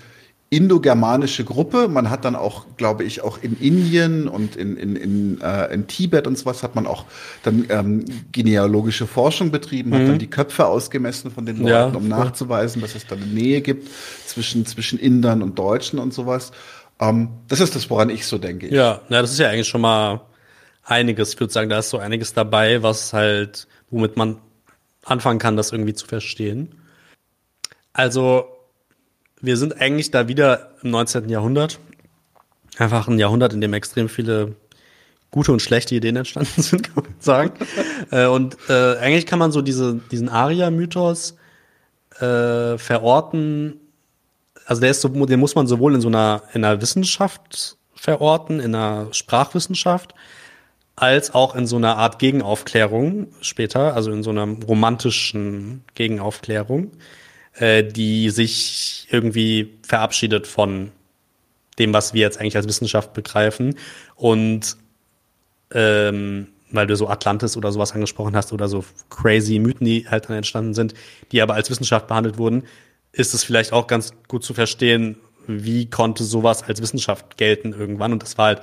indogermanische 0.53 1.45
Gruppe. 1.45 1.89
Man 1.89 2.11
hat 2.11 2.27
dann 2.27 2.37
auch, 2.37 2.67
glaube 2.77 3.05
ich, 3.05 3.23
auch 3.23 3.39
in 3.41 3.59
Indien 3.59 4.29
und 4.29 4.55
in, 4.55 4.77
in, 4.77 4.97
in, 4.97 5.41
äh, 5.41 5.73
in 5.73 5.87
Tibet 5.87 6.27
und 6.27 6.37
sowas 6.37 6.63
hat 6.63 6.75
man 6.75 6.87
auch 6.87 7.07
dann 7.43 7.65
ähm, 7.71 8.05
genealogische 8.33 9.07
Forschung 9.07 9.51
betrieben, 9.51 9.91
mhm. 9.91 9.95
hat 9.95 10.09
dann 10.09 10.19
die 10.19 10.29
Köpfe 10.29 10.67
ausgemessen 10.67 11.31
von 11.31 11.47
den 11.47 11.57
Leuten, 11.57 11.69
ja, 11.69 11.87
um 11.87 12.07
nachzuweisen, 12.07 12.83
dass 12.83 12.95
es 12.95 13.07
da 13.07 13.17
eine 13.17 13.25
Nähe 13.25 13.63
gibt 13.63 13.89
zwischen, 14.27 14.67
zwischen 14.67 14.99
Indern 14.99 15.43
und 15.43 15.59
Deutschen 15.59 15.99
und 15.99 16.13
sowas. 16.13 16.53
Ähm, 17.01 17.31
das 17.49 17.61
ist 17.61 17.75
das, 17.75 17.89
woran 17.89 18.11
ich 18.11 18.27
so 18.27 18.37
denke. 18.37 18.69
Ja, 18.75 19.01
na, 19.09 19.23
das 19.23 19.33
ist 19.33 19.39
ja 19.39 19.49
eigentlich 19.49 19.69
schon 19.69 19.81
mal 19.81 20.21
einiges. 20.85 21.35
Ich 21.35 21.41
würde 21.41 21.53
sagen, 21.53 21.69
da 21.71 21.79
ist 21.79 21.91
so 21.91 21.99
einiges 21.99 22.35
dabei, 22.35 22.83
was 22.83 23.13
halt, 23.13 23.67
womit 23.91 24.17
man 24.17 24.39
anfangen 25.05 25.39
kann, 25.39 25.57
das 25.57 25.73
irgendwie 25.73 25.95
zu 25.95 26.07
verstehen. 26.07 26.75
Also, 27.93 28.47
wir 29.41 29.57
sind 29.57 29.81
eigentlich 29.81 30.11
da 30.11 30.29
wieder 30.29 30.71
im 30.83 30.91
19. 30.91 31.29
Jahrhundert. 31.29 31.79
Einfach 32.79 33.09
ein 33.09 33.19
Jahrhundert, 33.19 33.53
in 33.53 33.61
dem 33.61 33.75
extrem 33.75 34.09
viele 34.09 34.55
gute 35.31 35.51
und 35.51 35.61
schlechte 35.61 35.95
Ideen 35.95 36.17
entstanden 36.17 36.63
sind, 36.63 36.83
kann 36.85 37.05
man 37.05 37.15
sagen. 37.19 37.53
äh, 38.11 38.27
und 38.27 38.57
äh, 38.69 38.97
eigentlich 38.99 39.27
kann 39.27 39.41
man 39.41 39.51
so 39.51 39.63
diese, 39.63 40.01
diesen 40.11 40.29
Aria-Mythos 40.29 41.37
äh, 42.21 42.79
verorten. 42.79 43.81
Also 44.67 44.81
der 44.81 44.91
ist 44.93 45.01
so, 45.01 45.09
den 45.09 45.41
muss 45.41 45.57
man 45.57 45.67
sowohl 45.67 45.95
in 45.95 46.01
so 46.01 46.09
einer, 46.09 46.43
in 46.53 46.65
einer 46.65 46.81
Wissenschaft 46.81 47.77
verorten, 47.95 48.61
in 48.61 48.75
einer 48.75 49.13
Sprachwissenschaft, 49.13 50.15
als 50.97 51.35
auch 51.35 51.55
in 51.55 51.67
so 51.67 51.77
einer 51.77 51.97
Art 51.97 52.19
Gegenaufklärung 52.19 53.29
später, 53.41 53.95
also 53.95 54.13
in 54.13 54.23
so 54.23 54.31
einer 54.31 54.47
romantischen 54.67 55.85
Gegenaufklärung, 55.95 56.93
äh, 57.55 57.83
die 57.83 58.31
sich 58.31 59.07
irgendwie 59.11 59.79
verabschiedet 59.83 60.47
von 60.47 60.93
dem, 61.79 61.93
was 61.93 62.15
wir 62.15 62.21
jetzt 62.21 62.39
eigentlich 62.39 62.57
als 62.57 62.69
Wissenschaft 62.69 63.15
begreifen. 63.15 63.77
Und 64.17 64.77
ähm, 65.73 66.49
weil 66.71 66.87
du 66.87 66.97
so 66.97 67.09
Atlantis 67.09 67.57
oder 67.57 67.71
sowas 67.71 67.93
angesprochen 67.93 68.35
hast 68.35 68.53
oder 68.53 68.69
so 68.69 68.85
crazy 69.11 69.59
Mythen, 69.59 69.87
die 69.87 70.09
halt 70.09 70.29
dann 70.29 70.37
entstanden 70.37 70.75
sind, 70.75 70.95
die 71.31 71.43
aber 71.43 71.55
als 71.55 71.71
Wissenschaft 71.71 72.07
behandelt 72.07 72.39
wurden, 72.39 72.65
ist 73.13 73.35
es 73.35 73.45
vielleicht 73.45 73.73
auch 73.73 73.87
ganz 73.87 74.15
gut 74.27 74.43
zu 74.43 74.55
verstehen, 74.55 75.17
wie 75.47 75.91
konnte 75.91 76.25
sowas 76.25 76.63
als 76.63 76.81
Wissenschaft 76.81 77.37
gelten 77.37 77.73
irgendwann. 77.73 78.13
Und 78.13 78.23
das 78.23 78.39
war 78.39 78.47
halt 78.47 78.63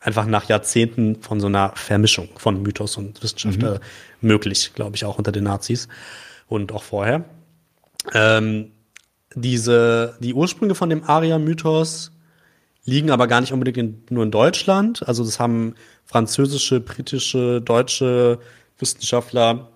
einfach 0.00 0.26
nach 0.26 0.48
Jahrzehnten 0.48 1.22
von 1.22 1.40
so 1.40 1.46
einer 1.46 1.72
Vermischung 1.76 2.28
von 2.36 2.62
Mythos 2.62 2.96
und 2.96 3.22
Wissenschaft 3.22 3.62
äh, 3.62 3.78
möglich, 4.20 4.72
glaube 4.74 4.96
ich, 4.96 5.04
auch 5.04 5.18
unter 5.18 5.32
den 5.32 5.44
Nazis 5.44 5.88
und 6.48 6.72
auch 6.72 6.82
vorher. 6.82 7.24
Ähm, 8.14 8.72
diese, 9.34 10.16
die 10.20 10.34
Ursprünge 10.34 10.74
von 10.74 10.90
dem 10.90 11.04
Aria-Mythos 11.04 12.12
liegen 12.84 13.10
aber 13.10 13.26
gar 13.26 13.40
nicht 13.40 13.52
unbedingt 13.52 13.76
in, 13.76 14.02
nur 14.10 14.24
in 14.24 14.30
Deutschland. 14.30 15.06
Also 15.06 15.22
das 15.22 15.38
haben 15.38 15.74
französische, 16.06 16.80
britische, 16.80 17.60
deutsche 17.60 18.40
Wissenschaftler 18.78 19.68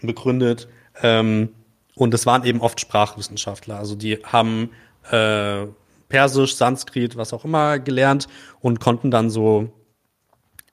begründet. 0.00 0.66
Ähm, 1.02 1.50
und 1.94 2.14
es 2.14 2.24
waren 2.26 2.44
eben 2.44 2.60
oft 2.60 2.80
Sprachwissenschaftler. 2.80 3.78
Also 3.78 3.94
die 3.94 4.16
haben 4.24 4.70
äh, 5.10 5.66
Persisch, 6.12 6.56
Sanskrit, 6.56 7.16
was 7.16 7.32
auch 7.32 7.46
immer 7.46 7.78
gelernt 7.78 8.28
und 8.60 8.80
konnten 8.80 9.10
dann 9.10 9.30
so 9.30 9.72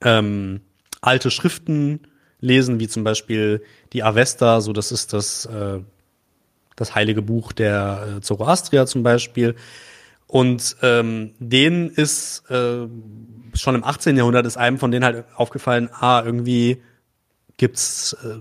ähm, 0.02 0.60
alte 1.00 1.30
Schriften 1.30 2.00
lesen, 2.40 2.78
wie 2.78 2.88
zum 2.88 3.04
Beispiel 3.04 3.62
die 3.94 4.02
Avesta, 4.02 4.60
so 4.60 4.74
das 4.74 4.92
ist 4.92 5.14
das, 5.14 5.46
äh, 5.46 5.78
das 6.76 6.94
heilige 6.94 7.22
Buch 7.22 7.52
der 7.52 8.16
äh, 8.18 8.20
Zoroastrier 8.20 8.84
zum 8.84 9.02
Beispiel. 9.02 9.54
Und 10.26 10.76
ähm, 10.82 11.32
denen 11.38 11.88
ist 11.88 12.42
äh, 12.50 12.86
schon 13.54 13.74
im 13.74 13.82
18. 13.82 14.18
Jahrhundert 14.18 14.44
ist 14.44 14.58
einem 14.58 14.78
von 14.78 14.90
denen 14.90 15.06
halt 15.06 15.24
aufgefallen, 15.36 15.88
ah, 15.90 16.22
irgendwie 16.22 16.82
gibt's 17.56 18.12
äh, 18.12 18.40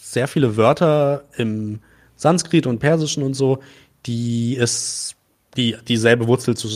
sehr 0.00 0.28
viele 0.28 0.56
Wörter 0.56 1.24
im 1.36 1.80
Sanskrit 2.16 2.66
und 2.66 2.78
Persischen 2.78 3.22
und 3.22 3.34
so, 3.34 3.58
die 4.06 4.56
es, 4.56 5.14
die 5.56 5.76
dieselbe 5.86 6.26
Wurzel 6.26 6.56
zu 6.56 6.68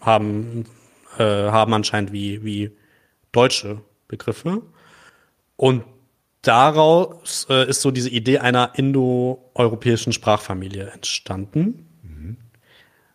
haben, 0.00 0.66
äh, 1.18 1.24
haben 1.24 1.72
anscheinend 1.72 2.12
wie, 2.12 2.44
wie 2.44 2.70
deutsche 3.32 3.80
Begriffe. 4.08 4.62
Und 5.56 5.84
daraus 6.42 7.46
äh, 7.48 7.68
ist 7.68 7.80
so 7.80 7.90
diese 7.90 8.10
Idee 8.10 8.38
einer 8.38 8.72
indoeuropäischen 8.76 10.12
Sprachfamilie 10.12 10.90
entstanden. 10.90 11.86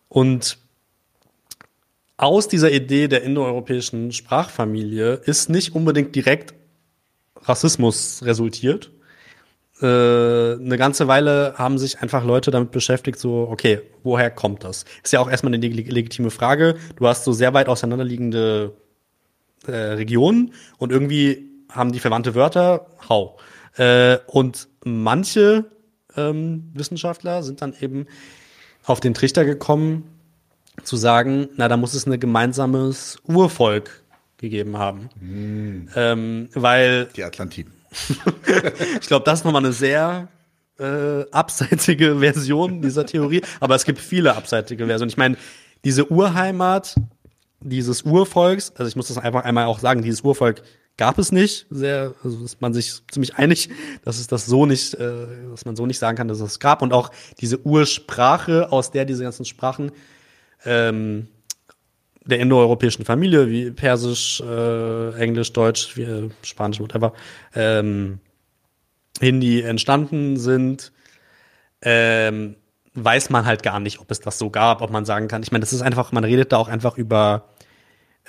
Und 0.10 0.58
aus 2.18 2.48
dieser 2.48 2.72
Idee 2.72 3.08
der 3.08 3.24
indoeuropäischen 3.24 4.12
Sprachfamilie 4.12 5.14
ist 5.14 5.50
nicht 5.50 5.74
unbedingt 5.74 6.14
direkt 6.16 6.54
Rassismus 7.36 8.22
resultiert. 8.24 8.92
Äh, 9.82 9.86
eine 9.86 10.78
ganze 10.78 11.08
Weile 11.08 11.54
haben 11.58 11.78
sich 11.78 12.02
einfach 12.02 12.24
Leute 12.24 12.52
damit 12.52 12.72
beschäftigt, 12.72 13.20
so, 13.20 13.48
okay, 13.50 13.82
woher 14.04 14.30
kommt 14.30 14.64
das? 14.64 14.86
Ist 15.04 15.14
ja 15.14 15.20
auch 15.20 15.30
erstmal 15.30 15.54
eine 15.54 15.66
leg 15.66 15.90
legitime 15.90 16.32
Frage. 16.32 16.76
Du 16.98 17.08
hast 17.08 17.24
so 17.24 17.32
sehr 17.32 17.54
weit 17.54 17.70
auseinanderliegende 17.70 18.74
äh, 19.68 19.72
Regionen 19.72 20.54
und 20.78 20.92
irgendwie 20.92 21.50
haben 21.70 21.92
die 21.92 22.00
verwandte 22.00 22.36
Wörter, 22.36 22.88
hau. 23.08 23.38
Äh, 23.78 24.18
und 24.28 24.68
manche 24.84 25.66
ähm, 26.18 26.72
Wissenschaftler 26.74 27.44
sind 27.44 27.62
dann 27.62 27.74
eben 27.80 28.08
auf 28.86 29.00
den 29.00 29.14
Trichter 29.14 29.46
gekommen, 29.46 30.04
zu 30.84 30.96
sagen, 30.98 31.50
na, 31.56 31.68
da 31.68 31.78
muss 31.78 31.94
es 31.94 32.06
ein 32.06 32.20
gemeinsames 32.20 33.18
Urvolk 33.28 34.04
gegeben 34.38 34.78
haben. 34.78 35.10
Hm. 35.20 35.90
Ähm, 35.96 36.50
weil 36.54 37.08
Die 37.16 37.24
Atlantiden. 37.24 37.79
ich 39.02 39.08
glaube, 39.08 39.26
das 39.26 39.40
ist 39.40 39.46
nochmal 39.46 39.64
eine 39.64 39.74
sehr 39.74 40.28
äh, 40.80 41.30
abseitige 41.32 42.16
Version 42.20 42.82
dieser 42.82 43.06
Theorie, 43.06 43.42
aber 43.60 43.76
es 43.76 43.86
gibt 43.86 44.00
viele 44.00 44.36
abseitige 44.36 44.86
Versionen. 44.86 45.10
Ich 45.10 45.18
meine, 45.18 45.38
diese 45.84 46.12
Urheimat 46.12 46.96
dieses 47.62 48.04
Urvolks, 48.04 48.72
also 48.78 48.88
ich 48.88 48.96
muss 48.96 49.10
das 49.10 49.18
einfach 49.18 49.44
einmal 49.44 49.66
auch 49.66 49.80
sagen, 49.80 50.02
dieses 50.02 50.22
Urvolk 50.22 50.62
gab 50.98 51.18
es 51.18 51.32
nicht. 51.32 51.66
Sehr, 51.70 52.14
also 52.24 52.44
ist 52.44 52.62
man 52.62 52.74
sich 52.74 53.02
ziemlich 53.10 53.36
einig, 53.36 53.70
dass 54.04 54.20
es 54.20 54.28
das 54.28 54.46
so 54.46 54.66
nicht, 54.66 54.94
äh, 54.96 55.28
dass 55.50 55.66
man 55.66 55.76
so 55.76 55.86
nicht 55.86 56.00
sagen 56.00 56.18
kann, 56.18 56.28
dass 56.28 56.40
es 56.40 56.52
es 56.52 56.60
gab. 56.60 56.82
Und 56.82 56.94
auch 56.94 57.10
diese 57.40 57.66
Ursprache, 57.66 58.72
aus 58.72 58.92
der 58.92 59.06
diese 59.06 59.24
ganzen 59.24 59.46
Sprachen 59.46 59.92
ähm, 60.66 61.28
der 62.26 62.40
indoeuropäischen 62.40 63.06
Familie, 63.06 63.50
wie 63.50 63.72
Persisch, 63.72 64.42
äh, 64.42 65.14
Englisch, 65.16 65.54
Deutsch, 65.54 65.96
wie, 65.98 66.04
äh, 66.04 66.30
Spanisch, 66.44 66.80
whatever, 66.80 67.14
ähm, 67.56 68.20
Hindi 69.20 69.62
entstanden 69.62 70.38
sind, 70.38 70.92
ähm, 71.82 72.56
weiß 72.94 73.30
man 73.30 73.46
halt 73.46 73.64
gar 73.64 73.80
nicht, 73.80 74.00
ob 74.00 74.12
es 74.12 74.20
das 74.20 74.38
so 74.38 74.50
gab, 74.50 74.82
ob 74.82 74.92
man 74.92 75.06
sagen 75.06 75.28
kann. 75.28 75.44
Ich 75.44 75.52
meine, 75.52 75.62
das 75.62 75.74
ist 75.74 75.82
einfach, 75.82 76.12
man 76.12 76.24
redet 76.24 76.52
da 76.52 76.58
auch 76.58 76.68
einfach 76.68 76.98
über 76.98 77.50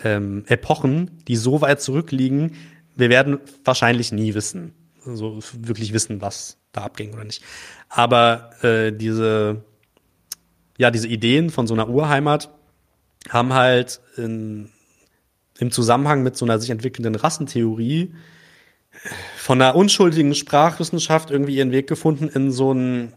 ähm, 0.04 0.44
Epochen, 0.46 1.22
die 1.28 1.36
so 1.36 1.60
weit 1.60 1.80
zurückliegen. 1.80 2.56
Wir 2.96 3.10
werden 3.10 3.38
wahrscheinlich 3.64 4.12
nie 4.12 4.34
wissen, 4.34 4.74
so 5.04 5.40
wirklich 5.52 5.92
wissen, 5.92 6.20
was 6.20 6.58
da 6.72 6.82
abging 6.82 7.12
oder 7.12 7.24
nicht. 7.24 7.42
Aber 7.88 8.50
äh, 8.62 8.92
diese, 8.92 9.64
ja, 10.78 10.90
diese 10.90 11.08
Ideen 11.08 11.50
von 11.50 11.66
so 11.66 11.74
einer 11.74 11.88
Urheimat 11.88 12.50
haben 13.30 13.54
halt 13.54 14.00
in, 14.16 14.70
im 15.58 15.70
Zusammenhang 15.70 16.22
mit 16.22 16.36
so 16.36 16.44
einer 16.44 16.58
sich 16.58 16.70
entwickelnden 16.70 17.14
Rassentheorie 17.14 18.12
von 19.36 19.62
einer 19.62 19.76
unschuldigen 19.76 20.34
Sprachwissenschaft 20.34 21.30
irgendwie 21.30 21.56
ihren 21.56 21.70
Weg 21.70 21.86
gefunden 21.86 22.28
in 22.28 22.50
so 22.50 22.72
ein, 22.72 23.14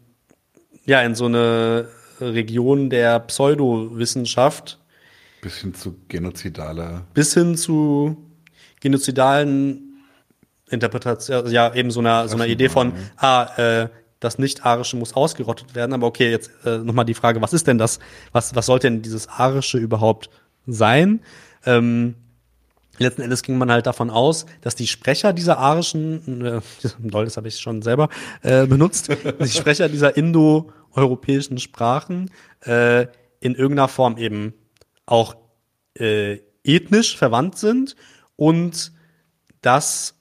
ja, 0.85 1.01
in 1.01 1.15
so 1.15 1.25
eine 1.25 1.89
Region 2.21 2.89
der 2.89 3.19
Pseudowissenschaft 3.19 4.79
Bis 5.41 5.57
hin 5.57 5.73
zu 5.73 5.95
genozidaler. 6.07 7.05
bis 7.13 7.33
hin 7.33 7.57
zu 7.57 8.17
genozidalen 8.79 10.03
Interpretationen, 10.69 11.51
ja, 11.51 11.73
eben 11.73 11.91
so 11.91 11.99
einer, 11.99 12.27
so 12.27 12.35
einer 12.35 12.47
Idee 12.47 12.69
von, 12.69 12.93
ah, 13.17 13.49
äh, 13.57 13.89
das 14.23 14.37
Nicht-Arische 14.37 14.97
muss 14.97 15.13
ausgerottet 15.13 15.75
werden. 15.75 15.93
Aber 15.93 16.07
okay, 16.07 16.31
jetzt 16.31 16.51
äh, 16.65 16.77
nochmal 16.77 17.05
die 17.05 17.13
Frage, 17.13 17.41
was 17.41 17.53
ist 17.53 17.67
denn 17.67 17.77
das? 17.77 17.99
Was, 18.31 18.55
was 18.55 18.65
sollte 18.65 18.87
denn 18.87 19.01
dieses 19.01 19.27
Arische 19.27 19.77
überhaupt 19.77 20.29
sein? 20.65 21.21
Ähm, 21.65 22.15
letzten 22.97 23.21
Endes 23.21 23.43
ging 23.43 23.57
man 23.57 23.71
halt 23.71 23.85
davon 23.85 24.09
aus, 24.09 24.45
dass 24.61 24.75
die 24.75 24.87
Sprecher 24.87 25.33
dieser 25.33 25.57
arischen, 25.57 26.45
äh, 26.45 26.61
das 26.99 27.37
habe 27.37 27.47
ich 27.47 27.59
schon 27.59 27.81
selber 27.81 28.09
äh, 28.41 28.65
benutzt, 28.65 29.09
die 29.39 29.47
Sprecher 29.47 29.89
dieser 29.89 30.15
indo-europäischen 30.15 31.57
Sprachen 31.57 32.31
äh, 32.61 33.07
in 33.39 33.55
irgendeiner 33.55 33.87
Form 33.89 34.17
eben 34.17 34.53
auch 35.05 35.35
äh, 35.99 36.39
ethnisch 36.63 37.17
verwandt 37.17 37.57
sind 37.57 37.95
und 38.35 38.93
dass 39.61 40.15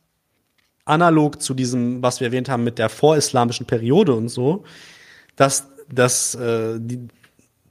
analog 0.85 1.41
zu 1.41 1.55
diesem, 1.55 2.03
was 2.03 2.21
wir 2.21 2.29
erwähnt 2.29 2.49
haben 2.49 2.65
mit 2.65 2.79
der 2.79 2.89
vorislamischen 2.89 3.67
Periode 3.67 4.15
und 4.15 4.29
so, 4.29 4.65
dass 5.37 5.69
das 5.89 6.35
äh, 6.35 6.79
die 6.81 7.09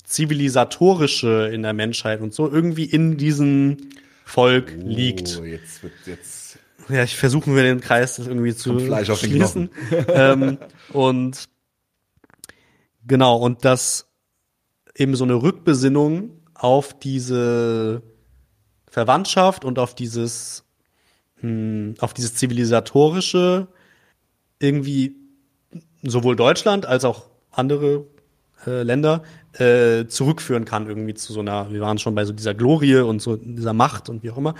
zivilisatorische 0.03 1.49
in 1.53 1.63
der 1.63 1.73
Menschheit 1.73 2.21
und 2.21 2.33
so 2.33 2.49
irgendwie 2.49 2.85
in 2.85 3.17
diesem 3.17 3.77
Volk 4.25 4.73
liegt. 4.77 5.39
Oh, 5.41 5.43
jetzt 5.43 5.83
wird 5.83 5.93
jetzt. 6.05 6.59
Ja, 6.89 7.03
ich 7.03 7.15
versuche 7.15 7.49
mir 7.49 7.63
den 7.63 7.79
Kreis 7.79 8.17
das 8.17 8.27
irgendwie 8.27 8.55
zu 8.55 8.79
Fleisch 8.79 9.09
auf 9.09 9.21
den 9.21 9.31
schließen. 9.31 9.69
ähm, 10.07 10.57
und 10.91 11.45
genau, 13.05 13.37
und 13.37 13.63
das 13.65 14.07
eben 14.95 15.15
so 15.15 15.23
eine 15.23 15.35
Rückbesinnung 15.35 16.41
auf 16.53 16.97
diese 16.97 18.01
Verwandtschaft 18.89 19.63
und 19.63 19.79
auf 19.79 19.95
dieses, 19.95 20.65
hm, 21.41 21.95
auf 21.99 22.13
dieses 22.13 22.35
zivilisatorische 22.35 23.67
irgendwie 24.59 25.15
sowohl 26.03 26.35
Deutschland 26.35 26.85
als 26.85 27.05
auch 27.05 27.23
andere 27.51 28.05
äh, 28.65 28.83
Länder 28.83 29.23
äh, 29.53 30.05
zurückführen 30.07 30.65
kann 30.65 30.87
irgendwie 30.87 31.13
zu 31.13 31.33
so 31.33 31.39
einer, 31.41 31.71
wir 31.71 31.81
waren 31.81 31.97
schon 31.97 32.15
bei 32.15 32.25
so 32.25 32.33
dieser 32.33 32.53
Glorie 32.53 32.97
und 32.97 33.21
so 33.21 33.35
dieser 33.35 33.73
Macht 33.73 34.09
und 34.09 34.23
wie 34.23 34.31
auch 34.31 34.37
immer. 34.37 34.55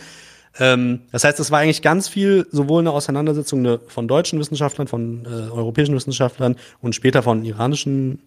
Ähm, 0.60 1.02
das 1.12 1.24
heißt, 1.24 1.40
es 1.40 1.52
war 1.52 1.60
eigentlich 1.60 1.82
ganz 1.82 2.10
viel 2.10 2.46
sowohl 2.52 2.82
eine 2.82 2.92
Auseinandersetzung 2.92 3.60
eine, 3.60 3.80
von 3.88 4.08
deutschen 4.08 4.40
Wissenschaftlern, 4.40 4.88
von 4.88 5.26
äh, 5.26 5.50
europäischen 5.50 5.96
Wissenschaftlern 5.96 6.58
und 6.82 6.94
später 6.94 7.24
von 7.24 7.46
iranischen 7.46 8.20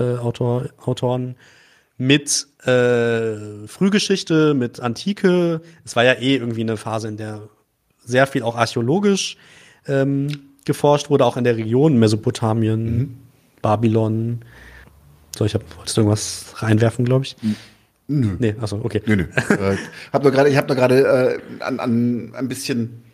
äh, 0.00 0.16
Autor, 0.16 0.66
Autoren 0.84 1.36
mit 1.96 2.46
äh, 2.64 3.66
Frühgeschichte, 3.66 4.54
mit 4.54 4.80
Antike. 4.80 5.60
Es 5.84 5.94
war 5.94 6.04
ja 6.04 6.14
eh 6.14 6.36
irgendwie 6.36 6.62
eine 6.62 6.76
Phase, 6.76 7.08
in 7.08 7.16
der 7.16 7.48
sehr 8.08 8.26
viel 8.26 8.42
auch 8.42 8.56
archäologisch 8.56 9.36
ähm, 9.86 10.28
geforscht 10.64 11.10
wurde, 11.10 11.24
auch 11.24 11.36
in 11.36 11.44
der 11.44 11.56
Region 11.56 11.98
Mesopotamien, 11.98 13.18
Babylon. 13.62 14.40
So, 15.36 15.44
ich 15.44 15.54
hab, 15.54 15.62
wolltest 15.76 15.96
du 15.96 16.00
irgendwas 16.00 16.54
reinwerfen, 16.56 17.04
glaube 17.04 17.24
ich? 17.24 17.36
Nö. 18.08 18.36
Nee, 18.38 18.54
achso, 18.60 18.80
okay. 18.82 19.02
Nö, 19.06 19.16
nö. 19.16 19.22
äh, 19.54 19.76
hab 20.12 20.22
nur 20.22 20.32
gerade, 20.32 20.48
ich 20.48 20.56
habe 20.56 20.66
nur 20.66 20.76
gerade 20.76 21.40
äh, 21.60 21.62
an, 21.62 21.78
an 21.78 22.34
ein 22.34 22.48
bisschen. 22.48 23.04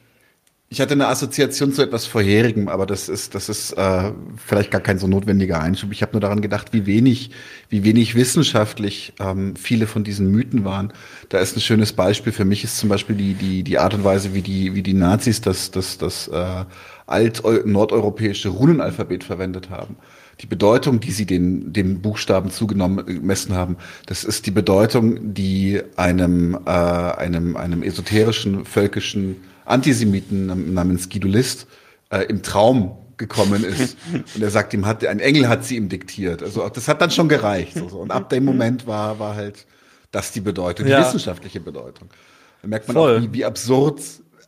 Ich 0.74 0.80
hatte 0.80 0.94
eine 0.94 1.06
Assoziation 1.06 1.72
zu 1.72 1.82
etwas 1.82 2.04
Vorherigem, 2.04 2.66
aber 2.66 2.84
das 2.84 3.08
ist, 3.08 3.36
das 3.36 3.48
ist 3.48 3.74
äh, 3.74 4.10
vielleicht 4.44 4.72
gar 4.72 4.80
kein 4.80 4.98
so 4.98 5.06
notwendiger 5.06 5.60
Einschub. 5.60 5.92
Ich 5.92 6.02
habe 6.02 6.10
nur 6.14 6.20
daran 6.20 6.40
gedacht, 6.40 6.72
wie 6.72 6.84
wenig, 6.84 7.30
wie 7.68 7.84
wenig 7.84 8.16
wissenschaftlich 8.16 9.12
ähm, 9.20 9.54
viele 9.54 9.86
von 9.86 10.02
diesen 10.02 10.32
Mythen 10.32 10.64
waren. 10.64 10.92
Da 11.28 11.38
ist 11.38 11.56
ein 11.56 11.60
schönes 11.60 11.92
Beispiel 11.92 12.32
für 12.32 12.44
mich 12.44 12.64
ist 12.64 12.76
zum 12.76 12.88
Beispiel 12.88 13.14
die 13.14 13.34
die 13.34 13.62
die 13.62 13.78
Art 13.78 13.94
und 13.94 14.02
Weise, 14.02 14.34
wie 14.34 14.42
die 14.42 14.74
wie 14.74 14.82
die 14.82 14.94
Nazis 14.94 15.40
das 15.40 15.70
das 15.70 15.96
das 15.96 16.26
äh, 16.26 16.64
alt-nordeuropäische 17.06 18.48
Runenalphabet 18.48 19.22
verwendet 19.22 19.70
haben 19.70 19.94
die 20.40 20.46
Bedeutung, 20.46 20.98
die 20.98 21.12
sie 21.12 21.26
den, 21.26 21.72
dem 21.72 22.00
Buchstaben 22.00 22.50
zugenommen 22.50 23.06
gemessen 23.06 23.54
haben, 23.54 23.76
das 24.06 24.24
ist 24.24 24.46
die 24.46 24.50
Bedeutung, 24.50 25.32
die 25.32 25.80
einem, 25.94 26.58
äh, 26.66 26.70
einem, 26.70 27.56
einem 27.56 27.84
esoterischen, 27.84 28.64
völkischen 28.64 29.36
Antisemiten 29.64 30.74
namens 30.74 31.08
Guido 31.08 31.28
List 31.28 31.66
äh, 32.10 32.22
im 32.24 32.42
Traum 32.42 32.98
gekommen 33.16 33.64
ist. 33.64 33.96
Und 34.34 34.42
er 34.42 34.50
sagt, 34.50 34.74
ihm 34.74 34.86
hat, 34.86 35.04
ein 35.04 35.20
Engel 35.20 35.48
hat 35.48 35.64
sie 35.64 35.76
ihm 35.76 35.88
diktiert. 35.88 36.42
Also 36.42 36.68
das 36.68 36.88
hat 36.88 37.00
dann 37.00 37.10
schon 37.10 37.28
gereicht. 37.28 37.76
Also. 37.76 37.98
Und 37.98 38.10
ab 38.10 38.28
dem 38.30 38.44
Moment 38.44 38.86
war, 38.86 39.18
war 39.18 39.34
halt 39.34 39.66
das 40.10 40.32
die 40.32 40.40
Bedeutung, 40.40 40.86
die 40.86 40.92
ja. 40.92 41.00
wissenschaftliche 41.00 41.60
Bedeutung. 41.60 42.08
Da 42.62 42.68
merkt 42.68 42.88
man 42.88 42.94
Voll. 42.94 43.16
auch, 43.16 43.22
wie, 43.22 43.32
wie 43.32 43.44
absurd, 43.44 44.00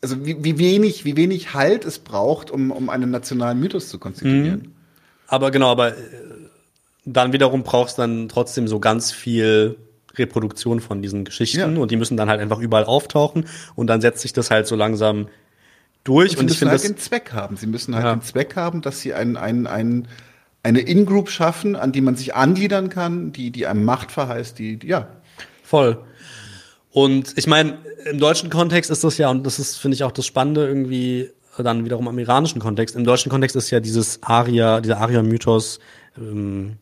also 0.02 0.24
wie, 0.24 0.42
wie 0.42 0.58
wenig, 0.58 1.04
wie 1.04 1.16
wenig 1.16 1.54
Halt 1.54 1.84
es 1.84 1.98
braucht, 1.98 2.50
um, 2.50 2.70
um 2.70 2.88
einen 2.88 3.10
nationalen 3.10 3.58
Mythos 3.58 3.88
zu 3.88 3.98
konstituieren. 3.98 4.60
Mhm. 4.60 4.72
Aber 5.26 5.50
genau, 5.50 5.70
aber 5.70 5.96
äh, 5.96 6.00
dann 7.04 7.32
wiederum 7.32 7.62
brauchst 7.62 7.98
du 7.98 8.02
dann 8.02 8.28
trotzdem 8.28 8.68
so 8.68 8.78
ganz 8.80 9.12
viel 9.12 9.76
Reproduktion 10.18 10.80
von 10.80 11.02
diesen 11.02 11.24
Geschichten 11.24 11.76
ja. 11.76 11.80
und 11.80 11.90
die 11.90 11.96
müssen 11.96 12.16
dann 12.16 12.28
halt 12.28 12.40
einfach 12.40 12.58
überall 12.58 12.84
auftauchen 12.84 13.46
und 13.74 13.86
dann 13.86 14.00
setzt 14.00 14.20
sich 14.20 14.32
das 14.32 14.50
halt 14.50 14.66
so 14.66 14.76
langsam 14.76 15.28
durch. 16.04 16.32
Und, 16.32 16.44
und 16.44 16.50
ich 16.50 16.58
finde 16.58 16.72
halt 16.72 16.84
den 16.84 16.96
Zweck 16.96 17.32
haben. 17.32 17.56
Sie 17.56 17.66
müssen 17.66 17.94
halt 17.94 18.04
ja. 18.04 18.14
den 18.14 18.22
Zweck 18.22 18.56
haben, 18.56 18.82
dass 18.82 19.00
sie 19.00 19.14
ein, 19.14 19.36
ein, 19.36 19.66
ein, 19.66 20.08
eine 20.62 20.80
In-Group 20.80 21.28
schaffen, 21.30 21.76
an 21.76 21.92
die 21.92 22.00
man 22.00 22.16
sich 22.16 22.34
angliedern 22.34 22.88
kann, 22.88 23.32
die, 23.32 23.50
die 23.50 23.66
einem 23.66 23.84
Macht 23.84 24.10
verheißt, 24.10 24.58
die, 24.58 24.76
die 24.78 24.88
ja. 24.88 25.08
Voll. 25.62 25.98
Und 26.90 27.34
ich 27.36 27.46
meine, 27.46 27.78
im 28.10 28.18
deutschen 28.18 28.50
Kontext 28.50 28.90
ist 28.90 29.04
das 29.04 29.18
ja, 29.18 29.30
und 29.30 29.44
das 29.44 29.58
ist, 29.58 29.76
finde 29.76 29.96
ich, 29.96 30.04
auch 30.04 30.12
das 30.12 30.26
Spannende 30.26 30.66
irgendwie 30.66 31.30
dann 31.58 31.84
wiederum 31.84 32.08
im 32.08 32.18
iranischen 32.18 32.60
Kontext. 32.60 32.96
Im 32.96 33.04
deutschen 33.04 33.30
Kontext 33.30 33.56
ist 33.56 33.70
ja 33.70 33.80
dieses 33.80 34.22
Aria, 34.22 34.80
dieser 34.80 34.98
Aria-Mythos 34.98 35.78
ähm, 36.16 36.76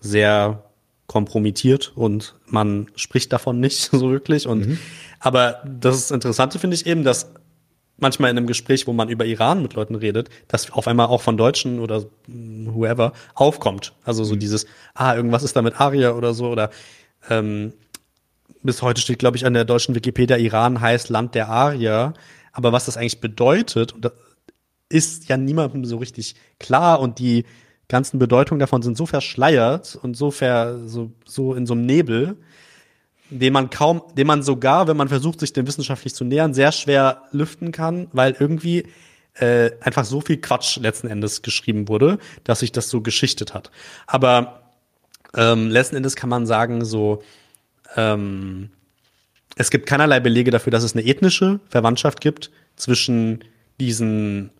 sehr 0.00 0.69
kompromittiert 1.10 1.90
und 1.96 2.36
man 2.46 2.86
spricht 2.94 3.32
davon 3.32 3.58
nicht 3.58 3.80
so 3.90 4.12
wirklich. 4.12 4.46
Und 4.46 4.68
mhm. 4.68 4.78
aber 5.18 5.60
das 5.66 6.12
Interessante 6.12 6.60
finde 6.60 6.76
ich 6.76 6.86
eben, 6.86 7.02
dass 7.02 7.34
manchmal 7.96 8.30
in 8.30 8.36
einem 8.36 8.46
Gespräch, 8.46 8.86
wo 8.86 8.92
man 8.92 9.08
über 9.08 9.24
Iran 9.24 9.60
mit 9.60 9.74
Leuten 9.74 9.96
redet, 9.96 10.30
dass 10.46 10.70
auf 10.70 10.86
einmal 10.86 11.08
auch 11.08 11.20
von 11.20 11.36
Deutschen 11.36 11.80
oder 11.80 12.04
whoever 12.28 13.12
aufkommt. 13.34 13.92
Also 14.04 14.22
so 14.22 14.36
mhm. 14.36 14.38
dieses, 14.38 14.66
ah, 14.94 15.16
irgendwas 15.16 15.42
ist 15.42 15.56
da 15.56 15.62
mit 15.62 15.80
Aria 15.80 16.12
oder 16.12 16.32
so 16.32 16.48
oder 16.48 16.70
ähm, 17.28 17.72
bis 18.62 18.80
heute 18.80 19.00
steht, 19.00 19.18
glaube 19.18 19.36
ich, 19.36 19.44
an 19.44 19.54
der 19.54 19.64
deutschen 19.64 19.96
Wikipedia, 19.96 20.36
Iran 20.36 20.80
heißt 20.80 21.08
Land 21.08 21.34
der 21.34 21.48
Arier. 21.48 22.14
Aber 22.52 22.72
was 22.72 22.84
das 22.84 22.96
eigentlich 22.96 23.20
bedeutet, 23.20 23.94
ist 24.88 25.28
ja 25.28 25.36
niemandem 25.36 25.84
so 25.84 25.96
richtig 25.96 26.36
klar 26.60 27.00
und 27.00 27.18
die 27.18 27.46
ganzen 27.90 28.18
Bedeutungen 28.18 28.60
davon 28.60 28.80
sind 28.80 28.96
so 28.96 29.04
verschleiert 29.04 29.98
und 30.02 30.16
so, 30.16 30.30
ver, 30.30 30.78
so, 30.86 31.10
so 31.26 31.54
in 31.54 31.66
so 31.66 31.74
einem 31.74 31.84
Nebel, 31.84 32.36
den 33.28 33.52
man 33.52 33.68
kaum, 33.68 34.02
den 34.16 34.26
man 34.26 34.42
sogar, 34.42 34.88
wenn 34.88 34.96
man 34.96 35.08
versucht, 35.08 35.40
sich 35.40 35.52
dem 35.52 35.66
wissenschaftlich 35.66 36.14
zu 36.14 36.24
nähern, 36.24 36.54
sehr 36.54 36.72
schwer 36.72 37.24
lüften 37.32 37.72
kann, 37.72 38.08
weil 38.12 38.34
irgendwie 38.38 38.86
äh, 39.34 39.72
einfach 39.80 40.04
so 40.04 40.20
viel 40.20 40.38
Quatsch 40.38 40.78
letzten 40.78 41.08
Endes 41.08 41.42
geschrieben 41.42 41.88
wurde, 41.88 42.18
dass 42.44 42.60
sich 42.60 42.72
das 42.72 42.88
so 42.88 43.02
geschichtet 43.02 43.52
hat. 43.52 43.70
Aber 44.06 44.62
ähm, 45.36 45.68
letzten 45.68 45.96
Endes 45.96 46.16
kann 46.16 46.30
man 46.30 46.46
sagen, 46.46 46.84
so 46.84 47.22
ähm, 47.96 48.70
es 49.56 49.70
gibt 49.70 49.86
keinerlei 49.86 50.20
Belege 50.20 50.50
dafür, 50.50 50.70
dass 50.70 50.82
es 50.82 50.94
eine 50.94 51.04
ethnische 51.04 51.60
Verwandtschaft 51.68 52.20
gibt 52.20 52.50
zwischen 52.76 53.44
diesen 53.78 54.50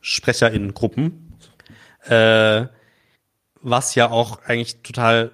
SprecherInnen-Gruppen 0.00 1.29
äh, 2.06 2.66
was 3.62 3.94
ja 3.94 4.10
auch 4.10 4.42
eigentlich 4.44 4.82
total, 4.82 5.32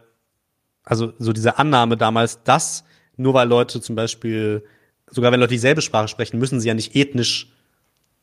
also 0.82 1.12
so 1.18 1.32
diese 1.32 1.58
Annahme 1.58 1.96
damals, 1.96 2.42
dass 2.42 2.84
nur 3.16 3.34
weil 3.34 3.48
Leute 3.48 3.80
zum 3.80 3.96
Beispiel, 3.96 4.64
sogar 5.10 5.32
wenn 5.32 5.40
Leute 5.40 5.54
dieselbe 5.54 5.82
Sprache 5.82 6.08
sprechen, 6.08 6.38
müssen 6.38 6.60
sie 6.60 6.68
ja 6.68 6.74
nicht 6.74 6.94
ethnisch 6.94 7.52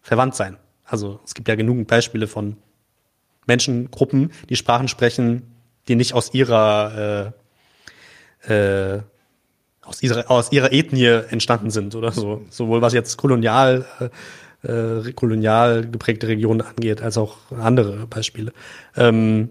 verwandt 0.01 0.35
sein. 0.35 0.57
Also 0.83 1.19
es 1.25 1.33
gibt 1.33 1.47
ja 1.47 1.55
genug 1.55 1.87
Beispiele 1.87 2.27
von 2.27 2.57
Menschengruppen, 3.45 4.31
die 4.49 4.55
Sprachen 4.55 4.87
sprechen, 4.87 5.43
die 5.87 5.95
nicht 5.95 6.13
aus 6.13 6.33
ihrer 6.33 7.33
äh, 8.47 8.53
äh, 8.53 9.01
aus 9.81 10.01
ihrer, 10.01 10.31
aus 10.31 10.51
ihrer 10.51 10.71
Ethnie 10.71 11.23
entstanden 11.29 11.69
sind 11.69 11.95
oder 11.95 12.11
so. 12.11 12.45
Sowohl 12.49 12.81
was 12.81 12.93
jetzt 12.93 13.17
kolonial 13.17 13.85
äh, 14.63 15.11
kolonial 15.13 15.87
geprägte 15.89 16.27
Regionen 16.27 16.61
angeht, 16.61 17.01
als 17.01 17.17
auch 17.17 17.37
andere 17.51 18.07
Beispiele. 18.07 18.53
Ähm, 18.95 19.49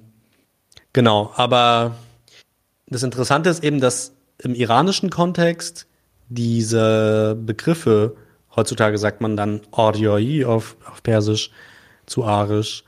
genau, 0.93 1.33
aber 1.37 1.97
das 2.87 3.03
Interessante 3.03 3.51
ist 3.51 3.63
eben, 3.63 3.81
dass 3.81 4.15
im 4.39 4.55
iranischen 4.55 5.11
Kontext 5.11 5.87
diese 6.29 7.37
Begriffe, 7.41 8.17
heutzutage 8.55 8.99
sagt 8.99 9.21
man 9.21 9.37
dann 9.37 9.61
Ordioi 9.71 10.45
auf, 10.45 10.77
auf 10.91 11.03
Persisch 11.03 11.51
zu 12.07 12.25
Arisch, 12.25 12.85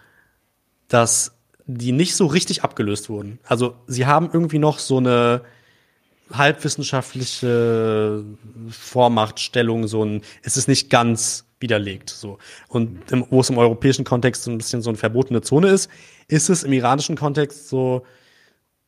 dass 0.89 1.33
die 1.67 1.93
nicht 1.93 2.17
so 2.17 2.27
richtig 2.27 2.63
abgelöst 2.63 3.09
wurden. 3.09 3.39
Also 3.45 3.77
sie 3.87 4.07
haben 4.07 4.29
irgendwie 4.33 4.59
noch 4.59 4.79
so 4.79 4.99
eine 4.99 5.43
halbwissenschaftliche 6.33 8.25
Vormachtstellung, 8.69 9.87
so 9.89 10.05
ein, 10.05 10.23
es 10.43 10.57
ist 10.57 10.69
nicht 10.69 10.91
ganz 10.91 11.47
widerlegt. 11.65 12.11
So. 12.11 12.39
Und 12.69 13.11
im, 13.11 13.25
wo 13.31 13.41
es 13.41 13.49
im 13.49 13.57
europäischen 13.57 14.05
Kontext 14.05 14.43
so 14.45 14.51
ein 14.51 14.59
bisschen 14.59 14.83
so 14.83 14.91
eine 14.91 14.99
verbotene 14.99 15.41
Zone 15.41 15.69
ist, 15.69 15.91
ist 16.29 16.51
es 16.51 16.63
im 16.63 16.73
iranischen 16.75 17.17
Kontext 17.17 17.69
so, 17.69 18.05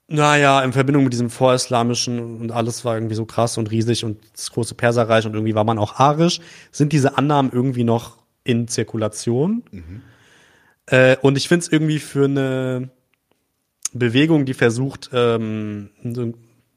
naja, 0.09 0.62
in 0.62 0.73
Verbindung 0.73 1.05
mit 1.05 1.15
diesem 1.15 1.31
vorislamischen 1.31 2.40
und 2.40 2.53
alles 2.53 2.85
war 2.85 2.94
irgendwie 2.94 3.15
so 3.15 3.24
krass 3.24 3.57
und 3.57 3.70
riesig 3.70 4.05
und 4.05 4.19
das 4.35 4.53
große 4.53 4.74
Perserreich 4.74 5.27
und 5.27 5.35
irgendwie 5.35 5.55
war 5.55 5.65
man 5.65 5.78
auch 5.78 5.98
arisch, 5.98 6.40
sind 6.70 6.93
diese 6.93 7.16
Annahmen 7.16 7.51
irgendwie 7.51 7.82
noch 7.82 8.19
in 8.44 8.69
Zirkulation. 8.69 9.65
Mhm. 9.73 10.03
Äh, 10.86 11.16
und 11.23 11.36
ich 11.36 11.48
finde 11.48 11.65
es 11.65 11.73
irgendwie 11.73 11.98
für 11.98 12.27
eine 12.27 12.90
Bewegung, 13.93 14.44
die 14.44 14.55
versucht, 14.55 15.11
ähm, 15.15 15.89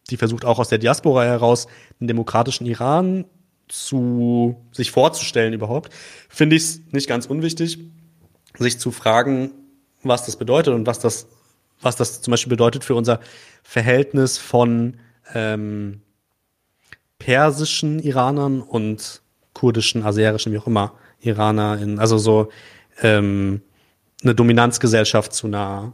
die 0.10 0.18
versucht 0.18 0.46
auch 0.46 0.60
aus 0.60 0.70
der 0.70 0.80
Diaspora 0.80 1.24
heraus 1.24 1.68
einen 2.00 2.08
demokratischen 2.08 2.66
Iran 2.66 3.26
zu 3.70 4.58
sich 4.72 4.92
vorzustellen 4.92 5.54
überhaupt, 5.54 5.94
finde 6.28 6.58
ich 6.58 6.64
es 6.64 6.82
nicht 6.92 7.08
ganz 7.08 7.26
unwichtig, 7.28 7.80
sich 8.58 8.80
zu 8.80 8.92
fragen, 8.92 9.52
was 10.04 10.26
das 10.26 10.36
bedeutet 10.36 10.74
und 10.74 10.86
was 10.86 11.00
das, 11.00 11.28
was 11.82 11.96
das 11.96 12.22
zum 12.22 12.32
Beispiel 12.32 12.50
bedeutet 12.50 12.84
für 12.84 12.96
unser 12.96 13.20
Verhältnis 13.64 14.38
von 14.38 14.98
ähm, 15.34 16.02
persischen 17.20 18.00
Iranern 18.00 18.62
und 18.62 19.22
kurdischen, 19.54 20.04
aserischen, 20.04 20.52
wie 20.52 20.58
auch 20.58 20.68
immer, 20.68 20.94
Iraner 21.22 21.80
in, 21.80 22.00
also 22.00 22.18
so 22.18 22.50
ähm, 23.02 23.62
eine 24.24 24.36
Dominanzgesellschaft 24.36 25.34
zu 25.34 25.48
einer 25.48 25.94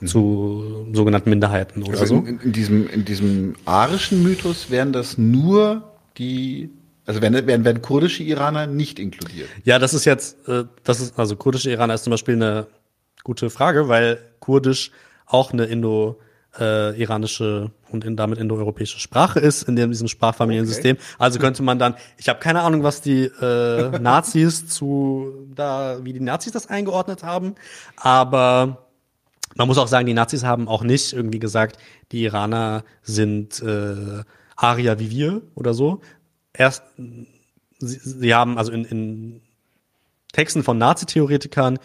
mhm. 0.00 0.06
zu 0.06 0.86
sogenannten 0.92 1.30
Minderheiten 1.30 1.82
oder 1.82 2.00
also 2.00 2.20
so. 2.20 2.26
In, 2.26 2.40
in, 2.40 2.52
diesem, 2.52 2.88
in 2.88 3.04
diesem 3.04 3.54
arischen 3.64 4.22
Mythos 4.22 4.70
wären 4.70 4.92
das 4.92 5.18
nur 5.18 5.90
die 6.18 6.70
also 7.06 7.22
werden, 7.22 7.46
werden, 7.46 7.64
werden 7.64 7.82
kurdische 7.82 8.22
Iraner 8.22 8.66
nicht 8.66 8.98
inkludiert? 8.98 9.48
Ja, 9.64 9.78
das 9.78 9.94
ist 9.94 10.04
jetzt, 10.04 10.46
äh, 10.48 10.64
das 10.84 11.00
ist, 11.00 11.18
also 11.18 11.36
kurdische 11.36 11.70
Iraner 11.70 11.94
ist 11.94 12.04
zum 12.04 12.10
Beispiel 12.10 12.34
eine 12.34 12.66
gute 13.24 13.50
Frage, 13.50 13.88
weil 13.88 14.18
Kurdisch 14.40 14.90
auch 15.26 15.52
eine 15.52 15.66
indo-iranische 15.66 17.70
äh, 17.70 17.92
und 17.92 18.04
in, 18.04 18.16
damit 18.16 18.38
indoeuropäische 18.38 18.98
Sprache 18.98 19.40
ist 19.40 19.64
in 19.64 19.76
dem, 19.76 19.90
diesem 19.90 20.08
Sprachfamiliensystem. 20.08 20.96
Okay. 20.96 21.04
Also 21.18 21.38
könnte 21.38 21.62
man 21.62 21.78
dann, 21.78 21.94
ich 22.16 22.28
habe 22.28 22.40
keine 22.40 22.62
Ahnung, 22.62 22.82
was 22.82 23.00
die 23.00 23.24
äh, 23.24 23.98
Nazis 24.00 24.68
zu 24.68 25.48
da, 25.54 25.98
wie 26.02 26.12
die 26.12 26.20
Nazis 26.20 26.52
das 26.52 26.68
eingeordnet 26.68 27.22
haben, 27.22 27.54
aber 27.96 28.86
man 29.56 29.66
muss 29.66 29.78
auch 29.78 29.88
sagen, 29.88 30.06
die 30.06 30.14
Nazis 30.14 30.44
haben 30.44 30.68
auch 30.68 30.82
nicht 30.82 31.12
irgendwie 31.12 31.40
gesagt, 31.40 31.76
die 32.12 32.22
Iraner 32.22 32.84
sind 33.02 33.60
äh, 33.62 34.22
Arier 34.56 34.98
wie 34.98 35.10
wir 35.10 35.42
oder 35.54 35.74
so, 35.74 36.00
erst, 36.52 36.82
sie, 37.78 37.98
sie 37.98 38.34
haben 38.34 38.58
also 38.58 38.72
in, 38.72 38.84
in 38.84 39.40
Texten 40.32 40.62
von 40.62 40.78
Nazi-Theoretikern 40.78 41.78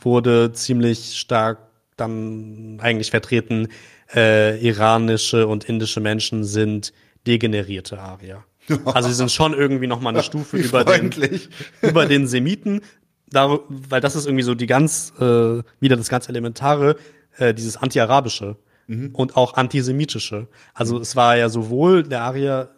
wurde 0.00 0.52
ziemlich 0.52 1.18
stark 1.18 1.58
dann 1.96 2.78
eigentlich 2.80 3.10
vertreten, 3.10 3.68
äh, 4.14 4.58
iranische 4.66 5.46
und 5.46 5.64
indische 5.64 6.00
Menschen 6.00 6.44
sind 6.44 6.92
degenerierte 7.26 8.00
Arier. 8.00 8.44
Also 8.84 9.08
sie 9.08 9.14
sind 9.14 9.30
schon 9.30 9.52
irgendwie 9.52 9.86
noch 9.86 10.00
mal 10.00 10.10
eine 10.10 10.22
Stufe 10.22 10.56
über 10.56 10.84
den, 10.84 11.10
über 11.82 12.06
den 12.06 12.26
Semiten, 12.26 12.80
da, 13.28 13.58
weil 13.68 14.00
das 14.00 14.16
ist 14.16 14.26
irgendwie 14.26 14.42
so 14.42 14.54
die 14.54 14.66
ganz, 14.66 15.12
äh, 15.18 15.62
wieder 15.80 15.96
das 15.96 16.08
ganz 16.08 16.28
Elementare, 16.28 16.96
äh, 17.36 17.54
dieses 17.54 17.76
Anti-Arabische 17.76 18.56
mhm. 18.86 19.14
und 19.14 19.36
auch 19.36 19.54
Antisemitische. 19.54 20.48
Also 20.74 20.98
es 20.98 21.16
war 21.16 21.36
ja 21.36 21.48
sowohl 21.48 22.02
der 22.02 22.22
Arier, 22.22 22.70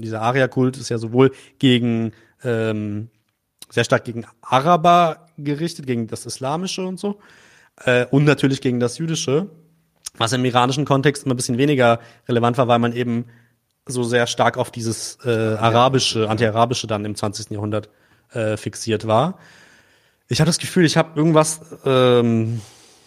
dieser 0.00 0.22
Arierkult 0.22 0.76
ist 0.76 0.88
ja 0.88 0.98
sowohl 0.98 1.32
gegen 1.58 2.12
ähm, 2.42 3.08
sehr 3.70 3.84
stark 3.84 4.04
gegen 4.04 4.24
Araber 4.42 5.26
gerichtet, 5.38 5.86
gegen 5.86 6.06
das 6.06 6.26
Islamische 6.26 6.84
und 6.86 6.98
so. 6.98 7.18
Äh, 7.84 8.06
und 8.06 8.24
natürlich 8.24 8.60
gegen 8.60 8.80
das 8.80 8.98
Jüdische, 8.98 9.48
was 10.16 10.32
im 10.32 10.44
iranischen 10.44 10.84
Kontext 10.84 11.24
immer 11.24 11.34
ein 11.34 11.36
bisschen 11.36 11.58
weniger 11.58 12.00
relevant 12.28 12.58
war, 12.58 12.68
weil 12.68 12.78
man 12.78 12.92
eben 12.92 13.26
so 13.86 14.02
sehr 14.02 14.26
stark 14.26 14.56
auf 14.56 14.70
dieses 14.70 15.18
äh, 15.24 15.30
arabische, 15.30 16.28
anti-arabische 16.28 16.86
dann 16.86 17.04
im 17.04 17.14
20. 17.14 17.50
Jahrhundert 17.50 17.88
äh, 18.32 18.56
fixiert 18.56 19.06
war. 19.06 19.38
Ich 20.28 20.40
habe 20.40 20.46
das 20.46 20.58
Gefühl, 20.58 20.84
ich 20.84 20.96
habe 20.96 21.10
irgendwas 21.14 21.60
ähm, 21.84 22.60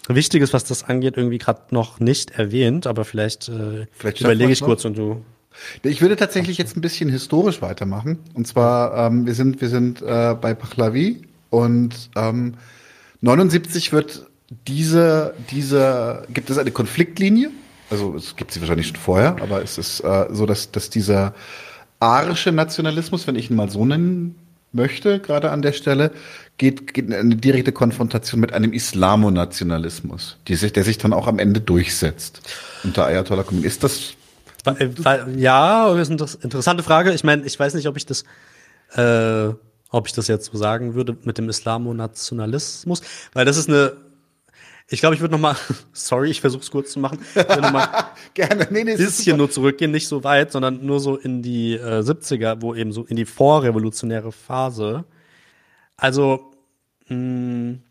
Wichtiges, 0.07 0.53
was 0.53 0.63
das 0.63 0.83
angeht, 0.83 1.17
irgendwie 1.17 1.37
gerade 1.37 1.63
noch 1.71 1.99
nicht 1.99 2.31
erwähnt, 2.31 2.87
aber 2.87 3.03
vielleicht, 3.03 3.49
äh, 3.49 3.87
vielleicht 3.91 4.21
überlege 4.21 4.51
ich 4.51 4.61
kurz 4.61 4.85
und 4.85 4.97
du 4.97 5.23
ich 5.83 6.01
würde 6.01 6.15
tatsächlich 6.15 6.57
jetzt 6.57 6.77
ein 6.77 6.81
bisschen 6.81 7.09
historisch 7.09 7.61
weitermachen. 7.61 8.19
Und 8.33 8.47
zwar, 8.47 9.07
ähm, 9.07 9.25
wir 9.25 9.33
sind, 9.33 9.61
wir 9.61 9.69
sind 9.69 10.01
äh, 10.01 10.35
bei 10.39 10.53
Pahlavi 10.53 11.21
und 11.49 12.09
ähm, 12.15 12.55
79 13.21 13.91
wird 13.91 14.25
diese, 14.67 15.33
diese, 15.51 16.25
gibt 16.33 16.49
es 16.49 16.57
eine 16.57 16.71
Konfliktlinie? 16.71 17.51
Also 17.89 18.15
es 18.15 18.35
gibt 18.35 18.51
sie 18.51 18.61
wahrscheinlich 18.61 18.87
schon 18.87 18.97
vorher, 18.97 19.37
aber 19.41 19.61
es 19.61 19.77
ist 19.77 19.99
äh, 20.01 20.27
so, 20.31 20.45
dass, 20.45 20.71
dass 20.71 20.89
dieser 20.89 21.33
arische 21.99 22.51
Nationalismus, 22.51 23.27
wenn 23.27 23.35
ich 23.35 23.49
ihn 23.49 23.55
mal 23.55 23.69
so 23.69 23.85
nennen 23.85 24.35
möchte, 24.71 25.19
gerade 25.19 25.51
an 25.51 25.61
der 25.61 25.73
Stelle, 25.73 26.11
geht, 26.57 26.93
geht 26.93 27.11
eine 27.11 27.35
direkte 27.35 27.71
Konfrontation 27.71 28.39
mit 28.39 28.53
einem 28.53 28.73
Islamonationalismus, 28.73 30.37
die 30.47 30.55
sich, 30.55 30.73
der 30.73 30.83
sich 30.83 30.97
dann 30.97 31.13
auch 31.13 31.27
am 31.27 31.39
Ende 31.39 31.61
durchsetzt 31.61 32.41
unter 32.83 33.05
Ayatollah 33.05 33.43
Khomeini. 33.43 33.65
Ist 33.65 33.83
das 33.83 34.13
ja, 35.35 35.93
das 35.93 36.09
ist 36.09 36.21
eine 36.21 36.43
interessante 36.43 36.83
Frage. 36.83 37.13
Ich 37.13 37.23
meine, 37.23 37.45
ich 37.45 37.59
weiß 37.59 37.73
nicht, 37.73 37.87
ob 37.87 37.97
ich 37.97 38.05
das, 38.05 38.23
äh, 38.95 39.53
ob 39.89 40.07
ich 40.07 40.13
das 40.13 40.27
jetzt 40.27 40.51
so 40.51 40.57
sagen 40.57 40.95
würde 40.95 41.17
mit 41.23 41.37
dem 41.37 41.49
Islamonationalismus, 41.49 43.01
weil 43.33 43.45
das 43.45 43.57
ist 43.57 43.69
eine 43.69 43.93
ich 44.91 45.01
glaube, 45.01 45.13
ich 45.15 45.21
würde 45.21 45.33
noch 45.33 45.39
mal, 45.39 45.55
sorry, 45.93 46.31
ich 46.31 46.41
versuche 46.41 46.63
es 46.63 46.71
kurz 46.71 46.91
zu 46.91 46.99
machen, 46.99 47.19
ich 47.35 47.47
noch 47.47 47.71
mal 47.71 47.87
Gerne, 48.33 48.67
nee, 48.71 48.83
nee, 48.83 48.95
bisschen 48.95 49.37
nur 49.37 49.49
zurückgehen, 49.49 49.91
nicht 49.91 50.07
so 50.07 50.23
weit, 50.23 50.51
sondern 50.51 50.85
nur 50.85 50.99
so 50.99 51.15
in 51.15 51.41
die 51.41 51.75
äh, 51.75 51.99
70er, 51.99 52.61
wo 52.61 52.73
eben 52.73 52.91
so 52.91 53.05
in 53.05 53.15
die 53.15 53.25
vorrevolutionäre 53.25 54.31
Phase. 54.31 55.05
Also 55.95 56.51
mh, 57.07 57.15
mm, 57.15 57.83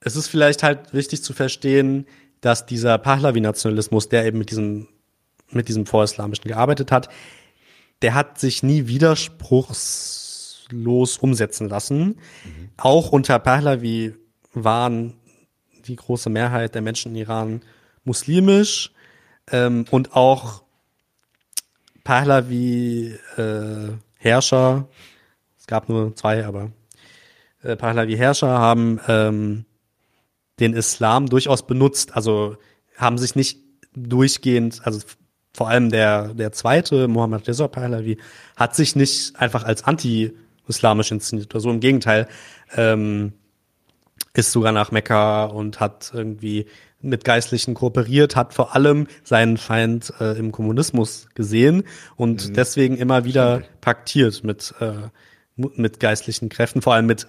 es 0.00 0.14
ist 0.14 0.28
vielleicht 0.28 0.62
halt 0.62 0.92
wichtig 0.92 1.24
zu 1.24 1.32
verstehen, 1.32 2.06
dass 2.40 2.66
dieser 2.66 2.98
Pahlavi-Nationalismus, 2.98 4.08
der 4.08 4.26
eben 4.26 4.38
mit 4.38 4.50
diesem 4.50 4.86
mit 5.50 5.68
diesem 5.68 5.86
Vorislamischen 5.86 6.48
gearbeitet 6.48 6.92
hat, 6.92 7.08
der 8.02 8.12
hat 8.14 8.38
sich 8.38 8.62
nie 8.62 8.86
widerspruchslos 8.86 11.16
umsetzen 11.18 11.68
lassen. 11.68 12.06
Mhm. 12.06 12.70
Auch 12.76 13.10
unter 13.10 13.38
Pahlavi 13.38 14.14
waren 14.52 15.14
die 15.86 15.96
große 15.96 16.28
Mehrheit 16.30 16.74
der 16.74 16.82
Menschen 16.82 17.12
in 17.12 17.22
Iran 17.22 17.62
muslimisch 18.04 18.92
ähm, 19.50 19.86
und 19.90 20.14
auch 20.14 20.62
Pahlavi 22.04 23.16
äh, 23.36 23.88
Herrscher, 24.18 24.88
es 25.58 25.66
gab 25.66 25.88
nur 25.88 26.14
zwei, 26.14 26.46
aber 26.46 26.70
äh, 27.62 27.76
Pahlavi 27.76 28.16
Herrscher 28.16 28.58
haben 28.58 29.00
ähm, 29.08 29.64
den 30.60 30.72
Islam 30.72 31.28
durchaus 31.28 31.66
benutzt, 31.66 32.14
also 32.14 32.56
haben 32.96 33.18
sich 33.18 33.34
nicht 33.34 33.58
durchgehend, 33.94 34.86
also 34.86 35.00
vor 35.56 35.70
allem 35.70 35.90
der, 35.90 36.34
der 36.34 36.52
zweite, 36.52 37.08
Mohammed 37.08 37.48
Reza 37.48 37.66
Pahlavi, 37.66 38.18
hat 38.56 38.76
sich 38.76 38.94
nicht 38.94 39.34
einfach 39.36 39.64
als 39.64 39.84
anti-islamisch 39.84 41.10
inszeniert 41.10 41.54
oder 41.54 41.60
so. 41.62 41.70
Im 41.70 41.80
Gegenteil, 41.80 42.28
ähm, 42.76 43.32
ist 44.34 44.52
sogar 44.52 44.72
nach 44.72 44.90
Mekka 44.90 45.46
und 45.46 45.80
hat 45.80 46.10
irgendwie 46.14 46.66
mit 47.00 47.24
Geistlichen 47.24 47.74
kooperiert, 47.74 48.36
hat 48.36 48.52
vor 48.52 48.74
allem 48.74 49.06
seinen 49.22 49.56
Feind 49.56 50.12
äh, 50.20 50.38
im 50.38 50.52
Kommunismus 50.52 51.28
gesehen 51.34 51.84
und 52.16 52.48
mhm. 52.48 52.54
deswegen 52.54 52.96
immer 52.98 53.24
wieder 53.24 53.62
paktiert 53.80 54.44
mit, 54.44 54.74
äh, 54.80 55.08
mit 55.56 56.00
geistlichen 56.00 56.50
Kräften, 56.50 56.82
vor 56.82 56.94
allem 56.94 57.06
mit 57.06 57.28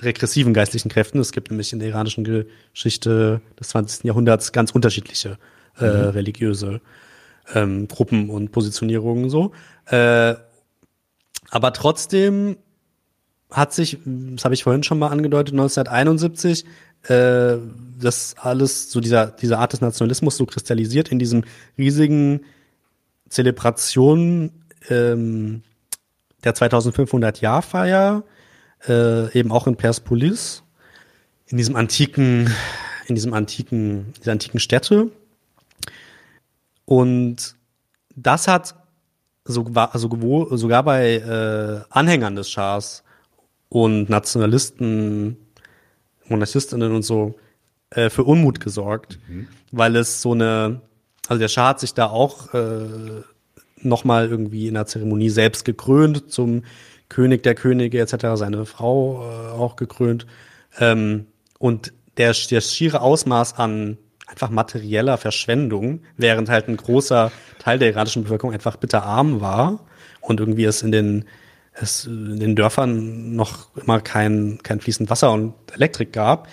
regressiven 0.00 0.52
geistlichen 0.52 0.90
Kräften. 0.90 1.18
Es 1.18 1.32
gibt 1.32 1.50
nämlich 1.50 1.72
in 1.72 1.78
der 1.78 1.88
iranischen 1.88 2.24
Geschichte 2.24 3.40
des 3.58 3.68
20. 3.68 4.04
Jahrhunderts 4.04 4.52
ganz 4.52 4.70
unterschiedliche 4.70 5.38
äh, 5.78 5.84
mhm. 5.86 6.08
religiöse 6.10 6.80
ähm, 7.54 7.88
Gruppen 7.88 8.30
und 8.30 8.52
Positionierungen 8.52 9.30
so. 9.30 9.52
Äh, 9.86 10.34
aber 11.50 11.72
trotzdem 11.72 12.56
hat 13.50 13.72
sich, 13.72 13.98
das 14.04 14.44
habe 14.44 14.54
ich 14.54 14.64
vorhin 14.64 14.82
schon 14.82 14.98
mal 14.98 15.08
angedeutet, 15.08 15.54
1971 15.54 16.64
äh, 17.04 17.58
das 18.00 18.34
alles, 18.38 18.90
so 18.90 19.00
dieser, 19.00 19.26
diese 19.26 19.58
Art 19.58 19.72
des 19.72 19.80
Nationalismus 19.80 20.36
so 20.36 20.46
kristallisiert 20.46 21.10
in 21.12 21.18
diesem 21.18 21.44
riesigen 21.78 22.40
Zelebration 23.28 24.50
ähm, 24.88 25.62
der 26.44 26.54
2500-Jahr-Feier, 26.54 28.24
äh, 28.88 29.38
eben 29.38 29.52
auch 29.52 29.66
in 29.66 29.76
Persepolis, 29.76 30.62
in 31.46 31.56
diesem 31.56 31.76
antiken, 31.76 32.50
in 33.06 33.14
diesem 33.14 33.34
antiken, 33.34 34.12
dieser 34.18 34.32
antiken 34.32 34.60
Städte. 34.60 35.10
Und 36.84 37.56
das 38.14 38.48
hat 38.48 38.74
sogar, 39.44 39.94
also 39.94 40.08
sogar 40.56 40.82
bei 40.82 41.16
äh, 41.16 41.84
Anhängern 41.90 42.36
des 42.36 42.50
Schahs 42.50 43.02
und 43.68 44.08
Nationalisten, 44.08 45.36
Monarchistinnen 46.28 46.94
und 46.94 47.02
so 47.02 47.34
äh, 47.90 48.10
für 48.10 48.24
Unmut 48.24 48.60
gesorgt, 48.60 49.18
mhm. 49.28 49.48
weil 49.72 49.96
es 49.96 50.22
so 50.22 50.32
eine, 50.32 50.80
also 51.28 51.38
der 51.38 51.48
Schah 51.48 51.68
hat 51.68 51.80
sich 51.80 51.94
da 51.94 52.06
auch 52.06 52.54
äh, 52.54 53.22
nochmal 53.82 54.28
irgendwie 54.28 54.68
in 54.68 54.74
der 54.74 54.86
Zeremonie 54.86 55.30
selbst 55.30 55.64
gekrönt 55.64 56.30
zum 56.30 56.64
König 57.08 57.42
der 57.42 57.54
Könige 57.54 58.00
etc., 58.00 58.26
seine 58.34 58.64
Frau 58.64 59.22
äh, 59.22 59.50
auch 59.52 59.76
gekrönt. 59.76 60.26
Ähm, 60.78 61.26
und 61.58 61.92
der, 62.16 62.34
der 62.50 62.60
schiere 62.60 63.00
Ausmaß 63.00 63.58
an 63.58 63.98
einfach 64.26 64.50
materieller 64.50 65.18
Verschwendung, 65.18 66.00
während 66.16 66.48
halt 66.48 66.68
ein 66.68 66.76
großer 66.76 67.30
Teil 67.58 67.78
der 67.78 67.90
iranischen 67.90 68.22
Bevölkerung 68.22 68.52
einfach 68.52 68.76
bitterarm 68.76 69.40
war 69.40 69.80
und 70.20 70.40
irgendwie 70.40 70.64
es 70.64 70.82
in 70.82 70.92
den 70.92 71.24
es 71.74 72.06
in 72.06 72.38
den 72.38 72.56
Dörfern 72.56 73.34
noch 73.34 73.74
immer 73.76 74.00
kein, 74.00 74.60
kein 74.62 74.80
fließend 74.80 75.10
Wasser 75.10 75.32
und 75.32 75.54
Elektrik 75.72 76.12
gab, 76.12 76.48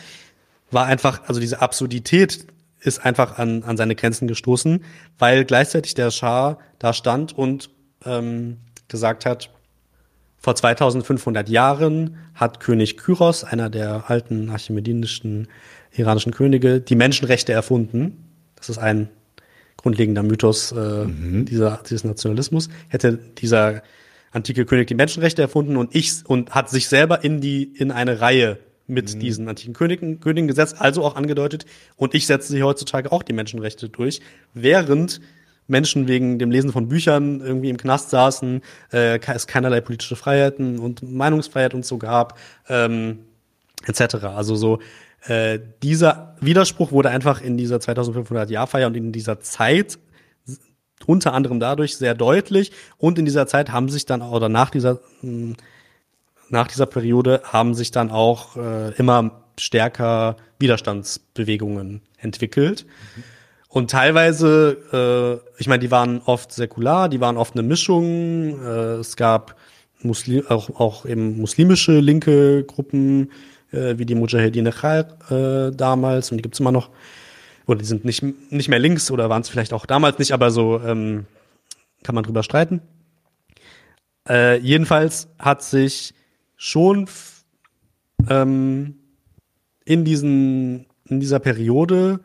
war 0.72 0.86
einfach, 0.86 1.28
also 1.28 1.40
diese 1.40 1.62
Absurdität 1.62 2.48
ist 2.80 3.06
einfach 3.06 3.38
an, 3.38 3.64
an 3.64 3.78
seine 3.78 3.96
Grenzen 3.96 4.28
gestoßen, 4.28 4.84
weil 5.20 5.46
gleichzeitig 5.46 5.94
der 5.94 6.10
Schah 6.10 6.58
da 6.80 6.94
stand 6.94 7.38
und 7.38 7.70
ähm, 8.04 8.58
gesagt 8.88 9.26
hat, 9.26 9.52
vor 10.38 10.56
2500 10.56 11.48
Jahren 11.50 12.18
hat 12.34 12.60
König 12.60 12.98
Kyros, 12.98 13.44
einer 13.44 13.70
der 13.70 14.10
alten 14.10 14.50
archimedinischen 14.50 15.48
iranischen 15.92 16.32
Könige, 16.32 16.80
die 16.82 16.96
Menschenrechte 16.96 17.52
erfunden. 17.54 18.26
Das 18.56 18.70
ist 18.70 18.78
ein 18.78 19.10
grundlegender 19.78 20.24
Mythos 20.24 20.72
äh, 20.72 20.76
mhm. 21.06 21.46
dieser, 21.46 21.82
dieses 21.90 22.04
Nationalismus. 22.04 22.70
Hätte 22.88 23.18
dieser 23.18 23.82
antike 24.32 24.66
König 24.66 24.88
die 24.88 24.96
Menschenrechte 24.96 25.42
erfunden 25.42 25.76
und 25.76 25.96
ich 25.96 26.26
und 26.26 26.52
hat 26.52 26.70
sich 26.70 26.88
selber 26.88 27.24
in 27.24 27.42
die 27.42 27.64
in 27.64 27.92
eine 27.92 28.22
Reihe 28.22 28.60
mit 28.88 29.16
mhm. 29.16 29.20
diesen 29.20 29.50
antiken 29.50 29.74
Königen, 29.74 30.20
Königen 30.20 30.48
gesetzt, 30.48 30.76
also 30.80 31.04
auch 31.04 31.16
angedeutet 31.16 31.66
und 31.98 32.14
ich 32.14 32.28
setze 32.28 32.52
sich 32.52 32.64
heutzutage 32.64 33.12
auch 33.12 33.24
die 33.24 33.34
Menschenrechte 33.34 33.90
durch, 33.90 34.22
während 34.54 35.22
Menschen 35.68 36.08
wegen 36.08 36.40
dem 36.40 36.52
Lesen 36.52 36.72
von 36.72 36.90
Büchern 36.90 37.40
irgendwie 37.40 37.70
im 37.70 37.78
Knast 37.78 38.10
saßen, 38.10 38.62
äh, 38.92 39.20
es 39.20 39.48
keinerlei 39.48 39.82
politische 39.82 40.16
Freiheiten 40.16 40.80
und 40.80 41.02
Meinungsfreiheit 41.04 41.74
und 41.74 41.86
so 41.86 41.98
gab, 41.98 42.38
ähm, 42.68 43.20
etc. 43.86 44.16
Also 44.26 44.56
so 44.56 44.80
äh, 45.28 45.60
dieser 45.84 46.36
Widerspruch 46.42 46.92
wurde 46.92 47.10
einfach 47.10 47.42
in 47.42 47.58
dieser 47.58 47.80
2500 47.80 48.50
Jahr 48.50 48.68
Feier 48.68 48.88
und 48.88 48.96
in 48.96 49.12
dieser 49.12 49.40
Zeit 49.40 50.00
unter 51.06 51.34
anderem 51.34 51.60
dadurch 51.60 51.98
sehr 51.98 52.14
deutlich. 52.16 52.72
Und 52.98 53.18
in 53.20 53.26
dieser 53.26 53.48
Zeit 53.48 53.72
haben 53.72 53.90
sich 53.90 54.06
dann, 54.06 54.22
oder 54.22 54.50
nach 54.50 54.70
dieser, 54.70 55.00
hm, 55.22 55.56
nach 56.50 56.68
dieser 56.68 56.86
Periode 56.86 57.42
haben 57.44 57.74
sich 57.74 57.92
dann 57.92 58.12
auch 58.12 58.58
äh, 58.58 58.94
immer 58.96 59.44
stärker 59.58 60.38
Widerstandsbewegungen 60.60 62.02
entwickelt. 62.18 62.86
Mhm. 62.86 63.24
Und 63.68 63.90
teilweise, 63.90 65.42
äh, 65.58 65.62
ich 65.62 65.68
meine, 65.68 65.80
die 65.80 65.92
waren 65.92 66.22
oft 66.26 66.52
säkular, 66.52 67.08
die 67.08 67.22
waren 67.22 67.38
oft 67.38 67.54
eine 67.54 67.64
Mischung. 67.64 68.60
Äh, 68.62 68.96
es 69.00 69.16
gab 69.16 69.56
Muslim, 70.02 70.46
auch, 70.50 70.70
auch 70.80 71.06
eben 71.06 71.40
muslimische 71.40 72.00
linke 72.00 72.64
Gruppen, 72.66 73.32
äh, 73.72 73.98
wie 73.98 74.06
die 74.06 74.16
Mujahedin 74.16 74.70
Khair 74.70 75.18
äh, 75.30 75.76
damals, 75.76 76.32
und 76.32 76.38
die 76.38 76.42
gibt's 76.42 76.60
immer 76.60 76.72
noch. 76.72 76.90
Oder 77.68 77.80
die 77.80 77.86
sind 77.86 78.06
nicht, 78.06 78.24
nicht 78.52 78.70
mehr 78.70 78.80
links 78.80 79.12
oder 79.12 79.30
waren 79.30 79.44
es 79.44 79.50
vielleicht 79.50 79.74
auch 79.74 79.86
damals 79.86 80.20
nicht, 80.20 80.32
aber 80.34 80.52
so 80.52 80.82
ähm, 80.82 81.26
kann 82.04 82.16
man 82.16 82.24
drüber 82.24 82.44
streiten. 82.44 82.82
Äh, 84.28 84.58
jedenfalls 84.60 85.30
hat 85.40 85.64
sich 85.64 86.14
schon 86.56 87.08
ähm, 88.30 88.96
in 89.86 90.06
diesen 90.06 90.86
in 91.06 91.20
dieser 91.20 91.40
Periode 91.40 92.20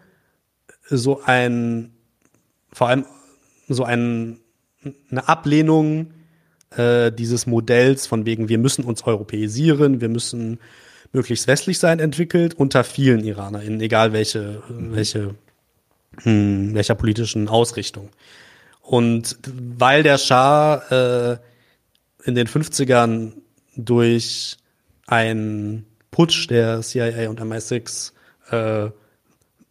so 0.88 1.22
ein 1.22 1.92
vor 2.72 2.88
allem 2.88 3.06
so 3.68 3.84
ein 3.84 4.38
eine 5.10 5.28
Ablehnung 5.28 6.12
äh, 6.76 7.10
dieses 7.10 7.46
Modells 7.46 8.06
von 8.06 8.26
wegen 8.26 8.48
wir 8.48 8.58
müssen 8.58 8.84
uns 8.84 9.04
europäisieren, 9.06 10.00
wir 10.00 10.08
müssen 10.08 10.60
möglichst 11.16 11.48
westlich 11.48 11.78
sein 11.78 11.98
entwickelt 11.98 12.54
unter 12.54 12.84
vielen 12.84 13.24
IranerInnen, 13.24 13.80
egal 13.80 14.12
welche 14.12 14.62
welche 14.68 15.34
hm, 16.22 16.74
welcher 16.74 16.94
politischen 16.94 17.48
Ausrichtung. 17.48 18.10
Und 18.82 19.36
weil 19.44 20.02
der 20.02 20.18
Schah 20.18 20.76
äh, 20.90 21.38
in 22.24 22.34
den 22.34 22.46
50ern 22.46 23.32
durch 23.76 24.58
einen 25.06 25.86
Putsch 26.10 26.48
der 26.48 26.82
CIA 26.82 27.28
und 27.28 27.40
MI6 27.40 28.12
äh, 28.50 28.90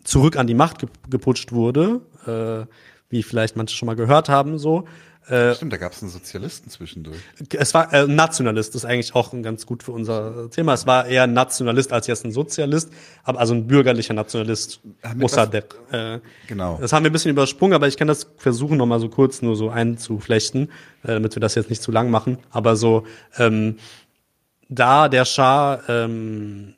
zurück 0.03 0.37
an 0.37 0.47
die 0.47 0.53
Macht 0.53 0.79
ge 0.79 0.89
geputscht 1.09 1.51
wurde, 1.51 2.01
äh, 2.25 2.65
wie 3.09 3.23
vielleicht 3.23 3.55
manche 3.55 3.75
schon 3.75 3.87
mal 3.87 3.95
gehört 3.95 4.29
haben, 4.29 4.57
so, 4.57 4.85
äh, 5.27 5.55
Stimmt, 5.55 5.73
da 5.73 5.77
gab 5.77 5.91
es 5.93 6.01
einen 6.03 6.11
Sozialisten 6.11 6.69
zwischendurch. 6.69 7.17
Es 7.57 7.73
war 7.73 7.91
äh, 7.91 8.05
Nationalist, 8.05 8.75
das 8.75 8.83
ist 8.83 8.89
eigentlich 8.89 9.15
auch 9.15 9.31
ganz 9.41 9.65
gut 9.65 9.81
für 9.81 9.91
unser 9.91 10.51
Thema. 10.51 10.73
Es 10.73 10.85
war 10.85 11.07
eher 11.07 11.23
ein 11.23 11.33
Nationalist 11.33 11.91
als 11.91 12.05
jetzt 12.05 12.25
ein 12.25 12.31
Sozialist, 12.31 12.91
aber 13.23 13.39
also 13.39 13.55
ein 13.55 13.65
bürgerlicher 13.65 14.13
Nationalist. 14.13 14.81
Mossadegh. 15.15 15.75
Äh, 15.91 16.19
genau. 16.47 16.77
Das 16.79 16.93
haben 16.93 17.03
wir 17.03 17.09
ein 17.09 17.13
bisschen 17.13 17.31
übersprungen, 17.31 17.73
aber 17.73 17.87
ich 17.87 17.97
kann 17.97 18.07
das 18.07 18.27
versuchen, 18.37 18.77
noch 18.77 18.85
mal 18.85 18.99
so 18.99 19.09
kurz 19.09 19.41
nur 19.41 19.55
so 19.55 19.69
einzuflechten, 19.69 20.69
äh, 21.03 21.13
damit 21.13 21.35
wir 21.35 21.39
das 21.39 21.55
jetzt 21.55 21.71
nicht 21.71 21.81
zu 21.81 21.91
lang 21.91 22.11
machen. 22.11 22.37
Aber 22.51 22.75
so, 22.75 23.05
ähm, 23.37 23.77
da 24.69 25.09
der 25.09 25.25
Schah, 25.25 25.81
ähm, 25.87 26.75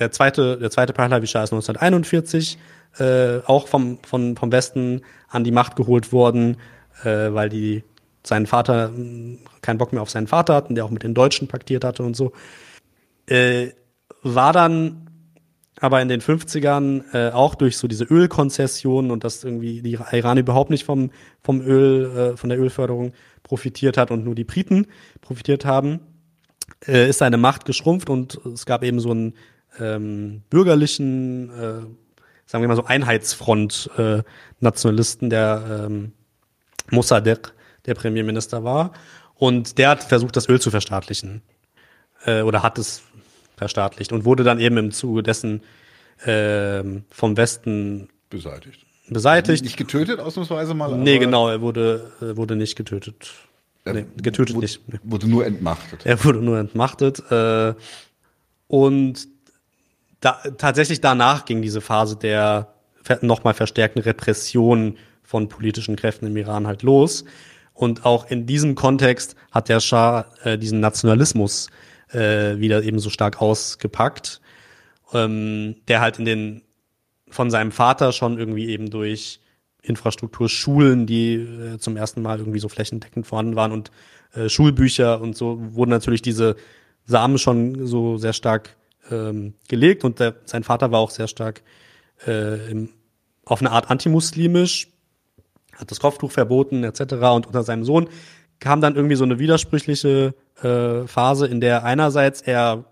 der 0.00 0.10
zweite, 0.10 0.58
der 0.58 0.70
zweite 0.72 0.92
Pahlavi 0.92 1.28
Schah 1.28 1.44
ist 1.44 1.52
1941, 1.52 2.58
äh, 2.98 3.38
auch 3.46 3.68
vom, 3.68 4.00
vom, 4.02 4.36
vom 4.36 4.50
Westen 4.50 5.02
an 5.28 5.44
die 5.44 5.52
Macht 5.52 5.76
geholt 5.76 6.12
worden 6.12 6.56
äh, 7.04 7.32
weil 7.32 7.48
die 7.48 7.84
seinen 8.24 8.46
Vater 8.46 8.88
hm, 8.88 9.38
keinen 9.60 9.78
Bock 9.78 9.92
mehr 9.92 10.02
auf 10.02 10.10
seinen 10.10 10.26
Vater 10.26 10.54
hatten, 10.54 10.74
der 10.74 10.84
auch 10.84 10.90
mit 10.90 11.02
den 11.02 11.14
Deutschen 11.14 11.48
paktiert 11.48 11.84
hatte 11.84 12.02
und 12.02 12.14
so. 12.14 12.32
Äh, 13.26 13.68
war 14.22 14.52
dann 14.52 15.08
aber 15.80 16.00
in 16.00 16.08
den 16.08 16.20
50ern 16.20 17.02
äh, 17.12 17.32
auch 17.32 17.56
durch 17.56 17.76
so 17.76 17.88
diese 17.88 18.04
Ölkonzessionen 18.04 19.10
und 19.10 19.24
dass 19.24 19.42
irgendwie 19.42 19.82
die 19.82 19.98
Iran 20.12 20.38
überhaupt 20.38 20.70
nicht 20.70 20.84
vom, 20.84 21.10
vom 21.42 21.60
Öl, 21.60 22.32
äh, 22.34 22.36
von 22.36 22.50
der 22.50 22.60
Ölförderung 22.60 23.12
profitiert 23.42 23.96
hat 23.96 24.12
und 24.12 24.24
nur 24.24 24.36
die 24.36 24.44
Briten 24.44 24.86
profitiert 25.20 25.64
haben, 25.64 26.00
äh, 26.86 27.08
ist 27.08 27.18
seine 27.18 27.36
Macht 27.36 27.64
geschrumpft 27.64 28.10
und 28.10 28.38
es 28.46 28.64
gab 28.64 28.84
eben 28.84 29.00
so 29.00 29.10
einen 29.10 29.34
ähm, 29.80 30.42
bürgerlichen, 30.50 31.50
äh, 31.50 31.86
sagen 32.46 32.62
wir 32.62 32.68
mal 32.68 32.76
so 32.76 32.84
Einheitsfront 32.84 33.90
äh, 33.96 34.22
der 34.60 35.86
ähm, 35.86 36.12
Mossadegh 36.90 37.52
der 37.86 37.94
Premierminister 37.94 38.64
war. 38.64 38.92
Und 39.34 39.78
der 39.78 39.90
hat 39.90 40.04
versucht, 40.04 40.36
das 40.36 40.48
Öl 40.48 40.60
zu 40.60 40.70
verstaatlichen. 40.70 41.42
Äh, 42.24 42.42
oder 42.42 42.62
hat 42.62 42.78
es 42.78 43.02
verstaatlicht 43.56 44.12
und 44.12 44.24
wurde 44.24 44.44
dann 44.44 44.60
eben 44.60 44.76
im 44.76 44.90
Zuge 44.92 45.22
dessen 45.22 45.62
äh, 46.24 46.82
vom 47.10 47.36
Westen 47.36 48.08
beseitigt. 48.30 48.84
Beseitigt. 49.08 49.64
Nicht 49.64 49.76
getötet, 49.76 50.20
ausnahmsweise 50.20 50.74
mal? 50.74 50.96
Nee, 50.96 51.18
genau, 51.18 51.48
er 51.48 51.60
wurde, 51.60 52.12
wurde 52.20 52.56
nicht 52.56 52.76
getötet. 52.76 53.32
Nee, 53.84 54.06
getötet 54.16 54.54
wurde, 54.54 54.64
nicht. 54.64 54.80
Wurde 55.02 55.28
nur 55.28 55.44
entmachtet. 55.44 56.06
Er 56.06 56.24
wurde 56.24 56.38
nur 56.38 56.58
entmachtet. 56.58 57.20
Äh, 57.30 57.74
und 58.68 59.28
da, 60.20 60.40
tatsächlich 60.56 61.00
danach 61.00 61.44
ging 61.44 61.62
diese 61.62 61.80
Phase 61.80 62.16
der 62.16 62.72
nochmal 63.20 63.54
verstärkten 63.54 64.00
Repression 64.00 64.96
von 65.32 65.48
politischen 65.48 65.96
Kräften 65.96 66.26
im 66.26 66.36
Iran 66.36 66.66
halt 66.66 66.82
los. 66.82 67.24
Und 67.72 68.04
auch 68.04 68.30
in 68.30 68.44
diesem 68.44 68.74
Kontext 68.74 69.34
hat 69.50 69.70
der 69.70 69.80
Schah 69.80 70.26
äh, 70.44 70.58
diesen 70.58 70.80
Nationalismus 70.80 71.70
äh, 72.10 72.58
wieder 72.58 72.82
eben 72.82 72.98
so 72.98 73.08
stark 73.08 73.40
ausgepackt, 73.40 74.42
ähm, 75.14 75.76
der 75.88 76.02
halt 76.02 76.18
in 76.18 76.26
den 76.26 76.62
von 77.30 77.50
seinem 77.50 77.72
Vater 77.72 78.12
schon 78.12 78.38
irgendwie 78.38 78.68
eben 78.68 78.90
durch 78.90 79.40
Infrastrukturschulen, 79.80 81.06
die 81.06 81.36
äh, 81.36 81.78
zum 81.78 81.96
ersten 81.96 82.20
Mal 82.20 82.38
irgendwie 82.38 82.58
so 82.58 82.68
flächendeckend 82.68 83.26
vorhanden 83.26 83.56
waren 83.56 83.72
und 83.72 83.90
äh, 84.34 84.50
Schulbücher 84.50 85.18
und 85.22 85.34
so 85.34 85.58
wurden 85.74 85.90
natürlich 85.92 86.20
diese 86.20 86.56
Samen 87.06 87.38
schon 87.38 87.86
so 87.86 88.18
sehr 88.18 88.34
stark 88.34 88.76
ähm, 89.10 89.54
gelegt 89.66 90.04
und 90.04 90.20
der, 90.20 90.34
sein 90.44 90.62
Vater 90.62 90.92
war 90.92 91.00
auch 91.00 91.10
sehr 91.10 91.26
stark 91.26 91.62
äh, 92.26 92.70
im, 92.70 92.90
auf 93.46 93.60
eine 93.60 93.70
Art 93.70 93.90
antimuslimisch, 93.90 94.91
hat 95.76 95.90
das 95.90 96.00
Kopftuch 96.00 96.30
verboten 96.30 96.84
etc. 96.84 97.14
Und 97.34 97.46
unter 97.46 97.62
seinem 97.62 97.84
Sohn 97.84 98.08
kam 98.60 98.80
dann 98.80 98.94
irgendwie 98.94 99.16
so 99.16 99.24
eine 99.24 99.38
widersprüchliche 99.38 100.34
äh, 100.62 101.06
Phase, 101.06 101.46
in 101.46 101.60
der 101.60 101.84
einerseits 101.84 102.42
er 102.42 102.84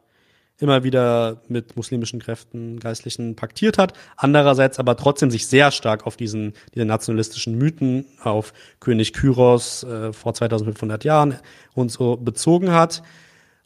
immer 0.60 0.84
wieder 0.84 1.40
mit 1.48 1.76
muslimischen 1.76 2.20
Kräften, 2.20 2.80
Geistlichen 2.80 3.34
paktiert 3.34 3.78
hat, 3.78 3.94
andererseits 4.16 4.78
aber 4.78 4.96
trotzdem 4.96 5.30
sich 5.30 5.46
sehr 5.46 5.70
stark 5.70 6.06
auf 6.06 6.16
diesen, 6.16 6.52
diese 6.74 6.84
nationalistischen 6.84 7.56
Mythen, 7.56 8.04
auf 8.22 8.52
König 8.78 9.12
Kyros 9.12 9.84
äh, 9.84 10.12
vor 10.12 10.34
2500 10.34 11.04
Jahren 11.04 11.36
und 11.74 11.90
so 11.90 12.16
bezogen 12.16 12.72
hat 12.72 13.02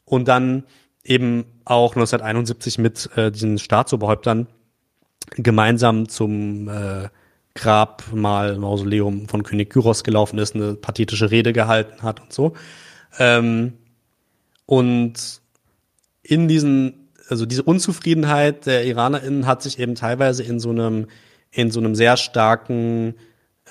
und 0.05 0.27
dann 0.27 0.63
eben 1.03 1.45
auch 1.65 1.95
1971 1.95 2.77
mit 2.77 3.09
äh, 3.15 3.31
diesen 3.31 3.59
Staatsoberhäuptern 3.59 4.47
gemeinsam 5.31 6.07
zum 6.07 6.69
äh, 6.69 7.09
Grabmal, 7.55 8.57
Mausoleum 8.57 9.27
von 9.27 9.43
König 9.43 9.71
Kyros 9.71 10.03
gelaufen 10.03 10.37
ist, 10.39 10.55
eine 10.55 10.75
pathetische 10.75 11.31
Rede 11.31 11.53
gehalten 11.53 12.03
hat 12.03 12.21
und 12.21 12.31
so. 12.31 12.53
Ähm, 13.17 13.73
und 14.65 15.41
in 16.21 16.47
diesen, 16.47 17.09
also 17.29 17.45
diese 17.45 17.63
Unzufriedenheit 17.63 18.65
der 18.65 18.85
IranerInnen 18.85 19.45
hat 19.45 19.63
sich 19.63 19.79
eben 19.79 19.95
teilweise 19.95 20.43
in 20.43 20.59
so 20.59 20.69
einem, 20.69 21.07
in 21.51 21.71
so 21.71 21.79
einem 21.79 21.95
sehr 21.95 22.17
starken 22.17 23.15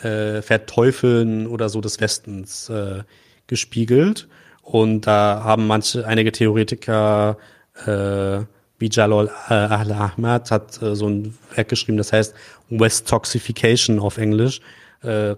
äh, 0.03 0.41
Verteufeln 0.41 1.47
oder 1.47 1.69
so 1.69 1.81
des 1.81 2.01
Westens 2.01 2.71
äh, 2.71 3.03
gespiegelt. 3.47 4.29
Und 4.63 5.07
da 5.07 5.43
haben 5.45 5.67
manche, 5.67 6.07
einige 6.07 6.33
Theoretiker 6.33 7.37
äh, 7.85 8.45
wie 8.85 8.91
Jalal 8.93 9.31
äh, 9.49 9.55
Al-Ahmad 9.55 10.51
hat 10.51 10.83
äh, 10.83 10.95
so 10.95 11.09
ein 11.09 11.35
Werk 11.55 11.71
geschrieben, 11.71 11.97
das 11.97 12.13
heißt 12.13 12.35
West 12.69 13.09
Toxification 13.09 13.99
auf 13.99 14.19
Englisch, 14.19 14.61
äh, 15.03 15.35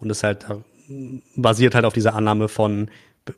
und 0.00 0.08
das 0.08 0.24
halt 0.24 0.44
äh, 0.50 1.20
basiert 1.36 1.76
halt 1.76 1.84
auf 1.84 1.92
dieser 1.92 2.14
Annahme 2.14 2.48
von 2.48 2.90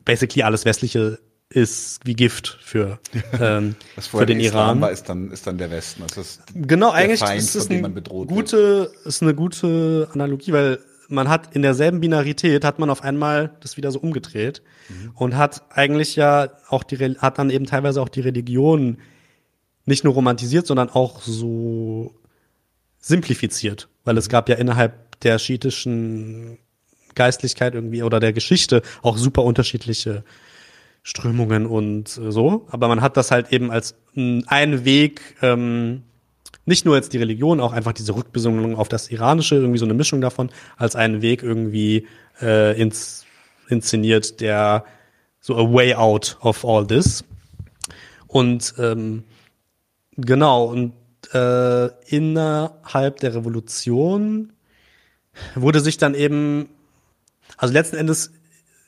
basically 0.06 0.42
alles 0.42 0.64
Westliche 0.64 1.18
ist 1.50 2.00
wie 2.04 2.14
Gift 2.14 2.58
für, 2.62 2.98
ähm, 3.40 3.76
für 3.98 4.24
den 4.24 4.40
Iran. 4.40 4.80
War, 4.80 4.90
ist 4.90 5.10
dann 5.10 5.30
ist 5.30 5.46
dann 5.46 5.58
der 5.58 5.70
Westen. 5.70 6.02
Das 6.02 6.16
ist 6.16 6.42
genau, 6.54 6.90
eigentlich 6.90 7.20
Feind, 7.20 7.38
ist 7.38 7.54
es 7.54 7.68
eine 7.70 7.82
gute, 8.26 8.90
ist 9.04 9.22
eine 9.22 9.34
gute 9.34 10.08
Analogie, 10.14 10.52
weil 10.52 10.78
man 11.08 11.28
hat 11.28 11.54
in 11.54 11.62
derselben 11.62 12.00
Binarität 12.00 12.64
hat 12.64 12.78
man 12.78 12.90
auf 12.90 13.02
einmal 13.02 13.56
das 13.60 13.76
wieder 13.76 13.90
so 13.90 13.98
umgedreht 14.00 14.62
mhm. 14.88 15.12
und 15.14 15.36
hat 15.36 15.62
eigentlich 15.70 16.16
ja 16.16 16.50
auch 16.68 16.84
die 16.84 16.98
hat 16.98 17.38
dann 17.38 17.50
eben 17.50 17.66
teilweise 17.66 18.00
auch 18.02 18.08
die 18.08 18.20
Religion 18.20 18.98
nicht 19.84 20.04
nur 20.04 20.14
romantisiert, 20.14 20.66
sondern 20.66 20.90
auch 20.90 21.20
so 21.20 22.14
simplifiziert, 22.98 23.88
weil 24.04 24.18
es 24.18 24.28
gab 24.28 24.48
ja 24.48 24.56
innerhalb 24.56 25.20
der 25.20 25.38
schiitischen 25.38 26.58
Geistlichkeit 27.14 27.74
irgendwie 27.74 28.02
oder 28.02 28.20
der 28.20 28.32
Geschichte 28.32 28.82
auch 29.02 29.16
super 29.16 29.44
unterschiedliche 29.44 30.24
Strömungen 31.02 31.66
und 31.66 32.08
so, 32.08 32.66
aber 32.68 32.88
man 32.88 33.00
hat 33.00 33.16
das 33.16 33.30
halt 33.30 33.52
eben 33.52 33.70
als 33.70 33.94
einen 34.16 34.84
Weg 34.84 35.36
ähm, 35.40 36.02
nicht 36.66 36.84
nur 36.84 36.96
jetzt 36.96 37.12
die 37.12 37.18
Religion, 37.18 37.60
auch 37.60 37.72
einfach 37.72 37.92
diese 37.92 38.14
Rückbesinnung 38.14 38.76
auf 38.76 38.88
das 38.88 39.10
Iranische, 39.10 39.54
irgendwie 39.54 39.78
so 39.78 39.84
eine 39.86 39.94
Mischung 39.94 40.20
davon, 40.20 40.50
als 40.76 40.96
einen 40.96 41.22
Weg 41.22 41.42
irgendwie 41.42 42.06
äh, 42.42 42.78
ins, 42.78 43.24
inszeniert, 43.68 44.40
der 44.40 44.84
so 45.40 45.56
a 45.56 45.72
way 45.72 45.94
out 45.94 46.36
of 46.40 46.64
all 46.64 46.86
this. 46.86 47.24
Und 48.26 48.74
ähm, 48.78 49.24
genau, 50.16 50.64
und 50.64 50.92
äh, 51.32 51.86
innerhalb 52.08 53.20
der 53.20 53.34
Revolution 53.34 54.52
wurde 55.54 55.80
sich 55.80 55.98
dann 55.98 56.14
eben, 56.14 56.68
also 57.56 57.72
letzten 57.72 57.96
Endes, 57.96 58.32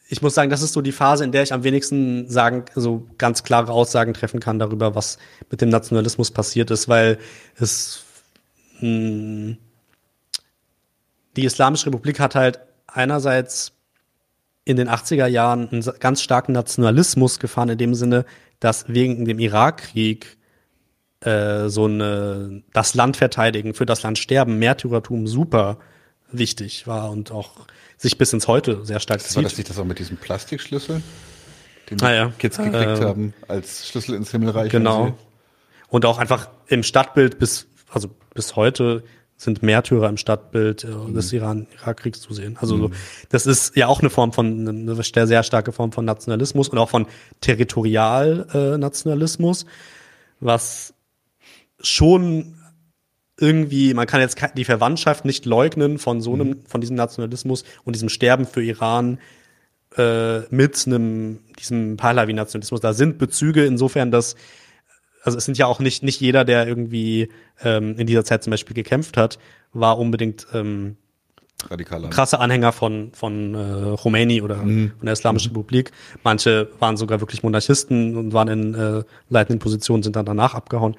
ich 0.08 0.22
muss 0.22 0.34
sagen, 0.34 0.50
das 0.50 0.62
ist 0.62 0.72
so 0.72 0.80
die 0.80 0.92
Phase, 0.92 1.24
in 1.24 1.32
der 1.32 1.42
ich 1.42 1.52
am 1.52 1.64
wenigsten 1.64 2.28
sagen, 2.28 2.64
so 2.74 3.06
ganz 3.18 3.42
klare 3.42 3.72
Aussagen 3.72 4.14
treffen 4.14 4.40
kann 4.40 4.58
darüber, 4.58 4.94
was 4.94 5.18
mit 5.50 5.60
dem 5.60 5.68
Nationalismus 5.68 6.30
passiert 6.30 6.70
ist, 6.70 6.88
weil 6.88 7.18
es 7.56 8.04
mh, 8.80 9.56
die 11.36 11.44
Islamische 11.44 11.86
Republik 11.86 12.20
hat 12.20 12.34
halt 12.34 12.58
einerseits 12.86 13.72
in 14.64 14.76
den 14.76 14.88
80er 14.88 15.26
Jahren 15.26 15.68
einen 15.70 15.84
ganz 16.00 16.22
starken 16.22 16.52
Nationalismus 16.52 17.38
gefahren, 17.38 17.68
in 17.68 17.78
dem 17.78 17.94
Sinne, 17.94 18.24
dass 18.60 18.88
wegen 18.88 19.24
dem 19.24 19.38
Irakkrieg 19.38 20.38
äh, 21.20 21.68
so 21.68 21.84
eine 21.84 22.62
das 22.72 22.94
Land 22.94 23.18
verteidigen, 23.18 23.74
für 23.74 23.86
das 23.86 24.02
Land 24.02 24.18
sterben, 24.18 24.58
Märtyrertum 24.58 25.26
super 25.26 25.78
wichtig 26.30 26.86
war 26.86 27.10
und 27.10 27.30
auch 27.30 27.66
sich 27.98 28.16
bis 28.16 28.32
ins 28.32 28.48
Heute 28.48 28.82
sehr 28.84 29.00
stark 29.00 29.20
zieht. 29.20 29.36
War 29.36 29.42
das 29.42 29.58
nicht 29.58 29.68
das 29.68 29.78
auch 29.78 29.84
mit 29.84 29.98
diesem 29.98 30.16
Plastikschlüssel, 30.16 31.02
den 31.90 32.02
ah, 32.02 32.14
ja. 32.14 32.32
Kids 32.38 32.56
gekriegt 32.56 33.00
äh, 33.00 33.04
haben 33.04 33.34
als 33.48 33.88
Schlüssel 33.88 34.14
ins 34.14 34.30
Himmelreich? 34.30 34.70
Genau. 34.70 35.18
Und 35.88 36.06
auch 36.06 36.18
einfach 36.18 36.48
im 36.68 36.82
Stadtbild 36.82 37.38
bis, 37.38 37.66
also 37.90 38.08
bis 38.34 38.56
heute 38.56 39.04
sind 39.36 39.62
Märtyrer 39.62 40.08
im 40.08 40.16
Stadtbild 40.16 40.82
äh, 40.84 40.88
mhm. 40.88 41.12
des 41.14 41.32
Iran-Irak-Kriegs 41.32 42.20
zu 42.20 42.34
sehen. 42.34 42.56
Also 42.60 42.76
mhm. 42.76 42.92
das 43.30 43.46
ist 43.46 43.76
ja 43.76 43.86
auch 43.88 44.00
eine 44.00 44.10
Form 44.10 44.32
von, 44.32 44.68
eine 44.68 45.02
sehr 45.02 45.42
starke 45.42 45.72
Form 45.72 45.90
von 45.92 46.04
Nationalismus 46.04 46.68
und 46.68 46.78
auch 46.78 46.90
von 46.90 47.06
Territorialnationalismus, 47.40 49.62
äh, 49.62 49.66
was 50.40 50.92
schon 51.80 52.57
irgendwie, 53.40 53.94
man 53.94 54.06
kann 54.06 54.20
jetzt 54.20 54.36
die 54.56 54.64
Verwandtschaft 54.64 55.24
nicht 55.24 55.46
leugnen 55.46 55.98
von 55.98 56.20
so 56.20 56.34
einem, 56.34 56.48
mhm. 56.48 56.62
von 56.66 56.80
diesem 56.80 56.96
Nationalismus 56.96 57.64
und 57.84 57.94
diesem 57.94 58.08
Sterben 58.08 58.46
für 58.46 58.62
Iran 58.62 59.18
äh, 59.96 60.40
mit 60.50 60.86
einem, 60.86 61.40
diesem 61.58 61.96
Pahlavi-Nationalismus. 61.96 62.80
Da 62.80 62.92
sind 62.92 63.18
Bezüge 63.18 63.64
insofern, 63.64 64.10
dass 64.10 64.34
also 65.22 65.38
es 65.38 65.44
sind 65.44 65.58
ja 65.58 65.66
auch 65.66 65.80
nicht, 65.80 66.02
nicht 66.02 66.20
jeder, 66.20 66.44
der 66.44 66.66
irgendwie 66.66 67.28
ähm, 67.62 67.96
in 67.98 68.06
dieser 68.06 68.24
Zeit 68.24 68.42
zum 68.42 68.50
Beispiel 68.50 68.74
gekämpft 68.74 69.16
hat, 69.16 69.38
war 69.72 69.98
unbedingt 69.98 70.46
ähm, 70.54 70.96
Radikaler. 71.68 72.08
krasse 72.08 72.38
Anhänger 72.38 72.72
von, 72.72 73.10
von 73.12 73.54
äh, 73.54 73.96
Khomeini 73.96 74.42
oder 74.42 74.56
mhm. 74.56 74.92
von 74.96 75.06
der 75.06 75.12
Islamischen 75.12 75.52
mhm. 75.52 75.58
Republik. 75.58 75.92
Manche 76.22 76.70
waren 76.78 76.96
sogar 76.96 77.20
wirklich 77.20 77.42
Monarchisten 77.42 78.16
und 78.16 78.32
waren 78.32 78.48
in 78.48 78.74
äh, 78.74 79.04
leitenden 79.28 79.58
Positionen, 79.58 80.02
sind 80.02 80.16
dann 80.16 80.24
danach 80.24 80.54
abgehauen. 80.54 80.96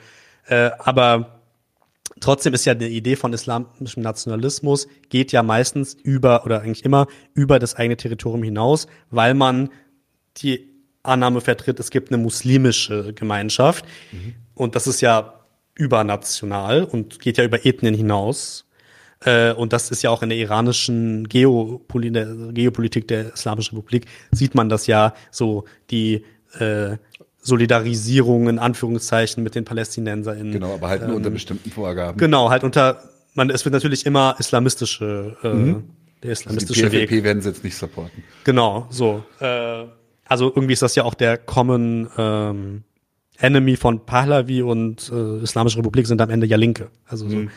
Äh, 0.47 0.71
aber 0.79 1.38
trotzdem 2.19 2.53
ist 2.53 2.65
ja 2.65 2.73
die 2.73 2.87
Idee 2.87 3.15
von 3.15 3.33
islamischem 3.33 4.03
Nationalismus 4.03 4.87
geht 5.09 5.31
ja 5.31 5.43
meistens 5.43 5.95
über 6.03 6.45
oder 6.45 6.61
eigentlich 6.61 6.85
immer 6.85 7.07
über 7.33 7.59
das 7.59 7.75
eigene 7.75 7.97
Territorium 7.97 8.43
hinaus, 8.43 8.87
weil 9.09 9.33
man 9.33 9.69
die 10.37 10.69
Annahme 11.03 11.41
vertritt, 11.41 11.79
es 11.79 11.91
gibt 11.91 12.11
eine 12.11 12.21
muslimische 12.21 13.13
Gemeinschaft. 13.13 13.85
Mhm. 14.11 14.35
Und 14.53 14.75
das 14.75 14.87
ist 14.87 15.01
ja 15.01 15.39
übernational 15.75 16.83
und 16.83 17.19
geht 17.19 17.37
ja 17.37 17.45
über 17.45 17.65
Ethnien 17.65 17.95
hinaus. 17.95 18.65
Äh, 19.23 19.53
und 19.53 19.73
das 19.73 19.91
ist 19.91 20.01
ja 20.01 20.09
auch 20.09 20.21
in 20.21 20.29
der 20.29 20.37
iranischen 20.37 21.27
Geopoli 21.27 22.11
der 22.11 22.27
Geopolitik 22.51 23.07
der 23.07 23.33
Islamischen 23.33 23.77
Republik, 23.77 24.05
sieht 24.31 24.55
man 24.55 24.69
das 24.69 24.87
ja 24.87 25.13
so, 25.31 25.65
die 25.89 26.25
äh, 26.59 26.97
Solidarisierung 27.49 28.47
in 28.47 28.59
Anführungszeichen 28.59 29.43
mit 29.43 29.55
den 29.55 29.65
PalästinenserInnen. 29.65 30.53
Genau, 30.53 30.75
aber 30.75 30.87
halt 30.87 31.01
nur 31.01 31.11
ähm, 31.11 31.17
unter 31.17 31.29
bestimmten 31.29 31.69
Vorgaben. 31.69 32.17
Genau, 32.17 32.49
halt 32.49 32.63
unter, 32.63 33.03
man, 33.33 33.49
es 33.49 33.65
wird 33.65 33.73
natürlich 33.73 34.05
immer 34.05 34.35
islamistische, 34.39 35.35
äh, 35.43 35.47
mhm. 35.49 35.83
der 36.23 36.31
islamistische 36.31 36.85
also 36.85 36.97
die 36.97 37.05
PFLP 37.05 37.11
Weg. 37.11 37.23
werden 37.23 37.41
sie 37.41 37.49
jetzt 37.49 37.63
nicht 37.63 37.75
supporten. 37.75 38.23
Genau, 38.45 38.87
so. 38.89 39.23
Äh, 39.39 39.85
also 40.25 40.45
irgendwie 40.47 40.73
ist 40.73 40.81
das 40.81 40.95
ja 40.95 41.03
auch 41.03 41.15
der 41.15 41.37
Common 41.37 42.07
ähm, 42.17 42.83
Enemy 43.39 43.75
von 43.75 44.05
Pahlavi 44.05 44.61
und 44.61 45.11
äh, 45.11 45.43
Islamische 45.43 45.77
Republik 45.77 46.07
sind 46.07 46.21
am 46.21 46.29
Ende 46.29 46.45
ja 46.45 46.57
Linke. 46.57 46.89
Also 47.05 47.25
mhm. 47.25 47.49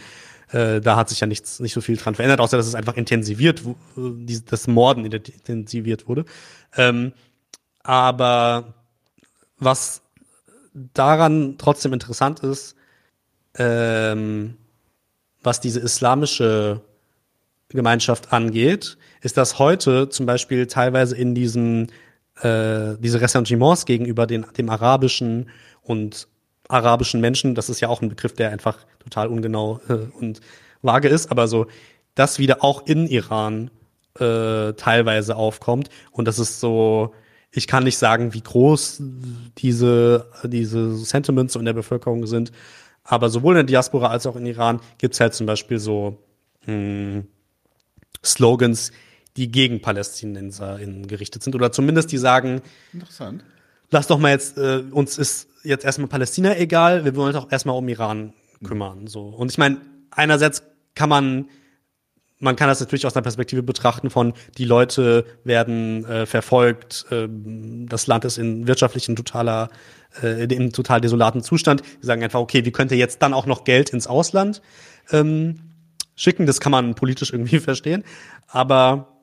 so, 0.53 0.59
äh, 0.59 0.81
da 0.81 0.97
hat 0.97 1.09
sich 1.09 1.21
ja 1.21 1.27
nichts, 1.27 1.61
nicht 1.61 1.73
so 1.73 1.81
viel 1.81 1.97
dran 1.97 2.15
verändert, 2.15 2.41
außer 2.41 2.57
dass 2.57 2.67
es 2.67 2.75
einfach 2.75 2.97
intensiviert, 2.97 3.65
wo, 3.65 3.77
die, 3.97 4.45
das 4.45 4.67
Morden 4.67 5.05
intensiviert 5.05 6.09
wurde. 6.09 6.25
Ähm, 6.77 7.13
aber 7.83 8.75
was 9.65 10.03
daran 10.73 11.57
trotzdem 11.59 11.93
interessant 11.93 12.41
ist, 12.41 12.77
ähm, 13.57 14.57
was 15.43 15.61
diese 15.61 15.81
islamische 15.81 16.81
Gemeinschaft 17.69 18.33
angeht, 18.33 18.97
ist, 19.21 19.37
dass 19.37 19.59
heute 19.59 20.09
zum 20.09 20.27
Beispiel 20.27 20.67
teilweise 20.67 21.17
in 21.17 21.35
diesen 21.35 21.91
äh, 22.41 22.97
diese 22.99 23.21
Ressentiments 23.21 23.87
gegenüber 23.87 24.27
den, 24.27 24.47
dem 24.57 24.71
arabischen 24.71 25.51
und 25.83 26.29
arabischen 26.69 27.21
Menschen, 27.21 27.55
das 27.55 27.69
ist 27.69 27.81
ja 27.81 27.89
auch 27.89 28.03
ein 28.03 28.09
Begriff, 28.09 28.35
der 28.35 28.51
einfach 28.51 28.79
total 28.99 29.29
ungenau 29.29 29.81
äh, 29.89 29.95
und 30.19 30.41
vage 30.81 31.09
ist, 31.09 31.31
aber 31.31 31.49
so, 31.49 31.67
das 32.15 32.39
wieder 32.39 32.65
auch 32.65 32.87
in 32.87 33.07
Iran 33.07 33.71
äh, 34.19 34.73
teilweise 34.75 35.37
aufkommt. 35.37 35.89
Und 36.11 36.27
das 36.27 36.39
ist 36.39 36.61
so, 36.61 37.15
ich 37.53 37.67
kann 37.67 37.85
nicht 37.85 37.99
sagen, 37.99 38.35
wie 38.35 38.41
groß 38.41 39.03
diese, 39.59 40.27
diese 40.45 40.97
Sentiments 40.97 41.55
in 41.55 41.65
der 41.65 41.75
Bevölkerung 41.75 42.27
sind, 42.27 42.51
aber 43.05 43.29
sowohl 43.29 43.55
in 43.55 43.59
der 43.59 43.65
Diaspora 43.65 44.09
als 44.09 44.27
auch 44.27 44.37
in 44.37 44.47
Iran 44.47 44.81
gibt 44.99 45.15
es 45.15 45.21
halt 45.21 45.35
zum 45.35 45.47
Beispiel 45.47 45.79
so 45.79 46.19
mh, 46.67 46.73
hm, 46.73 47.27
Slogans, 48.25 48.93
die 49.37 49.51
gegen 49.51 49.81
PalästinenserInnen 49.81 51.09
gerichtet 51.09 51.43
sind. 51.43 51.55
Oder 51.55 51.73
zumindest 51.73 52.13
die 52.13 52.19
sagen, 52.19 52.63
Interessant. 52.93 53.45
lass 53.91 54.07
doch 54.07 54.19
mal 54.19 54.31
jetzt, 54.31 54.59
äh, 54.59 54.83
uns 54.91 55.19
ist 55.19 55.49
jetzt 55.65 55.85
erstmal 55.85 56.09
Palästina 56.09 56.57
egal, 56.57 57.05
wir 57.05 57.17
wollen 57.17 57.35
uns 57.35 57.45
auch 57.45 57.51
erstmal 57.51 57.77
um 57.77 57.89
Iran 57.89 58.33
kümmern. 58.65 59.07
So. 59.07 59.23
Und 59.23 59.51
ich 59.51 59.59
meine, 59.59 59.81
einerseits 60.11 60.63
kann 60.95 61.09
man, 61.09 61.49
man 62.43 62.57
kann 62.57 62.69
das 62.69 62.81
natürlich 62.81 63.07
aus 63.07 63.15
einer 63.15 63.23
Perspektive 63.23 63.63
betrachten 63.63 64.11
von, 64.11 64.35
die 64.59 64.65
Leute 64.65 65.25
werden 65.45 66.05
äh, 66.05 66.27
verfolgt, 66.27 67.07
äh, 67.11 67.29
das 67.31 68.09
Land 68.09 68.25
ist 68.25 68.37
in 68.37 68.67
wirtschaftlichen 68.67 69.15
totaler, 69.15 69.71
äh, 70.21 70.45
im 70.53 70.73
total 70.73 71.01
desolaten 71.01 71.43
Zustand. 71.43 71.83
Die 72.03 72.07
sagen 72.07 72.23
einfach, 72.23 72.41
okay, 72.41 72.65
wie 72.65 72.73
könnte 72.73 72.97
jetzt 72.97 73.23
dann 73.23 73.33
auch 73.33 73.47
noch 73.47 73.63
Geld 73.63 73.91
ins 73.91 74.09
Ausland 74.09 74.61
ähm, 75.13 75.61
schicken? 76.17 76.47
Das 76.47 76.59
kann 76.59 76.73
man 76.73 76.97
politisch 76.97 77.33
irgendwie 77.33 77.59
verstehen. 77.61 78.03
Aber 78.49 79.21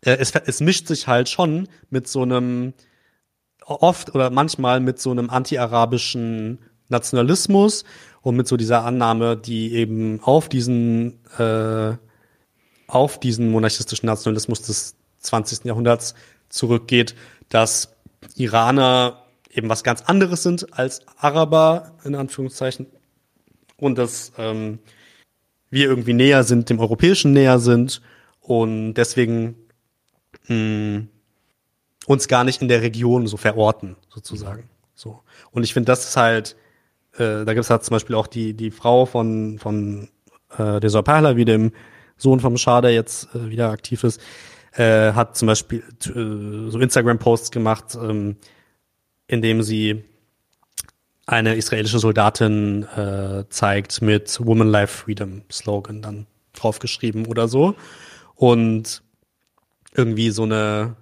äh, 0.00 0.16
es, 0.18 0.34
es 0.34 0.60
mischt 0.60 0.86
sich 0.86 1.06
halt 1.06 1.28
schon 1.28 1.68
mit 1.90 2.08
so 2.08 2.22
einem, 2.22 2.72
oft 3.66 4.14
oder 4.14 4.30
manchmal 4.30 4.80
mit 4.80 4.98
so 4.98 5.10
einem 5.10 5.28
anti-arabischen 5.28 6.60
Nationalismus 6.88 7.84
und 8.22 8.36
mit 8.36 8.48
so 8.48 8.56
dieser 8.56 8.84
Annahme, 8.84 9.36
die 9.36 9.74
eben 9.74 10.20
auf 10.22 10.48
diesen, 10.48 11.22
äh, 11.38 11.98
auf 12.88 13.20
diesen 13.20 13.50
monarchistischen 13.50 14.06
Nationalismus 14.06 14.62
des 14.62 14.96
20. 15.20 15.64
Jahrhunderts 15.64 16.14
zurückgeht, 16.48 17.14
dass 17.48 17.94
Iraner 18.34 19.24
eben 19.50 19.68
was 19.68 19.84
ganz 19.84 20.02
anderes 20.02 20.42
sind 20.42 20.76
als 20.76 21.02
Araber, 21.16 21.92
in 22.04 22.14
Anführungszeichen, 22.14 22.86
und 23.76 23.96
dass 23.96 24.32
ähm, 24.38 24.80
wir 25.70 25.86
irgendwie 25.86 26.14
näher 26.14 26.42
sind, 26.42 26.70
dem 26.70 26.80
Europäischen 26.80 27.32
näher 27.32 27.58
sind 27.58 28.02
und 28.40 28.94
deswegen 28.94 29.56
mh, 30.48 31.06
uns 32.06 32.26
gar 32.26 32.44
nicht 32.44 32.62
in 32.62 32.68
der 32.68 32.82
Region 32.82 33.26
so 33.26 33.36
verorten, 33.36 33.96
sozusagen. 34.08 34.68
So. 34.94 35.22
Und 35.52 35.62
ich 35.62 35.74
finde, 35.74 35.86
das 35.86 36.08
ist 36.08 36.16
halt, 36.16 36.56
äh, 37.14 37.44
da 37.44 37.54
gibt 37.54 37.64
es 37.64 37.70
halt 37.70 37.84
zum 37.84 37.94
Beispiel 37.94 38.16
auch 38.16 38.26
die, 38.26 38.54
die 38.54 38.70
Frau 38.70 39.06
von, 39.06 39.58
von 39.58 40.08
äh, 40.56 40.80
Desor 40.80 41.04
wie 41.36 41.44
dem 41.44 41.72
Sohn 42.18 42.40
vom 42.40 42.58
Schah, 42.58 42.80
der 42.80 42.92
jetzt 42.92 43.34
äh, 43.34 43.48
wieder 43.48 43.70
aktiv 43.70 44.04
ist, 44.04 44.20
äh, 44.72 45.12
hat 45.12 45.36
zum 45.36 45.46
Beispiel 45.46 45.82
äh, 46.06 46.70
so 46.70 46.78
Instagram-Posts 46.78 47.50
gemacht, 47.50 47.96
ähm, 48.00 48.36
in 49.26 49.40
dem 49.42 49.62
sie 49.62 50.04
eine 51.26 51.56
israelische 51.56 51.98
Soldatin 51.98 52.84
äh, 52.84 53.44
zeigt 53.50 54.02
mit 54.02 54.38
Woman 54.44 54.68
Life 54.68 55.04
Freedom 55.04 55.42
Slogan 55.50 56.00
dann 56.00 56.26
draufgeschrieben 56.54 57.26
oder 57.26 57.48
so. 57.48 57.74
Und 58.34 59.02
irgendwie 59.94 60.30
so 60.30 60.44
eine, 60.44 60.96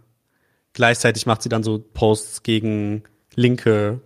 gleichzeitig 0.72 1.26
macht 1.26 1.42
sie 1.42 1.48
dann 1.48 1.62
so 1.62 1.78
Posts 1.78 2.42
gegen 2.42 3.04
Linke 3.34 4.00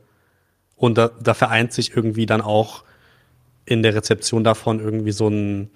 und 0.77 0.99
da, 0.99 1.09
da 1.09 1.35
vereint 1.35 1.73
sich 1.73 1.97
irgendwie 1.97 2.27
dann 2.27 2.41
auch 2.41 2.85
in 3.65 3.83
der 3.83 3.95
Rezeption 3.95 4.45
davon 4.45 4.81
irgendwie 4.81 5.13
so 5.13 5.29
ein, 5.29 5.71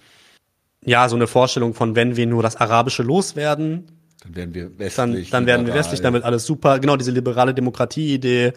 ja, 0.84 1.08
so 1.08 1.16
eine 1.16 1.26
Vorstellung 1.26 1.74
von, 1.74 1.96
wenn 1.96 2.16
wir 2.16 2.26
nur 2.26 2.42
das 2.42 2.56
Arabische 2.56 3.02
loswerden, 3.02 3.86
dann 4.22 4.36
werden 4.36 4.54
wir 4.54 4.78
westlich. 4.78 5.30
Dann, 5.30 5.42
dann 5.42 5.46
werden 5.46 5.66
wir 5.66 5.74
westlich, 5.74 6.00
dann 6.00 6.14
wird 6.14 6.24
alles 6.24 6.46
super. 6.46 6.78
Genau, 6.78 6.96
diese 6.96 7.10
liberale 7.10 7.52
Demokratie-Idee, 7.52 8.52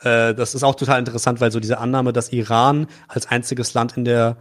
äh, 0.00 0.34
das 0.34 0.54
ist 0.54 0.62
auch 0.64 0.74
total 0.74 0.98
interessant, 0.98 1.40
weil 1.40 1.52
so 1.52 1.60
diese 1.60 1.78
Annahme, 1.78 2.12
dass 2.12 2.32
Iran 2.32 2.86
als 3.08 3.26
einziges 3.26 3.74
Land 3.74 3.96
in 3.96 4.04
der 4.04 4.36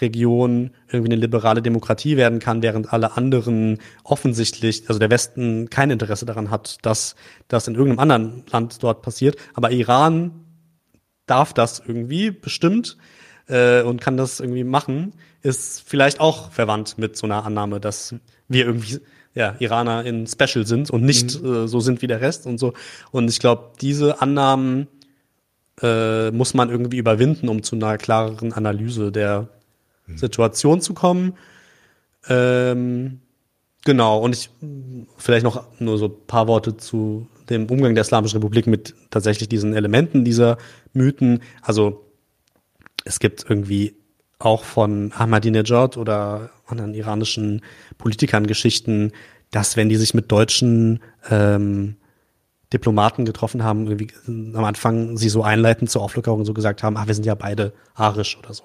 Region 0.00 0.72
irgendwie 0.88 1.12
eine 1.12 1.20
liberale 1.20 1.62
Demokratie 1.62 2.16
werden 2.16 2.40
kann, 2.40 2.62
während 2.62 2.92
alle 2.92 3.16
anderen 3.16 3.78
offensichtlich, 4.02 4.84
also 4.88 4.98
der 4.98 5.10
Westen 5.10 5.70
kein 5.70 5.90
Interesse 5.90 6.26
daran 6.26 6.50
hat, 6.50 6.78
dass 6.82 7.14
das 7.48 7.68
in 7.68 7.74
irgendeinem 7.74 8.00
anderen 8.00 8.44
Land 8.50 8.82
dort 8.82 9.02
passiert. 9.02 9.36
Aber 9.54 9.70
Iran 9.70 10.32
darf 11.26 11.52
das 11.52 11.80
irgendwie 11.84 12.30
bestimmt 12.30 12.96
äh, 13.48 13.82
und 13.82 14.00
kann 14.00 14.16
das 14.16 14.40
irgendwie 14.40 14.64
machen, 14.64 15.12
ist 15.42 15.82
vielleicht 15.86 16.20
auch 16.20 16.50
verwandt 16.50 16.98
mit 16.98 17.16
so 17.16 17.26
einer 17.26 17.44
Annahme, 17.44 17.80
dass 17.80 18.14
wir 18.48 18.66
irgendwie 18.66 19.00
ja, 19.34 19.56
Iraner 19.58 20.04
in 20.04 20.26
Special 20.26 20.66
sind 20.66 20.90
und 20.90 21.02
nicht 21.02 21.42
mhm. 21.42 21.64
äh, 21.64 21.68
so 21.68 21.80
sind 21.80 22.02
wie 22.02 22.06
der 22.06 22.20
Rest 22.20 22.46
und 22.46 22.58
so. 22.58 22.72
Und 23.10 23.28
ich 23.28 23.40
glaube, 23.40 23.72
diese 23.80 24.22
Annahmen 24.22 24.86
äh, 25.82 26.30
muss 26.30 26.54
man 26.54 26.70
irgendwie 26.70 26.98
überwinden, 26.98 27.48
um 27.48 27.62
zu 27.62 27.76
einer 27.76 27.98
klareren 27.98 28.52
Analyse 28.52 29.10
der 29.10 29.48
mhm. 30.06 30.18
Situation 30.18 30.80
zu 30.80 30.94
kommen. 30.94 31.34
Ähm, 32.28 33.20
genau, 33.84 34.18
und 34.20 34.34
ich 34.34 34.50
vielleicht 35.18 35.44
noch 35.44 35.64
nur 35.80 35.98
so 35.98 36.06
ein 36.06 36.26
paar 36.26 36.46
Worte 36.46 36.76
zu 36.76 37.26
dem 37.50 37.66
Umgang 37.66 37.94
der 37.94 38.02
Islamischen 38.02 38.36
Republik 38.36 38.66
mit 38.66 38.94
tatsächlich 39.10 39.48
diesen 39.48 39.74
Elementen 39.74 40.24
dieser 40.24 40.58
Mythen. 40.92 41.42
Also 41.60 42.03
es 43.04 43.18
gibt 43.18 43.44
irgendwie 43.48 43.96
auch 44.38 44.64
von 44.64 45.12
Ahmadinejad 45.16 45.96
oder 45.96 46.50
anderen 46.66 46.94
iranischen 46.94 47.62
Politikern 47.98 48.46
Geschichten, 48.46 49.12
dass 49.50 49.76
wenn 49.76 49.88
die 49.88 49.96
sich 49.96 50.14
mit 50.14 50.32
deutschen 50.32 51.00
ähm, 51.30 51.96
Diplomaten 52.72 53.24
getroffen 53.24 53.62
haben, 53.62 53.86
irgendwie 53.86 54.12
am 54.26 54.64
Anfang 54.64 55.16
sie 55.16 55.28
so 55.28 55.42
einleitend 55.42 55.90
zur 55.90 56.02
Auflockerung 56.02 56.44
so 56.44 56.52
gesagt 56.52 56.82
haben, 56.82 56.96
ah, 56.96 57.06
wir 57.06 57.14
sind 57.14 57.24
ja 57.24 57.34
beide 57.34 57.72
arisch 57.94 58.36
oder 58.36 58.52
so. 58.52 58.64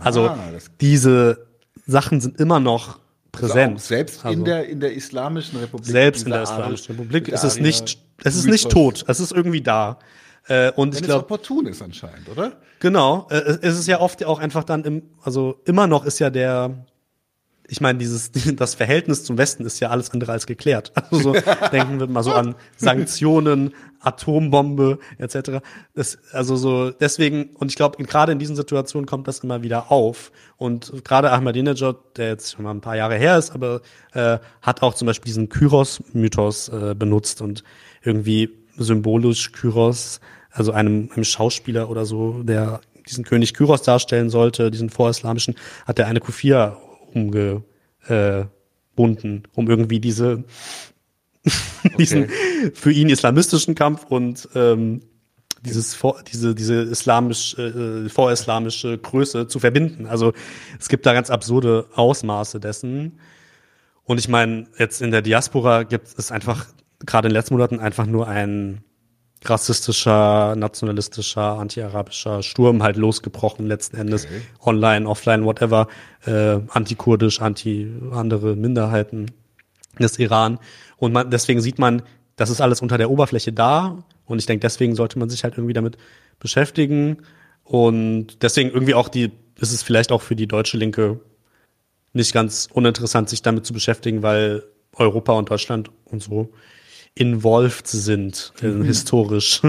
Also 0.00 0.28
ah, 0.28 0.38
diese 0.80 1.46
Sachen 1.86 2.20
sind 2.20 2.40
immer 2.40 2.60
noch 2.60 2.98
präsent. 3.32 3.74
Also 3.74 3.86
selbst 3.86 4.24
also, 4.24 4.38
in 4.38 4.44
der 4.44 4.66
in 4.68 4.80
der 4.80 4.94
islamischen 4.94 5.58
Republik. 5.60 5.90
Selbst 5.90 6.24
in 6.24 6.30
der 6.30 6.42
islamischen 6.42 6.96
Republik 6.96 7.28
ist 7.28 7.44
es 7.44 7.60
nicht 7.60 7.98
es 8.22 8.36
ist 8.36 8.46
nicht 8.46 8.70
tot, 8.70 9.04
es 9.08 9.20
ist 9.20 9.32
irgendwie 9.32 9.60
da. 9.60 9.98
Äh, 10.46 10.72
und 10.72 10.94
Wenn 10.94 11.00
ich 11.00 11.04
glaube, 11.04 11.24
opportun 11.24 11.66
ist 11.66 11.82
anscheinend, 11.82 12.28
oder? 12.28 12.52
Genau, 12.80 13.26
äh, 13.30 13.58
es 13.62 13.78
ist 13.78 13.88
ja 13.88 14.00
oft 14.00 14.24
auch 14.24 14.38
einfach 14.38 14.64
dann 14.64 14.84
im, 14.84 15.02
also 15.22 15.60
immer 15.64 15.86
noch 15.86 16.04
ist 16.04 16.18
ja 16.18 16.28
der, 16.28 16.84
ich 17.66 17.80
meine, 17.80 17.98
dieses, 17.98 18.30
das 18.56 18.74
Verhältnis 18.74 19.24
zum 19.24 19.38
Westen 19.38 19.64
ist 19.64 19.80
ja 19.80 19.88
alles 19.88 20.10
andere 20.10 20.32
als 20.32 20.46
geklärt. 20.46 20.92
Also 21.10 21.32
so, 21.32 21.40
denken 21.72 21.98
wir 21.98 22.08
mal 22.08 22.22
so 22.22 22.32
an 22.32 22.56
Sanktionen, 22.76 23.72
Atombombe 24.00 24.98
etc. 25.16 25.62
Das, 25.94 26.18
also 26.32 26.56
so 26.56 26.90
deswegen 26.90 27.50
und 27.54 27.70
ich 27.70 27.76
glaube 27.76 28.02
gerade 28.04 28.32
in 28.32 28.38
diesen 28.38 28.54
Situationen 28.54 29.06
kommt 29.06 29.28
das 29.28 29.38
immer 29.38 29.62
wieder 29.62 29.90
auf 29.90 30.30
und 30.58 30.92
gerade 31.04 31.30
Ahmadinejad, 31.30 32.18
der 32.18 32.28
jetzt 32.28 32.52
schon 32.52 32.64
mal 32.64 32.70
ein 32.70 32.82
paar 32.82 32.96
Jahre 32.96 33.16
her 33.16 33.38
ist, 33.38 33.52
aber 33.52 33.80
äh, 34.12 34.38
hat 34.60 34.82
auch 34.82 34.92
zum 34.92 35.06
Beispiel 35.06 35.28
diesen 35.28 35.48
Kyros-Mythos 35.48 36.68
äh, 36.68 36.94
benutzt 36.94 37.40
und 37.40 37.64
irgendwie 38.02 38.63
symbolisch 38.76 39.52
Kyros, 39.52 40.20
also 40.50 40.72
einem, 40.72 41.10
einem 41.14 41.24
Schauspieler 41.24 41.90
oder 41.90 42.04
so, 42.04 42.42
der 42.42 42.80
diesen 43.08 43.24
König 43.24 43.54
Kyros 43.54 43.82
darstellen 43.82 44.30
sollte, 44.30 44.70
diesen 44.70 44.90
vorislamischen, 44.90 45.56
hat 45.86 45.98
er 45.98 46.06
eine 46.06 46.20
Kufia 46.20 46.76
umgebunden, 47.12 47.64
äh, 48.08 49.48
um 49.54 49.68
irgendwie 49.68 50.00
diese 50.00 50.44
diesen 51.98 52.24
okay. 52.24 52.72
für 52.74 52.92
ihn 52.92 53.10
islamistischen 53.10 53.74
Kampf 53.74 54.06
und 54.08 54.48
ähm, 54.54 55.02
dieses 55.60 55.94
vor, 55.94 56.22
diese 56.30 56.54
diese 56.54 56.82
islamisch 56.82 57.56
äh, 57.58 58.08
vorislamische 58.08 58.96
Größe 58.98 59.46
zu 59.48 59.58
verbinden. 59.58 60.06
Also 60.06 60.32
es 60.78 60.88
gibt 60.88 61.04
da 61.06 61.12
ganz 61.12 61.30
absurde 61.30 61.86
Ausmaße 61.94 62.60
dessen. 62.60 63.18
Und 64.04 64.18
ich 64.18 64.28
meine, 64.28 64.66
jetzt 64.78 65.00
in 65.00 65.10
der 65.10 65.22
Diaspora 65.22 65.82
gibt 65.82 66.08
es 66.18 66.30
einfach 66.30 66.66
gerade 67.06 67.28
in 67.28 67.30
den 67.30 67.36
letzten 67.36 67.54
Monaten 67.54 67.80
einfach 67.80 68.06
nur 68.06 68.28
ein 68.28 68.82
rassistischer, 69.44 70.56
nationalistischer, 70.56 71.58
anti-arabischer 71.58 72.42
Sturm 72.42 72.82
halt 72.82 72.96
losgebrochen 72.96 73.66
letzten 73.66 73.96
Endes. 73.96 74.24
Okay. 74.24 74.40
Online, 74.64 75.08
offline, 75.08 75.44
whatever. 75.44 75.88
Äh, 76.24 76.60
anti-kurdisch, 76.68 77.40
anti-andere 77.40 78.56
Minderheiten 78.56 79.30
des 79.98 80.18
Iran. 80.18 80.58
Und 80.96 81.12
man, 81.12 81.30
deswegen 81.30 81.60
sieht 81.60 81.78
man, 81.78 82.02
das 82.36 82.50
ist 82.50 82.60
alles 82.60 82.80
unter 82.80 82.98
der 82.98 83.10
Oberfläche 83.10 83.52
da. 83.52 84.04
Und 84.24 84.38
ich 84.38 84.46
denke, 84.46 84.60
deswegen 84.60 84.94
sollte 84.94 85.18
man 85.18 85.28
sich 85.28 85.44
halt 85.44 85.54
irgendwie 85.54 85.74
damit 85.74 85.98
beschäftigen. 86.38 87.18
Und 87.62 88.42
deswegen 88.42 88.70
irgendwie 88.70 88.94
auch 88.94 89.08
die, 89.08 89.30
ist 89.60 89.72
es 89.72 89.82
vielleicht 89.82 90.10
auch 90.10 90.22
für 90.22 90.36
die 90.36 90.46
deutsche 90.46 90.76
Linke 90.76 91.20
nicht 92.12 92.32
ganz 92.32 92.68
uninteressant, 92.72 93.28
sich 93.28 93.42
damit 93.42 93.66
zu 93.66 93.72
beschäftigen, 93.72 94.22
weil 94.22 94.64
Europa 94.94 95.32
und 95.32 95.50
Deutschland 95.50 95.90
und 96.04 96.22
so 96.22 96.50
involved 97.16 97.86
sind, 97.86 98.52
äh, 98.60 98.66
mhm. 98.66 98.84
historisch. 98.84 99.62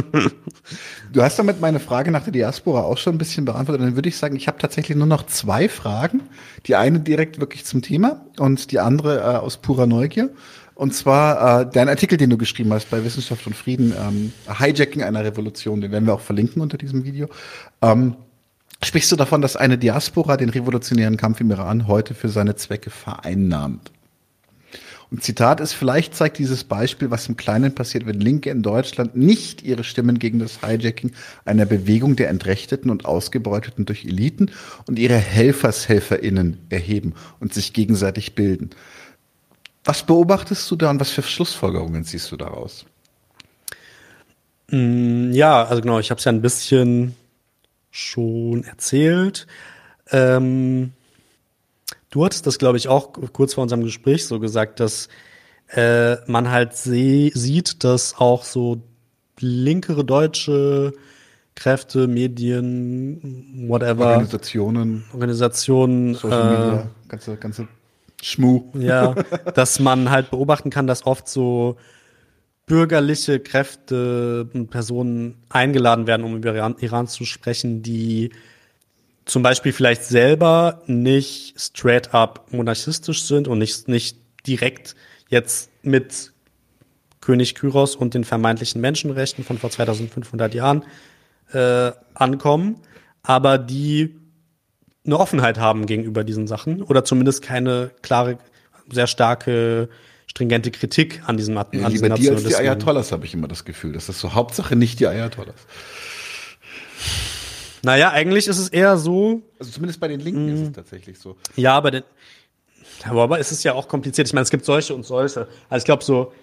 du 1.14 1.22
hast 1.22 1.38
damit 1.38 1.62
meine 1.62 1.80
Frage 1.80 2.10
nach 2.10 2.24
der 2.24 2.34
Diaspora 2.34 2.82
auch 2.82 2.98
schon 2.98 3.16
ein 3.16 3.18
bisschen 3.20 3.46
beantwortet. 3.46 3.86
Dann 3.86 3.96
würde 3.96 4.10
ich 4.10 4.18
sagen, 4.18 4.36
ich 4.36 4.48
habe 4.48 4.58
tatsächlich 4.58 4.98
nur 4.98 5.06
noch 5.06 5.28
zwei 5.28 5.70
Fragen. 5.70 6.22
Die 6.66 6.76
eine 6.76 7.00
direkt 7.00 7.40
wirklich 7.40 7.66
zum 7.66 7.84
Thema 7.84 8.26
und 8.40 8.72
die 8.72 8.80
andere 8.80 9.20
äh, 9.20 9.38
aus 9.38 9.58
purer 9.58 9.86
Neugier. 9.86 10.32
Und 10.74 10.94
zwar 10.94 11.62
äh, 11.62 11.70
dein 11.72 11.88
Artikel, 11.88 12.18
den 12.18 12.32
du 12.32 12.38
geschrieben 12.38 12.74
hast 12.74 12.90
bei 12.90 13.04
Wissenschaft 13.04 13.46
und 13.46 13.56
Frieden, 13.56 13.94
ähm, 13.98 14.34
Hijacking 14.48 15.04
einer 15.04 15.24
Revolution, 15.24 15.82
den 15.82 15.92
werden 15.92 16.06
wir 16.06 16.16
auch 16.16 16.22
verlinken 16.22 16.62
unter 16.62 16.78
diesem 16.78 17.06
Video. 17.06 17.30
Ähm, 17.82 18.16
sprichst 18.84 19.12
du 19.12 19.16
davon, 19.16 19.42
dass 19.42 19.56
eine 19.56 19.78
Diaspora 19.78 20.36
den 20.36 20.50
revolutionären 20.50 21.16
Kampf 21.16 21.40
im 21.42 21.52
Iran 21.52 21.88
heute 21.88 22.16
für 22.16 22.28
seine 22.28 22.56
Zwecke 22.56 22.90
vereinnahmt? 22.90 23.92
Und 25.12 25.24
Zitat 25.24 25.60
ist, 25.60 25.74
vielleicht 25.74 26.16
zeigt 26.16 26.40
dieses 26.40 26.64
Beispiel, 26.64 27.12
was 27.12 27.28
im 27.28 27.38
Kleinen 27.38 27.76
passiert, 27.76 28.06
wenn 28.06 28.20
Linke 28.20 28.50
in 28.50 28.64
Deutschland 28.64 29.16
nicht 29.16 29.62
ihre 29.62 29.84
Stimmen 29.84 30.20
gegen 30.20 30.40
das 30.40 30.62
Hijacking 30.62 31.12
einer 31.46 31.66
Bewegung 31.66 32.16
der 32.16 32.30
Entrechteten 32.30 32.90
und 32.90 33.06
Ausgebeuteten 33.06 33.86
durch 33.86 34.06
Eliten 34.06 34.52
und 34.88 34.98
ihre 34.98 35.18
HelfershelferInnen 35.18 36.58
erheben 36.70 37.14
und 37.40 37.54
sich 37.54 37.74
gegenseitig 37.74 38.36
bilden. 38.36 38.72
Was 39.84 40.04
beobachtest 40.04 40.70
du 40.72 40.76
da 40.76 40.90
und 40.90 41.00
was 41.00 41.12
für 41.12 41.22
Schlussfolgerungen 41.22 42.04
ziehst 42.04 42.32
du 42.32 42.38
daraus? 42.38 42.86
Mm, 44.72 45.32
ja, 45.32 45.64
also 45.64 45.82
genau, 45.82 46.00
ich 46.00 46.10
habe 46.10 46.18
es 46.18 46.26
ja 46.26 46.32
ein 46.32 46.42
bisschen 46.42 47.16
schon 47.92 48.64
erzählt. 48.64 49.46
Ähm 50.12 50.92
Du 52.16 52.24
hattest 52.24 52.48
das, 52.48 52.60
glaube 52.60 52.78
ich, 52.78 52.88
auch 52.88 53.12
kurz 53.34 53.56
vor 53.56 53.64
unserem 53.64 53.84
Gespräch 53.84 54.26
so 54.26 54.40
gesagt, 54.40 54.80
dass 54.80 55.10
äh, 55.68 56.16
man 56.32 56.50
halt 56.50 56.74
sieht, 56.74 57.84
dass 57.84 58.16
auch 58.18 58.46
so 58.46 58.82
linkere 59.42 60.06
deutsche 60.06 60.94
Kräfte, 61.56 62.08
Medien, 62.08 63.68
whatever. 63.68 64.06
Organisationen. 64.12 65.04
Organisationen. 65.12 66.16
Social 66.16 66.52
Media, 66.52 66.80
äh, 66.84 67.08
ganze, 67.10 67.36
ganze 67.36 67.68
Schmu. 68.22 68.72
Ja, 68.76 69.14
dass 69.54 69.82
man 69.82 70.10
halt 70.10 70.32
beobachten 70.32 70.70
kann, 70.70 70.88
dass 70.88 71.06
oft 71.06 71.28
so 71.28 71.76
bürgerliche 72.66 73.42
Kräfte 73.42 74.48
und 74.54 74.70
Personen 74.70 75.44
eingeladen 75.50 76.08
werden, 76.08 76.24
um 76.24 76.38
über 76.38 76.56
Iran, 76.56 76.78
Iran 76.80 77.08
zu 77.08 77.26
sprechen, 77.26 77.84
die 77.84 78.32
zum 79.26 79.42
Beispiel 79.42 79.74
vielleicht 79.74 80.04
selber 80.04 80.82
nicht 80.86 81.60
straight 81.60 82.14
up 82.14 82.48
monarchistisch 82.52 83.24
sind 83.24 83.48
und 83.48 83.58
nicht, 83.58 83.88
nicht 83.88 84.18
direkt 84.46 84.96
jetzt 85.30 85.70
mit 85.82 86.32
König 87.22 87.56
Kyros 87.56 87.96
und 87.96 88.14
den 88.14 88.24
vermeintlichen 88.24 88.80
Menschenrechten 88.82 89.44
von 89.44 89.58
vor 89.58 89.72
2500 89.72 90.54
Jahren 90.54 90.84
äh, 91.52 91.92
ankommen, 92.14 92.78
aber 93.24 93.58
die 93.58 94.16
eine 95.06 95.20
Offenheit 95.20 95.58
haben 95.60 95.86
gegenüber 95.88 96.24
diesen 96.24 96.48
Sachen 96.48 96.82
oder 96.84 97.04
zumindest 97.04 97.42
keine 97.42 97.92
klare, 98.02 98.38
sehr 98.92 99.08
starke, 99.08 99.90
stringente 100.28 100.72
Kritik 100.72 101.22
an 101.26 101.38
diesem 101.38 101.58
an 101.58 101.68
ja, 101.72 101.88
Lieber 101.88 102.10
die 102.10 102.30
als 102.30 102.44
die 102.44 102.56
Ayatollahs 102.56 103.12
habe 103.12 103.26
ich 103.26 103.34
immer 103.34 103.48
das 103.48 103.66
Gefühl. 103.66 103.94
Das 103.94 104.10
ist 104.10 104.20
so 104.20 104.34
Hauptsache 104.34 104.76
nicht 104.76 105.00
die 105.00 105.08
Ayatollahs. 105.08 105.68
Naja, 107.86 108.10
eigentlich 108.10 108.48
ist 108.48 108.58
es 108.58 108.70
eher 108.70 108.98
so. 108.98 109.44
Also 109.60 109.72
zumindest 109.72 110.00
bei 110.00 110.08
den 110.08 110.20
Linken 110.20 110.50
ist 110.50 110.62
es 110.62 110.70
mm. 110.70 110.74
tatsächlich 110.74 111.20
so. 111.20 111.38
Ja, 111.56 111.76
aber, 111.76 111.92
den, 111.92 112.04
aber 113.04 113.40
es 113.40 113.52
ist 113.52 113.64
ja 113.64 113.74
auch 113.74 113.88
kompliziert. 113.88 114.28
Ich 114.28 114.34
meine, 114.34 114.44
es 114.44 114.50
gibt 114.50 114.66
solche 114.66 114.96
und 114.96 115.06
solche. 115.06 115.48
Also 115.70 115.84
ich 115.84 115.86
glaube 115.86 116.04
so. 116.04 116.34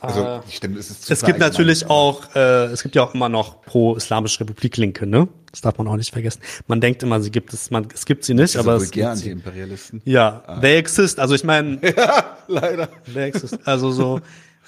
Also, 0.00 0.22
äh, 0.22 0.40
stimmt, 0.50 0.78
es 0.78 0.90
ist 0.90 1.10
Es 1.10 1.22
gibt 1.22 1.40
natürlich 1.40 1.90
auch, 1.90 2.34
äh, 2.34 2.66
es 2.66 2.82
gibt 2.82 2.94
ja 2.94 3.02
auch 3.02 3.14
immer 3.14 3.28
noch 3.28 3.60
pro-islamische 3.62 4.40
Republik-Linke, 4.40 5.06
ne? 5.06 5.28
Das 5.50 5.60
darf 5.60 5.76
man 5.76 5.88
auch 5.88 5.96
nicht 5.96 6.12
vergessen. 6.12 6.40
Man 6.68 6.80
denkt 6.80 7.02
immer, 7.02 7.20
sie 7.20 7.30
gibt 7.30 7.52
es, 7.52 7.70
man, 7.70 7.88
es 7.92 8.06
gibt 8.06 8.24
sie 8.24 8.32
nicht, 8.32 8.56
aber 8.56 8.76
es 8.76 8.90
gibt 8.90 9.16
sie. 9.16 9.30
Imperialisten. 9.30 10.00
Ja, 10.06 10.42
ah. 10.46 10.60
they 10.60 10.76
exist. 10.78 11.18
Also 11.20 11.34
ich 11.34 11.44
meine, 11.44 11.80
ja, 11.96 12.38
leider. 12.46 12.88
They 13.12 13.28
exist. 13.28 13.58
Also 13.66 13.90
so, 13.90 14.20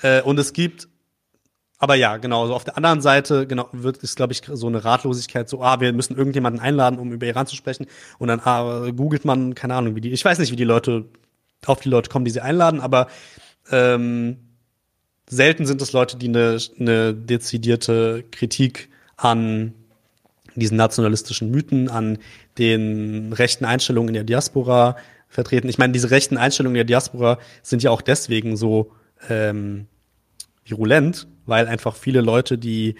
äh, 0.02 0.20
und 0.20 0.38
es 0.38 0.52
gibt 0.52 0.88
aber 1.80 1.94
ja, 1.94 2.18
genau, 2.18 2.46
so 2.46 2.54
auf 2.54 2.64
der 2.64 2.76
anderen 2.76 3.00
Seite, 3.00 3.46
genau, 3.46 3.66
wird, 3.72 3.96
ist, 3.98 4.14
glaube 4.14 4.34
ich, 4.34 4.42
so 4.46 4.66
eine 4.66 4.84
Ratlosigkeit, 4.84 5.48
so, 5.48 5.62
ah, 5.62 5.80
wir 5.80 5.94
müssen 5.94 6.14
irgendjemanden 6.14 6.60
einladen, 6.60 6.98
um 6.98 7.10
über 7.10 7.26
Iran 7.26 7.46
zu 7.46 7.56
sprechen. 7.56 7.86
Und 8.18 8.28
dann 8.28 8.40
ah, 8.40 8.90
googelt 8.90 9.24
man, 9.24 9.54
keine 9.54 9.74
Ahnung, 9.74 9.96
wie 9.96 10.02
die, 10.02 10.12
ich 10.12 10.22
weiß 10.22 10.38
nicht, 10.38 10.52
wie 10.52 10.56
die 10.56 10.64
Leute 10.64 11.06
auf 11.64 11.80
die 11.80 11.88
Leute 11.88 12.10
kommen, 12.10 12.26
die 12.26 12.30
sie 12.30 12.42
einladen, 12.42 12.80
aber 12.80 13.06
ähm, 13.70 14.36
selten 15.26 15.64
sind 15.64 15.80
es 15.80 15.92
Leute, 15.92 16.18
die 16.18 16.28
eine, 16.28 16.58
eine 16.78 17.14
dezidierte 17.14 18.24
Kritik 18.30 18.90
an 19.16 19.72
diesen 20.54 20.76
nationalistischen 20.76 21.50
Mythen, 21.50 21.88
an 21.88 22.18
den 22.58 23.32
rechten 23.32 23.64
Einstellungen 23.64 24.08
in 24.08 24.14
der 24.14 24.24
Diaspora 24.24 24.96
vertreten. 25.28 25.68
Ich 25.68 25.78
meine, 25.78 25.94
diese 25.94 26.10
rechten 26.10 26.36
Einstellungen 26.36 26.74
in 26.74 26.80
der 26.80 26.84
Diaspora 26.84 27.38
sind 27.62 27.82
ja 27.82 27.90
auch 27.90 28.02
deswegen 28.02 28.58
so 28.58 28.92
ähm, 29.30 29.86
virulent, 30.64 31.26
weil 31.50 31.66
einfach 31.66 31.94
viele 31.94 32.22
Leute, 32.22 32.56
die 32.56 32.94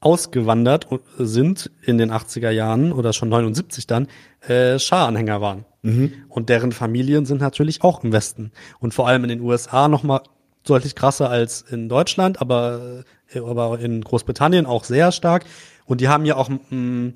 ausgewandert 0.00 0.86
sind 1.16 1.70
in 1.82 1.96
den 1.96 2.12
80er 2.12 2.50
Jahren 2.50 2.92
oder 2.92 3.12
schon 3.12 3.30
79 3.30 3.86
dann, 3.86 4.08
äh, 4.46 4.78
Schah-Anhänger 4.78 5.40
waren. 5.40 5.64
Mhm. 5.82 6.12
Und 6.28 6.48
deren 6.48 6.72
Familien 6.72 7.24
sind 7.24 7.40
natürlich 7.40 7.82
auch 7.82 8.04
im 8.04 8.12
Westen. 8.12 8.52
Und 8.78 8.92
vor 8.92 9.08
allem 9.08 9.24
in 9.24 9.30
den 9.30 9.40
USA 9.40 9.88
noch 9.88 10.02
mal 10.02 10.20
deutlich 10.64 10.94
krasser 10.94 11.30
als 11.30 11.62
in 11.62 11.88
Deutschland, 11.88 12.40
aber, 12.40 13.04
äh, 13.32 13.38
aber 13.38 13.78
in 13.80 14.02
Großbritannien 14.02 14.66
auch 14.66 14.84
sehr 14.84 15.12
stark. 15.12 15.46
Und 15.86 16.00
die 16.00 16.08
haben 16.08 16.26
ja 16.26 16.36
auch 16.36 16.48
mh, 16.48 16.58
mm, 16.70 17.14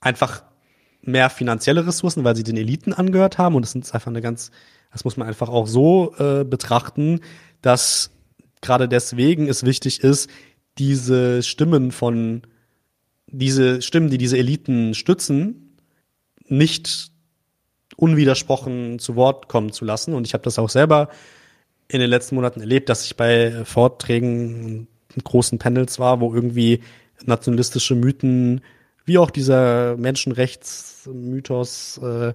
einfach 0.00 0.42
mehr 1.00 1.30
finanzielle 1.30 1.86
Ressourcen, 1.86 2.24
weil 2.24 2.36
sie 2.36 2.42
den 2.42 2.56
Eliten 2.56 2.92
angehört 2.92 3.38
haben. 3.38 3.54
Und 3.54 3.62
das 3.62 3.74
ist 3.74 3.94
einfach 3.94 4.10
eine 4.10 4.20
ganz, 4.20 4.50
das 4.92 5.04
muss 5.04 5.16
man 5.16 5.28
einfach 5.28 5.48
auch 5.48 5.66
so 5.66 6.14
äh, 6.18 6.44
betrachten, 6.44 7.20
dass 7.62 8.10
gerade 8.66 8.88
deswegen 8.88 9.48
es 9.48 9.64
wichtig 9.64 10.02
ist, 10.02 10.28
diese 10.78 11.42
Stimmen 11.42 11.92
von, 11.92 12.42
diese 13.28 13.80
Stimmen, 13.80 14.10
die 14.10 14.18
diese 14.18 14.36
Eliten 14.36 14.94
stützen, 14.94 15.78
nicht 16.48 17.10
unwidersprochen 17.96 18.98
zu 18.98 19.16
Wort 19.16 19.48
kommen 19.48 19.72
zu 19.72 19.86
lassen. 19.86 20.12
Und 20.12 20.26
ich 20.26 20.34
habe 20.34 20.44
das 20.44 20.58
auch 20.58 20.68
selber 20.68 21.08
in 21.88 22.00
den 22.00 22.10
letzten 22.10 22.34
Monaten 22.34 22.60
erlebt, 22.60 22.88
dass 22.88 23.06
ich 23.06 23.16
bei 23.16 23.64
Vorträgen 23.64 24.88
und 25.14 25.24
großen 25.24 25.58
Panels 25.58 25.98
war, 25.98 26.20
wo 26.20 26.34
irgendwie 26.34 26.82
nationalistische 27.24 27.94
Mythen 27.94 28.60
wie 29.06 29.18
auch 29.18 29.30
dieser 29.30 29.96
Menschenrechtsmythos 29.96 31.98
äh, 32.02 32.34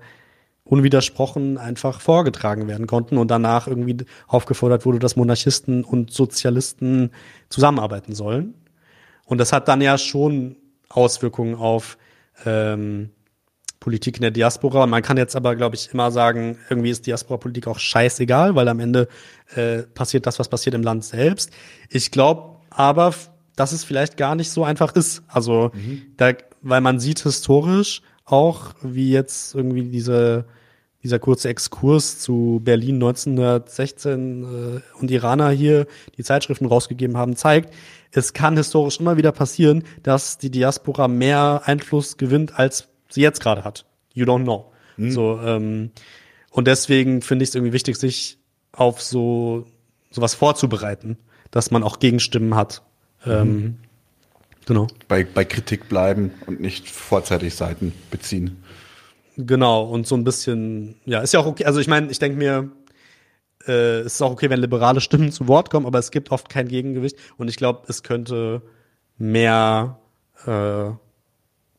unwidersprochen 0.64 1.58
einfach 1.58 2.02
vorgetragen 2.02 2.68
werden 2.68 2.88
konnten 2.88 3.18
und 3.18 3.30
danach 3.30 3.68
irgendwie 3.68 3.98
aufgefordert 4.28 4.86
wurde, 4.86 5.00
dass 5.00 5.16
Monarchisten 5.16 5.84
und 5.84 6.12
Sozialisten 6.12 7.12
zusammenarbeiten 7.50 8.14
sollen. 8.14 8.54
Und 9.26 9.40
das 9.40 9.54
hat 9.54 9.68
dann 9.68 9.82
ja 9.82 9.98
schon 9.98 10.58
Auswirkungen 10.90 11.56
auf 11.56 11.98
ähm, 12.46 13.12
Politik 13.80 14.18
in 14.18 14.22
der 14.22 14.32
Diaspora. 14.32 14.86
Man 14.86 15.02
kann 15.02 15.18
jetzt 15.18 15.36
aber, 15.36 15.56
glaube 15.56 15.76
ich, 15.76 15.90
immer 15.92 16.12
sagen, 16.12 16.58
irgendwie 16.70 16.92
ist 16.92 17.08
Diaspora-Politik 17.08 17.68
auch 17.68 17.80
scheißegal, 17.80 18.56
weil 18.56 18.68
am 18.68 18.80
Ende 18.80 19.08
äh, 19.56 19.80
passiert 19.80 20.28
das, 20.28 20.38
was 20.38 20.50
passiert 20.50 20.76
im 20.76 20.84
Land 20.84 21.04
selbst. 21.04 21.52
Ich 21.90 22.12
glaube 22.12 22.60
aber, 22.70 23.14
dass 23.56 23.72
es 23.72 23.84
vielleicht 23.84 24.18
gar 24.18 24.36
nicht 24.36 24.52
so 24.52 24.64
einfach 24.64 24.96
ist. 24.96 25.24
Also, 25.28 25.72
mhm. 25.74 26.04
da, 26.18 26.34
weil 26.62 26.82
man 26.82 27.00
sieht 27.00 27.22
historisch 27.22 28.02
auch, 28.32 28.74
wie 28.82 29.12
jetzt 29.12 29.56
irgendwie 29.56 29.84
diese 29.84 30.46
dieser 31.04 31.20
kurze 31.20 31.50
Exkurs 31.50 32.20
zu 32.20 32.62
Berlin 32.64 32.96
1916 32.96 34.44
äh, 34.44 35.00
und 35.00 35.10
Iraner 35.10 35.50
hier 35.50 35.88
die 36.18 36.24
Zeitschriften 36.24 36.66
rausgegeben 36.66 37.18
haben, 37.18 37.36
zeigt, 37.36 37.74
es 38.12 38.34
kann 38.34 38.58
historisch 38.58 39.00
immer 39.00 39.18
wieder 39.18 39.32
passieren, 39.32 39.84
dass 40.04 40.38
die 40.38 40.52
Diaspora 40.52 41.08
mehr 41.08 41.64
Einfluss 41.66 42.18
gewinnt, 42.18 42.60
als 42.60 42.90
sie 43.10 43.22
jetzt 43.22 43.42
gerade 43.42 43.64
hat. 43.64 43.86
You 44.14 44.26
don't 44.26 44.44
know. 44.44 44.72
Mhm. 44.98 45.12
So, 45.12 45.40
ähm, 45.44 45.92
und 46.52 46.68
deswegen 46.68 47.22
finde 47.22 47.44
ich 47.44 47.50
es 47.50 47.56
irgendwie 47.56 47.74
wichtig, 47.74 47.98
sich 47.98 48.38
auf 48.74 49.02
so 49.02 49.66
sowas 50.12 50.36
vorzubereiten, 50.36 51.18
dass 51.50 51.72
man 51.72 51.84
auch 51.84 52.00
Gegenstimmen 52.00 52.56
hat. 52.56 52.84
Mhm. 53.26 53.32
Ähm, 53.32 53.78
genau. 54.66 54.88
Bei, 55.08 55.24
bei 55.24 55.46
Kritik 55.46 55.90
bleiben 55.90 56.32
und 56.48 56.60
nicht 56.60 56.90
vorzeitig 56.90 57.56
Seiten 57.56 57.94
beziehen. 58.10 58.64
Genau, 59.38 59.84
und 59.84 60.08
so 60.08 60.16
ein 60.16 60.24
bisschen, 60.24 60.96
ja, 61.06 61.22
ist 61.22 61.34
ja 61.34 61.40
auch 61.40 61.46
okay. 61.46 61.66
Also 61.66 61.80
ich 61.80 61.88
meine, 61.88 62.12
ich 62.12 62.20
denke 62.20 62.38
mir, 62.38 62.70
äh, 63.68 64.00
es 64.02 64.16
ist 64.16 64.22
auch 64.22 64.32
okay, 64.32 64.50
wenn 64.50 64.60
liberale 64.60 65.02
Stimmen 65.02 65.32
zu 65.32 65.48
Wort 65.48 65.70
kommen, 65.70 65.86
aber 65.86 66.00
es 66.00 66.12
gibt 66.12 66.32
oft 66.32 66.50
kein 66.50 66.68
Gegengewicht. 66.68 67.18
Und 67.38 67.48
ich 67.48 67.56
glaube, 67.56 67.84
es 67.88 68.04
könnte 68.04 68.62
mehr 69.18 70.00
äh, 70.46 70.92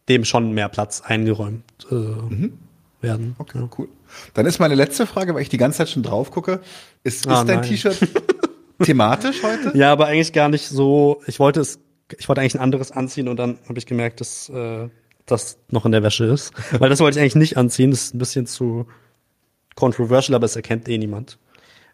dem 0.08 0.24
schon 0.24 0.52
mehr 0.52 0.68
Platz 0.68 1.02
eingeräumt 1.04 1.64
äh, 1.90 1.94
mhm. 1.94 2.58
werden. 3.00 3.34
Okay, 3.38 3.58
ja. 3.58 3.68
cool. 3.78 3.88
Dann 4.34 4.46
ist 4.46 4.58
meine 4.58 4.74
letzte 4.74 5.06
Frage, 5.06 5.34
weil 5.34 5.42
ich 5.42 5.48
die 5.48 5.58
ganze 5.58 5.78
Zeit 5.78 5.90
schon 5.90 6.02
drauf 6.02 6.30
gucke. 6.30 6.60
Ist, 7.02 7.26
ah, 7.28 7.40
ist 7.40 7.48
dein 7.48 7.62
T-Shirt 7.62 7.96
thematisch 8.82 9.42
heute? 9.42 9.76
Ja, 9.76 9.92
aber 9.92 10.06
eigentlich 10.06 10.32
gar 10.32 10.48
nicht 10.48 10.68
so. 10.68 11.22
Ich 11.26 11.38
wollte 11.38 11.60
es, 11.60 11.78
ich 12.18 12.28
wollte 12.28 12.40
eigentlich 12.40 12.54
ein 12.54 12.60
anderes 12.60 12.92
anziehen 12.92 13.28
und 13.28 13.36
dann 13.36 13.58
habe 13.68 13.78
ich 13.78 13.86
gemerkt, 13.86 14.20
dass 14.20 14.48
äh, 14.48 14.88
das 15.26 15.58
noch 15.70 15.86
in 15.86 15.92
der 15.92 16.02
Wäsche 16.02 16.24
ist. 16.24 16.52
Weil 16.78 16.90
das 16.90 17.00
wollte 17.00 17.18
ich 17.18 17.22
eigentlich 17.22 17.36
nicht 17.36 17.56
anziehen. 17.56 17.90
Das 17.90 18.04
ist 18.04 18.14
ein 18.14 18.18
bisschen 18.18 18.46
zu 18.46 18.86
controversial, 19.74 20.34
aber 20.34 20.46
es 20.46 20.56
erkennt 20.56 20.88
eh 20.88 20.98
niemand. 20.98 21.38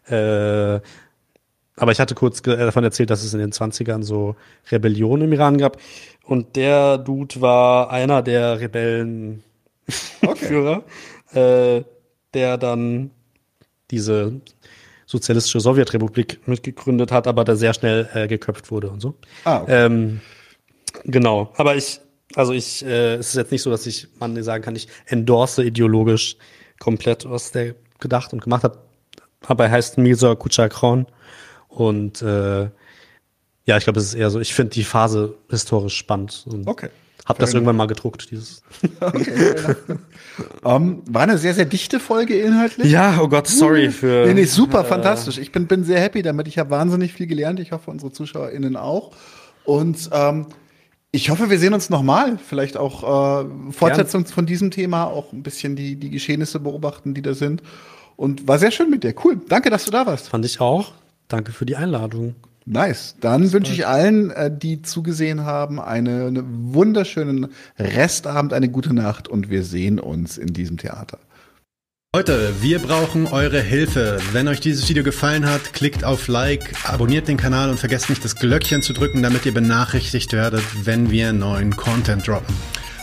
Äh, 0.07 0.79
aber 1.79 1.93
ich 1.93 1.99
hatte 1.99 2.13
kurz 2.13 2.41
davon 2.41 2.83
erzählt, 2.83 3.09
dass 3.09 3.23
es 3.23 3.33
in 3.33 3.39
den 3.39 3.53
20ern 3.53 4.03
so 4.03 4.35
Rebellionen 4.69 5.27
im 5.27 5.33
Iran 5.33 5.57
gab. 5.57 5.77
Und 6.25 6.57
der 6.57 6.97
Dude 6.97 7.39
war 7.39 7.89
einer 7.89 8.21
der 8.21 8.59
Rebellenführer, 8.59 9.43
okay. 11.31 11.77
äh, 11.77 11.83
der 12.33 12.57
dann 12.57 13.11
diese 13.91 14.41
sozialistische 15.09 15.59
Sowjetrepublik 15.59 16.47
mitgegründet 16.47 17.11
hat, 17.11 17.25
aber 17.25 17.43
der 17.43 17.55
sehr 17.55 17.73
schnell 17.73 18.07
äh, 18.13 18.27
geköpft 18.27 18.69
wurde 18.69 18.91
und 18.91 18.99
so. 18.99 19.15
Ah, 19.43 19.61
okay. 19.61 19.85
ähm, 19.85 20.21
genau. 21.03 21.51
Aber 21.57 21.75
ich 21.75 21.99
also 22.35 22.53
ich, 22.53 22.85
äh, 22.85 23.15
es 23.15 23.29
ist 23.29 23.35
jetzt 23.35 23.51
nicht 23.51 23.63
so, 23.63 23.71
dass 23.71 23.87
ich 23.87 24.07
man 24.19 24.41
sagen 24.43 24.63
kann, 24.63 24.75
ich 24.75 24.87
endorse 25.07 25.63
ideologisch 25.63 26.37
komplett, 26.79 27.27
was 27.27 27.51
der 27.51 27.73
gedacht 27.99 28.33
und 28.33 28.43
gemacht 28.43 28.63
hat. 28.63 28.77
Aber 29.47 29.65
er 29.65 29.71
heißt 29.71 29.97
Mirza 29.97 30.35
Kuchakron 30.35 31.07
und 31.69 32.21
äh, 32.21 32.69
ja, 33.65 33.77
ich 33.77 33.83
glaube, 33.83 33.99
es 33.99 34.05
ist 34.05 34.13
eher 34.13 34.29
so, 34.29 34.39
ich 34.39 34.53
finde 34.53 34.73
die 34.73 34.83
Phase 34.83 35.35
historisch 35.49 35.97
spannend. 35.97 36.45
okay. 36.65 36.89
Hab 37.25 37.37
das 37.37 37.53
irgendwann 37.53 37.75
mal 37.75 37.87
gedruckt, 37.87 38.31
dieses. 38.31 38.63
Okay, 39.01 39.75
um, 40.63 40.71
ähm, 40.71 41.01
war 41.09 41.23
eine 41.23 41.37
sehr, 41.37 41.53
sehr 41.53 41.65
dichte 41.65 41.99
Folge 41.99 42.39
inhaltlich. 42.39 42.91
Ja, 42.91 43.19
oh 43.21 43.27
Gott, 43.27 43.47
sorry 43.47 43.89
für. 43.89 44.25
Nee, 44.25 44.33
nee, 44.33 44.43
super, 44.45 44.81
äh, 44.81 44.85
fantastisch. 44.85 45.37
Ich 45.37 45.51
bin, 45.51 45.67
bin 45.67 45.83
sehr 45.83 45.99
happy 45.99 46.21
damit. 46.21 46.47
Ich 46.47 46.57
habe 46.57 46.69
wahnsinnig 46.69 47.13
viel 47.13 47.27
gelernt. 47.27 47.59
Ich 47.59 47.71
hoffe, 47.71 47.91
unsere 47.91 48.11
ZuschauerInnen 48.11 48.75
auch. 48.77 49.11
Und 49.65 50.09
ähm, 50.13 50.47
ich 51.11 51.29
hoffe, 51.29 51.49
wir 51.49 51.59
sehen 51.59 51.73
uns 51.73 51.89
nochmal. 51.89 52.37
Vielleicht 52.37 52.77
auch 52.77 53.43
äh, 53.43 53.71
Fortsetzung 53.71 54.23
Gern. 54.23 54.33
von 54.33 54.45
diesem 54.45 54.71
Thema, 54.71 55.05
auch 55.05 55.33
ein 55.33 55.43
bisschen 55.43 55.75
die, 55.75 55.95
die 55.95 56.09
Geschehnisse 56.09 56.59
beobachten, 56.59 57.13
die 57.13 57.21
da 57.21 57.33
sind. 57.33 57.63
Und 58.15 58.47
war 58.47 58.59
sehr 58.59 58.71
schön 58.71 58.89
mit 58.89 59.03
dir. 59.03 59.13
Cool. 59.23 59.41
Danke, 59.47 59.69
dass 59.69 59.85
du 59.85 59.91
da 59.91 60.05
warst. 60.05 60.29
Fand 60.29 60.45
ich 60.45 60.59
auch. 60.59 60.93
Danke 61.27 61.51
für 61.51 61.65
die 61.65 61.75
Einladung. 61.75 62.35
Nice. 62.71 63.15
Dann 63.19 63.51
wünsche 63.51 63.73
ich 63.73 63.87
allen, 63.87 64.29
äh, 64.29 64.55
die 64.55 64.83
zugesehen 64.83 65.43
haben, 65.43 65.79
eine, 65.79 66.27
eine 66.27 66.43
wunderschönen 66.45 67.47
Restabend, 67.79 68.53
eine 68.53 68.69
gute 68.69 68.93
Nacht 68.93 69.27
und 69.27 69.49
wir 69.49 69.63
sehen 69.63 69.99
uns 69.99 70.37
in 70.37 70.53
diesem 70.53 70.77
Theater. 70.77 71.17
Leute, 72.15 72.53
wir 72.61 72.77
brauchen 72.77 73.25
eure 73.25 73.59
Hilfe. 73.59 74.19
Wenn 74.33 74.47
euch 74.47 74.59
dieses 74.59 74.87
Video 74.87 75.03
gefallen 75.03 75.47
hat, 75.47 75.73
klickt 75.73 76.03
auf 76.03 76.27
Like, 76.27 76.75
abonniert 76.83 77.27
den 77.27 77.37
Kanal 77.37 77.71
und 77.71 77.79
vergesst 77.79 78.09
nicht 78.09 78.23
das 78.23 78.35
Glöckchen 78.35 78.83
zu 78.83 78.93
drücken, 78.93 79.23
damit 79.23 79.47
ihr 79.47 79.53
benachrichtigt 79.53 80.31
werdet, 80.33 80.63
wenn 80.83 81.09
wir 81.09 81.33
neuen 81.33 81.75
Content 81.75 82.27
droppen. 82.27 82.55